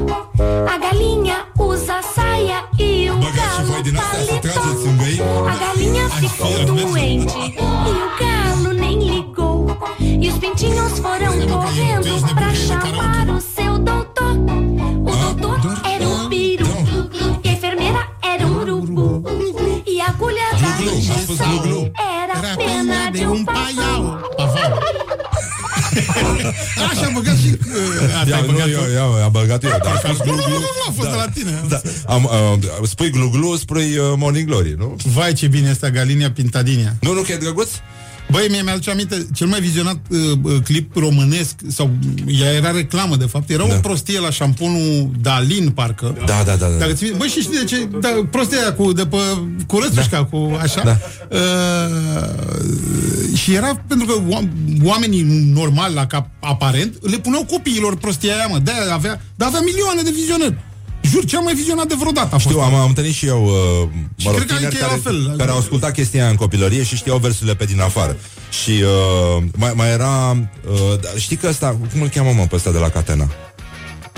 A 0.73 0.77
galinha 0.85 1.39
usa 1.57 1.99
saia 2.15 2.59
e 2.77 3.11
o 3.11 3.15
și 3.15 3.63
voi 3.69 3.81
galo 3.81 3.83
din 3.83 3.97
astea 3.97 4.21
să 4.21 4.35
paletó. 4.35 4.49
trageți 4.49 4.87
în 4.87 4.97
găini 4.97 5.23
A 5.51 5.55
galinha 5.63 6.07
ficou 6.21 6.75
doente 6.75 7.33
e 7.91 7.95
o 8.07 8.09
galo 8.21 8.71
nem 8.83 8.99
ligou. 9.11 9.52
E 10.01 10.29
os 10.29 10.39
pintinhos 10.39 10.99
foram 10.99 11.33
correndo 11.49 12.35
pra 12.35 12.55
chamar 12.55 13.29
o 13.29 13.41
seu 13.57 13.79
doutor. 13.79 14.35
O 15.12 15.35
doutor 15.35 15.81
era 15.95 16.09
um 16.09 16.29
peru 16.29 17.11
e 17.45 17.49
a 17.49 17.53
enfermeira 17.53 18.09
era 18.35 18.47
um 18.47 18.61
urubu. 18.61 19.25
E 19.87 20.01
a 20.01 20.07
agulha 20.07 20.49
da 20.53 20.93
injeção 20.93 21.91
era 21.97 22.53
a 22.53 22.57
pena 22.57 23.11
de 23.11 23.27
um 23.27 23.45
paiau. 23.45 24.20
Așa, 26.91 27.07
am 27.07 27.12
băgat 27.14 27.37
și... 27.37 27.49
uh, 27.49 28.16
Asta 28.16 28.29
Ia, 28.29 28.41
nu, 28.47 28.59
eu, 28.59 28.93
eu, 28.95 29.25
am 29.25 29.31
băgat 29.31 29.64
eu 29.64 29.70
dar 29.70 30.03
am 30.07 30.14
spus 30.14 30.27
nu, 30.27 30.35
a 30.89 30.93
fost 30.93 31.11
de 31.11 31.16
la 31.16 31.29
tine. 31.35 31.64
Da. 31.68 31.81
Am, 32.07 32.25
uh, 32.25 32.89
spui 32.89 33.11
glu-glu, 33.11 33.57
spui 33.57 33.97
uh, 33.99 34.12
Morning 34.16 34.49
Glory, 34.49 34.75
nu? 34.79 34.97
Vai, 35.05 35.33
ce 35.33 35.47
bine 35.47 35.68
este 35.70 35.91
Galinia 35.91 36.31
Pintadinia. 36.31 36.97
Nu, 37.01 37.12
nu, 37.12 37.20
că 37.20 37.33
e 37.33 37.37
drăguț? 37.37 37.68
Băi, 38.33 38.47
mie 38.51 38.62
mi-aduce 38.62 38.91
aminte, 38.91 39.26
cel 39.35 39.47
mai 39.47 39.61
vizionat 39.61 39.97
uh, 40.11 40.18
uh, 40.43 40.57
clip 40.64 40.97
românesc, 40.97 41.55
sau 41.68 41.91
ea 42.26 42.53
era 42.53 42.70
reclamă, 42.70 43.16
de 43.16 43.24
fapt, 43.24 43.51
era 43.51 43.66
da. 43.66 43.74
o 43.74 43.78
prostie 43.78 44.20
la 44.20 44.30
șamponul 44.30 45.11
Dalin, 45.20 45.70
parcă. 45.70 46.16
Da, 46.26 46.43
da, 46.47 46.57
da, 46.57 46.66
da. 46.66 46.76
Dacă 46.78 46.93
ți 46.93 47.12
Băi, 47.16 47.28
și 47.28 47.41
știi 47.41 47.59
de 47.59 47.64
ce? 47.64 47.89
Da, 48.01 48.09
prostia 48.30 48.59
aia 48.59 48.72
cu, 48.72 48.93
de 48.93 49.07
pe, 49.07 49.16
cu 49.66 49.78
rățușca, 49.78 50.16
da. 50.16 50.24
cu 50.24 50.59
așa. 50.61 50.83
Da. 50.85 50.99
Uh, 51.30 53.37
și 53.37 53.55
era 53.55 53.83
pentru 53.87 54.07
că 54.07 54.12
oam- 54.12 54.83
oamenii 54.85 55.22
normali, 55.55 55.95
la 55.95 56.07
cap 56.07 56.26
aparent, 56.41 57.09
le 57.11 57.16
puneau 57.16 57.45
copiilor 57.45 57.97
prostia 57.97 58.35
aia, 58.35 58.47
mă. 58.47 58.59
De 58.59 58.70
avea, 58.93 59.20
dar 59.37 59.49
avea 59.49 59.61
milioane 59.61 60.03
de 60.03 60.11
vizionări. 60.14 60.57
Jur, 61.03 61.25
cea 61.25 61.41
mai 61.41 61.55
vizionat 61.55 61.87
de 61.87 61.95
vreodată 61.99 62.35
a 62.35 62.39
fost. 62.39 62.45
Știu, 62.45 62.61
am, 62.61 62.75
am 62.75 62.89
întâlnit 62.89 63.15
și 63.15 63.27
eu 63.27 63.45
uh, 63.45 63.89
mă 64.25 64.31
rog, 64.31 64.35
cred 64.35 64.47
că 64.47 64.55
tineri 64.55 64.65
aici 64.65 64.75
e 64.75 64.79
care, 64.79 64.93
la 64.93 65.01
fel. 65.03 65.35
care 65.37 65.51
au 65.51 65.59
ascultat 65.59 65.93
chestia 65.93 66.21
aia 66.21 66.31
în 66.31 66.37
copilărie 66.37 66.83
și 66.85 66.97
știau 66.97 67.19
versurile 67.19 67.55
pe 67.55 67.65
din 67.65 67.81
afară. 67.81 68.17
Și 68.63 68.71
uh, 68.71 69.43
mai, 69.57 69.73
mai 69.75 69.91
era... 69.91 70.31
Uh, 70.71 71.01
da, 71.01 71.09
știi 71.17 71.37
că 71.37 71.47
ăsta, 71.49 71.77
cum 71.93 72.03
îl 72.03 72.09
cheamă 72.09 72.33
mă 72.33 72.47
pe 72.47 72.55
ăsta 72.55 72.71
de 72.71 72.79
la 72.79 72.89
Catena? 72.89 73.31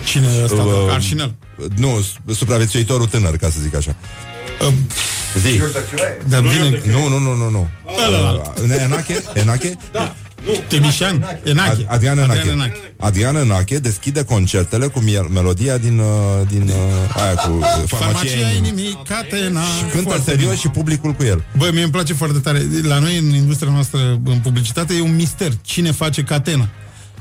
Cine 0.04 0.26
e 0.38 0.44
ăsta? 0.44 0.62
Uh, 0.62 0.92
Arșinel. 0.92 1.34
Nu, 1.76 2.00
su- 2.00 2.34
supraviețuitorul 2.34 3.06
tânăr, 3.06 3.36
ca 3.36 3.50
să 3.50 3.58
zic 3.62 3.74
așa. 3.74 3.94
Um, 4.66 4.74
Zi. 5.40 5.60
Dar 6.28 6.40
vine... 6.40 6.82
Nu, 6.92 7.08
nu, 7.08 7.18
nu, 7.18 7.34
nu, 7.34 7.50
nu. 7.50 7.68
Ălălalt. 8.06 8.58
Uh, 8.58 8.82
Enache? 8.82 9.22
Enache? 9.34 9.78
Da. 9.92 10.14
Temișan? 10.68 11.40
Enache. 11.44 11.70
Ad- 11.70 11.86
Adrian 11.86 12.18
Adrian 12.18 12.18
Enache. 12.18 12.48
Enache. 12.50 12.76
Adrian 12.98 13.36
Enache 13.36 13.78
deschide 13.78 14.24
concertele 14.24 14.86
cu 14.86 14.98
miel- 15.00 15.28
melodia 15.32 15.78
din, 15.78 15.98
uh, 15.98 16.06
din 16.50 16.62
uh, 16.62 17.22
aia 17.22 17.34
cu 17.34 17.50
uh, 17.52 17.64
farmacia 17.64 17.96
Farmacia 17.96 18.30
inimii. 18.50 18.56
inimii, 18.58 19.02
catena. 19.08 19.60
Cântă 19.90 20.08
Foarte 20.08 20.30
serios 20.30 20.48
bine. 20.48 20.60
și 20.60 20.68
publicul 20.68 21.12
cu 21.12 21.22
el. 21.22 21.44
Băi, 21.56 21.70
mie 21.72 21.82
îmi 21.82 21.92
place 21.92 22.12
foarte 22.14 22.38
tare. 22.38 22.62
La 22.82 22.98
noi, 22.98 23.18
în 23.18 23.34
industria 23.34 23.70
noastră, 23.72 24.20
în 24.24 24.38
publicitate, 24.42 24.94
e 24.94 25.00
un 25.00 25.14
mister. 25.14 25.52
Cine 25.62 25.90
face 25.90 26.22
catena? 26.22 26.68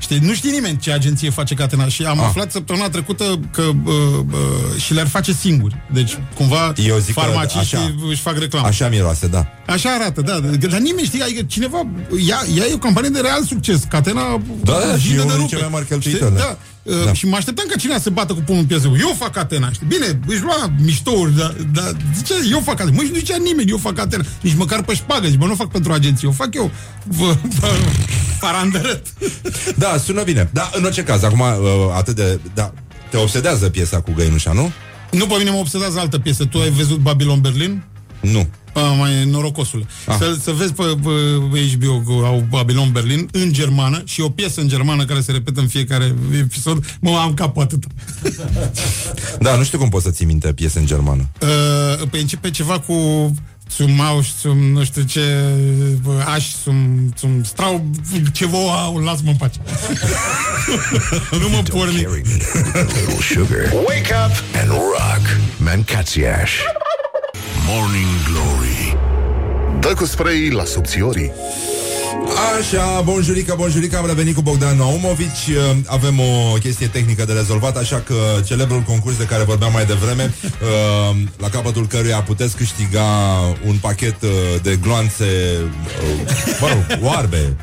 Știi, 0.04 0.18
nu 0.18 0.34
știe 0.34 0.50
nimeni 0.50 0.78
ce 0.78 0.92
agenție 0.92 1.30
face 1.30 1.54
catena 1.54 1.88
și 1.88 2.02
am 2.02 2.18
Ah. 2.20 2.24
aflat 2.26 2.50
săptămâna 2.52 2.88
trecută 2.88 3.24
că 3.52 3.62
uh, 3.62 3.92
uh, 4.32 4.80
și 4.82 4.94
le-ar 4.94 5.06
face 5.08 5.32
singuri. 5.32 5.74
Deci, 5.92 6.18
cumva, 6.34 6.72
Eu 6.76 6.98
zic 6.98 7.14
că 7.14 7.20
farmaciștii 7.20 7.76
așa- 7.78 7.94
își 8.08 8.20
fac 8.20 8.38
reclamă. 8.38 8.66
Așa 8.66 8.88
miroase, 8.88 9.26
da. 9.26 9.46
Așa 9.66 9.90
arată, 9.90 10.20
da. 10.20 10.40
Dar 10.70 10.78
nimeni 10.80 11.06
știe, 11.06 11.22
adică 11.22 11.42
cineva, 11.46 11.86
ea, 12.28 12.38
ea 12.56 12.64
e 12.66 12.74
o 12.74 12.78
campanie 12.78 13.10
de 13.10 13.20
real 13.20 13.44
succes. 13.44 13.82
Catena 13.88 14.40
Da, 14.62 14.72
da, 14.90 14.98
și 14.98 15.06
vinde 15.06 15.12
e 15.12 15.16
de 15.16 15.22
unul 15.22 15.28
din 15.30 15.36
rupe. 15.36 15.48
cele 15.48 15.60
mai 15.60 15.70
mari 15.72 15.84
Știi? 15.84 15.98
cheltuitori, 16.00 16.34
da. 16.36 16.40
Da. 16.40 16.58
Uh, 16.92 17.04
Da. 17.04 17.12
Și 17.12 17.26
mă 17.26 17.36
așteptam 17.36 17.66
ca 17.68 17.76
cineva 17.76 17.98
să 18.00 18.10
bată 18.10 18.32
cu 18.32 18.40
pumnul 18.40 18.62
în 18.62 18.68
piesă. 18.68 18.86
Eu 19.00 19.14
fac 19.18 19.32
Catena, 19.32 19.70
știi? 19.72 19.86
Bine, 19.86 20.20
își 20.26 20.42
lua 20.42 20.70
miștouri, 20.84 21.36
dar 21.36 21.54
da, 21.72 21.90
zicea, 22.16 22.34
eu 22.50 22.60
fac 22.60 22.76
Catena. 22.76 22.96
Măi, 22.96 23.08
nu 23.12 23.16
zicea 23.16 23.36
nimeni, 23.36 23.70
eu 23.70 23.76
fac 23.78 23.94
Catena. 23.94 24.24
Nici 24.40 24.54
măcar 24.54 24.82
pe 24.82 24.94
șpagă, 24.94 25.26
zic, 25.28 25.38
bă, 25.38 25.46
nu 25.46 25.52
o 25.52 25.54
fac 25.54 25.68
pentru 25.70 25.92
agenție, 25.92 26.28
o 26.28 26.32
fac 26.32 26.54
eu. 26.54 26.70
Vă, 27.04 27.36
vă, 27.60 27.68
parandărăt. 28.40 29.06
Da, 29.76 29.96
sună 30.04 30.22
bine. 30.22 30.50
Da, 30.52 30.70
în 30.74 30.84
orice 30.84 31.02
caz, 31.02 31.22
acum 31.22 31.40
uh, 31.40 31.46
atât 31.94 32.16
de... 32.16 32.40
Da, 32.54 32.72
te 33.10 33.16
obsedează 33.16 33.68
piesa 33.68 34.00
cu 34.00 34.12
Găinușa, 34.16 34.52
nu? 34.52 34.72
Nu, 35.10 35.26
pe 35.26 35.34
mine 35.38 35.50
mă 35.50 35.56
obsedează 35.56 35.98
altă 35.98 36.18
piesă. 36.18 36.44
Tu 36.44 36.58
ai 36.58 36.70
văzut 36.70 36.98
Babylon 36.98 37.40
Berlin? 37.40 37.82
Nu. 38.20 38.48
A, 38.74 38.80
mai 38.80 39.24
norocosule. 39.24 39.86
Ah. 40.06 40.16
Să, 40.18 40.36
să 40.42 40.50
vezi 40.50 40.72
pe, 40.72 40.82
pe, 40.82 41.10
pe 41.52 41.58
HBO 41.76 42.00
că 42.00 42.26
au 42.26 42.46
Babylon 42.48 42.92
Berlin 42.92 43.28
în 43.32 43.52
germană 43.52 44.02
și 44.04 44.20
o 44.20 44.28
piesă 44.28 44.60
în 44.60 44.68
germană 44.68 45.04
care 45.04 45.20
se 45.20 45.32
repetă 45.32 45.60
în 45.60 45.66
fiecare 45.66 46.14
episod. 46.40 46.96
Mă, 47.00 47.10
am 47.10 47.34
capul 47.34 47.62
atât. 47.62 47.84
Da, 49.38 49.56
nu 49.56 49.64
știu 49.64 49.78
cum 49.78 49.88
poți 49.88 50.04
să 50.04 50.10
ții 50.10 50.26
minte 50.26 50.52
piese 50.52 50.78
în 50.78 50.86
germană. 50.86 51.28
Uh, 51.40 52.08
pe 52.10 52.18
începe 52.18 52.50
ceva 52.50 52.78
cu 52.80 52.94
zum 53.76 54.00
Ausch, 54.00 54.28
zum 54.40 54.58
nu 54.72 54.84
știu 54.84 55.02
ce 55.02 55.20
aș, 56.26 56.46
zum, 56.64 57.12
zum 57.18 57.44
strau 57.44 57.84
ceva, 58.32 58.58
au, 58.58 58.96
lasă-mă 58.96 59.30
în 59.30 59.36
pace. 59.36 59.58
nu 61.40 61.48
mă 61.48 61.62
porni. 61.70 61.96
Little 61.96 63.20
sugar. 63.34 63.72
Wake 63.86 64.14
up 64.26 64.60
and 64.60 64.70
rock. 64.70 65.38
Mancațiaș. 65.56 66.52
Morning 67.66 68.06
Glory. 68.30 68.96
Dă 69.80 69.94
cu 69.94 70.04
spray 70.04 70.48
la 70.50 70.64
subțiorii. 70.64 71.32
Așa, 72.58 73.00
bonjurica, 73.00 73.54
bonjurica, 73.54 73.98
am 73.98 74.06
revenit 74.06 74.34
cu 74.34 74.42
Bogdan 74.42 74.76
Naumovici. 74.76 75.48
Uh, 75.48 75.76
Avem 75.86 76.20
o 76.20 76.52
chestie 76.60 76.86
tehnică 76.86 77.24
de 77.24 77.32
rezolvat 77.32 77.76
Așa 77.76 78.00
că 78.00 78.14
celebrul 78.44 78.80
concurs 78.80 79.16
de 79.16 79.24
care 79.24 79.42
vorbeam 79.42 79.72
mai 79.72 79.84
devreme 79.86 80.34
uh, 80.42 81.16
La 81.36 81.48
capătul 81.48 81.86
căruia 81.86 82.22
puteți 82.22 82.56
câștiga 82.56 83.04
un 83.66 83.76
pachet 83.80 84.22
uh, 84.22 84.30
de 84.62 84.76
gloanțe 84.82 85.58
uh, 86.02 86.32
Mă 86.60 86.68
rog, 86.68 86.98
oarbe 87.02 87.56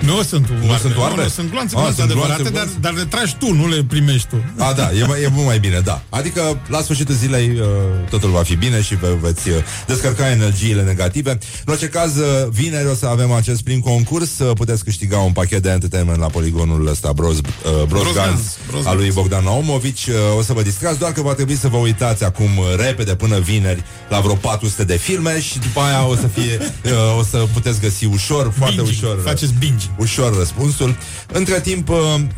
Nu 0.00 0.22
sunt 0.22 0.48
oarbe. 0.50 0.66
Nu 0.66 0.76
sunt 0.76 0.96
oarbe? 0.96 1.16
Nu, 1.16 1.22
nu, 1.22 1.28
sunt 1.28 1.50
gloanțe, 1.50 1.74
Ah, 1.74 1.80
gloanțe 1.80 2.00
sunt 2.00 2.10
adevărate, 2.10 2.42
gloanțe, 2.42 2.58
dar, 2.58 2.64
gloanțe. 2.64 2.78
dar 2.80 2.92
le 2.92 3.04
tragi 3.04 3.34
tu, 3.38 3.52
nu 3.54 3.68
le 3.68 3.84
primești 3.88 4.28
tu. 4.28 4.36
A, 4.56 4.72
da, 4.72 4.90
e, 4.92 5.04
mai- 5.06 5.22
e 5.22 5.28
mult 5.32 5.46
mai 5.46 5.58
bine, 5.58 5.80
da 5.84 6.02
Adică, 6.08 6.58
la 6.68 6.80
sfârșitul 6.82 7.14
zilei, 7.14 7.48
uh, 7.60 7.66
totul 8.10 8.30
va 8.30 8.42
fi 8.42 8.54
bine 8.56 8.82
Și 8.82 8.94
ve- 8.94 9.16
veți 9.20 9.48
uh, 9.48 9.54
descărca 9.86 10.30
energiile 10.30 10.82
negative 10.82 11.30
În 11.64 11.72
orice 11.72 11.88
caz, 11.88 12.16
uh, 12.16 12.24
vineri 12.50 12.88
o 12.88 12.94
să 12.94 13.06
avem 13.06 13.32
acest 13.32 13.62
prim 13.62 13.80
concurs 13.80 14.38
uh, 14.38 14.50
Puteți 14.54 14.84
câștiga 14.84 15.18
un 15.18 15.32
pachet 15.32 15.62
de 15.62 15.68
entertainment 15.70 16.18
La 16.18 16.26
poligonul 16.26 16.86
ăsta 16.86 17.12
Bros, 17.12 17.36
uh, 17.36 17.42
Bros, 17.88 18.02
Bros 18.02 18.02
Guns, 18.14 18.26
Guns, 18.28 18.56
Bros 18.70 18.86
Al 18.86 18.94
lui 18.96 19.04
Guns. 19.04 19.14
Bogdan 19.14 19.44
Naumovici 19.44 20.06
uh, 20.06 20.14
O 20.38 20.42
să 20.42 20.52
vă 20.52 20.62
distrați, 20.62 20.98
doar 20.98 21.12
că 21.12 21.22
va 21.22 21.32
trebui 21.34 21.56
să 21.56 21.68
vă 21.68 21.76
uitați 21.76 22.24
Acum 22.24 22.56
uh, 22.58 22.64
repede 22.76 23.14
până 23.14 23.38
vineri 23.38 23.82
La 24.08 24.20
vreo 24.20 24.34
400 24.34 24.84
de 24.84 24.96
filme 24.96 25.40
Și 25.40 25.58
după 25.58 25.80
aia 25.80 26.06
o 26.06 26.14
să 26.14 26.26
fie 26.34 26.58
uh, 26.84 27.18
O 27.18 27.22
să 27.22 27.46
puteți 27.52 27.80
găsi 27.80 28.04
ușor, 28.04 28.52
foarte 28.58 28.74
Binge, 28.82 28.90
ușor 29.04 29.16
uh, 29.16 29.22
faceți 29.24 29.52
binge. 29.58 29.86
Ușor 29.96 30.36
răspunsul. 30.36 30.96
Între 31.32 31.60
timp 31.60 31.88
uh, 31.88 31.96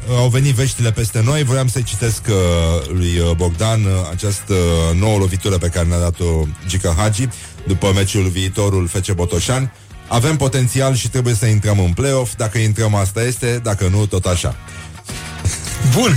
au 0.09 0.29
venit 0.29 0.55
veștile 0.55 0.93
peste 0.93 1.23
noi. 1.23 1.43
Voiam 1.43 1.69
să-i 1.69 1.83
citesc 1.83 2.23
uh, 2.29 2.35
lui 2.93 3.19
uh, 3.19 3.31
Bogdan 3.37 3.85
uh, 3.85 3.91
această 4.11 4.55
nouă 4.99 5.19
lovitură 5.19 5.59
pe 5.59 5.69
care 5.69 5.87
ne-a 5.87 5.99
dat-o 5.99 6.47
Gica 6.67 6.95
Hagi 6.97 7.29
după 7.67 7.93
meciul 7.95 8.29
viitorul 8.29 8.87
FC 8.87 9.13
Botoșani. 9.13 9.71
Avem 10.09 10.37
potențial 10.37 10.95
și 10.95 11.09
trebuie 11.09 11.35
să 11.35 11.47
intrăm 11.47 11.79
în 11.79 11.93
play-off. 11.93 12.35
Dacă 12.37 12.59
intrăm, 12.59 12.95
asta 12.95 13.23
este. 13.23 13.61
Dacă 13.63 13.89
nu, 13.89 14.07
tot 14.07 14.25
așa. 14.27 14.57
Bun. 15.95 16.17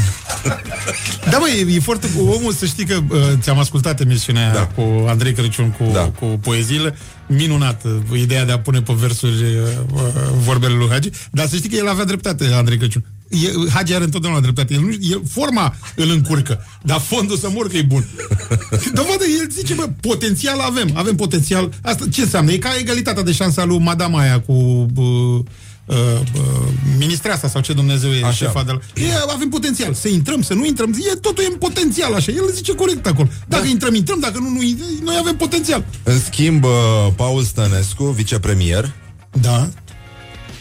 Da, 1.29 1.37
băi, 1.39 1.65
e, 1.71 1.75
e 1.75 1.79
foarte... 1.79 2.07
Omul 2.19 2.53
să 2.53 2.65
știi 2.65 2.85
că 2.85 2.99
uh, 3.09 3.19
ți-am 3.39 3.59
ascultat 3.59 3.99
emisiunea 4.01 4.43
aia 4.43 4.53
Da. 4.53 4.65
cu 4.65 5.05
Andrei 5.07 5.33
Crăciun 5.33 5.69
cu, 5.69 5.89
Da. 5.93 5.99
cu 6.19 6.25
poeziile. 6.25 6.95
Minunat 7.27 7.83
uh, 7.83 8.19
ideea 8.19 8.45
de 8.45 8.51
a 8.51 8.59
pune 8.59 8.81
pe 8.81 8.93
versuri 8.95 9.31
uh, 9.43 9.61
uh, 9.93 10.01
vorbele 10.45 10.73
lui 10.73 10.87
Hagi. 10.89 11.09
Dar 11.31 11.47
să 11.47 11.55
știi 11.55 11.69
că 11.69 11.75
el 11.75 11.87
avea 11.87 12.05
dreptate, 12.05 12.45
Andrei 12.53 12.77
Crăciun. 12.77 13.05
E, 13.29 13.69
Hagi 13.73 13.93
are 13.93 14.03
întotdeauna 14.03 14.39
dreptate. 14.39 14.73
El 14.73 14.79
nu, 14.81 14.89
el, 15.11 15.21
forma 15.29 15.75
îl 15.95 16.09
încurcă, 16.09 16.65
dar 16.81 16.99
fondul 16.99 17.37
să 17.37 17.49
mor 17.53 17.67
că 17.69 17.77
e 17.77 17.81
bun. 17.81 18.05
Dovadă, 18.93 19.23
el 19.41 19.49
zice, 19.51 19.73
bă, 19.73 19.89
potențial 19.99 20.59
avem. 20.59 20.89
Avem 20.93 21.15
potențial. 21.15 21.69
Asta 21.81 22.05
ce 22.11 22.21
înseamnă? 22.21 22.51
E 22.51 22.57
ca 22.57 22.69
egalitatea 22.79 23.23
de 23.23 23.31
șansa 23.31 23.63
lui 23.63 23.77
madama 23.79 24.19
aia 24.19 24.39
cu... 24.39 24.53
Uh, 24.95 25.43
uh, 25.85 25.95
uh, 25.95 26.67
ministreasa 26.97 27.47
sau 27.47 27.61
ce 27.61 27.73
Dumnezeu 27.73 28.11
e 28.11 28.23
Așa. 28.23 28.31
șefa 28.31 28.63
de 28.63 28.71
la... 28.71 28.79
E, 29.03 29.11
avem 29.33 29.49
potențial. 29.49 29.93
Să 29.93 30.07
intrăm, 30.07 30.41
să 30.41 30.53
nu 30.53 30.65
intrăm, 30.65 30.93
e, 31.11 31.15
totul 31.15 31.43
e 31.43 31.47
în 31.51 31.57
potențial 31.57 32.13
așa. 32.13 32.31
El 32.31 32.49
zice 32.53 32.75
corect 32.75 33.07
acolo. 33.07 33.27
Dacă 33.47 33.67
intrăm, 33.67 33.95
intrăm, 33.95 34.19
dacă 34.19 34.39
nu, 34.39 34.49
nu, 34.49 34.59
noi 35.03 35.15
avem 35.19 35.35
potențial. 35.35 35.85
În 36.03 36.19
schimb, 36.19 36.63
uh, 36.63 36.71
Paul 37.15 37.43
Stănescu, 37.43 38.03
vicepremier, 38.03 38.91
Da. 39.31 39.69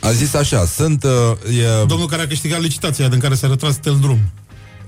a 0.01 0.13
zis 0.13 0.35
așa, 0.35 0.67
sunt... 0.67 1.05
Uh, 1.05 1.11
e, 1.59 1.85
Domnul 1.87 2.09
care 2.09 2.23
a 2.23 2.27
câștigat 2.27 2.61
licitația 2.61 3.09
din 3.09 3.19
care 3.19 3.35
s-a 3.35 3.49
retras 3.49 3.77
Tel 3.77 3.99
Drum. 4.01 4.19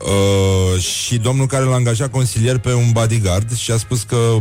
Uh, 0.04 0.82
și 0.82 1.16
domnul 1.16 1.46
care 1.46 1.64
l-a 1.64 1.74
angajat 1.74 2.10
consilier 2.10 2.58
pe 2.58 2.72
un 2.72 2.90
bodyguard 2.92 3.56
și 3.56 3.70
a 3.70 3.76
spus 3.76 4.02
că 4.02 4.36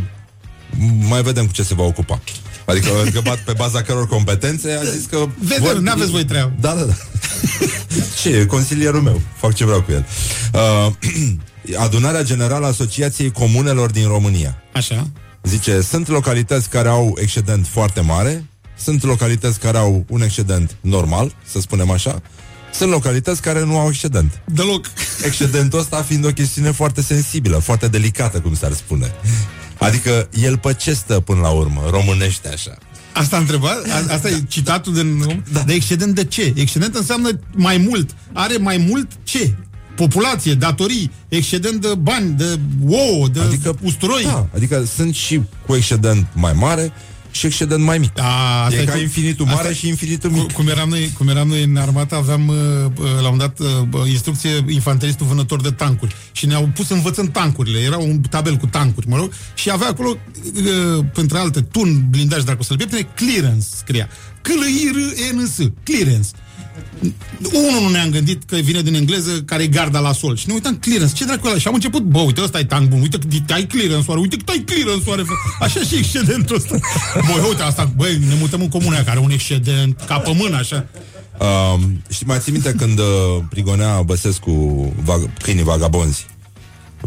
mai 1.07 1.21
vedem 1.21 1.45
cu 1.45 1.51
ce 1.51 1.63
se 1.63 1.73
va 1.73 1.83
ocupa. 1.83 2.21
Adică, 2.65 2.89
adică 3.01 3.21
bat- 3.21 3.43
pe 3.45 3.53
baza 3.57 3.81
căror 3.81 4.07
competențe 4.07 4.71
a 4.71 4.83
zis 4.83 5.05
că... 5.05 5.25
Vedem, 5.39 5.83
n-aveți 5.83 6.11
voi 6.11 6.25
treabă. 6.25 6.53
Da, 6.59 6.73
da, 6.73 6.83
da. 6.83 6.93
ce 8.21 8.29
e? 8.29 8.45
Consilierul 8.45 9.01
meu. 9.01 9.21
Fac 9.35 9.53
ce 9.53 9.65
vreau 9.65 9.81
cu 9.81 9.91
el. 9.91 10.05
Uh, 10.53 10.93
adunarea 11.85 12.23
Generală 12.23 12.65
a 12.65 12.69
Asociației 12.69 13.31
Comunelor 13.31 13.91
din 13.91 14.07
România. 14.07 14.61
Așa. 14.73 15.07
Zice, 15.43 15.81
sunt 15.81 16.07
localități 16.07 16.69
care 16.69 16.87
au 16.87 17.17
excedent 17.21 17.67
foarte 17.67 18.01
mare, 18.01 18.45
sunt 18.77 19.03
localități 19.03 19.59
care 19.59 19.77
au 19.77 20.05
un 20.09 20.21
excedent 20.21 20.75
normal, 20.81 21.35
să 21.51 21.59
spunem 21.59 21.89
așa, 21.89 22.21
sunt 22.73 22.89
localități 22.89 23.41
care 23.41 23.63
nu 23.63 23.79
au 23.79 23.87
excedent. 23.89 24.41
Deloc. 24.45 24.85
Excedentul 25.25 25.79
ăsta 25.79 26.01
fiind 26.01 26.25
o 26.25 26.29
chestiune 26.29 26.71
foarte 26.71 27.01
sensibilă, 27.01 27.57
foarte 27.57 27.87
delicată, 27.87 28.39
cum 28.39 28.55
s-ar 28.55 28.73
spune. 28.73 29.11
Adică 29.83 30.29
el 30.41 30.57
pe 30.57 30.73
ce 30.73 30.93
stă 30.93 31.19
până 31.19 31.39
la 31.41 31.49
urmă, 31.49 31.81
românește 31.89 32.47
așa. 32.47 32.77
Asta 33.13 33.35
a 33.35 33.39
întrebat? 33.39 33.83
A, 33.89 34.13
asta 34.13 34.29
e 34.29 34.43
citatul 34.47 34.93
de, 34.93 35.03
da. 35.51 35.59
de 35.59 35.73
excedent 35.73 36.15
de 36.15 36.25
ce? 36.25 36.53
Excedent 36.55 36.95
înseamnă 36.95 37.29
mai 37.51 37.77
mult. 37.77 38.15
Are 38.33 38.57
mai 38.57 38.77
mult 38.77 39.11
ce? 39.23 39.55
Populație, 39.95 40.53
datorii, 40.53 41.11
excedent 41.27 41.81
de 41.81 41.93
bani, 41.99 42.29
de 42.29 42.59
ouă, 42.87 43.27
de 43.27 43.39
adică, 43.39 43.75
usturoi. 43.81 44.23
Da, 44.23 44.47
adică 44.55 44.83
sunt 44.95 45.15
și 45.15 45.41
cu 45.65 45.75
excedent 45.75 46.27
mai 46.33 46.53
mare 46.53 46.93
și 47.33 47.45
excedent 47.45 47.83
mai 47.83 47.97
mic. 47.97 48.19
A, 48.19 48.67
e 48.71 48.83
ca 48.83 48.91
cu- 48.91 48.97
infinitul 48.99 49.45
mare 49.45 49.57
asta- 49.59 49.73
și 49.73 49.87
infinitul 49.87 50.29
mic. 50.29 50.51
Cum 50.51 50.67
eram 50.67 50.89
noi, 50.89 51.11
cum 51.17 51.27
eram 51.27 51.47
noi 51.47 51.63
în 51.63 51.75
armată, 51.75 52.15
aveam 52.15 52.47
uh, 52.47 52.55
uh, 52.99 53.05
la 53.21 53.29
un 53.29 53.37
dat 53.37 53.59
uh, 53.59 53.67
bă, 53.89 54.03
instrucție 54.07 54.49
infanteristul 54.69 55.25
vânător 55.27 55.61
de 55.61 55.71
tancuri 55.71 56.15
și 56.31 56.45
ne-au 56.45 56.69
pus 56.75 56.89
învățând 56.89 57.29
tancurile. 57.31 57.79
Era 57.79 57.97
un 57.97 58.21
tabel 58.29 58.55
cu 58.55 58.65
tancuri, 58.67 59.07
mă 59.07 59.15
rog, 59.15 59.31
și 59.53 59.69
avea 59.71 59.87
acolo, 59.87 60.17
uh, 60.55 61.05
printre 61.13 61.37
alte, 61.37 61.61
tun, 61.61 62.05
blindaj, 62.09 62.43
dacă 62.43 62.63
să-l 62.63 62.77
pieptene, 62.77 63.07
clearance 63.15 63.65
scria. 63.75 64.07
c 64.41 64.47
l 64.47 64.63
i 64.67 64.91
r 64.93 64.97
e 65.29 65.35
n 65.35 65.45
s 65.47 65.57
clearance. 65.83 66.29
Unul 67.53 67.81
nu 67.81 67.89
ne-am 67.89 68.09
gândit 68.09 68.43
că 68.43 68.55
vine 68.55 68.81
din 68.81 68.93
engleză 68.93 69.41
care 69.45 69.63
e 69.63 69.67
garda 69.67 69.99
la 69.99 70.13
sol 70.13 70.35
Și 70.35 70.47
ne 70.47 70.53
uitam 70.53 70.75
clearance, 70.75 71.13
ce 71.13 71.25
dracu 71.25 71.47
e 71.47 71.49
ăla? 71.49 71.59
Și 71.59 71.67
am 71.67 71.73
început, 71.73 72.01
bă, 72.01 72.19
uite, 72.19 72.41
ăsta 72.41 72.59
e 72.59 72.63
tank 72.63 72.89
bun 72.89 73.01
Uite 73.01 73.17
cât 73.17 73.51
ai 73.51 73.63
clearance 73.65 74.05
oare, 74.09 74.21
uite 74.21 74.35
cât 74.37 74.49
ai 74.49 74.63
clearance 74.65 75.09
oare 75.09 75.21
fră. 75.21 75.33
Așa 75.59 75.79
și 75.79 75.95
excedentul 75.95 76.55
ăsta 76.55 76.77
Băi, 77.13 77.45
uite, 77.49 77.61
asta, 77.61 77.91
băi, 77.95 78.17
ne 78.27 78.35
mutăm 78.39 78.61
în 78.61 78.69
comuna 78.69 78.93
aia 78.93 79.03
Care 79.03 79.17
are 79.17 79.25
un 79.25 79.31
excedent, 79.31 80.01
ca 80.07 80.17
pe 80.19 80.33
mână, 80.35 80.55
așa 80.55 80.85
Uh, 81.39 81.79
și 82.09 82.23
mai 82.25 82.39
ții 82.39 82.51
minte 82.51 82.73
când 82.77 82.99
uh, 82.99 83.05
prigonea 83.49 84.01
Băsescu 84.01 84.51
vag- 85.03 85.33
câinii 85.41 85.63
vagabonzi 85.63 86.25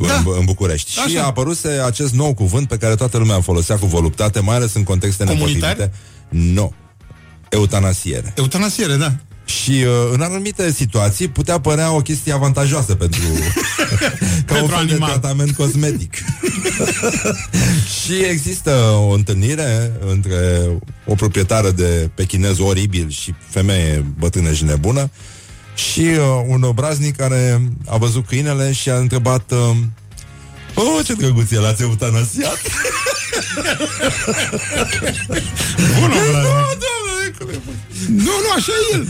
da. 0.07 0.15
în, 0.15 0.25
în 0.39 0.45
București. 0.45 0.99
Așa. 0.99 1.09
Și 1.09 1.19
a 1.19 1.25
apăruse 1.25 1.69
acest 1.69 2.13
nou 2.13 2.35
cuvânt 2.35 2.69
pe 2.69 2.77
care 2.77 2.95
toată 2.95 3.19
lumea 3.19 3.37
îl 3.37 3.43
folosea 3.43 3.77
cu 3.77 3.87
voluptate, 3.87 4.41
mai 4.41 4.57
ales 4.57 4.75
în 4.75 4.83
contexte 4.83 5.25
Comunitar? 5.25 5.69
nepotrivite. 5.77 5.93
Nu. 6.29 6.73
Eutanasiere. 7.49 8.33
Eutanasiere, 8.37 8.97
da 8.97 9.13
Și 9.47 9.71
uh, 9.71 10.11
în 10.13 10.21
anumite 10.21 10.73
situații 10.73 11.29
putea 11.29 11.61
părea 11.61 11.91
o 11.93 12.01
chestie 12.01 12.33
avantajoasă 12.33 12.95
pentru 12.95 13.21
ca 14.47 14.55
un 14.55 14.67
Pentru 14.67 14.67
fel 14.77 14.87
de 14.87 14.93
animal. 14.93 15.09
tratament 15.11 15.57
cosmetic. 15.57 16.15
și 18.05 18.15
există 18.31 18.71
o 18.95 19.11
întâlnire 19.11 19.93
între 20.07 20.69
o 21.07 21.15
proprietară 21.15 21.71
de 21.71 22.11
pechinez 22.15 22.59
oribil 22.59 23.11
și 23.11 23.35
femeie 23.49 24.05
bătrână 24.19 24.53
și 24.53 24.65
nebună 24.65 25.11
Și 25.75 26.01
uh, 26.01 26.45
un 26.47 26.63
obraznic 26.63 27.17
care 27.17 27.63
a 27.87 27.97
văzut 27.97 28.27
câinele 28.27 28.73
și 28.73 28.91
a 28.91 28.97
întrebat 28.97 29.51
uh, 29.51 29.77
Oh, 30.79 31.05
ce 31.05 31.13
drăguț 31.15 31.51
e, 31.51 31.59
l-ați 31.59 31.83
eutanasiat? 31.83 32.59
Bună, 36.01 36.15
Nu, 38.09 38.23
nu, 38.25 38.51
așa 38.57 38.73
e 38.73 38.97
el. 38.97 39.07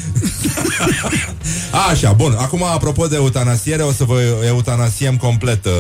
Așa, 1.91 2.13
bun. 2.13 2.37
Acum, 2.39 2.63
apropo 2.63 3.07
de 3.07 3.17
eutanasiere, 3.17 3.83
o 3.83 3.93
să 3.93 4.05
vă 4.05 4.21
eutanasiem 4.47 5.17
complet, 5.17 5.65
uh, 5.65 5.73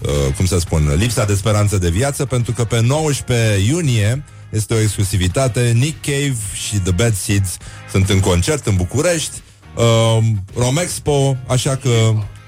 uh, 0.00 0.34
cum 0.36 0.46
să 0.46 0.58
spun, 0.58 0.94
lipsa 0.96 1.24
de 1.24 1.34
speranță 1.34 1.78
de 1.78 1.90
viață, 1.90 2.24
pentru 2.24 2.52
că 2.52 2.64
pe 2.64 2.80
19 2.80 3.58
iunie 3.66 4.24
este 4.50 4.74
o 4.74 4.80
exclusivitate. 4.80 5.72
Nick 5.74 6.02
Cave 6.02 6.36
și 6.52 6.76
The 6.76 6.92
Bad 6.92 7.14
Seeds 7.14 7.56
sunt 7.90 8.08
în 8.08 8.20
concert 8.20 8.66
în 8.66 8.76
București. 8.76 9.42
Uh, 9.74 10.24
Romexpo, 10.56 11.36
așa 11.46 11.76
că... 11.76 11.90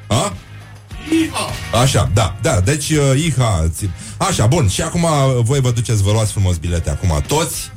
A? 0.07 0.33
Așa, 1.83 2.11
da, 2.15 2.37
da, 2.43 2.61
deci 2.61 2.91
uh, 2.91 3.25
IHA 3.25 3.71
Așa, 4.17 4.47
bun, 4.47 4.69
și 4.69 4.83
acum 4.83 5.03
uh, 5.03 5.43
voi 5.43 5.61
vă 5.61 5.71
duceți, 5.71 6.03
vă 6.03 6.13
luați 6.13 6.33
frumos 6.33 6.57
bilete 6.57 6.91
acum 6.91 7.23
toți 7.27 7.71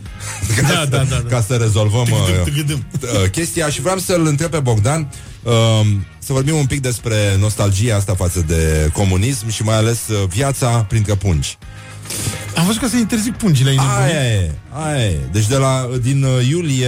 ca, 0.56 0.62
Da, 0.62 0.68
să, 0.68 0.86
da, 0.90 0.98
da, 0.98 1.04
da. 1.04 1.30
ca 1.30 1.42
să 1.48 1.56
rezolvăm 1.56 2.08
uh, 2.12 2.44
Tâgâdâm, 2.44 2.86
uh, 3.02 3.30
chestia 3.30 3.70
și 3.70 3.82
vreau 3.82 3.98
să-l 3.98 4.26
întreb 4.26 4.50
pe 4.50 4.60
Bogdan 4.60 5.12
uh, 5.44 5.54
să 6.20 6.34
vorbim 6.34 6.56
un 6.56 6.66
pic 6.66 6.82
despre 6.82 7.16
nostalgia 7.40 7.96
asta 7.96 8.16
față 8.16 8.44
de 8.48 8.90
comunism 8.94 9.50
și 9.50 9.64
mai 9.64 9.76
ales 9.76 10.08
uh, 10.08 10.28
viața 10.28 10.68
printre 10.68 11.16
pungi. 11.16 11.58
Am 12.56 12.66
văzut 12.66 12.82
că 12.82 12.88
se 12.88 12.98
interzic 12.98 13.34
pungile 13.34 13.70
ai 13.70 13.76
nebunit? 13.76 14.00
Aia 14.00 14.24
e, 14.24 14.52
aia 14.70 15.06
e. 15.06 15.20
Deci 15.32 15.48
de 15.48 15.56
la, 15.56 15.90
din 16.02 16.24
uh, 16.24 16.48
iulie, 16.50 16.88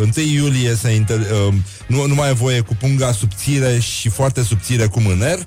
1 0.00 0.10
iulie 0.32 0.74
se 0.74 0.90
inter, 0.90 1.18
uh, 1.18 1.54
nu, 1.86 2.06
nu 2.06 2.14
mai 2.14 2.30
e 2.30 2.32
voie 2.32 2.60
cu 2.60 2.74
punga 2.74 3.12
subțire 3.12 3.78
și 3.78 4.08
foarte 4.08 4.42
subțire 4.42 4.86
cu 4.86 5.00
mâner 5.00 5.38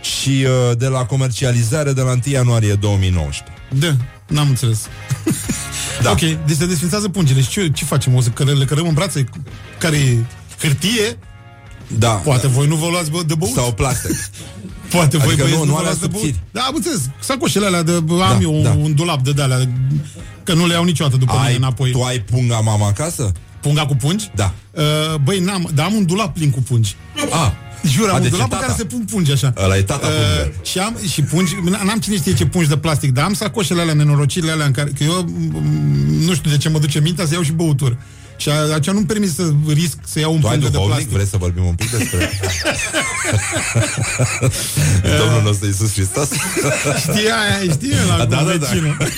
și 0.00 0.46
uh, 0.46 0.76
de 0.76 0.86
la 0.86 1.04
comercializare 1.04 1.92
de 1.92 2.00
la 2.00 2.10
1 2.10 2.20
ianuarie 2.24 2.74
2019. 2.74 3.56
Da, 3.78 3.96
n-am 4.28 4.48
înțeles. 4.48 4.78
Da. 6.02 6.10
Ok, 6.10 6.18
deci 6.20 6.56
se 6.56 6.66
desfințează 6.66 7.08
pungile. 7.08 7.40
Și 7.42 7.48
ce, 7.48 7.70
ce 7.70 7.84
facem? 7.84 8.14
O 8.14 8.20
să 8.20 8.28
că 8.28 8.44
le 8.44 8.64
cărăm 8.64 8.86
în 8.86 8.94
brațe? 8.94 9.24
Care 9.78 9.96
e 9.96 10.16
hârtie? 10.60 11.18
Da. 11.98 12.08
Poate 12.08 12.46
voi 12.46 12.66
nu 12.66 12.74
vă 12.76 12.86
luați 12.90 13.10
bă- 13.10 13.26
de 13.26 13.34
băut? 13.34 13.52
Sau 13.54 13.72
plastic. 13.72 14.10
Poate 14.90 15.16
voi 15.16 15.26
Adică 15.26 15.42
băieți 15.42 15.58
nu- 15.58 15.64
nu, 15.64 15.70
nu 15.70 15.72
vă 15.72 15.78
alea 15.78 15.82
luați 15.90 16.00
de 16.00 16.06
băut? 16.06 16.22
subțiri. 16.22 16.42
Da, 16.52 16.60
am 16.60 16.74
înțeles. 16.74 17.10
Sacoșele 17.20 17.66
alea 17.66 17.82
de... 17.82 17.92
Am 17.92 18.06
Da, 18.18 18.38
eu 18.40 18.54
un, 18.56 18.62
da. 18.62 18.70
un 18.82 18.94
dulap 18.94 19.22
de 19.28 19.42
alea 19.42 19.68
că 20.42 20.54
nu 20.54 20.66
le 20.66 20.72
iau 20.74 20.84
niciodată 20.84 21.16
după 21.16 21.32
mine 21.36 21.46
Ai, 21.46 21.56
înapoi. 21.56 21.90
tu 21.90 22.02
ai 22.02 22.20
punga 22.20 22.58
mama 22.60 22.86
acasă? 22.86 23.32
Punga 23.60 23.86
cu 23.86 23.94
pungi? 23.94 24.30
Da. 24.34 24.54
Uh, 24.70 24.84
băi, 25.24 25.38
n-am, 25.38 25.70
dar 25.74 25.86
am 25.86 25.94
un 25.94 26.06
dulap 26.06 26.34
plin 26.34 26.50
cu 26.50 26.60
pungi. 26.60 26.96
Ah. 27.30 27.50
Jur, 27.82 28.08
A, 28.08 28.10
am 28.10 28.16
un 28.16 28.22
deci 28.22 28.30
e 28.30 28.34
dulap 28.34 28.50
în 28.52 28.58
tata. 28.58 28.62
care 28.66 28.78
se 28.78 28.84
pun 28.84 29.04
pungi 29.10 29.32
așa. 29.32 29.52
Ăla 29.56 29.76
e 29.76 29.82
tata 29.82 30.06
pungă. 30.06 30.52
și 30.62 30.78
am 30.78 30.96
și 31.10 31.22
pungi, 31.22 31.54
n-am 31.84 31.98
cine 32.02 32.16
știe 32.16 32.34
ce 32.34 32.46
pungi 32.46 32.68
de 32.68 32.76
plastic, 32.76 33.12
dar 33.12 33.24
am 33.24 33.32
sacoșele 33.34 33.80
alea, 33.80 33.94
nenorocirile 33.94 34.50
alea 34.50 34.66
în 34.66 34.72
care, 34.72 34.90
că 34.98 35.02
eu 35.04 35.24
m, 35.28 35.64
nu 36.26 36.34
știu 36.34 36.50
de 36.50 36.56
ce 36.56 36.68
mă 36.68 36.78
duce 36.78 37.00
mintea 37.00 37.26
să 37.26 37.32
iau 37.34 37.42
și 37.42 37.52
băuturi. 37.52 37.96
Și 38.36 38.48
a- 38.48 38.74
aceea 38.74 38.94
nu-mi 38.94 39.06
permis 39.06 39.34
să 39.34 39.52
risc 39.68 39.96
să 40.06 40.18
iau 40.18 40.32
un 40.34 40.40
Tu 40.40 40.46
ai 40.46 40.52
pungă 40.52 40.68
de 40.70 40.72
duhovnic? 40.72 40.94
plastic. 41.08 41.14
Vrei 41.16 41.26
să 41.26 41.36
vorbim 41.36 41.64
un 41.64 41.74
pic 41.74 41.90
despre... 41.90 42.30
Domnul 45.18 45.42
nostru 45.44 45.66
Iisus 45.66 45.92
Hristos? 45.92 46.28
Știi 46.98 47.28
aia, 47.30 47.70
știi 47.72 47.92
la 48.08 48.24
Da, 48.24 48.36
cu 48.42 48.44
da, 48.44 48.56
da. 48.56 48.66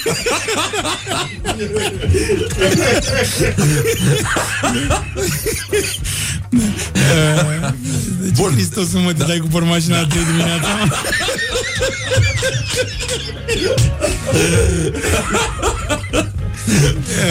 vecinul. 6.50 7.74
Deci 8.20 8.36
Bun. 8.36 8.52
Hristos 8.52 8.92
mă, 8.92 9.12
te 9.12 9.24
dai 9.24 9.38
cu 9.38 9.46
pormașina 9.46 10.00
la 10.00 10.06
3 10.06 10.24
dimineața. 10.24 10.68
mă? 10.68 10.96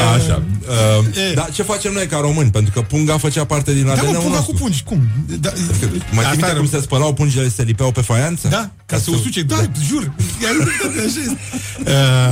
Așa. 0.15 0.43
Uh, 0.69 1.33
da, 1.35 1.47
ce 1.53 1.63
facem 1.63 1.93
noi 1.93 2.05
ca 2.07 2.17
români? 2.17 2.51
Pentru 2.51 2.71
că 2.73 2.81
punga 2.81 3.17
făcea 3.17 3.45
parte 3.45 3.73
din 3.73 3.85
Da, 3.85 3.93
mă, 3.93 3.99
ADN-ul 3.99 4.13
punga 4.21 4.35
nostru. 4.35 4.51
cu 4.53 4.57
pungi, 4.59 4.83
cum? 4.83 5.01
Da, 5.39 5.49
Mai 6.11 6.23
Asta 6.23 6.23
ții 6.23 6.29
minte 6.31 6.45
are- 6.45 6.57
cum 6.59 6.67
se 6.67 6.81
spălau 6.81 7.13
pungile, 7.13 7.49
se 7.49 7.63
lipeau 7.63 7.91
pe 7.91 8.01
faianță? 8.01 8.47
Da, 8.47 8.69
ca 8.85 8.97
să 8.97 9.11
usuce, 9.11 9.41
da, 9.41 9.55
jur. 9.89 10.11
Ai 10.47 10.55
dreptate, 10.63 10.99
așa 10.99 11.19
este. 11.19 11.37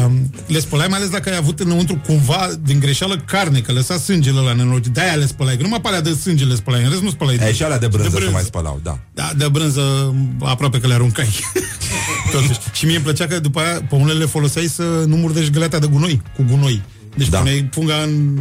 Uh, 0.05 0.11
le 0.47 0.59
spălai 0.59 0.87
mai 0.87 0.97
ales 0.97 1.09
dacă 1.09 1.29
ai 1.29 1.37
avut 1.37 1.59
înăuntru 1.59 2.01
cumva 2.05 2.49
din 2.63 2.79
greșeală 2.79 3.23
carne, 3.25 3.59
că 3.59 3.71
lăsa 3.71 3.97
sângele 3.97 4.39
la 4.39 4.53
nenorocit. 4.53 4.91
De-aia 4.93 5.13
le 5.13 5.25
spălai, 5.27 5.55
că 5.57 5.61
numai 5.61 5.81
pe 5.81 5.87
alea 5.87 6.01
de 6.01 6.13
sânge 6.21 6.43
le 6.43 6.55
spălai, 6.55 6.83
în 6.83 6.89
rest 6.89 7.01
nu 7.01 7.09
spălai. 7.09 7.35
E, 7.35 7.53
și 7.53 7.63
alea 7.63 7.79
de 7.79 7.87
brânză, 7.87 8.17
se 8.19 8.29
mai 8.31 8.43
spălau, 8.45 8.79
da. 8.83 8.99
Da, 9.13 9.31
de 9.37 9.47
brânză 9.47 10.15
aproape 10.41 10.79
că 10.79 10.87
le 10.87 10.93
aruncai. 10.93 11.29
Totuși. 12.31 12.59
Și 12.73 12.85
mie 12.85 12.95
îmi 12.95 13.03
plăcea 13.03 13.27
că 13.27 13.39
după 13.39 13.59
aia 13.59 13.81
pe 13.89 13.95
unele 13.95 14.17
le 14.19 14.25
foloseai 14.25 14.65
să 14.67 14.83
nu 15.07 15.15
murdești 15.15 15.51
găleata 15.51 15.79
de 15.79 15.87
gunoi, 15.87 16.21
cu 16.35 16.43
gunoi. 16.49 16.81
Deci 17.17 17.29
Da. 17.29 17.37
da. 17.37 17.43
puneai 17.43 17.63
punga 17.63 17.95
în, 17.95 18.37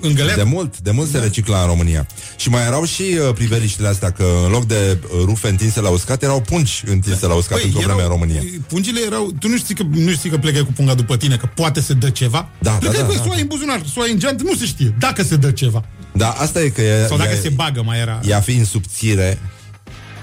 în 0.00 0.14
găleată. 0.14 0.42
De 0.42 0.48
mult, 0.48 0.78
de 0.78 0.90
mult 0.90 1.10
se 1.10 1.18
recicla 1.18 1.60
în 1.60 1.66
România. 1.66 2.06
Și 2.36 2.48
mai 2.48 2.66
erau 2.66 2.84
și 2.84 3.02
uh, 3.02 3.34
priveliștile 3.34 3.88
astea, 3.88 4.10
că 4.10 4.24
în 4.44 4.50
loc 4.50 4.66
de 4.66 4.98
uh, 5.02 5.22
rufe 5.24 5.48
întinse 5.48 5.80
la 5.80 5.88
uscat, 5.88 6.22
erau 6.22 6.40
pungi 6.40 6.82
întinse 6.86 7.26
la 7.26 7.34
uscat 7.34 7.62
într-o 7.62 7.80
vreme 7.80 8.02
în 8.02 8.08
România. 8.08 8.42
Pungile 8.66 9.00
erau... 9.06 9.32
Tu 9.38 9.48
nu 9.48 9.56
știi 9.56 9.74
că, 9.74 9.82
nu 9.90 10.10
știi 10.10 10.30
că 10.30 10.36
plecai 10.36 10.62
cu 10.62 10.72
punga 10.72 10.94
după 10.94 11.16
tine, 11.16 11.36
că 11.36 11.46
poate 11.54 11.80
să 11.80 11.94
dă 11.94 12.10
ceva? 12.10 12.48
Da, 12.58 12.70
plecai 12.70 12.98
da, 12.98 13.04
cu 13.04 13.12
da, 13.12 13.18
da, 13.18 13.28
da. 13.28 13.40
în 13.40 13.46
buzunar, 13.46 13.82
soai 13.92 14.12
în 14.12 14.18
geant, 14.18 14.42
nu 14.42 14.54
se 14.54 14.66
știe. 14.66 14.94
Dacă 14.98 15.22
se 15.22 15.36
dă 15.36 15.50
ceva. 15.50 15.84
Da, 16.12 16.30
asta 16.30 16.62
e 16.62 16.68
că 16.68 16.82
e, 16.82 17.06
Sau 17.06 17.16
dacă 17.16 17.30
ea, 17.30 17.40
se 17.40 17.48
bagă, 17.48 17.82
mai 17.82 17.98
era... 17.98 18.20
ea 18.24 18.40
fiind 18.40 18.66
subțire, 18.66 19.38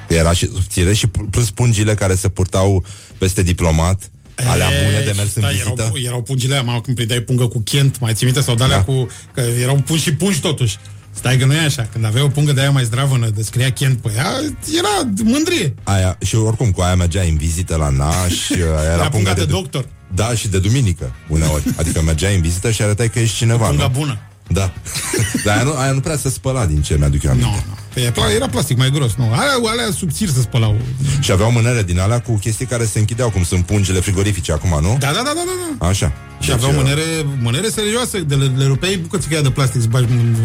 era 0.07 0.33
și 0.33 0.45
subțire 0.53 0.93
și 0.93 1.07
plus 1.07 1.51
pungile 1.51 1.93
care 1.93 2.15
se 2.15 2.29
purtau 2.29 2.85
peste 3.17 3.41
diplomat, 3.41 4.11
alea 4.45 4.67
bune 4.83 5.01
de 5.05 5.13
mers 5.15 5.35
în 5.35 5.41
da, 5.41 5.47
vizită. 5.47 5.71
erau, 5.77 5.91
erau 6.03 6.21
pungile 6.21 6.53
aia, 6.53 6.61
mă, 6.61 6.81
când 6.81 6.95
prindeai 6.95 7.19
pungă 7.19 7.47
cu 7.47 7.59
Kent, 7.65 7.99
mai 7.99 8.13
ții 8.13 8.25
minte, 8.25 8.41
sau 8.41 8.55
de 8.55 8.63
alea 8.63 8.77
Da. 8.77 8.83
cu... 8.83 9.07
Că 9.33 9.41
erau 9.61 9.75
pungi 9.75 10.03
și 10.03 10.13
pungi 10.13 10.39
totuși. 10.39 10.77
Stai 11.11 11.37
că 11.37 11.45
nu 11.45 11.53
e 11.53 11.59
așa. 11.59 11.87
Când 11.91 12.05
aveai 12.05 12.23
o 12.23 12.27
pungă 12.27 12.51
de 12.51 12.59
aia 12.61 12.71
mai 12.71 12.83
zdravănă, 12.83 13.29
de 13.29 13.41
scria 13.41 13.71
Kent 13.71 14.01
pe 14.01 14.11
ea, 14.15 14.31
era 14.77 15.11
mândrie. 15.23 15.73
Aia, 15.83 16.17
și 16.25 16.35
oricum 16.35 16.71
cu 16.71 16.81
aia 16.81 16.95
mergeai 16.95 17.29
în 17.29 17.37
vizită 17.37 17.75
la 17.75 17.89
naș, 17.89 18.49
era 18.59 18.83
Era 18.83 18.93
punga 18.93 19.09
punga 19.09 19.33
de, 19.33 19.39
de 19.39 19.51
doctor. 19.51 19.85
Da, 20.15 20.33
și 20.35 20.47
de 20.47 20.59
duminică, 20.59 21.11
uneori. 21.27 21.63
Adică 21.75 22.01
mergeai 22.01 22.35
în 22.35 22.41
vizită 22.41 22.71
și 22.71 22.81
arătai 22.81 23.09
că 23.09 23.19
ești 23.19 23.35
cineva, 23.35 23.67
Punga 23.67 23.83
nu? 23.83 23.99
bună. 23.99 24.17
Da. 24.47 24.73
Dar 25.45 25.55
aia 25.55 25.63
nu, 25.63 25.73
aia 25.77 25.91
nu 25.91 25.99
prea 25.99 26.17
se 26.17 26.29
spăla 26.29 26.65
din 26.65 26.81
ce 26.81 26.95
mi-aduc 26.97 27.23
eu 27.23 27.31
aminte. 27.31 27.49
Nu, 27.49 27.55
nu. 27.67 27.77
Păi 27.93 28.11
pla- 28.11 28.35
era 28.35 28.47
plastic 28.47 28.77
mai 28.77 28.91
gros, 28.91 29.13
nu. 29.15 29.31
Alea, 29.33 29.71
alea 29.71 29.91
subțiri 29.97 30.31
se 30.31 30.41
spălau. 30.41 30.75
Și 31.19 31.31
aveau 31.31 31.51
mânere 31.51 31.83
din 31.83 31.99
alea 31.99 32.21
cu 32.21 32.37
chestii 32.37 32.65
care 32.65 32.85
se 32.85 32.99
închideau, 32.99 33.29
cum 33.29 33.43
sunt 33.43 33.65
pungile 33.65 33.99
frigorifice 33.99 34.51
acum, 34.51 34.79
nu? 34.81 34.97
Da, 34.99 35.07
da, 35.07 35.11
da, 35.13 35.21
da, 35.23 35.31
da. 35.33 35.75
da. 35.79 35.87
Așa. 35.87 36.13
Și 36.39 36.51
aveau 36.51 36.71
uh, 36.71 36.75
mânere, 36.77 37.01
mânere 37.41 37.69
serioase, 37.69 38.19
de 38.19 38.35
le, 38.35 38.45
le 38.57 38.65
rupeai 38.65 38.97
bucățica 38.97 39.33
aia 39.33 39.43
de 39.43 39.49
plastic 39.49 39.81
să 39.81 39.87
bagi 39.87 40.11
în... 40.11 40.35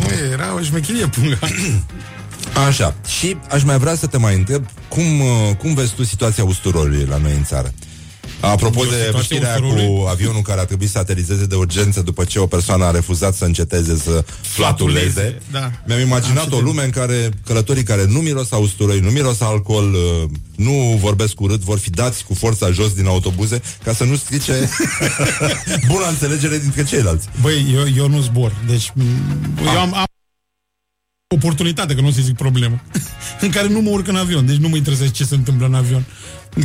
Nu, 0.00 0.32
era 0.32 0.54
o 0.54 0.60
șmecherie 0.60 1.06
punga. 1.06 1.38
Așa. 2.68 2.94
Și 3.18 3.36
aș 3.50 3.62
mai 3.62 3.78
vrea 3.78 3.94
să 3.94 4.06
te 4.06 4.16
mai 4.16 4.34
întreb 4.34 4.64
cum, 4.88 5.20
uh, 5.20 5.56
cum 5.58 5.74
vezi 5.74 5.94
tu 5.94 6.04
situația 6.04 6.44
usturorului 6.44 7.06
la 7.10 7.16
noi 7.16 7.32
în 7.36 7.44
țară? 7.44 7.72
Apropo 8.40 8.84
E 8.84 8.86
o 8.86 8.90
de 8.90 8.96
situație 8.96 9.22
știrea 9.22 9.54
usturorului? 9.54 9.86
cu 9.86 10.06
avionul 10.08 10.42
care 10.42 10.60
a 10.60 10.64
trebuit 10.64 10.90
să 10.90 10.98
aterizeze 10.98 11.46
de 11.46 11.54
urgență 11.54 12.00
după 12.00 12.24
ce 12.24 12.38
o 12.38 12.46
persoană 12.46 12.84
a 12.84 12.90
refuzat 12.90 13.34
să 13.34 13.44
înceteze 13.44 13.96
să 13.96 14.24
flatuleze. 14.40 15.38
Da. 15.50 15.70
Mi-am 15.86 16.00
imaginat 16.00 16.52
o 16.52 16.60
lume 16.60 16.84
în 16.84 16.90
care 16.90 17.30
călătorii 17.46 17.82
care 17.82 18.04
nu 18.06 18.18
miros 18.18 18.52
a 18.52 18.56
usturoi, 18.56 19.00
nu 19.00 19.10
miros 19.10 19.40
a 19.40 19.46
alcool, 19.46 19.94
uh, 19.94 20.30
nu 20.56 20.98
vorbesc 21.00 21.40
urât, 21.40 21.60
vor 21.60 21.78
fi 21.78 21.90
dați 21.90 22.24
cu 22.24 22.34
forța 22.34 22.70
jos 22.70 22.92
din 22.92 23.06
autobuze 23.06 23.62
ca 23.84 23.92
să 23.92 24.04
nu 24.04 24.16
strice 24.16 24.68
buna 25.90 26.08
înțelegere 26.08 26.58
dintre 26.58 26.84
ceilalți. 26.84 27.28
Băi, 27.40 27.72
eu, 27.74 27.84
eu 27.96 28.08
nu 28.08 28.20
zbor, 28.20 28.52
deci 28.66 28.92
m, 28.94 29.02
eu 29.64 29.78
am, 29.80 29.94
am 29.94 30.04
oportunitate, 31.34 31.94
că 31.94 32.00
nu 32.00 32.06
o 32.06 32.10
să 32.10 32.20
zic 32.22 32.36
problemă, 32.36 32.82
în 33.40 33.50
care 33.50 33.68
nu 33.68 33.80
mă 33.80 33.90
urc 33.90 34.08
în 34.08 34.16
avion, 34.16 34.46
deci 34.46 34.56
nu 34.56 34.68
mă 34.68 34.76
interesează 34.76 35.12
ce 35.12 35.24
se 35.24 35.34
întâmplă 35.34 35.66
în 35.66 35.74
avion. 35.74 36.04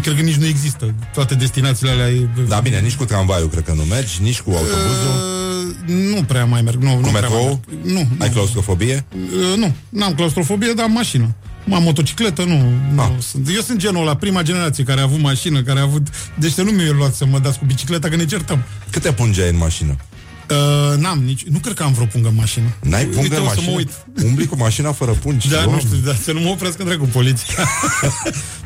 Cred 0.02 0.16
că 0.16 0.22
nici 0.22 0.36
nu 0.36 0.46
există. 0.46 0.94
Toate 1.14 1.36
destinațiile 1.36 1.92
alea... 1.92 2.10
E... 2.10 2.28
Da, 2.48 2.60
bine, 2.60 2.80
nici 2.80 2.96
cu 2.96 3.06
tramvaiul 3.06 3.50
cred 3.50 3.64
că 3.64 3.74
nu 3.74 3.84
mergi, 3.84 4.22
nici 4.22 4.42
cu 4.42 4.50
autobuzul. 4.50 5.14
Uh, 5.88 6.14
nu 6.16 6.24
prea 6.24 6.46
mai 6.46 6.62
merg. 6.62 6.82
Nu, 6.82 6.90
Cu 6.90 7.00
nu 7.00 7.08
prea 7.08 7.12
mai 7.12 7.22
metrou? 7.22 7.62
merg. 7.70 7.86
Nu, 7.94 8.00
Ai 8.00 8.28
nu. 8.28 8.34
claustrofobie? 8.34 9.06
Uh, 9.14 9.58
nu, 9.58 9.76
n-am 9.90 10.14
claustrofobie, 10.14 10.72
dar 10.76 10.86
am 10.86 10.92
mașină. 10.92 11.36
Am 11.74 11.84
motocicletă, 11.84 12.44
nu. 12.44 12.72
nu 12.94 13.16
sunt. 13.20 13.48
Eu 13.56 13.62
sunt 13.62 13.78
genul 13.80 14.06
la 14.06 14.16
prima 14.16 14.42
generație 14.42 14.84
care 14.84 15.00
a 15.00 15.04
avut 15.04 15.20
mașină, 15.20 15.62
care 15.62 15.80
a 15.80 15.82
avut... 15.82 16.08
Deci 16.40 16.52
să 16.52 16.62
nu 16.62 16.72
mi-e 16.72 16.92
luat 16.92 17.14
să 17.14 17.26
mă 17.26 17.40
dați 17.40 17.60
cu 17.60 17.66
bicicleta, 17.66 18.10
că 18.10 18.16
ne 18.16 18.26
certăm. 18.26 18.64
Câte 18.90 19.12
pungi 19.12 19.42
ai 19.42 19.50
în 19.50 19.58
mașină? 19.58 19.96
Uh, 20.50 20.98
n-am 20.98 21.20
nici... 21.26 21.44
Nu 21.44 21.58
cred 21.60 21.76
că 21.76 21.84
am 21.84 21.94
vreo 21.94 22.06
pungă 22.06 22.28
în 22.28 22.36
mașină. 22.36 22.66
N-ai 22.82 23.04
pungă 23.04 23.22
Uite, 23.22 23.36
în 23.36 23.42
o 23.42 23.46
să 23.46 23.50
mașină? 23.56 23.72
mă 23.72 23.78
uit. 23.78 23.90
Umbli 24.24 24.46
cu 24.46 24.56
mașina 24.58 24.92
fără 24.92 25.12
pungi? 25.12 25.50
Da, 25.50 25.56
nu 25.58 25.64
Doamne. 25.64 25.82
știu, 25.82 25.98
dar 26.06 26.16
să 26.16 26.32
nu 26.32 26.40
mă 26.40 26.50
oprească 26.50 26.84
dracu 26.84 27.06
poliția. 27.06 27.56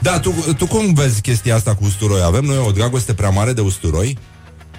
Da, 0.01 0.19
tu, 0.19 0.33
tu 0.57 0.65
cum 0.67 0.93
vezi 0.93 1.21
chestia 1.21 1.55
asta 1.55 1.75
cu 1.75 1.83
usturoi? 1.85 2.21
Avem 2.21 2.43
noi 2.43 2.57
o 2.57 2.71
dragoste 2.71 3.13
prea 3.13 3.29
mare 3.29 3.53
de 3.53 3.61
usturoi? 3.61 4.17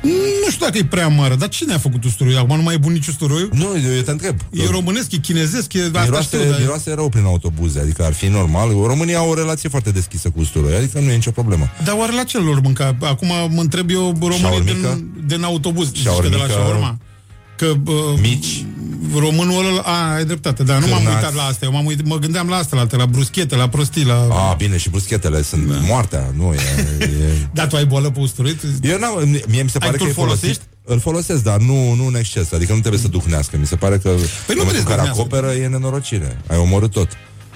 Nu 0.02 0.50
știu 0.50 0.64
dacă 0.66 0.78
e 0.78 0.84
prea 0.84 1.08
mare, 1.08 1.34
dar 1.34 1.48
cine 1.48 1.74
a 1.74 1.78
făcut 1.78 2.04
usturoiul? 2.04 2.38
Acum 2.38 2.56
nu 2.56 2.62
mai 2.62 2.74
e 2.74 2.78
bun 2.78 2.92
nici 2.92 3.06
usturoiul? 3.06 3.48
Nu, 3.52 3.64
eu, 3.84 3.94
eu 3.94 4.02
te 4.02 4.10
întreb. 4.10 4.36
E 4.50 4.62
românesc, 4.70 5.12
e 5.12 5.16
chinezesc, 5.16 5.72
e... 5.72 5.82
asta 5.82 6.00
Miroase, 6.02 6.36
știu, 6.36 6.50
dar- 6.50 6.60
miroase 6.60 6.94
rău 6.94 7.08
prin 7.08 7.24
autobuze, 7.24 7.80
adică 7.80 8.04
ar 8.04 8.12
fi 8.12 8.26
normal. 8.26 8.68
România 8.70 9.18
au 9.18 9.28
o 9.30 9.34
relație 9.34 9.68
foarte 9.68 9.90
deschisă 9.90 10.28
cu 10.30 10.40
usturoi, 10.40 10.74
adică 10.74 10.98
nu 11.00 11.10
e 11.10 11.14
nicio 11.14 11.30
problemă. 11.30 11.70
Dar 11.84 11.94
oare 11.98 12.12
la 12.12 12.24
ce 12.24 12.38
lor 12.38 12.60
mânca? 12.60 12.96
Acum 13.00 13.28
mă 13.28 13.60
întreb 13.60 13.90
eu 13.90 14.16
românii 14.20 14.38
Șaormică? 14.38 14.72
din, 14.94 15.12
din 15.26 15.42
autobuz, 15.42 15.86
zici 15.86 15.96
că 15.96 16.02
de 16.02 16.08
Șaormică, 16.08 16.36
la 16.36 16.48
shawarma. 16.48 16.98
Că, 17.62 17.74
uh, 17.86 18.18
Mici. 18.20 18.64
Românul 19.14 19.66
ăla, 19.66 19.80
a, 19.80 20.14
ai 20.14 20.24
dreptate, 20.24 20.62
dar 20.62 20.80
nu 20.80 20.86
m-am 20.86 20.96
Cârnați. 20.98 21.16
uitat 21.16 21.34
la 21.34 21.42
asta. 21.42 21.64
Eu 21.64 21.72
m-am 21.72 21.86
uit, 21.86 22.06
mă 22.06 22.16
gândeam 22.18 22.48
la 22.48 22.56
asta, 22.56 22.76
la, 22.76 22.82
altă, 22.82 22.96
la 22.96 23.06
bruschete, 23.06 23.56
la 23.56 23.68
prostii, 23.68 24.04
la... 24.04 24.28
A, 24.30 24.54
bine, 24.54 24.76
și 24.76 24.90
bruschetele 24.90 25.42
sunt 25.42 25.68
da. 25.68 25.74
moartea, 25.74 26.32
nu 26.36 26.52
e... 26.52 26.58
e... 26.98 27.06
Da, 27.54 27.66
tu 27.66 27.76
ai 27.76 27.84
boală 27.84 28.10
pe 28.10 28.20
usturoit? 28.20 28.60
Eu 28.82 28.98
n-am, 28.98 29.18
mie 29.48 29.62
mi 29.62 29.68
se 29.70 29.78
Ai, 29.80 29.88
pare 29.88 29.90
tu 29.90 29.96
că 29.96 30.02
îl 30.04 30.08
e 30.08 30.12
folosit. 30.12 30.40
folosești? 30.40 30.62
Îl 30.84 31.00
folosesc, 31.00 31.42
dar 31.42 31.58
nu, 31.60 31.94
nu 31.94 32.06
în 32.06 32.14
exces, 32.14 32.52
adică 32.52 32.72
nu 32.72 32.78
trebuie 32.80 33.00
să 33.00 33.08
duhnească. 33.08 33.56
Mi 33.56 33.66
se 33.66 33.76
pare 33.76 33.98
că 33.98 34.08
păi 34.08 34.54
nu 34.54 34.60
în 34.62 34.66
trebuie 34.68 34.80
să 34.80 34.86
care 34.86 34.96
duhnească. 34.96 35.20
acoperă 35.20 35.52
e 35.52 35.66
nenorocire. 35.66 36.40
Ai 36.46 36.58
omorât 36.58 36.90
tot. 36.90 37.08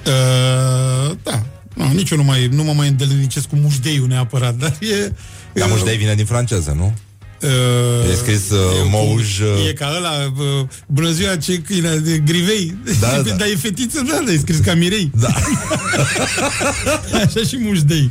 Uh, 0.07 1.17
da, 1.23 1.43
nu, 1.75 1.93
nici 1.93 2.11
eu 2.11 2.17
nu, 2.17 2.25
mai, 2.25 2.49
nu 2.53 2.63
mă 2.65 2.73
mai 2.73 2.89
îndelenicesc 2.89 3.47
cu 3.47 3.57
mușdeiul 3.57 4.07
neapărat, 4.09 4.55
dar 4.55 4.77
e... 4.81 5.13
Dar 5.53 5.69
mușdei 5.69 5.97
vine 5.97 6.15
din 6.15 6.25
franceză, 6.25 6.75
nu? 6.77 6.95
Uh, 7.43 8.11
E 8.11 8.15
scris 8.15 8.51
uh, 8.51 8.59
mouj... 8.91 9.41
Uh, 9.41 9.69
E 9.69 9.73
ca 9.73 9.93
ăla, 9.97 10.11
uh, 10.37 10.67
bună 10.87 11.11
ziua, 11.11 11.37
ce 11.37 11.59
câine, 11.59 11.97
de 11.97 12.19
grivei. 12.19 12.77
Da, 13.01 13.21
da. 13.27 13.35
Dar 13.35 13.47
e 13.49 13.57
fetiță, 13.57 14.03
da, 14.09 14.21
dar 14.25 14.35
e 14.35 14.39
scris 14.39 14.59
ca 14.59 14.75
Mirei. 14.75 15.11
Da. 15.21 15.29
Așa 17.25 17.41
și 17.49 17.57
mușdei. 17.59 18.11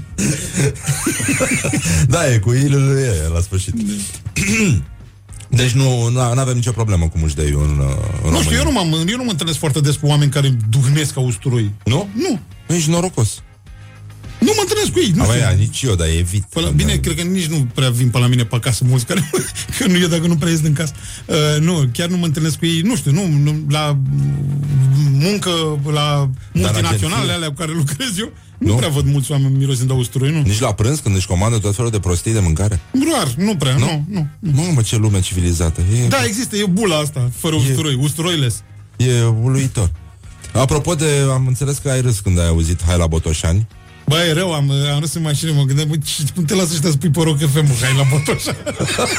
da, 2.14 2.34
e 2.34 2.38
cu 2.38 2.54
ilul 2.54 2.98
e 2.98 3.28
la 3.34 3.40
sfârșit. 3.42 3.74
Deci 5.50 5.72
nu, 5.72 6.08
nu 6.10 6.20
avem 6.20 6.56
nicio 6.56 6.72
problemă 6.72 7.08
cu 7.08 7.18
mușdeiul 7.18 7.64
în, 7.64 7.80
uh, 7.80 7.96
în 8.26 8.32
Nu 8.32 8.42
știu, 8.42 8.58
România. 8.58 8.58
eu 8.58 8.64
nu, 8.64 8.72
m-am, 8.72 9.08
eu 9.08 9.18
nu 9.18 9.24
mă 9.24 9.32
întâlnesc 9.32 9.58
foarte 9.60 9.80
des 9.80 9.96
cu 9.96 10.08
oameni 10.08 10.32
care 10.32 10.58
duhnesc 10.70 11.14
ca 11.14 11.20
usturoi. 11.20 11.72
Nu? 11.84 12.10
Nu. 12.16 12.40
Ești 12.68 12.90
norocos. 12.90 13.42
Nu 14.66 14.72
mă 14.74 14.82
întâlnesc 14.82 14.92
cu 14.92 15.00
ei, 15.00 15.12
nu 15.16 15.22
Am 15.24 15.30
știu. 15.30 15.46
aia, 15.46 15.56
nici 15.58 15.82
eu, 15.82 15.96
dar 15.96 16.08
evit. 16.08 16.44
Pe 16.44 16.60
la, 16.60 16.70
bine, 16.70 16.96
cred 16.96 17.16
că 17.16 17.22
nici 17.22 17.46
nu 17.46 17.68
prea 17.74 17.90
vin 17.90 18.10
pe 18.10 18.18
la 18.18 18.28
mine 18.28 18.44
pe 18.44 18.56
acasă 18.56 18.84
mulți 18.88 19.06
care, 19.06 19.30
că 19.78 19.88
nu 19.88 19.98
eu 19.98 20.08
dacă 20.08 20.28
nu 20.28 20.36
prea 20.36 20.52
ies 20.52 20.60
din 20.62 20.74
casă. 20.74 20.94
Uh, 21.26 21.36
nu, 21.62 21.90
chiar 21.94 22.08
nu 22.08 22.18
mă 22.18 22.26
întâlnesc 22.26 22.58
cu 22.58 22.66
ei, 22.66 22.82
nu 22.82 22.96
știu, 22.96 23.12
nu, 23.12 23.28
nu 23.28 23.66
la 23.70 23.98
muncă, 25.12 25.50
la 25.94 26.30
multinaționale 26.54 27.16
agenție? 27.16 27.34
alea 27.34 27.48
cu 27.48 27.54
care 27.54 27.72
lucrez 27.72 28.18
eu, 28.20 28.32
nu, 28.58 28.68
Nu? 28.68 28.76
prea 28.76 28.90
văd 28.90 29.06
mulți 29.06 29.32
oameni 29.32 29.58
mirosind 29.58 29.92
a 29.92 29.94
usturoi, 29.94 30.32
nu. 30.32 30.42
Nici 30.42 30.60
la 30.60 30.74
prânz, 30.74 31.00
când 31.00 31.16
își 31.16 31.28
comandă 31.28 31.58
tot 31.58 31.76
felul 31.76 31.92
de 31.92 32.00
prostii 32.00 32.34
de 32.34 32.40
mâncare? 32.40 32.80
Rar, 33.14 33.34
nu 33.38 33.56
prea, 33.56 33.76
nu, 33.76 34.06
nu. 34.10 34.28
Mamă, 34.40 34.82
ce 34.82 34.96
lume 34.98 35.20
civilizată. 35.20 35.82
E, 36.04 36.08
Da, 36.08 36.24
există, 36.26 36.56
e 36.56 36.66
bula 36.66 36.98
asta, 36.98 37.30
fără 37.38 37.56
usturoi, 37.56 37.98
usturoiles. 38.02 38.64
e 38.98 39.24
uluitor. 39.24 39.92
Apropo 40.54 40.96
de, 40.96 41.06
am 41.32 41.48
înțeles 41.48 41.78
că 41.78 41.90
ai 41.90 42.02
râs 42.02 42.20
când 42.20 42.40
ai 42.40 42.48
auzit 42.48 42.84
Hai 42.86 42.98
la 42.98 43.08
Botoșani. 43.08 43.68
Bă, 44.08 44.16
e 44.30 44.32
rău, 44.34 44.54
am, 44.54 44.72
am 44.94 45.00
râs 45.00 45.14
în 45.14 45.22
mașină, 45.22 45.52
mă 45.52 45.64
gândeam, 45.64 45.88
bă, 45.88 45.96
ce- 46.04 46.24
cum 46.36 46.44
te 46.46 46.56
lasă 46.56 46.70
ăștia 46.74 46.90
să 46.90 46.98
pui 46.98 47.10
pe 47.10 47.22
Rock 47.24 47.38
FM, 47.40 47.66
mă, 47.68 47.74
hai 47.82 47.96
la 47.98 48.04
Botoșa. 48.12 48.56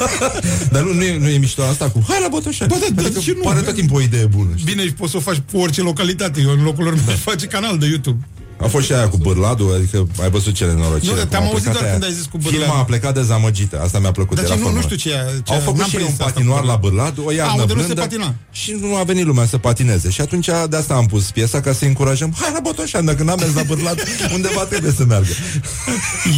Dar 0.72 0.82
nu, 0.82 0.92
nu, 0.92 1.02
e, 1.04 1.18
nu 1.18 1.28
e 1.28 1.38
mișto 1.38 1.62
asta 1.62 1.90
cu 1.90 2.04
Hai 2.08 2.18
la 2.22 2.28
Botoșani. 2.28 2.70
Bă, 2.70 2.76
da, 2.80 2.86
da, 2.94 3.02
Adică 3.06 3.20
ce 3.20 3.32
nu? 3.36 3.42
pare 3.42 3.60
tot 3.60 3.74
timpul 3.74 3.96
o 3.96 4.00
idee 4.00 4.24
bună. 4.26 4.50
știi? 4.56 4.72
Bine, 4.74 4.86
și 4.86 4.92
poți 4.92 5.10
să 5.10 5.16
o 5.16 5.20
faci 5.20 5.42
pe 5.50 5.56
orice 5.56 5.82
localitate, 5.82 6.40
eu 6.40 6.50
în 6.50 6.62
locul 6.62 6.84
lor 6.84 6.94
mi 6.94 7.00
face 7.30 7.46
canal 7.46 7.78
de 7.78 7.86
YouTube. 7.86 8.26
A 8.62 8.66
fost 8.66 8.86
și 8.86 8.92
aia 8.92 9.08
cu 9.08 9.16
bârladul, 9.16 9.74
adică 9.74 10.06
ai 10.22 10.30
văzut 10.30 10.54
ce 10.54 10.64
nenorocire. 10.64 11.12
Nu, 11.12 11.18
cum 11.18 11.28
te-am 11.28 11.42
a 11.42 11.46
auzit 11.46 11.62
plecat 11.62 11.72
doar 11.80 11.84
aia. 11.84 11.92
când 11.92 12.04
ai 12.04 12.12
zis 12.12 12.24
cu 12.24 12.36
bârladul. 12.36 12.60
Filma 12.60 12.78
a 12.78 12.84
plecat 12.84 13.14
dezamăgită, 13.14 13.80
asta 13.80 13.98
mi-a 13.98 14.10
plăcut. 14.10 14.36
Dar 14.36 14.44
era 14.44 14.54
ce, 14.54 14.60
nu, 14.60 14.66
nu 14.66 14.72
formă. 14.72 14.86
știu 14.88 14.96
ce, 15.10 15.16
e- 15.16 15.40
ce 15.44 15.52
Au 15.52 15.58
făcut 15.60 15.78
n-am 15.78 15.88
și 15.88 15.94
prins 15.94 16.08
un 16.08 16.14
asta 16.18 16.24
patinoar 16.24 16.60
cu 16.60 16.66
la 16.66 16.76
bârladul. 16.76 17.22
bârlad, 17.24 17.38
o 17.38 17.42
A, 17.42 17.46
iarnă 17.46 17.60
unde 17.60 17.72
nu 17.74 17.78
se 17.80 17.84
blândă 17.84 18.00
patina. 18.00 18.34
și 18.50 18.76
nu 18.80 18.96
a 18.96 19.02
venit 19.02 19.24
lumea 19.24 19.46
să 19.46 19.58
patineze. 19.58 20.10
Și 20.10 20.20
atunci 20.20 20.48
de 20.68 20.76
asta 20.76 20.94
am 20.94 21.06
pus 21.06 21.30
piesa 21.30 21.60
ca 21.60 21.72
să-i 21.72 21.88
încurajăm. 21.88 22.34
Hai 22.40 22.50
la 22.52 22.60
Botoșan, 22.60 23.04
dacă 23.04 23.22
n-am 23.22 23.38
mers 23.40 23.54
la 23.54 23.62
bârlad, 23.62 24.02
undeva 24.34 24.60
trebuie 24.64 24.92
să 24.92 25.04
meargă. 25.04 25.32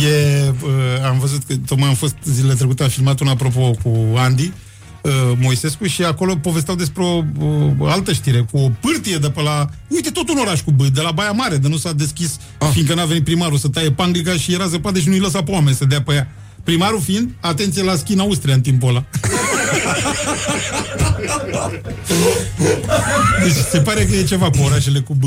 E, 0.07 0.49
uh, 0.63 0.71
am 1.11 1.19
văzut 1.19 1.43
că 1.47 1.55
tocmai 1.67 1.89
am 1.89 1.95
fost 1.95 2.15
zilele 2.25 2.55
trecute, 2.55 2.83
am 2.83 2.89
filmat 2.89 3.21
un 3.21 3.29
apropo 3.29 3.71
cu 3.83 3.97
Andy, 4.17 4.53
uh, 5.03 5.13
Moisescu 5.41 5.87
și 5.87 6.05
acolo 6.05 6.37
povesteau 6.37 6.77
despre 6.77 7.03
o 7.03 7.23
uh, 7.39 7.73
altă 7.81 8.13
știre, 8.13 8.47
cu 8.51 8.59
o 8.59 8.71
pârtie 8.81 9.17
de 9.17 9.31
pe 9.31 9.43
la... 9.43 9.69
Uite, 9.89 10.11
tot 10.11 10.29
un 10.29 10.39
oraș 10.39 10.61
cu 10.61 10.71
băi, 10.71 10.91
de 10.91 11.01
la 11.01 11.11
Baia 11.11 11.31
Mare, 11.31 11.57
de 11.57 11.69
nu 11.69 11.77
s-a 11.77 11.93
deschis, 11.93 12.37
ah. 12.59 12.69
fiindcă 12.73 12.95
n-a 12.95 13.05
venit 13.05 13.25
primarul 13.25 13.59
să 13.59 13.69
taie 13.69 13.91
panglica 13.91 14.33
și 14.33 14.53
era 14.53 14.67
zăpadă 14.67 14.99
și 14.99 15.09
nu-i 15.09 15.19
lăsa 15.19 15.43
pe 15.43 15.51
oameni 15.51 15.77
să 15.77 15.85
dea 15.85 16.03
pe 16.03 16.15
ea. 16.15 16.29
Primarul 16.65 17.01
fiind, 17.01 17.31
atenție 17.41 17.83
la 17.83 17.97
schi 17.97 18.13
în 18.13 18.19
Austria 18.19 18.55
în 18.55 18.61
timpul 18.61 18.89
ăla. 18.89 19.05
deci 23.45 23.53
se 23.71 23.81
pare 23.81 24.05
că 24.05 24.15
e 24.15 24.23
ceva 24.23 24.51
cu 24.51 24.59
orașele 24.65 25.01
cu 25.01 25.15
B. 25.15 25.23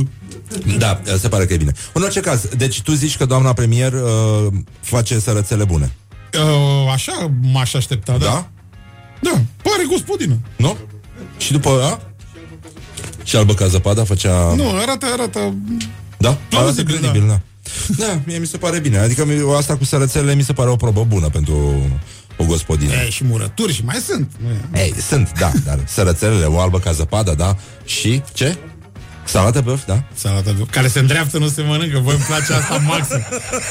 Da, 0.77 1.02
se 1.18 1.27
pare 1.27 1.45
că 1.45 1.53
e 1.53 1.57
bine. 1.57 1.72
În 1.93 2.02
orice 2.02 2.19
caz, 2.19 2.48
deci 2.57 2.81
tu 2.81 2.91
zici 2.91 3.18
că 3.18 3.26
doamna 3.26 3.53
premier 3.53 3.93
uh, 3.93 4.48
face 4.81 5.19
sărățele 5.19 5.64
bune. 5.64 5.91
Uh, 6.34 6.91
așa 6.93 7.31
m-aș 7.41 7.73
aștepta, 7.73 8.18
da? 8.18 8.26
Da? 8.26 8.49
Da, 9.22 9.31
pare 9.61 9.84
gospodină. 9.89 10.38
Nu? 10.56 10.77
Și 11.38 11.52
după 11.52 11.69
ăla? 11.69 12.02
Și 13.23 13.35
albă 13.35 13.53
ca 13.53 13.68
zăpada 13.68 14.03
făcea... 14.03 14.53
Nu, 14.56 14.69
arată, 14.77 15.06
arată... 15.14 15.56
Da? 16.18 16.27
Arată 16.27 16.41
Plauzibil, 16.49 16.98
credibil, 16.98 17.27
da. 17.27 17.39
Da, 18.06 18.19
mie 18.26 18.38
mi 18.38 18.45
se 18.45 18.57
pare 18.57 18.80
bine. 18.80 18.98
Adică 18.98 19.26
mi- 19.26 19.56
asta 19.57 19.77
cu 19.77 19.84
sărățelele 19.84 20.35
mi 20.35 20.43
se 20.43 20.53
pare 20.53 20.69
o 20.69 20.76
probă 20.76 21.03
bună 21.03 21.30
pentru 21.30 21.81
o 22.38 22.45
gospodină. 22.45 22.91
E, 22.93 23.10
și 23.10 23.23
murături 23.23 23.73
și 23.73 23.85
mai 23.85 23.95
sunt. 23.95 24.31
Nu 24.43 24.49
e. 24.77 24.84
Ei, 24.84 24.93
sunt, 25.07 25.31
da, 25.39 25.52
dar 25.65 25.80
sărățelele, 25.88 26.45
o 26.45 26.60
albă 26.60 26.80
ca 26.80 26.91
zăpada, 26.91 27.34
da? 27.34 27.56
Și 27.85 28.22
ce? 28.34 28.57
Salată 29.26 29.61
băf, 29.61 29.85
da? 29.85 30.03
Salata 30.14 30.52
de... 30.52 30.65
Care 30.69 30.88
se 30.88 30.99
îndreaptă, 30.99 31.38
nu 31.38 31.48
se 31.48 31.61
mănâncă. 31.61 31.99
Băi, 32.03 32.14
îmi 32.14 32.23
place 32.23 32.53
asta 32.53 32.77
maxim. 32.77 33.26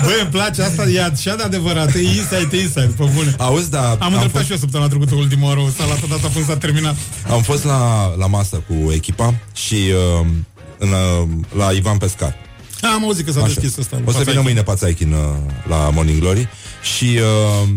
Băi, 0.05 0.21
îmi 0.21 0.31
place 0.31 0.63
asta, 0.63 0.85
e 0.89 1.03
așa 1.03 1.37
de 1.37 1.43
adevărat. 1.43 1.95
E 1.95 1.99
inside, 2.01 2.49
e 2.57 2.61
inside, 2.61 2.93
pe 2.97 3.05
bune. 3.15 3.35
Auzi, 3.39 3.71
da, 3.71 3.91
Am, 3.91 3.99
am 4.01 4.13
îndreptat 4.13 4.31
fost- 4.31 4.45
și 4.45 4.51
eu 4.53 4.57
săptămâna 4.59 4.89
trecută 4.89 5.15
ultima 5.15 5.47
oară 5.47 5.61
o 5.61 5.69
salată, 5.79 6.07
data 6.09 6.29
până 6.33 6.45
s-a 6.45 6.57
terminat. 6.57 6.97
Am 7.31 7.43
fost 7.43 7.65
la, 7.65 8.13
la 8.19 8.27
masă 8.27 8.63
cu 8.69 8.93
echipa 8.93 9.35
și 9.55 9.75
uh, 10.21 10.27
în, 10.79 10.89
uh, 10.89 11.29
la 11.57 11.71
Ivan 11.71 11.97
Pescar. 11.99 12.37
A, 12.83 12.93
am 12.95 13.05
auzit 13.05 13.25
că 13.25 13.33
s-a 13.33 13.43
Așa. 13.43 13.53
deschis 13.55 13.77
ăsta. 13.79 14.01
O 14.05 14.11
să 14.13 14.23
vină 14.27 14.41
mâine 14.41 14.63
Pațaichin 14.63 15.13
uh, 15.13 15.19
la 15.69 15.91
Morning 15.93 16.21
Glory 16.21 16.49
și 16.97 17.05
uh, 17.63 17.69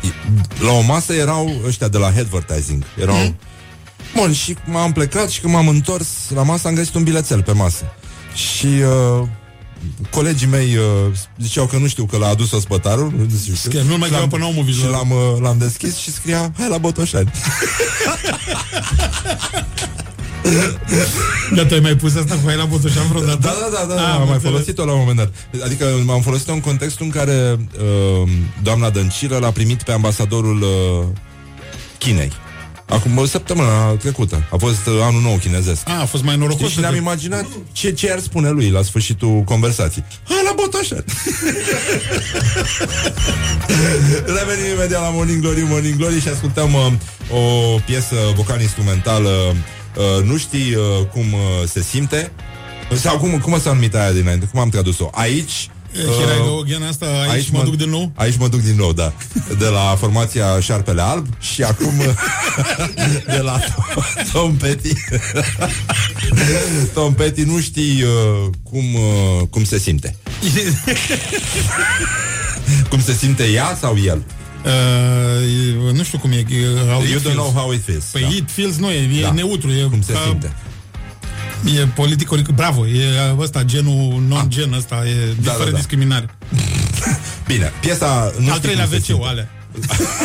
i- 0.00 0.62
la 0.64 0.72
o 0.72 0.80
masă 0.80 1.12
erau 1.12 1.60
ăștia 1.66 1.88
de 1.88 1.98
la 1.98 2.06
Advertising. 2.06 2.82
Erau... 3.00 3.14
Mhm. 3.16 3.24
Mm? 3.24 3.36
Bun, 4.18 4.32
și 4.32 4.56
m-am 4.64 4.92
plecat 4.92 5.28
și 5.30 5.40
când 5.40 5.52
m-am 5.52 5.68
întors 5.68 6.08
la 6.34 6.42
masă 6.42 6.68
am 6.68 6.74
găsit 6.74 6.94
un 6.94 7.02
bilețel 7.02 7.42
pe 7.42 7.52
masă. 7.52 7.84
Și 8.34 8.66
uh, 8.66 9.26
colegii 10.10 10.46
mei 10.46 10.76
uh, 10.76 10.84
ziceau 11.40 11.66
că 11.66 11.76
nu 11.76 11.86
știu 11.86 12.04
că 12.04 12.16
l-a 12.16 12.26
adus 12.28 12.50
ospătarul. 12.52 13.12
Nu 13.16 13.38
știu 13.40 13.52
ce. 13.54 13.60
Scria, 13.60 13.82
nu 13.82 13.96
mai 13.98 14.08
Și 14.08 14.12
l-am- 14.14 14.20
cheamă 14.20 14.26
pe 14.30 14.38
Naumovic 14.38 14.74
Și 14.74 14.84
la- 14.84 14.90
l-am, 14.90 15.10
uh, 15.10 15.40
l-am 15.40 15.58
deschis 15.58 15.96
și 15.96 16.12
scria 16.12 16.52
Hai 16.58 16.68
la 16.68 16.78
Botoșani. 16.78 17.30
Da, 21.54 21.64
tu 21.66 21.74
ai 21.74 21.80
mai 21.80 21.96
pus 21.96 22.14
asta 22.14 22.34
cu 22.42 22.48
ai 22.48 22.56
la 22.56 22.64
Botoșan 22.64 23.08
vreodată? 23.08 23.38
Da, 23.40 23.54
da, 23.70 23.86
da, 23.86 23.94
da, 23.94 24.02
Ah, 24.02 24.12
am 24.14 24.16
mai 24.24 24.32
înțeles. 24.32 24.42
folosit-o 24.42 24.84
la 24.84 24.92
un 24.92 24.98
moment 24.98 25.16
dat. 25.16 25.32
Adică 25.64 25.86
m-am 26.04 26.20
folosit-o 26.20 26.52
în 26.52 26.60
contextul 26.60 27.04
în 27.04 27.10
care 27.10 27.56
uh, 27.78 28.28
doamna 28.62 28.90
Dăncilă 28.90 29.36
l-a 29.38 29.50
primit 29.50 29.82
pe 29.82 29.92
ambasadorul 29.92 30.62
uh, 30.62 31.06
Chinei. 31.98 32.32
Acum 32.88 33.18
o 33.18 33.26
săptămână 33.26 33.96
trecută. 33.98 34.42
A 34.50 34.56
fost 34.56 34.86
uh, 34.86 34.92
anul 35.02 35.20
nou 35.20 35.36
chinezesc. 35.36 35.88
A, 35.88 36.00
a 36.00 36.04
fost 36.04 36.22
mai 36.22 36.36
norocos. 36.36 36.60
Știi, 36.60 36.72
și 36.72 36.80
ne-am 36.80 36.94
imaginat 36.94 37.46
ce, 37.72 37.92
ce 37.92 38.12
ar 38.12 38.20
spune 38.20 38.50
lui 38.50 38.70
la 38.70 38.82
sfârșitul 38.82 39.42
conversației. 39.44 40.04
Hai 40.28 40.42
la 40.44 40.52
Botoșan! 40.56 41.04
Revenim 44.38 44.72
imediat 44.74 45.00
la 45.00 45.08
Morning 45.08 45.40
Glory, 45.40 45.62
Morning 45.68 45.96
Glory 45.96 46.20
și 46.20 46.28
ascultăm 46.28 46.74
uh, 46.74 46.92
o 47.30 47.78
piesă 47.86 48.14
vocal-instrumentală 48.34 49.28
uh, 49.28 50.24
Nu 50.24 50.36
știi 50.36 50.74
uh, 50.74 51.06
cum 51.12 51.32
uh, 51.32 51.68
se 51.68 51.82
simte? 51.82 52.32
Sau 52.94 53.18
cum, 53.18 53.38
cum 53.38 53.60
s-a 53.60 53.72
numit 53.72 53.94
aia 53.94 54.12
dinainte? 54.12 54.46
Cum 54.46 54.60
am 54.60 54.68
tradus-o? 54.68 55.10
Aici 55.12 55.70
Here 55.92 56.34
I 56.36 56.48
go 56.48 56.58
again, 56.62 56.82
asta, 56.82 57.06
aici, 57.30 57.50
mă 57.50 57.62
duc 57.64 57.76
din 57.76 57.88
nou. 57.90 58.12
Aici 58.14 58.36
mă 58.36 58.48
duc 58.48 58.60
din 58.60 58.76
nou, 58.76 58.92
da. 58.92 59.12
De 59.58 59.66
la 59.66 59.96
formația 59.98 60.60
Șarpele 60.60 61.02
Alb 61.02 61.26
și 61.40 61.62
acum 61.62 61.92
de 63.34 63.38
la 63.38 63.60
Tom 64.32 64.56
Petty. 64.56 64.92
Tom 66.94 67.14
Petty 67.14 67.42
nu 67.42 67.60
știi 67.60 68.02
uh, 68.02 68.50
cum, 68.62 68.94
uh, 68.94 69.46
cum 69.50 69.64
se 69.64 69.78
simte. 69.78 70.16
Cum 72.90 73.02
se 73.02 73.12
simte 73.12 73.44
ea 73.44 73.76
sau 73.80 73.96
el? 74.06 74.22
Uh, 74.64 75.92
nu 75.92 76.02
știu 76.02 76.18
cum 76.18 76.30
e. 76.32 76.44
uh, 76.50 76.90
How 76.90 77.02
You 77.02 77.02
it 77.02 77.18
don't 77.18 77.22
feels. 77.22 77.34
know 77.34 77.52
how 77.54 77.72
it 77.72 77.84
feels. 77.84 78.04
Păi 78.04 78.20
da. 78.20 78.28
it 78.28 78.50
feels 78.50 78.76
nu 78.76 78.90
e, 78.90 79.08
e 79.18 79.22
Da. 79.22 79.32
neutru. 79.32 79.70
E 79.70 79.82
Cum 79.90 80.02
se 80.02 80.12
ca, 80.12 80.18
simte. 80.26 80.52
E 81.64 81.86
politic 81.94 82.26
corect. 82.26 82.50
Bravo, 82.50 82.86
e 82.86 83.04
ăsta, 83.38 83.62
genul 83.62 84.22
non-gen 84.28 84.72
ăsta, 84.72 85.02
e 85.06 85.34
Da, 85.42 85.50
fără 85.50 85.64
da, 85.64 85.70
da. 85.70 85.76
discriminare. 85.76 86.28
Bine, 87.46 87.72
piesa 87.80 88.32
nu 88.38 88.44
Al 88.46 88.56
știi 88.56 88.60
treilea 88.60 88.84
cum 88.84 88.92
se 88.92 88.98
wc 88.98 89.04
simte. 89.04 89.26
alea. 89.28 89.48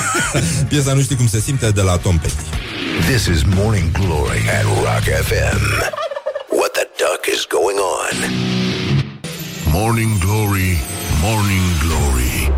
Piesa 0.70 0.94
Nu 0.94 1.02
știi 1.02 1.16
cum 1.16 1.28
se 1.28 1.40
simte 1.40 1.70
de 1.72 1.82
la 1.82 1.98
Tom 1.98 2.18
Petty. 2.18 2.44
This 3.12 3.26
is 3.26 3.42
Morning 3.56 3.92
Glory 3.92 4.38
at 4.58 4.64
Rock 4.64 5.04
FM. 5.28 5.62
What 6.60 6.72
the 6.72 6.88
duck 6.98 7.22
is 7.36 7.46
going 7.50 7.78
on? 8.00 8.16
Morning 9.72 10.18
Glory, 10.20 10.78
Morning 11.22 11.62
Glory. 11.86 12.52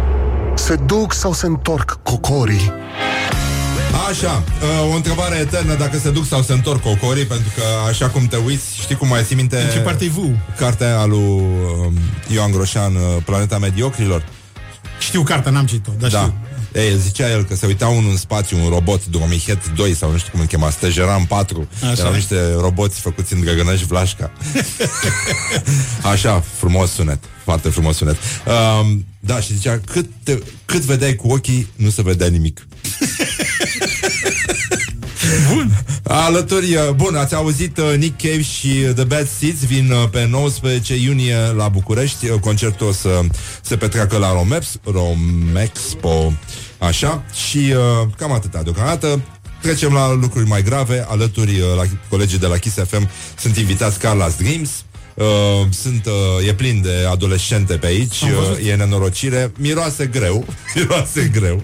Se 0.56 0.76
duc 0.76 1.14
sau 1.14 1.34
se 1.34 1.46
întorc 1.46 2.00
cocorii? 2.04 2.72
Așa, 4.10 4.44
uh, 4.62 4.92
o 4.92 4.96
întrebare 4.96 5.36
eternă 5.38 5.76
dacă 5.76 5.98
se 5.98 6.12
duc 6.12 6.26
sau 6.26 6.42
se 6.42 6.54
întorc 6.54 6.82
cocorii, 6.82 7.26
pentru 7.26 7.48
că 7.56 7.64
așa 7.90 8.10
cum 8.10 8.26
te 8.26 8.38
uiți, 8.46 8.64
știi 8.82 8.96
cum 8.96 9.08
mai 9.08 9.24
ții 9.24 9.36
minte 9.36 9.58
În 9.58 9.70
ce 9.70 9.80
parte 9.80 10.06
e 10.06 10.08
V? 10.08 10.18
cartea 10.58 11.06
lui 11.06 11.18
uh, 11.20 11.92
Ioan 12.34 12.52
Groșan, 12.52 12.96
uh, 12.96 13.02
Planeta 13.26 13.58
Mediocrilor? 13.58 14.26
Știu 15.00 15.24
cartea, 15.24 15.52
n-am 15.52 15.66
citit-o, 15.66 15.92
dar 16.00 16.10
Da. 16.10 16.18
știu. 16.18 16.34
Ei, 16.76 16.98
zicea 16.98 17.30
el 17.30 17.44
că 17.44 17.56
se 17.56 17.66
uita 17.66 17.88
unul 17.88 18.10
în 18.10 18.18
spațiu, 18.18 18.64
un 18.64 18.70
robot, 18.70 19.06
Dromihet 19.06 19.70
2 19.76 19.94
sau 19.94 20.12
nu 20.12 20.18
știu 20.18 20.32
cum 20.32 20.40
îl 20.40 20.46
chema, 20.46 20.70
Stejeran 20.70 21.26
4. 21.26 21.68
Așa. 21.84 21.92
Erau 22.02 22.14
niște 22.14 22.52
roboți 22.60 23.00
făcuți 23.00 23.34
în 23.34 23.40
Drăgănăș 23.40 23.82
Vlașca. 23.82 24.32
Așa, 26.12 26.44
frumos 26.58 26.92
sunet. 26.92 27.20
Foarte 27.44 27.70
frumos 27.70 27.96
sunet. 27.96 28.18
Um, 28.82 29.06
da, 29.20 29.40
și 29.40 29.54
zicea, 29.54 29.82
cât, 29.86 30.10
te, 30.24 30.40
cât 30.66 30.82
vedeai 30.82 31.16
cu 31.16 31.28
ochii, 31.28 31.68
nu 31.76 31.90
se 31.90 32.02
vedea 32.02 32.28
nimic. 32.28 32.68
Bun. 35.54 35.84
Alături, 36.04 36.76
uh, 36.76 36.90
bun, 36.96 37.16
ați 37.16 37.36
auzit 37.36 37.78
uh, 37.78 37.94
Nick 37.98 38.22
Cave 38.22 38.42
și 38.42 38.68
uh, 38.68 38.94
The 38.94 39.04
Bad 39.04 39.30
Seeds 39.40 39.66
vin 39.66 39.92
uh, 39.92 40.10
pe 40.10 40.26
19 40.26 40.96
iunie 40.96 41.38
la 41.56 41.68
București. 41.68 42.30
Uh, 42.30 42.40
Concertul 42.40 42.88
o 42.88 42.92
să 42.92 43.20
se 43.62 43.78
petreacă 43.78 44.18
la 44.18 44.34
Romeps, 44.34 44.80
Romexpo, 44.84 46.34
așa, 46.78 47.24
și 47.48 47.58
uh, 47.58 48.08
cam 48.18 48.32
atâta 48.32 48.62
deocamdată. 48.64 49.22
Trecem 49.62 49.94
la 49.94 50.14
lucruri 50.14 50.48
mai 50.48 50.64
grave. 50.64 51.06
Alături, 51.10 51.60
uh, 51.60 51.66
la 51.76 51.84
colegii 52.10 52.40
de 52.40 52.46
la 52.48 52.58
Kiss 52.58 52.76
FM 52.88 53.10
sunt 53.40 53.58
invitați 53.58 53.98
Carla's 54.00 54.38
Dreams. 54.38 54.70
Uh, 55.14 55.26
sunt, 55.70 56.06
uh, 56.06 56.48
e 56.48 56.54
plin 56.54 56.82
de 56.82 57.08
adolescente 57.12 57.74
pe 57.78 57.86
aici 57.86 58.24
Am 58.24 58.30
văzut. 58.40 58.58
uh, 58.62 58.68
E 58.68 58.76
nenorocire 58.76 59.52
Miroase 59.58 60.06
greu 60.06 60.46
Miroase 60.76 61.30
greu 61.34 61.64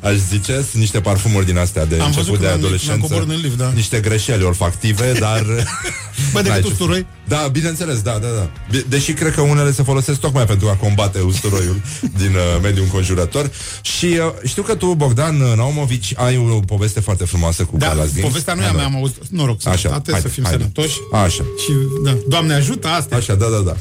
Aș 0.00 0.14
zice 0.30 0.52
Sunt 0.52 0.74
niște 0.74 1.00
parfumuri 1.00 1.46
din 1.46 1.58
astea 1.58 1.84
de 1.86 1.94
Am 1.94 2.10
văzut 2.10 2.16
început 2.18 2.34
că 2.34 2.40
de 2.40 2.46
mi-am- 2.46 2.58
mi-am 2.58 2.64
adolescență 2.64 3.00
coborât 3.06 3.28
în 3.30 3.40
lift, 3.40 3.56
da. 3.56 3.70
Niște 3.74 4.00
greșeli 4.00 4.42
olfactive 4.44 5.12
Dar 5.12 5.44
Bă, 6.32 6.40
N-ai 6.40 6.42
decât 6.42 6.62
ce- 6.62 6.68
usturoi? 6.70 7.06
Da, 7.28 7.48
bineînțeles, 7.52 8.00
da, 8.02 8.10
da, 8.12 8.26
da 8.28 8.50
Be- 8.70 8.84
Deși 8.88 9.12
cred 9.12 9.34
că 9.34 9.40
unele 9.40 9.72
se 9.72 9.82
folosesc 9.82 10.18
tocmai 10.20 10.44
pentru 10.44 10.68
a 10.68 10.72
combate 10.74 11.20
usturoiul 11.20 11.80
Din 12.22 12.34
uh, 12.34 12.60
mediul 12.62 12.84
înconjurător 12.84 13.50
Și 13.82 14.04
uh, 14.06 14.18
știu 14.44 14.62
că 14.62 14.74
tu, 14.74 14.94
Bogdan 14.94 15.40
uh, 15.40 15.52
Naumovici 15.56 16.12
Ai 16.16 16.36
o 16.36 16.60
poveste 16.60 17.00
foarte 17.00 17.24
frumoasă 17.24 17.64
cu 17.64 17.76
Da, 17.76 17.86
Carla 17.86 18.04
Dreams. 18.04 18.28
povestea 18.28 18.54
nu 18.54 18.60
e 18.60 18.64
a 18.64 18.66
Hai, 18.66 18.76
mea, 18.76 18.84
da. 18.84 18.90
am 18.90 18.96
auzit. 18.96 19.16
Noroc, 19.28 19.66
Așa, 19.66 19.76
sănătate, 19.78 20.10
haide, 20.12 20.26
să 20.28 20.32
fim 20.34 20.44
haide. 20.44 20.58
sănătoși. 20.58 20.98
Așa 21.12 21.44
Și, 21.64 21.72
da, 22.04 22.16
Doamne 22.28 22.54
ajută, 22.54 22.88
asta. 22.88 23.16
Așa, 23.16 23.34
da, 23.34 23.46
da, 23.46 23.58
da 23.58 23.76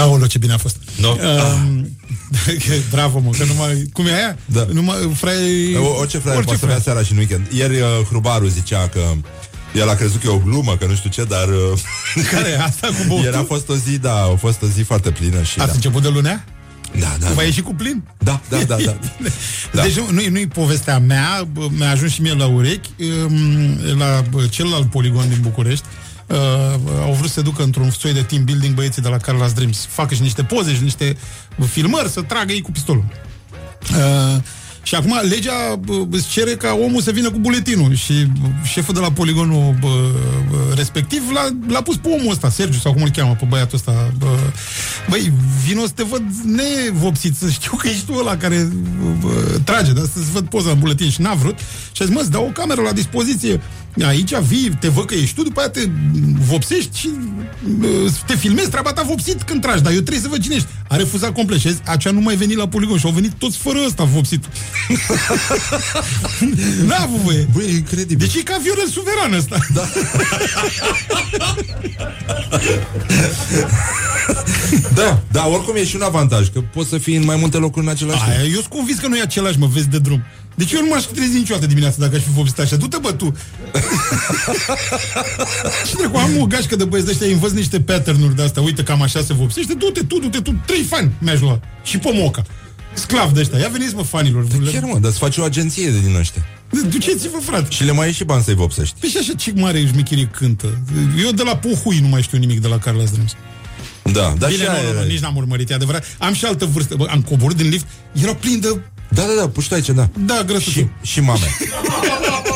Aoleu, 0.00 0.26
ce 0.26 0.38
bine 0.38 0.52
a 0.52 0.56
fost. 0.58 0.76
No. 1.00 1.08
Um, 1.10 1.88
bravo, 2.90 3.18
mă, 3.18 3.30
că 3.38 3.44
numai... 3.44 3.88
Cum 3.92 4.06
e 4.06 4.14
aia? 4.14 4.38
Da. 4.46 4.66
Numai, 4.72 5.12
frai... 5.14 5.74
O, 5.76 5.98
orice 5.98 6.18
fraier 6.18 6.44
poate 6.44 6.58
să 6.58 6.66
vrea 6.66 6.80
seara 6.80 7.02
și 7.02 7.12
în 7.12 7.18
weekend 7.18 7.46
Ieri 7.52 7.80
uh, 7.80 7.86
Hrubaru 8.08 8.46
zicea 8.46 8.88
că 8.88 9.00
el 9.74 9.88
a 9.88 9.94
crezut 9.94 10.20
că 10.20 10.26
e 10.26 10.30
o 10.30 10.38
glumă, 10.38 10.76
că 10.76 10.86
nu 10.86 10.94
știu 10.94 11.10
ce, 11.10 11.24
dar... 11.24 11.48
Uh, 11.48 12.24
Care 12.32 12.48
e 12.48 12.62
asta 12.62 12.86
cu 12.86 13.04
băutul? 13.08 13.24
Ieri 13.24 13.36
a 13.36 13.44
fost 13.44 13.68
o 13.68 13.74
zi, 13.76 13.98
da, 13.98 14.22
a 14.22 14.36
fost 14.36 14.62
o 14.62 14.66
zi 14.66 14.82
foarte 14.82 15.10
plină 15.10 15.42
și... 15.42 15.58
Ați 15.58 15.68
da. 15.68 15.74
început 15.74 16.02
de 16.02 16.08
lunea? 16.08 16.44
Da, 16.98 17.16
da. 17.20 17.30
Va 17.30 17.42
ieși 17.42 17.60
cu 17.60 17.74
plin? 17.74 18.02
Da, 18.18 18.40
da, 18.48 18.56
da, 18.56 18.76
da. 18.76 18.96
Da. 19.72 19.82
Deci 19.82 19.96
nu, 19.96 20.10
nu, 20.10 20.20
nu-i 20.30 20.46
povestea 20.46 20.98
mea, 20.98 21.48
bă, 21.52 21.66
mi-a 21.70 21.90
ajuns 21.90 22.12
și 22.12 22.20
mie 22.20 22.34
la 22.34 22.46
urechi, 22.46 22.90
um, 22.98 23.98
la 23.98 24.22
bă, 24.30 24.46
celălalt 24.46 24.90
poligon 24.90 25.28
din 25.28 25.38
București, 25.40 25.84
uh, 26.26 26.36
au 27.02 27.12
vrut 27.12 27.28
să 27.28 27.34
se 27.34 27.40
ducă 27.40 27.62
într-un 27.62 27.90
soi 27.90 28.12
de 28.12 28.22
team 28.22 28.44
building 28.44 28.74
băieții 28.74 29.02
de 29.02 29.08
la 29.08 29.16
Carla's 29.16 29.54
Dreams. 29.54 29.86
Facă 29.90 30.14
și 30.14 30.22
niște 30.22 30.42
poze 30.42 30.74
și 30.74 30.82
niște 30.82 31.16
filmări 31.70 32.08
să 32.08 32.22
tragă 32.22 32.52
ei 32.52 32.60
cu 32.60 32.70
pistolul. 32.70 33.04
Uh, 33.90 34.42
și 34.84 34.94
acum 34.94 35.20
legea 35.28 35.76
bă, 35.84 36.06
îți 36.10 36.28
cere 36.28 36.50
ca 36.50 36.78
omul 36.82 37.02
să 37.02 37.10
vină 37.10 37.30
cu 37.30 37.38
buletinul 37.38 37.94
și 37.94 38.12
bă, 38.40 38.46
șeful 38.64 38.94
de 38.94 39.00
la 39.00 39.12
poligonul 39.12 39.76
bă, 39.80 40.10
bă, 40.50 40.74
respectiv 40.74 41.22
l-a, 41.32 41.48
l-a 41.68 41.82
pus 41.82 41.96
pe 41.96 42.08
omul 42.08 42.30
ăsta, 42.30 42.50
Sergiu 42.50 42.78
sau 42.78 42.92
cum 42.92 43.02
îl 43.02 43.10
cheamă, 43.10 43.36
pe 43.38 43.44
băiatul 43.48 43.76
ăsta. 43.76 44.12
Bă, 44.18 44.38
băi, 45.08 45.32
vino 45.66 45.86
să 45.86 45.92
te 45.94 46.02
văd 46.02 46.22
nevopsit, 46.44 47.36
să 47.36 47.50
știu 47.50 47.76
că 47.76 47.88
ești 47.88 48.04
tu 48.04 48.12
ăla 48.18 48.36
care 48.36 48.68
bă, 49.20 49.58
trage, 49.64 49.92
dar 49.92 50.04
să-ți 50.12 50.30
văd 50.30 50.46
poza 50.46 50.70
în 50.70 50.78
buletin 50.78 51.10
și 51.10 51.20
n-a 51.20 51.34
vrut. 51.34 51.58
Și 51.92 52.02
a 52.02 52.04
zis, 52.04 52.14
mă, 52.14 52.20
îți 52.20 52.30
dau 52.30 52.44
o 52.44 52.60
cameră 52.60 52.80
la 52.80 52.92
dispoziție. 52.92 53.60
Aici 54.06 54.34
vii, 54.34 54.76
te 54.80 54.88
văd 54.88 55.04
că 55.04 55.14
ești 55.14 55.34
tu, 55.34 55.42
după 55.42 55.60
aia 55.60 55.68
te 55.68 55.80
vopsești 56.48 56.98
și 56.98 57.10
bă, 57.78 57.86
te 58.26 58.36
filmezi 58.36 58.70
treaba 58.70 58.92
ta 58.92 59.02
vopsit 59.02 59.42
când 59.42 59.60
tragi, 59.60 59.82
dar 59.82 59.92
eu 59.92 60.00
trebuie 60.00 60.22
să 60.22 60.28
văd 60.28 60.42
cine 60.42 60.54
ești. 60.54 60.68
A 60.88 60.96
refuzat 60.96 61.32
complet 61.32 61.58
și 61.58 61.66
a 61.66 61.70
zis, 61.70 61.80
acea 61.84 62.10
nu 62.10 62.20
mai 62.20 62.36
veni 62.36 62.54
la 62.54 62.68
poligon 62.68 62.98
și 62.98 63.06
au 63.06 63.12
venit 63.12 63.32
toți 63.32 63.56
fără 63.56 63.78
ăsta 63.86 64.04
vopsit. 64.04 64.44
N-a 66.86 66.96
avut 66.96 67.20
voie. 67.20 67.48
Băi, 67.52 67.64
e 67.64 67.70
incredibil. 67.70 68.26
Deci 68.26 68.34
e 68.34 68.42
ca 68.42 68.60
Viorel 68.62 68.88
Suveran 68.88 69.32
ăsta. 69.32 69.58
Da. 69.74 69.88
Da, 74.94 75.22
da, 75.30 75.46
oricum 75.46 75.76
e 75.76 75.84
și 75.84 75.96
un 75.96 76.02
avantaj 76.02 76.48
Că 76.48 76.60
poți 76.60 76.88
să 76.88 76.98
fii 76.98 77.16
în 77.16 77.24
mai 77.24 77.36
multe 77.36 77.56
locuri 77.56 77.84
în 77.84 77.90
același 77.90 78.22
timp 78.22 78.30
Aia, 78.30 78.44
eu 78.44 78.52
sunt 78.52 78.66
convins 78.66 78.98
că 78.98 79.06
nu 79.06 79.16
e 79.16 79.22
același, 79.22 79.58
mă, 79.58 79.66
vezi 79.66 79.88
de 79.88 79.98
drum. 79.98 80.22
Deci 80.54 80.72
eu 80.72 80.80
nu 80.80 80.88
m-aș 80.88 81.02
trezi 81.02 81.36
niciodată 81.36 81.66
dimineața 81.66 81.96
dacă 81.98 82.16
aș 82.16 82.22
fi 82.22 82.30
vopsit 82.30 82.58
așa. 82.58 82.76
Du-te, 82.76 82.96
bă, 83.00 83.12
tu! 83.12 83.34
și 85.88 85.94
trecu, 85.94 86.16
am 86.16 86.40
o 86.40 86.46
gașcă 86.46 86.76
de 86.76 86.84
băieți 86.84 87.06
de 87.06 87.12
ăștia, 87.12 87.26
îi 87.26 87.32
învăț 87.32 87.50
niște 87.50 87.80
pattern-uri 87.80 88.36
de 88.36 88.42
astea. 88.42 88.62
Uite, 88.62 88.82
cam 88.82 89.02
așa 89.02 89.22
se 89.22 89.32
vopsește. 89.32 89.74
Du-te, 89.74 90.00
tu, 90.00 90.18
du-te, 90.18 90.40
tu. 90.40 90.54
Trei 90.66 90.82
fani 90.82 91.12
mi-aș 91.18 91.40
lua. 91.40 91.60
Și 91.82 91.98
pomoca. 91.98 92.42
Sclav 92.94 93.30
de 93.32 93.40
ăștia. 93.40 93.58
Ia 93.58 93.68
veniți, 93.68 93.94
mă, 93.94 94.02
fanilor. 94.02 94.46
Chiar, 94.72 94.82
mă, 94.82 94.98
dar 94.98 95.10
îți 95.10 95.18
faci 95.18 95.36
o 95.36 95.42
agenție 95.42 95.90
de 95.90 95.98
din 96.00 96.14
ăștia 96.16 96.42
Duceți-vă, 96.88 97.38
frate. 97.40 97.66
Și 97.70 97.84
le 97.84 97.92
mai 97.92 98.06
ieși 98.06 98.24
bani 98.24 98.42
să-i 98.42 98.54
vopsești 98.54 98.94
Păi 99.00 99.08
și 99.08 99.16
așa, 99.18 99.32
ce 99.36 99.52
mare 99.56 99.78
ești 99.78 99.96
michirie 99.96 100.24
cântă. 100.38 100.78
Eu 101.24 101.30
de 101.30 101.42
la 101.42 101.56
Puhui 101.56 101.98
nu 101.98 102.08
mai 102.08 102.22
știu 102.22 102.38
nimic 102.38 102.60
de 102.60 102.68
la 102.68 102.78
Carlos 102.78 103.10
Dreams. 103.10 103.32
Da, 104.02 104.34
dar 104.38 104.50
Bine, 104.50 104.62
și 104.62 104.68
nu, 104.68 104.74
aia 104.74 104.82
nu, 104.82 104.92
nu, 104.92 104.98
era- 104.98 105.06
nici 105.06 105.18
n-am 105.18 105.36
urmărit, 105.36 105.70
e 105.70 105.74
adevărat. 105.74 106.16
Am 106.18 106.34
și 106.34 106.44
altă 106.44 106.64
vârstă. 106.64 106.94
Bă, 106.94 107.06
am 107.10 107.22
coborât 107.22 107.56
din 107.56 107.68
lift, 107.68 107.86
era 108.12 108.34
plin 108.34 108.60
de... 108.60 108.80
Da, 109.08 109.22
da, 109.22 109.32
da, 109.40 109.48
puști 109.48 109.74
aici, 109.74 109.88
da 109.88 110.08
Da, 110.26 110.42
grăsuțul. 110.46 110.72
Și, 111.02 111.10
și 111.12 111.20
mame 111.20 111.46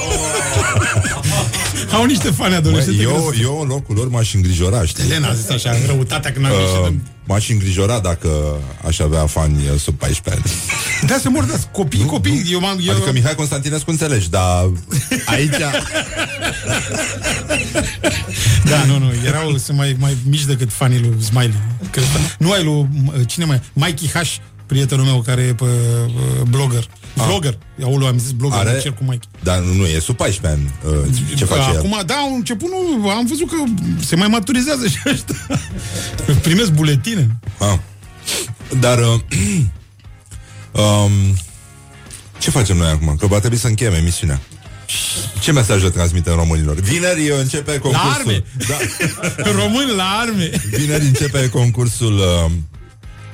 Au 1.92 2.04
niște 2.04 2.30
fani 2.30 2.48
Băi, 2.50 2.56
adolescente. 2.58 3.02
eu, 3.02 3.10
grăsuțe. 3.10 3.40
eu 3.42 3.60
în 3.62 3.68
locul 3.68 3.94
lor 3.96 4.08
m-aș 4.08 4.34
îngrijora, 4.34 4.84
știi? 4.84 5.04
Elena 5.04 5.28
a 5.28 5.32
zis 5.34 5.48
așa, 5.48 5.76
răutatea 5.86 6.32
când 6.32 6.44
am 6.44 6.52
Uh, 6.52 6.58
ieșit 6.58 6.86
în... 6.86 6.98
m-aș 7.24 7.48
îngrijora 7.48 7.98
dacă 8.00 8.28
aș 8.86 8.98
avea 8.98 9.26
fani 9.26 9.56
uh, 9.72 9.78
sub 9.80 9.94
14 9.94 10.42
ani 10.44 10.52
Da, 11.10 11.18
se 11.22 11.28
mor, 11.28 11.44
da, 11.44 11.54
copii, 11.72 12.04
copii. 12.04 12.48
Eu 12.52 12.60
m-am... 12.60 12.78
Eu... 12.86 12.92
Adică 12.94 13.12
Mihai 13.12 13.34
Constantinescu 13.34 13.90
înțelegi, 13.90 14.30
dar 14.30 14.70
aici... 15.26 15.54
Da, 18.64 18.84
nu, 18.84 18.98
nu, 18.98 19.12
erau 19.26 19.56
sunt 19.56 19.76
mai, 19.76 19.96
mai 19.98 20.16
mici 20.28 20.44
decât 20.44 20.72
fanii 20.72 20.98
lui 21.00 21.14
Smiley. 21.22 21.54
Cred, 21.90 22.04
nu 22.38 22.50
ai 22.52 22.64
lui, 22.64 22.86
cine 23.26 23.44
mai, 23.44 23.60
Mikey 23.72 24.08
H, 24.08 24.34
prietenul 24.66 25.04
meu 25.04 25.22
care 25.26 25.40
e 25.42 25.54
pe 25.54 25.64
uh, 25.64 26.42
blogger. 27.14 27.28
Vlogger. 27.28 27.58
Aoleu, 27.82 28.08
am 28.08 28.18
zis 28.18 28.30
blogger, 28.30 28.58
Are- 28.58 28.68
Are... 28.68 28.80
cer 28.80 28.92
cu 28.92 29.02
Mikey. 29.02 29.28
Dar 29.42 29.58
nu, 29.58 29.86
e 29.86 29.98
sub 29.98 30.16
14 30.16 30.60
ani 30.60 30.94
uh, 30.94 31.36
Ce 31.36 31.44
face 31.44 31.70
el? 31.70 31.76
Acum, 31.76 32.02
da, 32.06 32.14
au 32.14 32.34
început, 32.34 32.68
nu, 32.70 33.08
am 33.08 33.26
văzut 33.26 33.48
că 33.48 33.56
se 34.04 34.16
mai 34.16 34.28
maturizează 34.28 34.86
și 34.86 34.98
ăștia. 35.06 35.36
Primesc 36.42 36.70
buletine. 36.70 37.36
Ah. 37.58 37.78
Dar 38.80 38.98
uh, 38.98 39.20
um, 40.82 41.36
Ce 42.38 42.50
facem 42.50 42.76
noi 42.76 42.88
acum? 42.88 43.16
Că 43.18 43.26
va 43.26 43.38
trebui 43.38 43.58
să 43.58 43.66
încheiem 43.66 43.92
emisiunea 43.92 44.40
ce 45.40 45.52
mesaj 45.52 45.82
le 45.82 45.90
transmitem 45.90 46.34
românilor? 46.34 46.80
Vineri 46.80 47.30
uh, 47.30 47.38
începe 47.38 47.72
La 47.72 47.78
concursul 47.78 48.10
arme! 48.18 48.44
Da. 48.68 48.76
Român 49.60 49.96
la 49.96 50.18
arme! 50.20 50.50
Vineri 50.70 51.04
începe 51.04 51.48
concursul 51.48 52.18
uh, 52.18 52.50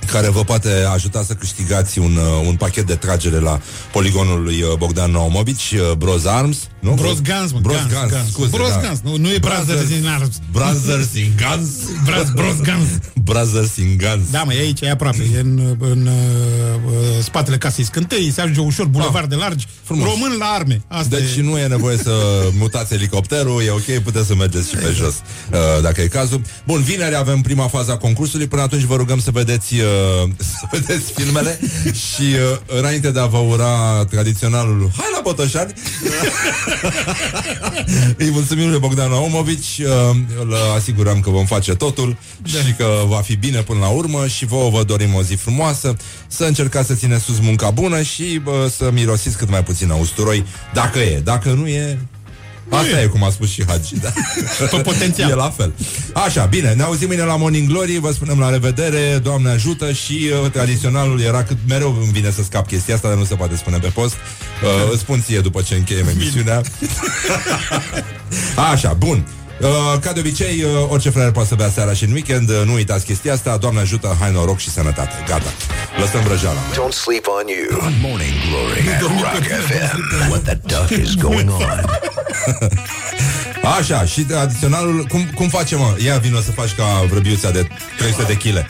care 0.04 0.28
vă 0.28 0.44
poate 0.44 0.70
ajuta 0.92 1.22
să 1.22 1.32
câștigați 1.32 1.98
un, 1.98 2.16
uh, 2.16 2.46
un 2.46 2.54
pachet 2.54 2.86
de 2.86 2.94
tragere 2.94 3.38
la 3.38 3.60
poligonul 3.92 4.42
lui 4.42 4.62
uh, 4.62 4.76
Bogdan 4.78 5.10
Naumovici, 5.10 5.74
uh, 5.74 5.96
Bros 5.96 6.24
Arms, 6.24 6.68
nu? 6.80 6.92
Bros 6.92 7.20
Guns, 7.20 7.52
mă, 7.52 7.58
Bros 7.62 7.76
Guns, 7.76 7.92
Guns, 7.92 8.12
Guns. 8.12 8.30
scuze, 8.30 8.48
Bros 8.50 8.68
da. 8.68 8.80
Guns, 8.86 9.00
nu, 9.04 9.16
nu 9.16 9.28
e 9.32 9.38
Brothers 9.38 9.90
in 9.90 10.06
Arms. 10.06 10.36
Brothers 10.52 11.14
in 11.14 11.32
Guns. 11.42 11.70
Bros, 12.04 12.30
Bros 12.34 12.56
Guns. 12.56 12.88
Brothers 13.24 13.76
in 13.76 13.98
Guns. 13.98 14.30
Da, 14.30 14.42
mă, 14.42 14.54
e 14.54 14.58
aici, 14.58 14.80
e 14.80 14.90
aproape, 14.90 15.30
e 15.34 15.40
în, 15.40 15.76
în 15.78 16.06
uh, 16.06 17.22
spatele 17.22 17.56
casei 17.56 17.84
scântei, 17.84 18.30
se 18.30 18.40
ajunge 18.40 18.60
ușor, 18.60 18.86
bulevard 18.86 19.28
de 19.28 19.34
largi, 19.34 19.66
Frumos. 19.82 20.08
român 20.08 20.36
la 20.38 20.44
arme. 20.46 20.82
Asta 20.88 21.16
Deci 21.16 21.36
e. 21.36 21.42
nu 21.42 21.58
e 21.58 21.66
nevoie 21.66 21.96
să 21.96 22.12
mutați 22.58 22.94
elicopterul, 22.94 23.62
e 23.62 23.70
ok, 23.70 24.02
puteți 24.02 24.26
să 24.26 24.34
mergeți 24.34 24.68
și 24.68 24.76
pe 24.76 24.92
jos, 24.96 25.14
uh, 25.14 25.82
dacă 25.82 26.00
e 26.00 26.06
cazul. 26.06 26.40
Bun, 26.66 26.82
vineri 26.82 27.16
avem 27.16 27.40
prima 27.40 27.68
fază 27.68 27.92
a 27.92 27.96
concursului, 27.96 28.46
până 28.46 28.62
atunci 28.62 28.82
vă 28.82 28.96
rugăm 28.96 29.20
să 29.20 29.30
vedeți 29.30 29.74
uh, 29.74 29.86
să 30.50 30.66
vedeți 30.70 31.12
filmele 31.12 31.60
și 31.84 32.22
uh, 32.22 32.78
înainte 32.78 33.10
de 33.10 33.20
a 33.20 33.26
vă 33.26 33.38
ura 33.38 34.04
tradiționalul 34.10 34.90
Hai 34.96 35.06
la 35.14 35.20
Botoșani. 35.22 35.72
Îi 38.16 38.30
mulțumim 38.30 38.70
lui 38.70 38.78
Bogdan 38.78 39.10
Naumovici 39.10 39.80
uh, 39.80 40.16
Îl 40.40 40.54
asigurăm 40.76 41.20
că 41.20 41.30
vom 41.30 41.44
face 41.44 41.74
totul 41.74 42.16
da. 42.42 42.48
Și 42.58 42.72
că 42.72 43.02
va 43.06 43.20
fi 43.20 43.36
bine 43.36 43.62
până 43.62 43.78
la 43.78 43.88
urmă 43.88 44.26
Și 44.26 44.46
vouă 44.46 44.70
vă 44.70 44.82
dorim 44.82 45.14
o 45.14 45.22
zi 45.22 45.34
frumoasă. 45.34 45.96
Să 46.26 46.44
încercați 46.44 46.86
să 46.86 46.94
țineți 46.94 47.24
sus 47.24 47.38
munca 47.38 47.70
bună 47.70 48.02
Și 48.02 48.40
uh, 48.44 48.52
să 48.76 48.90
mirosiți 48.92 49.36
cât 49.36 49.50
mai 49.50 49.62
puțin 49.62 49.90
usturoi 49.90 50.44
Dacă 50.72 50.98
e, 50.98 51.20
dacă 51.24 51.48
nu 51.48 51.66
e 51.66 51.98
Asta 52.68 53.00
e. 53.00 53.06
cum 53.06 53.24
a 53.24 53.30
spus 53.30 53.50
și 53.50 53.64
Hagi, 53.66 53.94
da. 54.00 54.12
Pe 54.70 54.76
potențial. 54.76 55.30
E 55.30 55.34
la 55.34 55.50
fel. 55.50 55.72
Așa, 56.12 56.44
bine, 56.44 56.72
ne 56.72 56.82
auzim 56.82 57.06
mâine 57.06 57.22
la 57.22 57.36
Morning 57.36 57.68
Glory, 57.68 57.98
vă 57.98 58.12
spunem 58.12 58.38
la 58.38 58.50
revedere, 58.50 59.20
Doamne 59.22 59.50
ajută 59.50 59.92
și 59.92 60.30
uh, 60.44 60.50
tradiționalul 60.50 61.20
era 61.20 61.42
cât 61.42 61.56
mereu 61.68 61.96
îmi 62.02 62.12
vine 62.12 62.30
să 62.30 62.42
scap 62.42 62.66
chestia 62.66 62.94
asta, 62.94 63.08
dar 63.08 63.16
nu 63.16 63.24
se 63.24 63.34
poate 63.34 63.56
spune 63.56 63.78
pe 63.78 63.88
post. 63.88 64.14
Uh, 64.14 64.92
îți 64.92 65.00
spun 65.00 65.22
ție 65.22 65.40
după 65.40 65.62
ce 65.62 65.74
încheiem 65.74 66.08
emisiunea. 66.08 66.62
Așa, 68.72 68.92
bun. 68.92 69.26
Uh, 69.60 69.68
ca 70.00 70.12
de 70.12 70.20
obicei, 70.20 70.62
uh, 70.62 70.70
orice 70.88 71.10
fraier 71.10 71.30
poate 71.30 71.48
să 71.48 71.54
bea 71.54 71.70
seara 71.70 71.92
și 71.92 72.04
în 72.04 72.12
weekend 72.12 72.48
uh, 72.48 72.62
Nu 72.64 72.72
uitați 72.72 73.04
chestia 73.04 73.32
asta. 73.32 73.56
Doamne 73.56 73.80
ajută, 73.80 74.16
hai 74.20 74.32
noroc 74.32 74.58
și 74.58 74.70
sănătate. 74.70 75.24
Gata, 75.28 75.52
lăsăm 76.00 76.22
vrăjeala. 76.22 76.58
Don't 76.72 76.92
sleep 76.92 77.26
on 77.26 77.46
you. 77.46 77.90
Morning 78.02 78.34
Glory. 78.48 78.88
At 78.94 79.00
Rock 79.00 79.44
FM 79.66 80.28
What 80.30 80.42
the 80.42 80.54
duck 80.54 80.90
is 80.90 81.14
going 81.14 81.50
on? 81.50 81.84
Așa, 83.78 84.04
și 84.04 84.26
adiționalul 84.40 85.04
Cum, 85.08 85.30
cum 85.34 85.48
facem, 85.48 85.78
mă? 85.78 85.94
Ia 86.04 86.16
vino 86.16 86.40
să 86.40 86.50
faci 86.50 86.74
ca 86.74 87.04
vrăbiuța 87.10 87.50
de 87.50 87.68
300 87.98 88.22
de 88.22 88.36
kg 88.36 88.66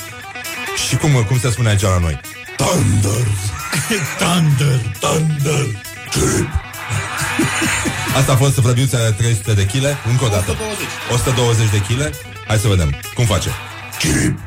Și 0.88 0.96
cum, 0.96 1.10
cum 1.28 1.38
se 1.38 1.50
spune 1.50 1.68
aici 1.68 1.82
la 1.82 1.98
noi? 1.98 2.20
Thunder. 2.56 3.26
Thunder 4.18 4.80
Thunder 5.00 5.66
Asta 8.16 8.32
a 8.32 8.36
fost 8.36 8.54
vrăbiuța 8.54 8.98
de 8.98 9.10
300 9.10 9.52
de 9.52 9.66
kg 9.66 9.84
Încă 10.10 10.24
o 10.24 10.28
dată. 10.28 10.50
120 10.50 10.86
120 11.12 11.70
de 11.70 11.78
kg 11.78 12.14
Hai 12.46 12.58
să 12.58 12.68
vedem, 12.68 12.94
cum 13.14 13.24
face? 13.24 13.50
Chip. 13.98 14.38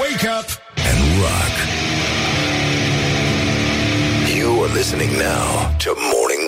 Wake 0.00 0.24
up 0.24 0.46
and 0.88 0.98
rock. 1.22 1.54
You 4.36 4.62
are 4.64 4.72
listening 4.74 5.12
now 5.18 5.74
to 5.78 5.94
Morning 5.94 6.47